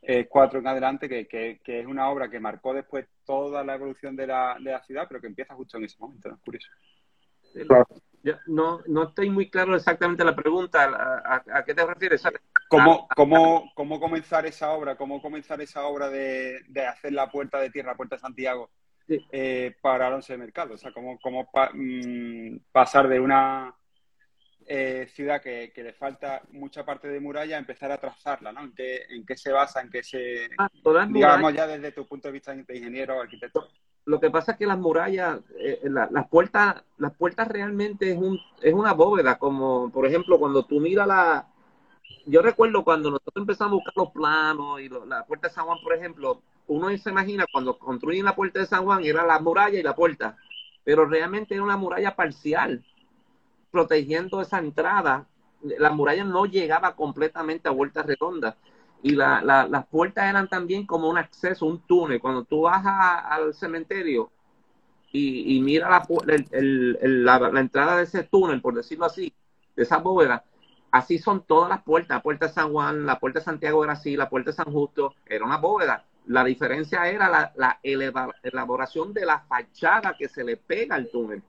1604 0.03 0.59
en 0.61 0.66
adelante, 0.66 1.09
que, 1.09 1.26
que, 1.26 1.61
que, 1.62 1.80
es 1.80 1.86
una 1.86 2.09
obra 2.09 2.30
que 2.30 2.40
marcó 2.40 2.72
después 2.74 3.07
toda 3.24 3.64
la 3.64 3.74
evolución 3.74 4.16
de 4.16 4.26
la, 4.26 4.57
de 4.61 4.72
la 4.72 4.82
ciudad, 4.82 5.07
pero 5.09 5.20
que 5.20 5.26
empieza 5.26 5.55
justo 5.55 5.78
en 5.78 5.84
ese 5.84 5.96
momento, 5.98 6.28
¿no? 6.28 6.36
Es 6.36 6.40
curioso. 6.42 6.68
Yo 8.22 8.34
no, 8.46 8.82
no 8.86 9.05
estoy 9.05 9.30
muy 9.30 9.48
claro 9.48 9.74
exactamente 9.74 10.24
la 10.24 10.36
pregunta. 10.36 10.84
¿A, 10.84 11.42
a 11.59 11.64
qué 11.64 11.74
te 11.74 11.86
refieres? 11.86 12.22
¿Cómo, 12.68 13.09
cómo, 13.16 13.72
¿Cómo 13.74 13.98
comenzar 13.98 14.46
esa 14.46 14.70
obra? 14.72 14.96
¿Cómo 14.96 15.22
comenzar 15.22 15.61
esa 15.61 15.86
obra 15.86 16.09
de, 16.09 16.61
de 16.68 16.86
hacer 16.86 17.12
la 17.12 17.30
puerta 17.30 17.59
de 17.59 17.70
tierra, 17.70 17.96
puerta 17.96 18.16
de 18.16 18.20
Santiago, 18.20 18.70
sí. 19.09 19.26
eh, 19.32 19.74
para 19.80 20.07
Alonso 20.07 20.32
de 20.32 20.38
Mercado? 20.38 20.74
O 20.74 20.78
sea, 20.78 20.92
¿cómo, 20.92 21.18
cómo 21.18 21.51
pa, 21.51 21.70
mmm, 21.72 22.59
pasar 22.70 23.09
de 23.09 23.20
una 23.20 23.74
eh, 24.73 25.09
ciudad 25.12 25.43
que, 25.43 25.73
que, 25.75 25.83
le 25.83 25.93
falta 25.93 26.43
mucha 26.53 26.85
parte 26.85 27.09
de 27.09 27.18
muralla 27.18 27.59
empezar 27.59 27.91
a 27.91 27.99
trazarla? 27.99 28.53
¿no? 28.53 28.61
¿En 28.61 28.73
qué, 28.73 29.03
en 29.11 29.27
qué 29.27 29.37
se 29.37 29.51
basa? 29.51 29.81
¿En 29.81 29.91
qué 29.91 30.05
se...? 30.05 30.49
Ah, 30.59 30.71
digamos 31.09 31.53
ya 31.53 31.66
desde 31.66 31.91
tu 31.91 32.07
punto 32.07 32.29
de 32.29 32.33
vista 32.33 32.55
de 32.55 32.77
ingeniero 32.77 33.16
o 33.16 33.21
arquitecto. 33.21 33.68
Lo 34.05 34.21
que 34.21 34.31
pasa 34.31 34.53
es 34.53 34.59
que 34.59 34.66
las 34.66 34.79
murallas, 34.79 35.41
eh, 35.59 35.81
la, 35.83 36.09
las 36.12 36.29
puertas, 36.29 36.85
las 36.99 37.12
puertas 37.14 37.49
realmente 37.49 38.12
es 38.12 38.16
un, 38.16 38.41
es 38.62 38.73
una 38.73 38.93
bóveda, 38.93 39.39
como 39.39 39.91
por 39.91 40.07
ejemplo 40.07 40.39
cuando 40.39 40.64
tú 40.64 40.79
miras 40.79 41.09
la, 41.09 41.49
yo 42.27 42.41
recuerdo 42.41 42.85
cuando 42.85 43.11
nosotros 43.11 43.43
empezamos 43.43 43.73
a 43.73 43.75
buscar 43.75 43.95
los 43.97 44.12
planos 44.12 44.81
y 44.81 44.89
lo, 44.89 45.05
la 45.05 45.25
puerta 45.27 45.49
de 45.49 45.55
San 45.55 45.64
Juan, 45.64 45.79
por 45.83 45.95
ejemplo, 45.95 46.43
uno 46.68 46.97
se 46.97 47.11
imagina 47.11 47.45
cuando 47.51 47.77
construyen 47.77 48.25
la 48.25 48.37
puerta 48.37 48.61
de 48.61 48.66
San 48.66 48.85
Juan 48.85 49.05
era 49.05 49.27
la 49.27 49.41
muralla 49.41 49.79
y 49.79 49.83
la 49.83 49.97
puerta, 49.97 50.37
pero 50.85 51.07
realmente 51.07 51.55
era 51.55 51.64
una 51.64 51.77
muralla 51.77 52.14
parcial, 52.14 52.85
protegiendo 53.71 54.41
esa 54.41 54.59
entrada. 54.59 55.27
La 55.62 55.91
muralla 55.91 56.25
no 56.25 56.47
llegaba 56.47 56.97
completamente 56.97 57.68
a 57.68 57.73
vuelta 57.73 58.03
redonda 58.03 58.57
y 59.03 59.12
la, 59.14 59.41
la, 59.43 59.66
las 59.66 59.87
puertas 59.87 60.29
eran 60.29 60.49
también 60.49 60.87
como 60.87 61.09
un 61.09 61.18
acceso, 61.18 61.66
un 61.66 61.81
túnel. 61.81 62.21
Cuando 62.21 62.45
tú 62.45 62.62
vas 62.62 62.85
al 62.85 63.55
cementerio 63.55 64.31
y, 65.12 65.57
y 65.57 65.61
mira 65.61 65.89
la, 65.89 67.61
entrada 67.61 67.97
de 67.97 68.05
ese 68.05 68.25
túnel, 68.25 68.61
por 68.61 68.75
decirlo 68.75 69.07
así, 69.07 69.33
de 69.75 69.83
esa 69.83 69.99
bóveda, 69.99 70.45
así 70.91 71.18
son 71.18 71.43
todas 71.47 71.71
las 71.71 71.83
puertas. 71.83 72.16
La 72.18 72.23
puerta 72.23 72.47
de 72.47 72.53
San 72.53 72.73
Juan, 72.73 73.07
la 73.07 73.18
puerta 73.18 73.39
de 73.39 73.45
Santiago 73.45 73.83
era 73.85 73.95
así, 73.95 74.16
la 74.16 74.29
puerta 74.29 74.51
de 74.51 74.57
San 74.57 74.73
Justo 74.73 75.14
era 75.27 75.45
una 75.45 75.57
bóveda. 75.57 76.05
La 76.27 76.45
diferencia 76.45 77.09
era 77.09 77.53
la, 77.57 77.81
elaboración 77.83 79.14
de 79.14 79.25
la 79.25 79.41
fachada 79.41 80.14
que 80.16 80.29
se 80.29 80.45
le 80.45 80.57
pega 80.59 80.97
al 80.97 81.11
túnel. 81.11 81.43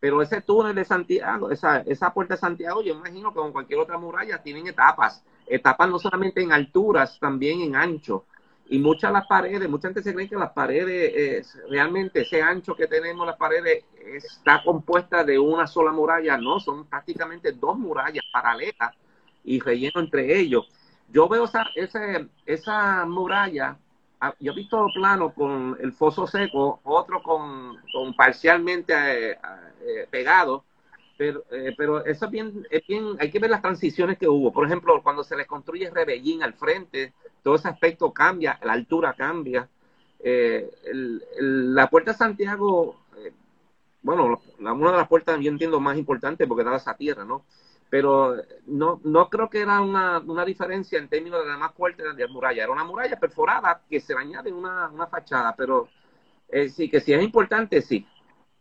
Pero 0.00 0.22
ese 0.22 0.40
túnel 0.40 0.74
de 0.74 0.84
Santiago, 0.84 1.50
esa, 1.50 1.80
esa 1.80 2.12
puerta 2.12 2.34
de 2.34 2.40
Santiago, 2.40 2.82
yo 2.82 2.94
imagino 2.94 3.30
que 3.30 3.38
como 3.38 3.52
cualquier 3.52 3.80
otra 3.80 3.98
muralla, 3.98 4.42
tienen 4.42 4.66
etapas. 4.66 5.22
Etapas 5.46 5.90
no 5.90 5.98
solamente 5.98 6.42
en 6.42 6.52
alturas, 6.52 7.18
también 7.20 7.60
en 7.60 7.76
ancho. 7.76 8.24
Y 8.70 8.78
muchas 8.78 9.12
las 9.12 9.26
paredes, 9.26 9.68
mucha 9.68 9.88
gente 9.88 10.02
se 10.02 10.14
cree 10.14 10.28
que 10.28 10.36
las 10.36 10.52
paredes, 10.52 11.12
eh, 11.14 11.60
realmente 11.68 12.22
ese 12.22 12.40
ancho 12.40 12.74
que 12.74 12.86
tenemos, 12.86 13.26
las 13.26 13.36
paredes, 13.36 13.84
está 14.00 14.62
compuesta 14.64 15.22
de 15.22 15.38
una 15.38 15.66
sola 15.66 15.92
muralla. 15.92 16.38
No, 16.38 16.60
son 16.60 16.86
prácticamente 16.86 17.52
dos 17.52 17.76
murallas 17.76 18.24
paralelas 18.32 18.94
y 19.44 19.60
relleno 19.60 20.00
entre 20.00 20.38
ellos. 20.38 20.66
Yo 21.08 21.28
veo 21.28 21.44
esa, 21.44 21.66
esa, 21.74 22.26
esa 22.46 23.04
muralla, 23.06 23.76
yo 24.38 24.52
he 24.52 24.54
visto 24.54 24.86
planos 24.94 25.32
con 25.34 25.76
el 25.80 25.92
foso 25.92 26.26
seco, 26.26 26.80
otro 26.84 27.22
con, 27.22 27.76
con 27.92 28.14
parcialmente 28.14 28.92
eh, 29.32 29.38
eh, 29.82 30.06
pegado, 30.10 30.64
pero, 31.20 31.44
eh, 31.50 31.74
pero 31.76 32.02
eso 32.06 32.24
es 32.24 32.30
bien, 32.30 32.66
es 32.70 32.86
bien, 32.86 33.16
hay 33.18 33.30
que 33.30 33.38
ver 33.38 33.50
las 33.50 33.60
transiciones 33.60 34.16
que 34.16 34.26
hubo. 34.26 34.52
Por 34.52 34.64
ejemplo, 34.64 35.02
cuando 35.02 35.22
se 35.22 35.36
les 35.36 35.46
construye 35.46 35.90
Rebellín 35.90 36.42
al 36.42 36.54
frente, 36.54 37.12
todo 37.42 37.56
ese 37.56 37.68
aspecto 37.68 38.10
cambia, 38.10 38.58
la 38.62 38.72
altura 38.72 39.12
cambia. 39.12 39.68
Eh, 40.20 40.70
la 41.38 41.90
Puerta 41.90 42.12
de 42.12 42.16
Santiago, 42.16 42.96
eh, 43.18 43.32
bueno, 44.00 44.40
la, 44.60 44.72
una 44.72 44.92
de 44.92 44.96
las 44.96 45.08
puertas 45.08 45.38
yo 45.40 45.50
entiendo 45.50 45.78
más 45.78 45.98
importante 45.98 46.46
porque 46.46 46.64
da 46.64 46.76
esa 46.76 46.96
tierra, 46.96 47.24
¿no? 47.24 47.44
Pero 47.90 48.36
no, 48.66 49.00
no 49.04 49.28
creo 49.28 49.50
que 49.50 49.60
era 49.60 49.80
una, 49.80 50.20
una 50.20 50.44
diferencia 50.44 50.98
en 50.98 51.08
términos 51.08 51.40
de 51.40 51.46
las 51.46 51.56
demás 51.56 51.72
puertas 51.72 52.16
de 52.16 52.28
muralla. 52.28 52.62
Era 52.62 52.72
una 52.72 52.84
muralla 52.84 53.18
perforada 53.18 53.82
que 53.90 54.00
se 54.00 54.14
le 54.14 54.20
añade 54.20 54.52
una, 54.52 54.88
una 54.88 55.08
fachada, 55.08 55.54
pero 55.56 55.88
eh, 56.48 56.68
sí, 56.68 56.88
que 56.88 57.00
si 57.00 57.12
es 57.12 57.22
importante, 57.22 57.82
sí 57.82 58.06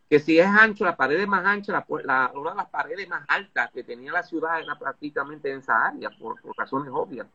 que 0.10 0.20
si 0.20 0.40
es 0.40 0.48
ancho, 0.48 0.86
la 0.86 0.98
pared 0.98 1.20
es 1.20 1.28
más 1.28 1.46
ancha, 1.46 1.72
la, 1.72 1.86
la, 2.04 2.32
una 2.34 2.52
de 2.52 2.58
las 2.58 2.70
paredes 2.70 3.08
más 3.08 3.24
altas 3.28 3.70
que 3.72 3.84
tenía 3.84 4.12
la 4.12 4.24
ciudad 4.24 4.60
era 4.60 4.78
prácticamente 4.78 5.52
en 5.52 5.60
esa 5.60 5.88
área, 5.88 6.10
por, 6.10 6.42
por 6.42 6.58
razones 6.58 6.90
obvias. 6.92 7.28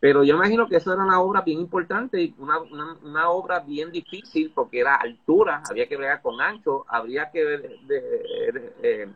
Pero 0.00 0.24
yo 0.24 0.34
imagino 0.34 0.66
que 0.66 0.76
eso 0.76 0.92
era 0.92 1.04
una 1.04 1.20
obra 1.20 1.42
bien 1.42 1.60
importante 1.60 2.20
y 2.20 2.34
una, 2.38 2.58
una, 2.58 2.94
una, 3.04 3.30
obra 3.30 3.60
bien 3.60 3.92
difícil 3.92 4.50
porque 4.52 4.80
era 4.80 4.96
altura, 4.96 5.62
había 5.70 5.86
que 5.86 5.96
bregar 5.96 6.20
con 6.20 6.40
ancho, 6.40 6.84
habría 6.88 7.30
que 7.30 7.44
de, 7.44 7.58
de, 7.58 8.00
de, 8.00 8.74
eh, 8.82 9.08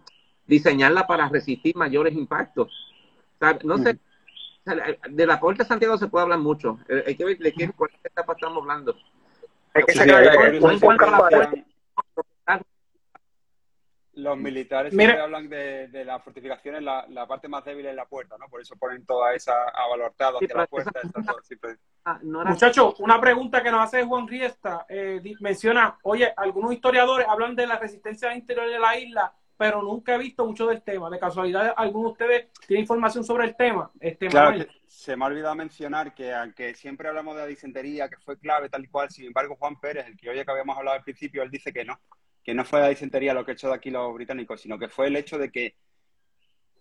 diseñarla 0.47 1.07
para 1.07 1.29
resistir 1.29 1.77
mayores 1.77 2.15
impactos. 2.15 2.69
O 3.35 3.39
sea, 3.39 3.59
no 3.65 3.79
sé, 3.79 3.99
de 5.11 5.27
la 5.27 5.41
puerta 5.41 5.65
de 5.65 5.69
Santiago 5.69 5.99
se 5.99 6.09
puede 6.09 6.25
hablar 6.25 6.39
mucho. 6.39 6.79
Hay 7.07 7.17
que 7.17 7.25
ver 7.25 7.39
de 7.39 7.53
qué, 7.53 7.71
cuál 7.73 7.91
etapa 8.03 8.33
estamos 8.33 8.63
hablando. 8.63 8.97
Hay 9.75 9.83
que 9.85 9.93
sacar 9.93 10.81
puerta 10.81 11.55
los 14.17 14.37
militares 14.37 14.93
Mira, 14.93 15.13
siempre 15.13 15.23
hablan 15.23 15.49
de, 15.49 15.89
de 15.89 16.05
las 16.05 16.23
fortificaciones, 16.23 16.83
la, 16.83 17.07
la, 17.09 17.27
parte 17.27 17.49
más 17.49 17.65
débil 17.65 17.87
es 17.87 17.95
la 17.95 18.07
puerta, 18.07 18.37
¿no? 18.39 18.49
Por 18.49 18.61
eso 18.61 18.77
ponen 18.77 19.05
toda 19.05 19.35
esa 19.35 19.53
abalortada 19.71 20.37
hacia 20.37 20.49
sí, 20.49 20.55
la 20.55 20.67
puerta. 20.67 20.91
Esa... 20.99 21.09
Está 21.09 21.33
todo 21.33 21.43
siempre... 21.43 21.77
ah, 22.05 22.19
no 22.23 22.43
era... 22.43 22.51
Muchachos, 22.51 22.95
una 23.01 23.21
pregunta 23.21 23.63
que 23.63 23.71
nos 23.71 23.83
hace 23.83 24.05
Juan 24.05 24.29
Riestra. 24.29 24.87
Eh, 24.89 25.21
menciona, 25.41 25.99
oye, 26.03 26.33
algunos 26.37 26.73
historiadores 26.73 27.27
hablan 27.29 27.57
de 27.57 27.67
la 27.67 27.79
resistencia 27.79 28.35
interior 28.35 28.69
de 28.69 28.79
la 28.79 28.99
isla, 28.99 29.35
pero 29.57 29.83
nunca 29.83 30.15
he 30.15 30.19
visto 30.19 30.45
mucho 30.45 30.67
del 30.67 30.83
tema. 30.83 31.09
De 31.11 31.19
casualidad, 31.19 31.75
¿alguno 31.77 32.09
de 32.09 32.13
ustedes 32.13 32.47
tiene 32.67 32.83
información 32.83 33.25
sobre 33.25 33.47
el 33.47 33.57
tema? 33.57 33.91
Este, 34.01 34.29
claro, 34.29 34.65
se 34.87 35.17
me 35.17 35.25
ha 35.25 35.29
olvidado 35.29 35.55
mencionar 35.55 36.15
que 36.15 36.33
aunque 36.33 36.75
siempre 36.75 37.09
hablamos 37.09 37.37
de 37.37 37.43
la 37.43 37.47
disentería, 37.47 38.09
que 38.09 38.17
fue 38.17 38.39
clave 38.39 38.69
tal 38.69 38.85
y 38.85 38.89
cual, 38.89 39.11
sin 39.11 39.27
embargo, 39.27 39.57
Juan 39.57 39.79
Pérez, 39.79 40.07
el 40.07 40.17
que 40.17 40.31
hoy 40.31 40.45
que 40.45 40.51
habíamos 40.51 40.77
hablado 40.77 40.97
al 40.97 41.05
principio, 41.05 41.43
él 41.43 41.51
dice 41.51 41.73
que 41.73 41.85
no, 41.85 42.01
que 42.43 42.55
no 42.55 42.65
fue 42.65 42.81
la 42.81 42.89
disentería 42.89 43.35
lo 43.35 43.45
que 43.45 43.53
ha 43.53 43.55
hecho 43.55 43.69
de 43.69 43.75
aquí 43.75 43.91
los 43.91 44.13
británicos, 44.15 44.61
sino 44.61 44.79
que 44.79 44.89
fue 44.89 45.07
el 45.07 45.17
hecho 45.17 45.39
de 45.39 45.51
que 45.51 45.77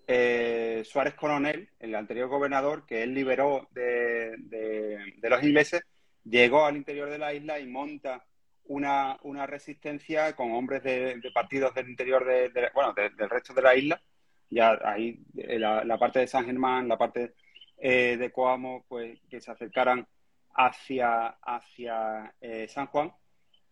eh, 0.07 0.83
Suárez 0.85 1.13
Coronel, 1.13 1.69
el 1.79 1.95
anterior 1.95 2.27
gobernador, 2.27 2.85
que 2.85 3.03
él 3.03 3.13
liberó 3.13 3.67
de, 3.71 4.35
de, 4.37 5.13
de, 5.17 5.29
los 5.29 5.41
ingleses, 5.43 5.81
llegó 6.25 6.65
al 6.65 6.75
interior 6.75 7.09
de 7.09 7.17
la 7.17 7.33
isla 7.33 7.59
y 7.59 7.67
monta 7.67 8.25
una, 8.65 9.17
una 9.23 9.45
resistencia 9.45 10.35
con 10.35 10.51
hombres 10.51 10.83
de, 10.83 11.19
de 11.19 11.31
partidos 11.31 11.73
del 11.73 11.89
interior 11.89 12.25
de, 12.25 12.71
bueno, 12.73 12.93
del 12.93 13.29
resto 13.29 13.53
de 13.53 13.61
la 13.61 13.75
isla. 13.75 14.01
Ya 14.49 14.77
ahí 14.83 15.19
eh, 15.37 15.59
la, 15.59 15.83
la 15.83 15.97
parte 15.97 16.19
de 16.19 16.27
San 16.27 16.45
Germán, 16.45 16.87
la 16.87 16.97
parte 16.97 17.33
eh, 17.77 18.17
de 18.17 18.31
Coamo, 18.31 18.85
pues 18.87 19.19
que 19.29 19.41
se 19.41 19.51
acercaran 19.51 20.07
hacia, 20.55 21.27
hacia 21.41 22.33
eh, 22.39 22.67
San 22.67 22.87
Juan 22.87 23.11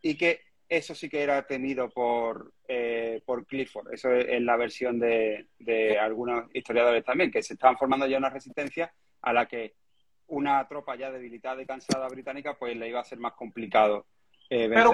y 0.01 0.17
que 0.17 0.41
eso 0.67 0.95
sí 0.95 1.09
que 1.09 1.21
era 1.21 1.45
temido 1.45 1.89
por, 1.89 2.53
eh, 2.67 3.21
por 3.25 3.45
Clifford. 3.45 3.93
Eso 3.93 4.13
es, 4.13 4.41
la 4.41 4.55
versión 4.55 4.99
de, 4.99 5.47
de, 5.59 5.99
algunos 5.99 6.45
historiadores 6.53 7.03
también, 7.03 7.29
que 7.29 7.43
se 7.43 7.53
estaban 7.53 7.77
formando 7.77 8.07
ya 8.07 8.17
una 8.17 8.29
resistencia 8.29 8.93
a 9.21 9.33
la 9.33 9.47
que 9.47 9.75
una 10.27 10.65
tropa 10.67 10.95
ya 10.95 11.11
debilitada 11.11 11.61
y 11.61 11.65
cansada 11.65 12.07
británica 12.07 12.57
pues 12.57 12.75
le 12.77 12.87
iba 12.87 13.01
a 13.01 13.03
ser 13.03 13.19
más 13.19 13.33
complicado. 13.33 14.07
Eh, 14.51 14.69
Pero 14.69 14.93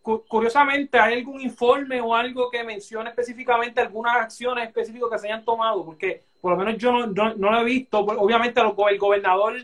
cu 0.00 0.24
curiosamente, 0.26 0.98
¿hay 0.98 1.14
algún 1.14 1.40
informe 1.40 2.00
o 2.00 2.14
algo 2.14 2.50
que 2.50 2.64
mencione 2.64 3.10
específicamente 3.10 3.80
algunas 3.80 4.16
acciones 4.16 4.66
específicas 4.66 5.10
que 5.10 5.18
se 5.18 5.26
hayan 5.26 5.44
tomado? 5.44 5.84
Porque 5.84 6.22
por 6.40 6.52
lo 6.52 6.56
menos 6.56 6.76
yo 6.78 6.90
no, 6.90 7.06
no, 7.06 7.34
no 7.34 7.50
lo 7.50 7.60
he 7.60 7.64
visto. 7.64 7.98
Obviamente 8.00 8.60
el 8.60 8.98
gobernador, 8.98 9.54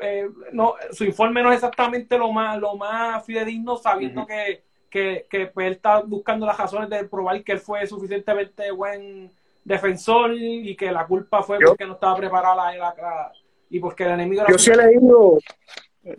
eh, 0.00 0.28
no, 0.52 0.74
su 0.90 1.04
informe 1.04 1.42
no 1.42 1.50
es 1.50 1.56
exactamente 1.56 2.18
lo 2.18 2.32
más, 2.32 2.58
lo 2.58 2.74
más 2.74 3.24
fidedigno, 3.24 3.76
sabiendo 3.76 4.22
uh 4.22 4.24
-huh. 4.24 4.26
que 4.26 4.68
que, 4.90 5.26
que 5.28 5.46
pues, 5.46 5.66
él 5.66 5.72
está 5.74 6.00
buscando 6.00 6.46
las 6.46 6.56
razones 6.56 6.88
de 6.88 7.04
probar 7.04 7.42
que 7.44 7.52
él 7.52 7.60
fue 7.60 7.86
suficientemente 7.86 8.70
buen 8.70 9.30
defensor 9.64 10.32
y 10.34 10.74
que 10.76 10.90
la 10.90 11.06
culpa 11.06 11.42
fue 11.42 11.58
porque 11.58 11.84
no 11.84 11.94
estaba 11.94 12.16
preparada 12.16 12.54
la, 12.54 12.76
la, 12.76 13.32
y 13.68 13.78
porque 13.80 14.04
el 14.04 14.12
enemigo 14.12 14.44
yo 14.48 14.58
sí 14.58 14.70
he 14.70 14.76
leído 14.76 15.38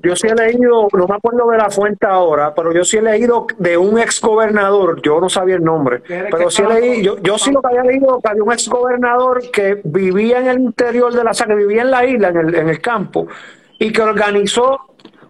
yo 0.01 0.15
sí 0.15 0.27
he 0.27 0.35
leído, 0.35 0.87
no 0.93 1.07
me 1.07 1.15
acuerdo 1.15 1.49
de 1.49 1.57
la 1.57 1.69
fuente 1.69 2.05
ahora, 2.05 2.53
pero 2.53 2.73
yo 2.73 2.83
sí 2.83 2.97
he 2.97 3.01
leído 3.01 3.47
de 3.57 3.77
un 3.77 3.99
ex 3.99 4.21
gobernador, 4.21 5.01
yo 5.01 5.19
no 5.19 5.29
sabía 5.29 5.55
el 5.55 5.63
nombre, 5.63 6.01
pero 6.07 6.49
sí 6.49 6.61
he 6.61 6.67
leído, 6.67 7.15
yo, 7.15 7.21
yo 7.21 7.37
sí 7.37 7.51
lo 7.51 7.61
que 7.61 7.67
había 7.67 7.83
leído 7.83 8.19
que 8.21 8.29
había 8.29 8.43
un 8.43 8.51
ex 8.51 8.69
gobernador 8.69 9.41
que 9.51 9.81
vivía 9.83 10.39
en 10.39 10.47
el 10.47 10.59
interior 10.59 11.13
de 11.13 11.23
la, 11.23 11.31
o 11.31 11.33
sea, 11.33 11.47
que 11.47 11.55
vivía 11.55 11.81
en 11.81 11.91
la 11.91 12.05
isla, 12.05 12.29
en 12.29 12.37
el, 12.37 12.55
en 12.55 12.69
el 12.69 12.81
campo, 12.81 13.27
y 13.79 13.91
que 13.91 14.01
organizó 14.01 14.79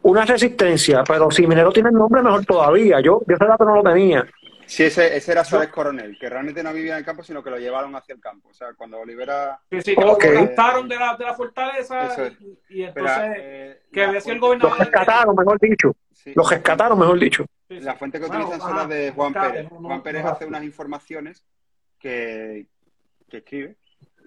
una 0.01 0.25
resistencia, 0.25 1.03
pero 1.07 1.29
si 1.31 1.45
Minero 1.45 1.71
tiene 1.71 1.89
el 1.89 1.95
nombre, 1.95 2.21
mejor 2.21 2.45
todavía. 2.45 2.99
Yo, 3.01 3.21
yo 3.27 3.35
ese 3.35 3.45
dato 3.45 3.65
no 3.65 3.75
lo 3.75 3.83
tenía. 3.83 4.25
Sí, 4.69 4.83
ese, 4.83 5.17
ese 5.17 5.31
era 5.31 5.43
Suárez 5.43 5.69
Coronel, 5.69 6.15
que 6.19 6.29
realmente 6.29 6.61
no 6.61 6.71
vivía 6.71 6.91
en 6.91 6.99
el 6.99 7.05
campo, 7.05 7.23
sino 7.23 7.43
que 7.43 7.49
lo 7.49 7.57
llevaron 7.57 7.95
hacia 7.95 8.13
el 8.13 8.21
campo. 8.21 8.49
O 8.49 8.53
sea, 8.53 8.73
cuando 8.75 8.99
Olivera... 8.99 9.59
Sí, 9.71 9.81
sí, 9.81 9.95
que 9.95 10.05
lo 10.05 10.15
cortaron 10.15 10.87
de 10.87 10.95
la, 10.95 11.17
de 11.17 11.25
la 11.25 11.33
fortaleza 11.33 12.31
y, 12.39 12.59
y, 12.69 12.83
entonces 12.83 13.17
Pero, 13.17 13.33
eh, 13.35 13.81
que 13.91 14.03
había 14.03 14.21
sido 14.21 14.35
el 14.35 14.39
gobernador... 14.39 14.77
Los 14.77 14.87
rescataron, 14.87 15.35
mejor 15.35 15.59
dicho. 15.59 15.95
Sí. 16.13 16.33
Los 16.35 16.49
rescataron, 16.51 16.99
mejor 16.99 17.19
dicho. 17.19 17.45
Sí, 17.67 17.79
la 17.79 17.95
fuente 17.95 18.19
que 18.19 18.27
bueno, 18.27 18.43
utilizan 18.45 18.67
son 18.67 18.77
las 18.77 18.89
de 18.89 19.11
Juan 19.11 19.33
Pérez. 19.33 19.71
No, 19.71 19.81
no, 19.81 19.87
Juan 19.87 20.03
Pérez 20.03 20.25
hace 20.25 20.45
unas 20.45 20.63
informaciones 20.63 21.43
que, 21.97 22.67
que 23.27 23.37
escribe 23.37 23.77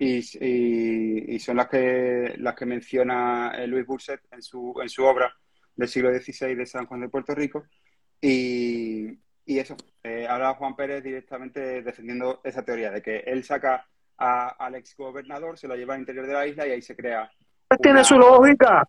y, 0.01 0.19
y, 0.45 1.35
y, 1.37 1.39
son 1.39 1.57
las 1.59 1.69
que, 1.69 2.35
las 2.39 2.57
que 2.57 2.67
menciona 2.67 3.53
eh, 3.57 3.69
Luis 3.69 3.87
Burset 3.87 4.21
en 4.33 4.43
su, 4.43 4.75
en 4.83 4.89
su 4.89 5.05
obra 5.05 5.33
del 5.77 5.89
siglo 5.89 6.11
XVI 6.13 6.57
de 6.57 6.67
San 6.67 6.87
Juan 6.87 7.03
de 7.03 7.09
Puerto 7.09 7.33
Rico. 7.33 7.65
Y, 8.21 9.22
y 9.45 9.59
eso, 9.59 9.77
eh, 10.03 10.27
habla 10.29 10.55
Juan 10.55 10.77
Pérez 10.77 11.03
directamente 11.03 11.83
defendiendo 11.83 12.41
esa 12.45 12.65
teoría 12.65 12.91
de 12.91 13.03
que 13.03 13.19
él 13.27 13.45
saca 13.45 13.87
a, 14.19 14.49
al 14.51 14.75
ex 14.77 14.97
gobernador, 14.97 15.59
se 15.59 15.69
lo 15.69 15.75
lleva 15.75 15.95
al 15.95 16.01
interior 16.01 16.27
de 16.27 16.33
la 16.33 16.47
isla 16.47 16.67
y 16.67 16.71
ahí 16.71 16.83
se 16.83 16.97
crea. 16.97 17.31
Pues 17.69 17.79
una... 17.81 17.83
Tiene 17.83 18.05
su 18.05 18.19
lógica, 18.19 18.89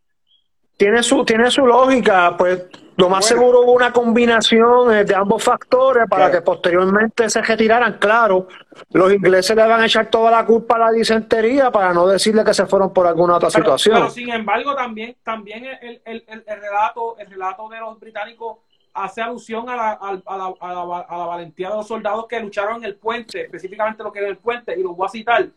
tiene 0.78 1.04
su, 1.04 1.24
tiene 1.24 1.50
su 1.50 1.66
lógica, 1.66 2.36
pues 2.38 2.68
lo 2.98 3.10
más 3.10 3.28
bueno. 3.28 3.42
seguro 3.42 3.62
hubo 3.62 3.74
una 3.74 3.92
combinación 3.92 4.94
eh, 4.94 5.04
de 5.04 5.16
ambos 5.16 5.44
factores 5.44 6.08
para 6.08 6.26
claro. 6.26 6.32
que 6.32 6.42
posteriormente 6.42 7.30
se 7.30 7.42
retiraran. 7.42 7.98
Claro, 7.98 8.48
los 8.92 9.14
ingleses 9.14 9.56
le 9.56 9.68
van 9.68 9.82
a 9.82 9.86
echar 9.86 10.08
toda 10.08 10.30
la 10.30 10.46
culpa 10.46 10.76
a 10.76 10.80
la 10.80 10.92
disentería 10.92 11.72
para 11.72 11.94
no 11.94 12.08
decirle 12.08 12.44
que 12.44 12.54
se 12.54 12.66
fueron 12.66 12.94
por 12.94 13.08
alguna 13.08 13.36
otra 13.36 13.50
pero, 13.50 13.64
situación. 13.64 13.96
Pero 13.96 14.10
sin 14.10 14.30
embargo, 14.30 14.76
también, 14.76 15.16
también 15.24 15.66
el, 15.66 16.02
el, 16.06 16.24
el, 16.28 16.44
el, 16.46 16.62
relato, 16.62 17.18
el 17.18 17.28
relato 17.28 17.70
de 17.70 17.80
los 17.80 18.00
británicos 18.00 18.58
hace 18.94 19.22
alusión 19.22 19.70
a 19.70 19.76
la, 19.76 19.92
a, 19.92 20.14
la, 20.14 20.22
a, 20.26 20.38
la, 20.74 21.06
a 21.08 21.18
la, 21.18 21.26
valentía 21.26 21.70
de 21.70 21.76
los 21.76 21.88
soldados 21.88 22.28
que 22.28 22.40
lucharon 22.40 22.78
en 22.78 22.84
el 22.86 22.96
puente, 22.96 23.42
específicamente 23.42 24.04
lo 24.04 24.12
que 24.12 24.20
era 24.20 24.28
el 24.28 24.38
puente, 24.38 24.78
y 24.78 24.84
los 24.84 24.96
voy 24.96 25.08
a 25.08 25.10
citar, 25.10 25.50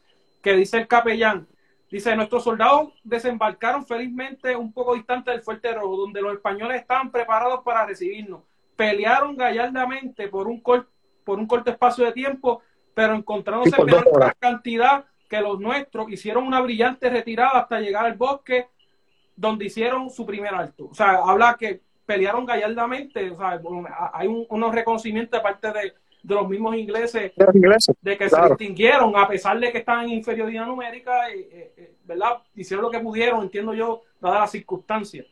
que 0.42 0.54
dice 0.54 0.78
el 0.78 0.86
capellán, 0.86 1.46
dice, 1.90 2.16
nuestros 2.16 2.44
soldados 2.44 2.92
desembarcaron 3.04 3.86
felizmente 3.86 4.56
un 4.56 4.72
poco 4.72 4.94
distante 4.94 5.30
del 5.30 5.42
Fuerte 5.42 5.72
Rojo, 5.72 5.96
donde 5.96 6.22
los 6.22 6.34
españoles 6.34 6.80
estaban 6.80 7.10
preparados 7.10 7.60
para 7.64 7.86
recibirnos. 7.86 8.42
Pelearon 8.76 9.36
gallardamente 9.36 10.28
por 10.28 10.46
un, 10.46 10.60
por 10.62 11.38
un 11.38 11.46
corto 11.46 11.70
espacio 11.70 12.04
de 12.04 12.12
tiempo, 12.12 12.62
pero 12.94 13.14
encontrándose 13.14 13.74
en 13.78 13.86
menor 13.86 14.36
cantidad 14.38 15.04
que 15.28 15.40
los 15.40 15.58
nuestros, 15.58 16.10
hicieron 16.10 16.46
una 16.46 16.60
brillante 16.60 17.10
retirada 17.10 17.60
hasta 17.60 17.80
llegar 17.80 18.06
al 18.06 18.14
bosque, 18.14 18.68
donde 19.34 19.66
hicieron 19.66 20.08
su 20.08 20.24
primer 20.24 20.54
alto. 20.54 20.88
O 20.90 20.94
sea, 20.94 21.16
habla 21.24 21.56
que 21.58 21.82
pelearon 22.06 22.46
gallardamente, 22.46 23.30
o 23.30 23.36
sea, 23.36 23.60
hay 24.12 24.28
un, 24.28 24.46
unos 24.48 24.74
reconocimientos 24.74 25.38
de 25.38 25.42
parte 25.42 25.72
de, 25.72 25.92
de 26.22 26.34
los 26.34 26.48
mismos 26.48 26.76
ingleses, 26.76 27.32
de, 27.36 27.44
los 27.44 27.54
ingleses 27.54 27.94
de 28.00 28.16
que 28.16 28.28
claro. 28.28 28.44
se 28.44 28.50
distinguieron, 28.50 29.16
a 29.16 29.28
pesar 29.28 29.58
de 29.60 29.70
que 29.70 29.78
estaban 29.78 30.04
en 30.04 30.12
inferioridad 30.12 30.66
numérica, 30.66 31.30
eh, 31.30 31.72
eh, 31.76 31.94
¿verdad? 32.04 32.38
Hicieron 32.54 32.84
lo 32.84 32.90
que 32.90 33.00
pudieron, 33.00 33.42
entiendo 33.42 33.74
yo, 33.74 34.02
dadas 34.20 34.40
las 34.40 34.50
circunstancias. 34.50 35.26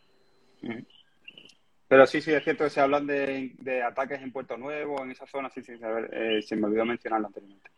Pero 1.89 2.07
sí, 2.07 2.21
sí, 2.21 2.33
es 2.33 2.43
cierto 2.43 2.65
que 2.65 2.71
se 2.71 2.81
hablan 2.81 3.07
de, 3.07 3.53
de 3.59 3.83
ataques 3.83 4.21
en 4.21 4.33
Puerto 4.33 4.57
Nuevo, 4.57 5.03
en 5.03 5.11
esa 5.11 5.27
zona, 5.27 5.51
sí, 5.51 5.63
sí, 5.63 5.73
eh, 6.13 6.43
se 6.43 6.57
me 6.57 6.67
olvidó 6.67 6.85
mencionarlo 6.85 7.29
anteriormente. 7.29 7.71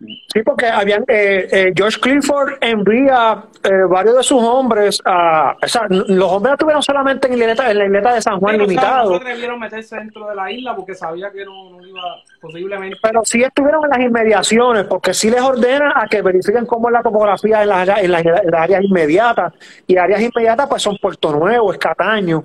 Sí, 0.00 0.42
porque 0.44 0.66
habían 0.66 1.02
eh, 1.08 1.48
eh, 1.50 1.72
George 1.74 1.98
Clifford 2.00 2.58
envía 2.60 3.44
eh, 3.64 3.82
varios 3.88 4.16
de 4.16 4.22
sus 4.22 4.40
hombres 4.40 5.02
a. 5.04 5.56
O 5.60 5.66
sea, 5.68 5.86
los 5.88 6.30
hombres 6.30 6.52
estuvieron 6.52 6.82
solamente 6.84 7.26
en 7.26 7.38
la 7.38 7.44
isleta, 7.46 7.70
en 7.70 7.78
la 7.78 7.84
isleta 7.86 8.14
de 8.14 8.22
San 8.22 8.38
Juan 8.38 8.54
Pero, 8.54 8.66
limitado. 8.66 9.10
No 9.10 9.18
se 9.18 9.24
atrevieron 9.24 9.56
a 9.56 9.58
meterse 9.58 9.96
dentro 9.96 10.28
de 10.28 10.36
la 10.36 10.52
isla 10.52 10.76
porque 10.76 10.94
sabía 10.94 11.32
que 11.32 11.44
no, 11.44 11.70
no, 11.70 11.84
iba 11.84 12.00
posiblemente. 12.40 12.96
Pero 13.02 13.22
sí 13.24 13.42
estuvieron 13.42 13.84
en 13.84 13.90
las 13.90 14.00
inmediaciones, 14.00 14.84
porque 14.84 15.14
sí 15.14 15.30
les 15.30 15.40
ordena 15.40 15.94
a 15.96 16.06
que 16.06 16.22
verifiquen 16.22 16.66
cómo 16.66 16.88
es 16.88 16.92
la 16.92 17.02
topografía 17.02 17.62
en 17.62 17.68
las, 17.68 17.88
en 17.98 18.12
las, 18.12 18.24
en 18.24 18.50
las 18.50 18.60
áreas 18.60 18.82
inmediatas. 18.84 19.52
Y 19.86 19.96
áreas 19.96 20.20
inmediatas, 20.20 20.68
pues 20.68 20.82
son 20.82 20.96
Puerto 20.98 21.32
Nuevo, 21.32 21.72
Escataño, 21.72 22.42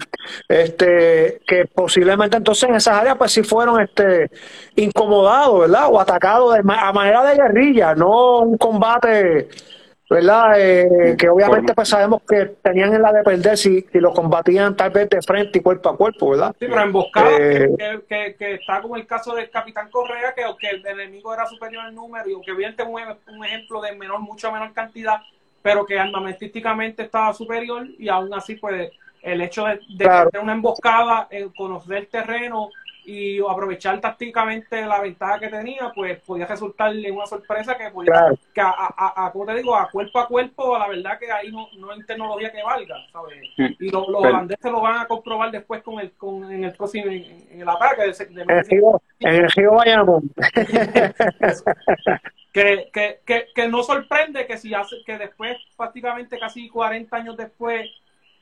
este, 0.48 1.42
que 1.46 1.66
posiblemente 1.66 2.38
entonces 2.38 2.70
en 2.70 2.76
esas 2.76 2.96
áreas, 2.96 3.18
pues 3.18 3.32
sí 3.32 3.44
fueron 3.44 3.82
este, 3.82 4.30
incomodados, 4.76 5.62
¿verdad? 5.62 5.88
O 5.90 6.00
atacados 6.00 6.54
de, 6.54 6.60
a 6.60 6.94
manera 6.94 7.24
de 7.24 7.36
guerrilla, 7.36 7.96
no 7.96 8.40
un 8.40 8.58
combate, 8.58 9.50
¿verdad? 10.10 10.60
Eh, 10.60 11.16
que 11.18 11.30
obviamente 11.30 11.74
pues 11.74 11.90
sabemos 11.90 12.22
que 12.28 12.46
tenían 12.62 12.94
en 12.94 13.02
la 13.02 13.12
de 13.12 13.24
perder 13.24 13.58
si, 13.58 13.82
si, 13.92 14.00
lo 14.00 14.14
combatían 14.14 14.76
tal 14.76 14.92
vez 14.92 15.10
de 15.10 15.22
frente 15.22 15.60
y 15.60 15.62
cuerpo 15.62 15.90
a 15.90 15.98
cuerpo, 15.98 16.32
¿verdad? 16.32 16.56
Sí, 16.60 16.68
pero 16.68 16.82
emboscada, 16.82 17.38
eh, 17.40 17.70
que, 17.78 18.02
que, 18.08 18.36
que, 18.36 18.54
está 18.56 18.82
como 18.82 18.96
el 18.96 19.08
caso 19.08 19.34
del 19.34 19.50
capitán 19.50 19.90
Correa, 19.90 20.34
que 20.36 20.44
aunque 20.44 20.70
el 20.70 20.86
enemigo 20.86 21.34
era 21.34 21.46
superior 21.48 21.86
en 21.88 21.96
número 21.96 22.30
y 22.30 22.34
aunque 22.34 22.54
bien 22.54 22.76
un, 22.86 23.36
un 23.36 23.46
ejemplo 23.46 23.82
de 23.82 23.96
menor, 23.96 24.20
mucho 24.20 24.52
menor 24.52 24.74
cantidad, 24.74 25.22
pero 25.62 25.86
que 25.86 25.98
armamentísticamente 25.98 27.04
estaba 27.04 27.34
superior 27.34 27.88
y 27.98 28.10
aún 28.10 28.34
así 28.34 28.56
pues 28.56 28.92
el 29.22 29.42
hecho 29.42 29.66
de, 29.66 29.80
de 29.98 30.04
claro. 30.04 30.30
tener 30.30 30.44
una 30.44 30.54
emboscada, 30.54 31.28
el 31.32 31.54
conocer 31.54 31.98
el 31.98 32.08
terreno, 32.08 32.70
y 33.06 33.40
aprovechar 33.40 34.00
tácticamente 34.00 34.86
la 34.86 35.02
ventaja 35.02 35.40
que 35.40 35.50
tenía, 35.50 35.92
pues 35.94 36.20
podía 36.22 36.46
resultarle 36.46 37.12
una 37.12 37.26
sorpresa 37.26 37.78
que 37.78 37.90
podía, 37.92 38.12
claro. 38.12 38.36
que 38.54 38.62
a, 38.62 38.70
a, 38.70 39.26
a, 39.26 39.32
como 39.32 39.46
te 39.46 39.56
digo, 39.56 39.76
a 39.76 39.90
cuerpo 39.90 40.20
a 40.20 40.28
cuerpo, 40.28 40.78
la 40.78 40.88
verdad 40.88 41.20
que 41.20 41.32
ahí 41.32 41.52
no, 41.52 41.68
no 41.78 41.92
hay 41.92 42.04
tecnología 42.04 42.52
que 42.52 42.64
valga, 42.64 42.96
¿sabes? 43.12 43.38
Y 43.58 43.90
lo, 43.90 44.10
los 44.10 44.22
Pero, 44.22 44.36
holandeses 44.36 44.72
lo 44.72 44.82
van 44.82 45.00
a 45.00 45.08
comprobar 45.08 45.52
después 45.52 45.82
con 45.84 46.00
el, 46.00 46.12
con, 46.14 46.52
en 46.52 46.64
el 46.64 46.74
próximo, 46.74 47.08
en, 47.08 47.24
en 47.52 47.62
el 47.62 47.70
ataque. 47.70 48.04
De, 48.04 48.26
de, 48.26 48.42
en, 48.42 48.50
el 48.52 48.66
río, 48.66 49.02
en 49.20 49.36
el 49.36 49.50
que, 52.54 52.90
que, 52.94 53.20
que, 53.26 53.48
que 53.54 53.68
no 53.68 53.84
sorprende 53.84 54.46
que 54.46 54.58
si 54.58 54.74
hace, 54.74 54.98
que 55.06 55.18
después, 55.18 55.58
prácticamente 55.76 56.40
casi 56.40 56.70
40 56.70 57.16
años 57.16 57.36
después, 57.36 57.90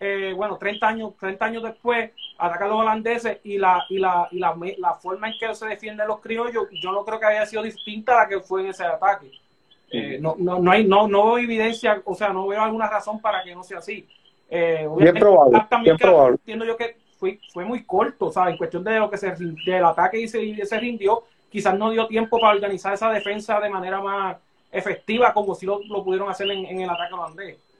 eh, 0.04 0.34
bueno, 0.36 0.58
30 0.58 0.88
años, 0.88 1.14
30 1.20 1.45
años 1.45 1.62
después, 1.62 2.10
atacan 2.39 2.70
los 2.70 2.80
holandeses 2.80 3.38
y 3.43 3.60
la, 3.60 3.86
y 3.88 3.99
la, 3.99 4.28
y 4.32 4.39
la, 4.39 4.56
la 4.80 4.95
forma 4.95 5.30
en 5.30 5.36
que 5.39 5.54
se 5.54 5.68
defienden 5.68 6.08
los 6.08 6.20
criollos, 6.20 6.70
yo 6.72 6.91
no 6.91 7.06
creo 7.06 7.20
que 7.20 7.28
haya 7.28 7.46
sido 7.46 7.62
distinta 7.62 8.13
a 8.13 8.24
la 8.24 8.28
que 8.28 8.39
fue 8.39 8.62
en 8.62 8.70
ese 8.70 8.84
ataque. 8.84 9.32
Eh, 9.92 10.17
no, 10.20 10.36
no, 10.39 10.58
no, 10.58 10.71
hay, 10.71 10.86
no, 10.86 11.08
no 11.08 11.25
veo 11.28 11.38
evidencia, 11.38 12.01
o 12.04 12.16
sea, 12.16 12.30
no 12.30 12.47
veo 12.47 12.63
alguna 12.63 12.89
razón 12.89 13.21
para 13.21 13.43
que 13.43 13.54
no 13.54 13.62
sea 13.62 13.78
así. 13.78 14.08
Eh, 14.50 14.88
bien 14.97 15.13
probable, 15.13 15.67
también 15.70 15.96
bien 15.96 16.09
probable. 16.09 16.38
Entiendo 16.38 16.66
yo 16.66 16.75
que 16.75 16.97
fue, 17.20 17.39
fue 17.54 17.63
muy 17.63 17.84
corto, 17.84 18.32
¿sabes? 18.32 18.54
En 18.54 18.58
cuestión 18.58 18.84
de 18.84 18.97
lo 18.97 19.08
que 19.08 19.17
se, 19.17 19.36
del 19.36 19.86
ataque 19.86 20.20
y 20.20 20.28
se, 20.28 20.43
y 20.43 20.55
se 20.66 20.80
rindió, 20.80 21.25
quizás 21.51 21.78
no 21.78 21.92
dio 21.92 22.08
tiempo 22.08 22.39
para 22.39 22.55
organizar 22.55 22.92
esa 22.92 23.12
defensa 23.12 23.59
de 23.59 23.70
manera 23.70 24.01
más 24.01 24.38
efectiva 24.71 25.32
como 25.32 25.54
si 25.54 25.67
lo, 25.67 25.80
lo 25.84 26.04
pudieron 26.04 26.28
hacer 26.28 26.50
en, 26.50 26.66
en 26.66 26.82
el 26.82 26.89
ataque 26.89 27.13
holandés 27.13 27.71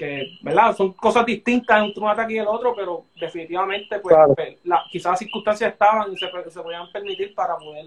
que, 0.00 0.38
¿verdad? 0.40 0.74
Son 0.74 0.94
cosas 0.94 1.26
distintas 1.26 1.84
entre 1.84 2.02
un 2.02 2.08
ataque 2.08 2.32
y 2.32 2.38
el 2.38 2.46
otro, 2.46 2.74
pero 2.74 3.04
definitivamente, 3.20 3.98
pues, 3.98 4.16
claro. 4.16 4.34
la, 4.64 4.82
quizás 4.90 5.12
las 5.12 5.18
circunstancias 5.18 5.72
estaban 5.72 6.10
y 6.10 6.16
se, 6.16 6.26
se 6.50 6.62
podían 6.62 6.90
permitir 6.90 7.34
para 7.34 7.58
poder, 7.58 7.84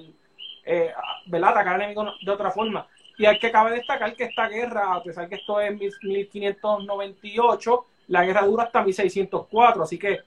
eh, 0.64 0.92
¿verdad? 1.26 1.50
Atacar 1.50 1.74
al 1.74 1.82
enemigo 1.82 2.06
de 2.24 2.32
otra 2.32 2.52
forma. 2.52 2.86
Y 3.18 3.26
hay 3.26 3.40
que 3.40 3.52
cabe 3.52 3.72
destacar 3.72 4.16
que 4.16 4.26
esta 4.26 4.48
guerra, 4.48 4.94
a 4.94 5.02
pesar 5.02 5.28
que 5.28 5.34
esto 5.36 5.60
es 5.60 5.76
1598, 5.76 7.86
la 8.10 8.24
guerra 8.24 8.46
dura 8.46 8.66
hasta 8.66 8.84
1604, 8.84 9.82
así 9.82 9.98
que, 9.98 10.20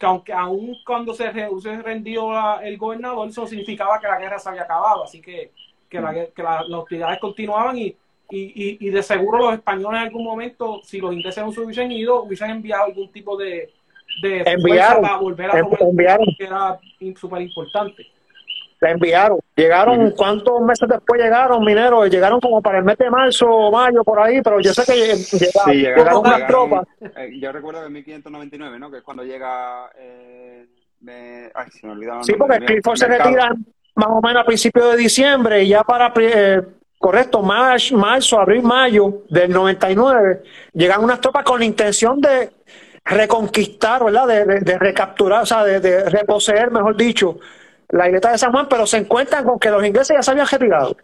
que 0.00 0.06
aunque 0.06 0.32
aún 0.32 0.76
cuando 0.84 1.14
se, 1.14 1.32
se 1.32 1.82
rendió 1.82 2.32
la, 2.32 2.58
el 2.64 2.76
gobernador, 2.78 3.28
eso 3.28 3.46
significaba 3.46 4.00
que 4.00 4.08
la 4.08 4.18
guerra 4.18 4.40
se 4.40 4.48
había 4.48 4.62
acabado, 4.62 5.04
así 5.04 5.20
que, 5.20 5.52
que, 5.88 6.00
la, 6.00 6.12
que 6.12 6.42
la, 6.42 6.64
las 6.64 6.80
hostilidades 6.80 7.20
continuaban 7.20 7.78
y 7.78 7.94
y, 8.30 8.40
y, 8.40 8.88
y, 8.88 8.90
de 8.90 9.02
seguro 9.02 9.38
los 9.38 9.54
españoles 9.54 10.00
en 10.00 10.06
algún 10.08 10.24
momento, 10.24 10.80
si 10.84 11.00
los 11.00 11.14
ingleses 11.14 11.42
no 11.42 11.50
se 11.50 11.60
hubiesen 11.60 11.90
ido, 11.90 12.22
hubiesen 12.22 12.50
enviado 12.50 12.84
algún 12.84 13.10
tipo 13.10 13.36
de, 13.36 13.70
de 14.22 14.42
enviaron, 14.46 15.02
para 15.02 15.16
volver 15.16 15.50
a 15.50 15.60
tomar 15.62 15.82
enviaron. 15.82 16.26
que 16.36 16.44
era 16.44 16.78
súper 17.16 17.42
importante. 17.42 18.06
La 18.80 18.90
enviaron. 18.92 19.40
Llegaron, 19.56 20.00
uh 20.00 20.04
-huh. 20.04 20.14
¿cuántos 20.14 20.60
meses 20.60 20.88
después 20.88 21.20
llegaron, 21.20 21.64
mineros? 21.64 22.08
Llegaron 22.10 22.38
como 22.38 22.62
para 22.62 22.78
el 22.78 22.84
mes 22.84 22.96
de 22.98 23.10
marzo 23.10 23.50
o 23.50 23.72
mayo, 23.72 24.04
por 24.04 24.20
ahí, 24.20 24.40
pero 24.42 24.60
yo 24.60 24.72
sé 24.72 24.84
que 24.84 24.96
llegaron, 24.96 25.18
sí, 25.18 25.38
llegaron, 25.38 26.22
llegaron 26.22 26.46
tropas. 26.46 26.86
Eh, 27.00 27.38
yo 27.40 27.50
recuerdo 27.50 27.80
que 27.80 27.86
en 27.86 27.92
1599, 27.94 28.78
¿no? 28.78 28.90
Que 28.90 28.98
es 28.98 29.02
cuando 29.02 29.24
llega... 29.24 29.90
Eh, 29.98 30.66
me... 31.00 31.50
Ay, 31.54 31.70
se 31.70 31.86
me 31.86 31.92
olvidaron. 31.94 32.24
Sí, 32.24 32.34
porque 32.34 32.58
Clifford 32.60 32.98
se 32.98 33.06
retira 33.08 33.52
más 33.94 34.08
o 34.08 34.20
menos 34.20 34.42
a 34.42 34.46
principios 34.46 34.92
de 34.92 34.98
diciembre 34.98 35.64
y 35.64 35.68
ya 35.68 35.82
para... 35.82 36.12
Eh, 36.20 36.62
correcto, 36.98 37.42
marzo, 37.42 37.96
marzo, 37.96 38.40
abril, 38.40 38.62
mayo 38.62 39.22
del 39.28 39.50
99, 39.50 40.42
llegan 40.72 41.02
unas 41.02 41.20
tropas 41.20 41.44
con 41.44 41.60
la 41.60 41.64
intención 41.64 42.20
de 42.20 42.50
reconquistar, 43.04 44.04
¿verdad? 44.04 44.26
De, 44.26 44.78
recapturar, 44.78 45.42
o 45.42 45.46
sea, 45.46 45.64
de, 45.64 46.10
reposeer, 46.10 46.70
mejor 46.70 46.96
dicho, 46.96 47.38
la 47.88 48.06
isleta 48.06 48.32
de 48.32 48.38
San 48.38 48.52
Juan, 48.52 48.68
pero 48.68 48.86
se 48.86 48.98
encuentran 48.98 49.44
con 49.44 49.58
que 49.58 49.70
los 49.70 49.84
ingleses 49.84 50.16
ya 50.16 50.22
se 50.22 50.30
habían 50.30 50.46
retirado. 50.46 50.96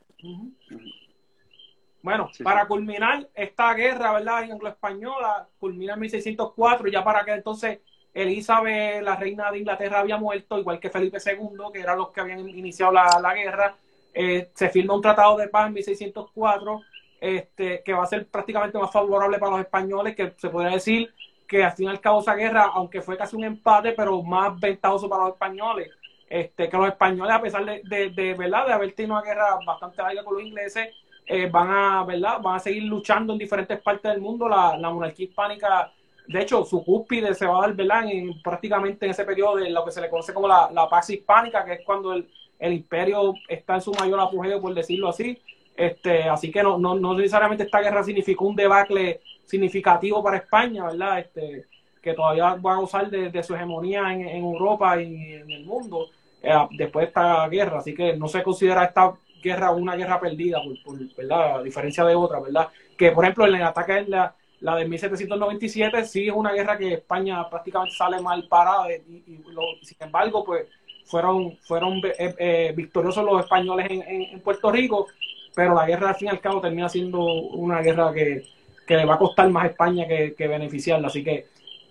Bueno, 2.03 2.29
para 2.43 2.67
culminar 2.67 3.27
esta 3.35 3.73
guerra, 3.73 4.13
¿verdad? 4.13 4.43
Anglo-española, 4.51 5.49
culmina 5.59 5.95
en 5.95 6.01
1604, 6.01 6.89
ya 6.89 7.03
para 7.03 7.25
que 7.25 7.33
entonces 7.33 7.79
Elizabeth, 8.13 9.03
la 9.03 9.17
reina 9.17 9.51
de 9.51 9.59
Inglaterra, 9.59 10.01
había 10.01 10.17
muerto, 10.19 10.59
igual 10.59 10.79
que 10.79 10.89
Felipe 10.89 11.19
II, 11.25 11.73
que 11.73 11.81
eran 11.81 11.99
los 11.99 12.11
que 12.11 12.21
habían 12.21 12.49
iniciado 12.49 12.93
la, 12.93 13.35
guerra. 13.35 13.75
Eh, 14.15 14.51
se 14.55 14.71
firma 14.71 14.95
un 14.95 15.03
tratado 15.03 15.37
de 15.37 15.49
paz 15.49 15.67
en 15.67 15.75
1604, 15.75 16.81
este, 17.21 17.83
que 17.85 17.93
va 17.93 18.05
a 18.05 18.07
ser 18.07 18.27
prácticamente 18.29 18.79
más 18.79 18.93
favorable 18.93 19.39
para 19.39 19.53
los 19.53 19.61
españoles, 19.61 20.15
que 20.15 20.33
se 20.37 20.49
podría 20.49 20.73
decir 20.73 21.13
que 21.49 21.65
al 21.65 21.73
fin 21.73 21.87
y 21.87 21.89
al 21.91 22.37
guerra, 22.37 22.71
aunque 22.73 23.03
fue 23.03 23.17
casi 23.17 23.37
un 23.37 23.45
empate, 23.45 23.93
pero 23.93 24.23
más 24.23 24.59
ventajoso 24.59 25.09
para 25.09 25.25
los 25.25 25.33
españoles. 25.33 25.91
Este, 26.29 26.69
que 26.69 26.77
los 26.77 26.89
españoles, 26.89 27.35
a 27.35 27.43
pesar 27.43 27.65
de, 27.65 28.11
de, 28.11 28.35
¿verdad? 28.35 28.67
de 28.67 28.73
haber 28.73 28.93
tenido 28.93 29.15
una 29.15 29.25
guerra 29.25 29.59
bastante 29.67 30.01
larga 30.01 30.25
con 30.25 30.35
los 30.35 30.43
ingleses, 30.43 30.89
eh, 31.27 31.49
van 31.51 31.71
a, 31.71 32.05
¿verdad? 32.05 32.41
Van 32.41 32.57
a 32.57 32.59
seguir 32.61 32.85
luchando 32.85 33.33
en 33.33 33.39
diferentes 33.39 33.81
partes 33.81 34.13
del 34.13 34.21
mundo. 34.21 34.49
La, 34.49 34.77
monarquía 34.91 35.27
hispánica, 35.27 35.93
de 36.27 36.41
hecho, 36.41 36.65
su 36.65 36.85
cúspide 36.85 37.35
se 37.35 37.47
va 37.47 37.59
a 37.59 37.61
dar, 37.63 37.75
¿verdad? 37.75 38.05
En, 38.11 38.41
prácticamente 38.43 39.07
en 39.07 39.13
ese 39.13 39.25
periodo 39.25 39.57
de 39.57 39.71
lo 39.71 39.85
que 39.85 39.93
se 39.93 40.01
le 40.01 40.11
conoce 40.11 40.33
como 40.33 40.49
la, 40.49 40.71
la 40.73 40.89
paz 40.89 41.11
hispánica, 41.11 41.65
que 41.65 41.75
es 41.75 41.81
cuando 41.85 42.13
el, 42.15 42.29
el, 42.65 42.73
imperio 42.73 43.35
está 43.49 43.77
en 43.77 43.81
su 43.81 43.93
mayor 43.93 44.21
apogeo, 44.21 44.61
por 44.61 44.75
decirlo 44.75 45.09
así. 45.09 45.39
Este, 45.77 46.25
así 46.25 46.51
que 46.51 46.63
no, 46.63 46.79
no, 46.79 46.95
no 46.95 47.15
necesariamente 47.15 47.65
esta 47.65 47.81
guerra 47.81 48.05
significó 48.05 48.47
un 48.47 48.57
debacle 48.57 49.21
significativo 49.45 50.23
para 50.23 50.39
España, 50.39 50.85
¿verdad? 50.85 51.19
Este, 51.21 51.67
que 52.01 52.13
todavía 52.13 52.55
va 52.55 52.75
a 52.75 52.77
gozar 52.77 53.11
de, 53.11 53.43
su 53.43 53.55
hegemonía 53.55 54.13
en, 54.13 54.29
en, 54.29 54.45
Europa 54.45 55.01
y 55.01 55.33
en 55.35 55.51
el 55.51 55.65
mundo 55.65 56.11
eh, 56.43 56.53
después 56.73 57.05
de 57.05 57.09
esta 57.09 57.49
guerra. 57.49 57.79
Así 57.79 57.95
que 57.95 58.17
no 58.17 58.29
se 58.29 58.43
considera 58.43 58.85
esta 58.85 59.15
guerra 59.43 59.71
una 59.71 59.97
guerra 59.97 60.21
perdida, 60.21 60.61
por, 60.85 60.99
¿verdad? 61.17 61.59
A 61.59 61.63
diferencia 61.63 62.05
de 62.05 62.15
otra, 62.15 62.41
¿verdad? 62.41 62.69
Que, 62.97 63.11
por 63.11 63.25
ejemplo, 63.25 63.47
en 63.47 63.55
el 63.55 63.63
ataque 63.63 64.05
la, 64.09 64.35
la 64.61 64.77
de 64.77 64.89
1797 64.89 66.05
sí 66.07 66.29
es 66.29 66.35
una 66.35 66.53
guerra 66.53 66.79
que 66.79 66.95
España 66.95 67.49
prácticamente 67.51 67.95
sale 67.95 68.21
mal 68.21 68.47
parada 68.49 68.93
y, 68.93 69.43
sin 69.83 69.97
embargo, 70.01 70.45
pues 70.45 70.67
fueron, 71.05 71.57
fueron 71.63 72.01
eh, 72.19 72.35
eh, 72.39 72.73
victoriosos 72.75 73.25
los 73.25 73.41
españoles 73.41 73.87
en, 73.91 74.41
Puerto 74.41 74.71
Rico, 74.71 75.07
pero 75.55 75.75
la 75.75 75.87
guerra 75.87 76.11
al 76.11 76.15
fin 76.17 76.29
y 76.29 76.31
al 76.31 76.41
cabo 76.41 76.61
termina 76.61 76.89
siendo 76.89 77.23
una 77.23 77.81
guerra 77.81 78.13
que, 78.13 78.45
le 78.87 79.05
va 79.05 79.15
a 79.15 79.19
costar 79.19 79.49
más 79.51 79.65
a 79.65 79.69
España 79.69 80.07
que, 80.07 80.49
beneficiarla, 80.49 81.09
así 81.09 81.23
que, 81.23 81.47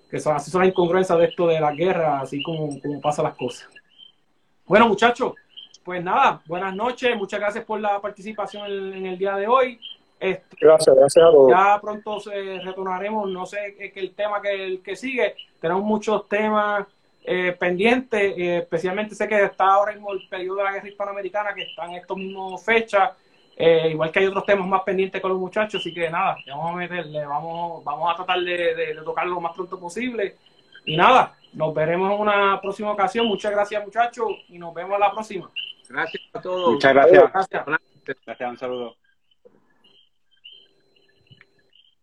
que 0.10 0.20
son, 0.20 0.36
así 0.36 0.52
son 0.52 0.62
las 0.62 0.70
incongruencias 0.70 1.18
de 1.18 1.26
esto 1.26 1.48
de 1.48 1.60
la 1.60 1.74
guerra, 1.74 2.22
así 2.22 2.42
como, 2.44 2.80
como 2.80 3.02
pasan 3.02 3.26
las 3.26 3.36
cosas. 3.36 3.68
Bueno, 4.66 4.88
muchachos, 4.88 5.34
pues 5.84 6.04
nada, 6.04 6.42
buenas 6.46 6.76
noches, 6.76 7.16
muchas 7.18 7.40
gracias 7.40 7.66
por 7.66 7.80
la 7.80 8.00
participación 8.00 8.66
en, 8.94 9.06
el 9.06 9.18
día 9.18 9.36
de 9.36 9.48
hoy. 9.48 9.80
Este, 10.20 10.56
gracias, 10.62 10.96
gracias 10.96 11.26
a 11.26 11.32
todos. 11.32 11.50
Ya 11.50 11.80
pronto 11.82 12.22
retornaremos, 12.64 13.30
no 13.30 13.46
sé 13.46 13.76
qué 13.78 14.00
el 14.00 14.14
tema 14.14 14.42
que, 14.42 14.66
el 14.66 14.82
que 14.82 14.96
sigue, 14.96 15.36
tenemos 15.60 15.84
muchos 15.84 16.28
temas 16.30 16.88
eh, 17.24 17.56
pendientes, 17.60 18.22
eh, 18.38 18.58
especialmente 18.58 19.16
sé 19.16 19.28
que 19.28 19.44
está 19.44 19.66
ahora 19.66 19.94
mismo 19.94 20.12
el 20.12 20.28
periodo 20.28 20.58
de 20.58 20.64
la 20.64 20.74
guerra 20.74 20.90
hispanoamericana, 20.90 21.54
que 21.54 21.64
está 21.64 21.86
en 21.86 21.96
estas 21.96 22.18
mismas 22.18 22.64
fechas, 22.64 23.12
eh, 23.56 23.90
igual 23.92 24.12
que 24.12 24.20
hay 24.20 24.26
otros 24.26 24.46
temas 24.46 24.68
más 24.68 24.82
pendientes 24.82 25.22
con 25.22 25.32
los 25.32 25.40
muchachos, 25.40 25.82
así 25.82 25.94
que 25.94 26.10
nada, 26.10 26.38
vamos 26.48 26.72
a 26.72 26.76
meterle, 26.76 27.26
vamos, 27.26 27.84
vamos 27.84 28.12
a 28.12 28.16
tratar 28.16 28.40
de, 28.40 28.76
de 28.76 28.96
tocarlo 29.04 29.36
lo 29.36 29.42
más 29.42 29.54
pronto 29.56 29.80
posible. 29.80 30.36
Y 30.86 30.98
nada, 30.98 31.36
nos 31.54 31.74
veremos 31.74 32.12
en 32.14 32.20
una 32.20 32.60
próxima 32.60 32.92
ocasión. 32.92 33.28
Muchas 33.28 33.52
gracias, 33.52 33.84
muchachos, 33.84 34.28
y 34.50 34.58
nos 34.58 34.74
vemos 34.74 35.00
la 35.00 35.12
próxima. 35.12 35.50
Gracias 35.88 36.24
a 36.34 36.42
todos. 36.42 36.74
Muchas 36.74 36.94
gracias. 36.94 37.32
Gracias, 37.32 37.66
gracias 38.26 38.50
un 38.50 38.58
saludo. 38.58 39.03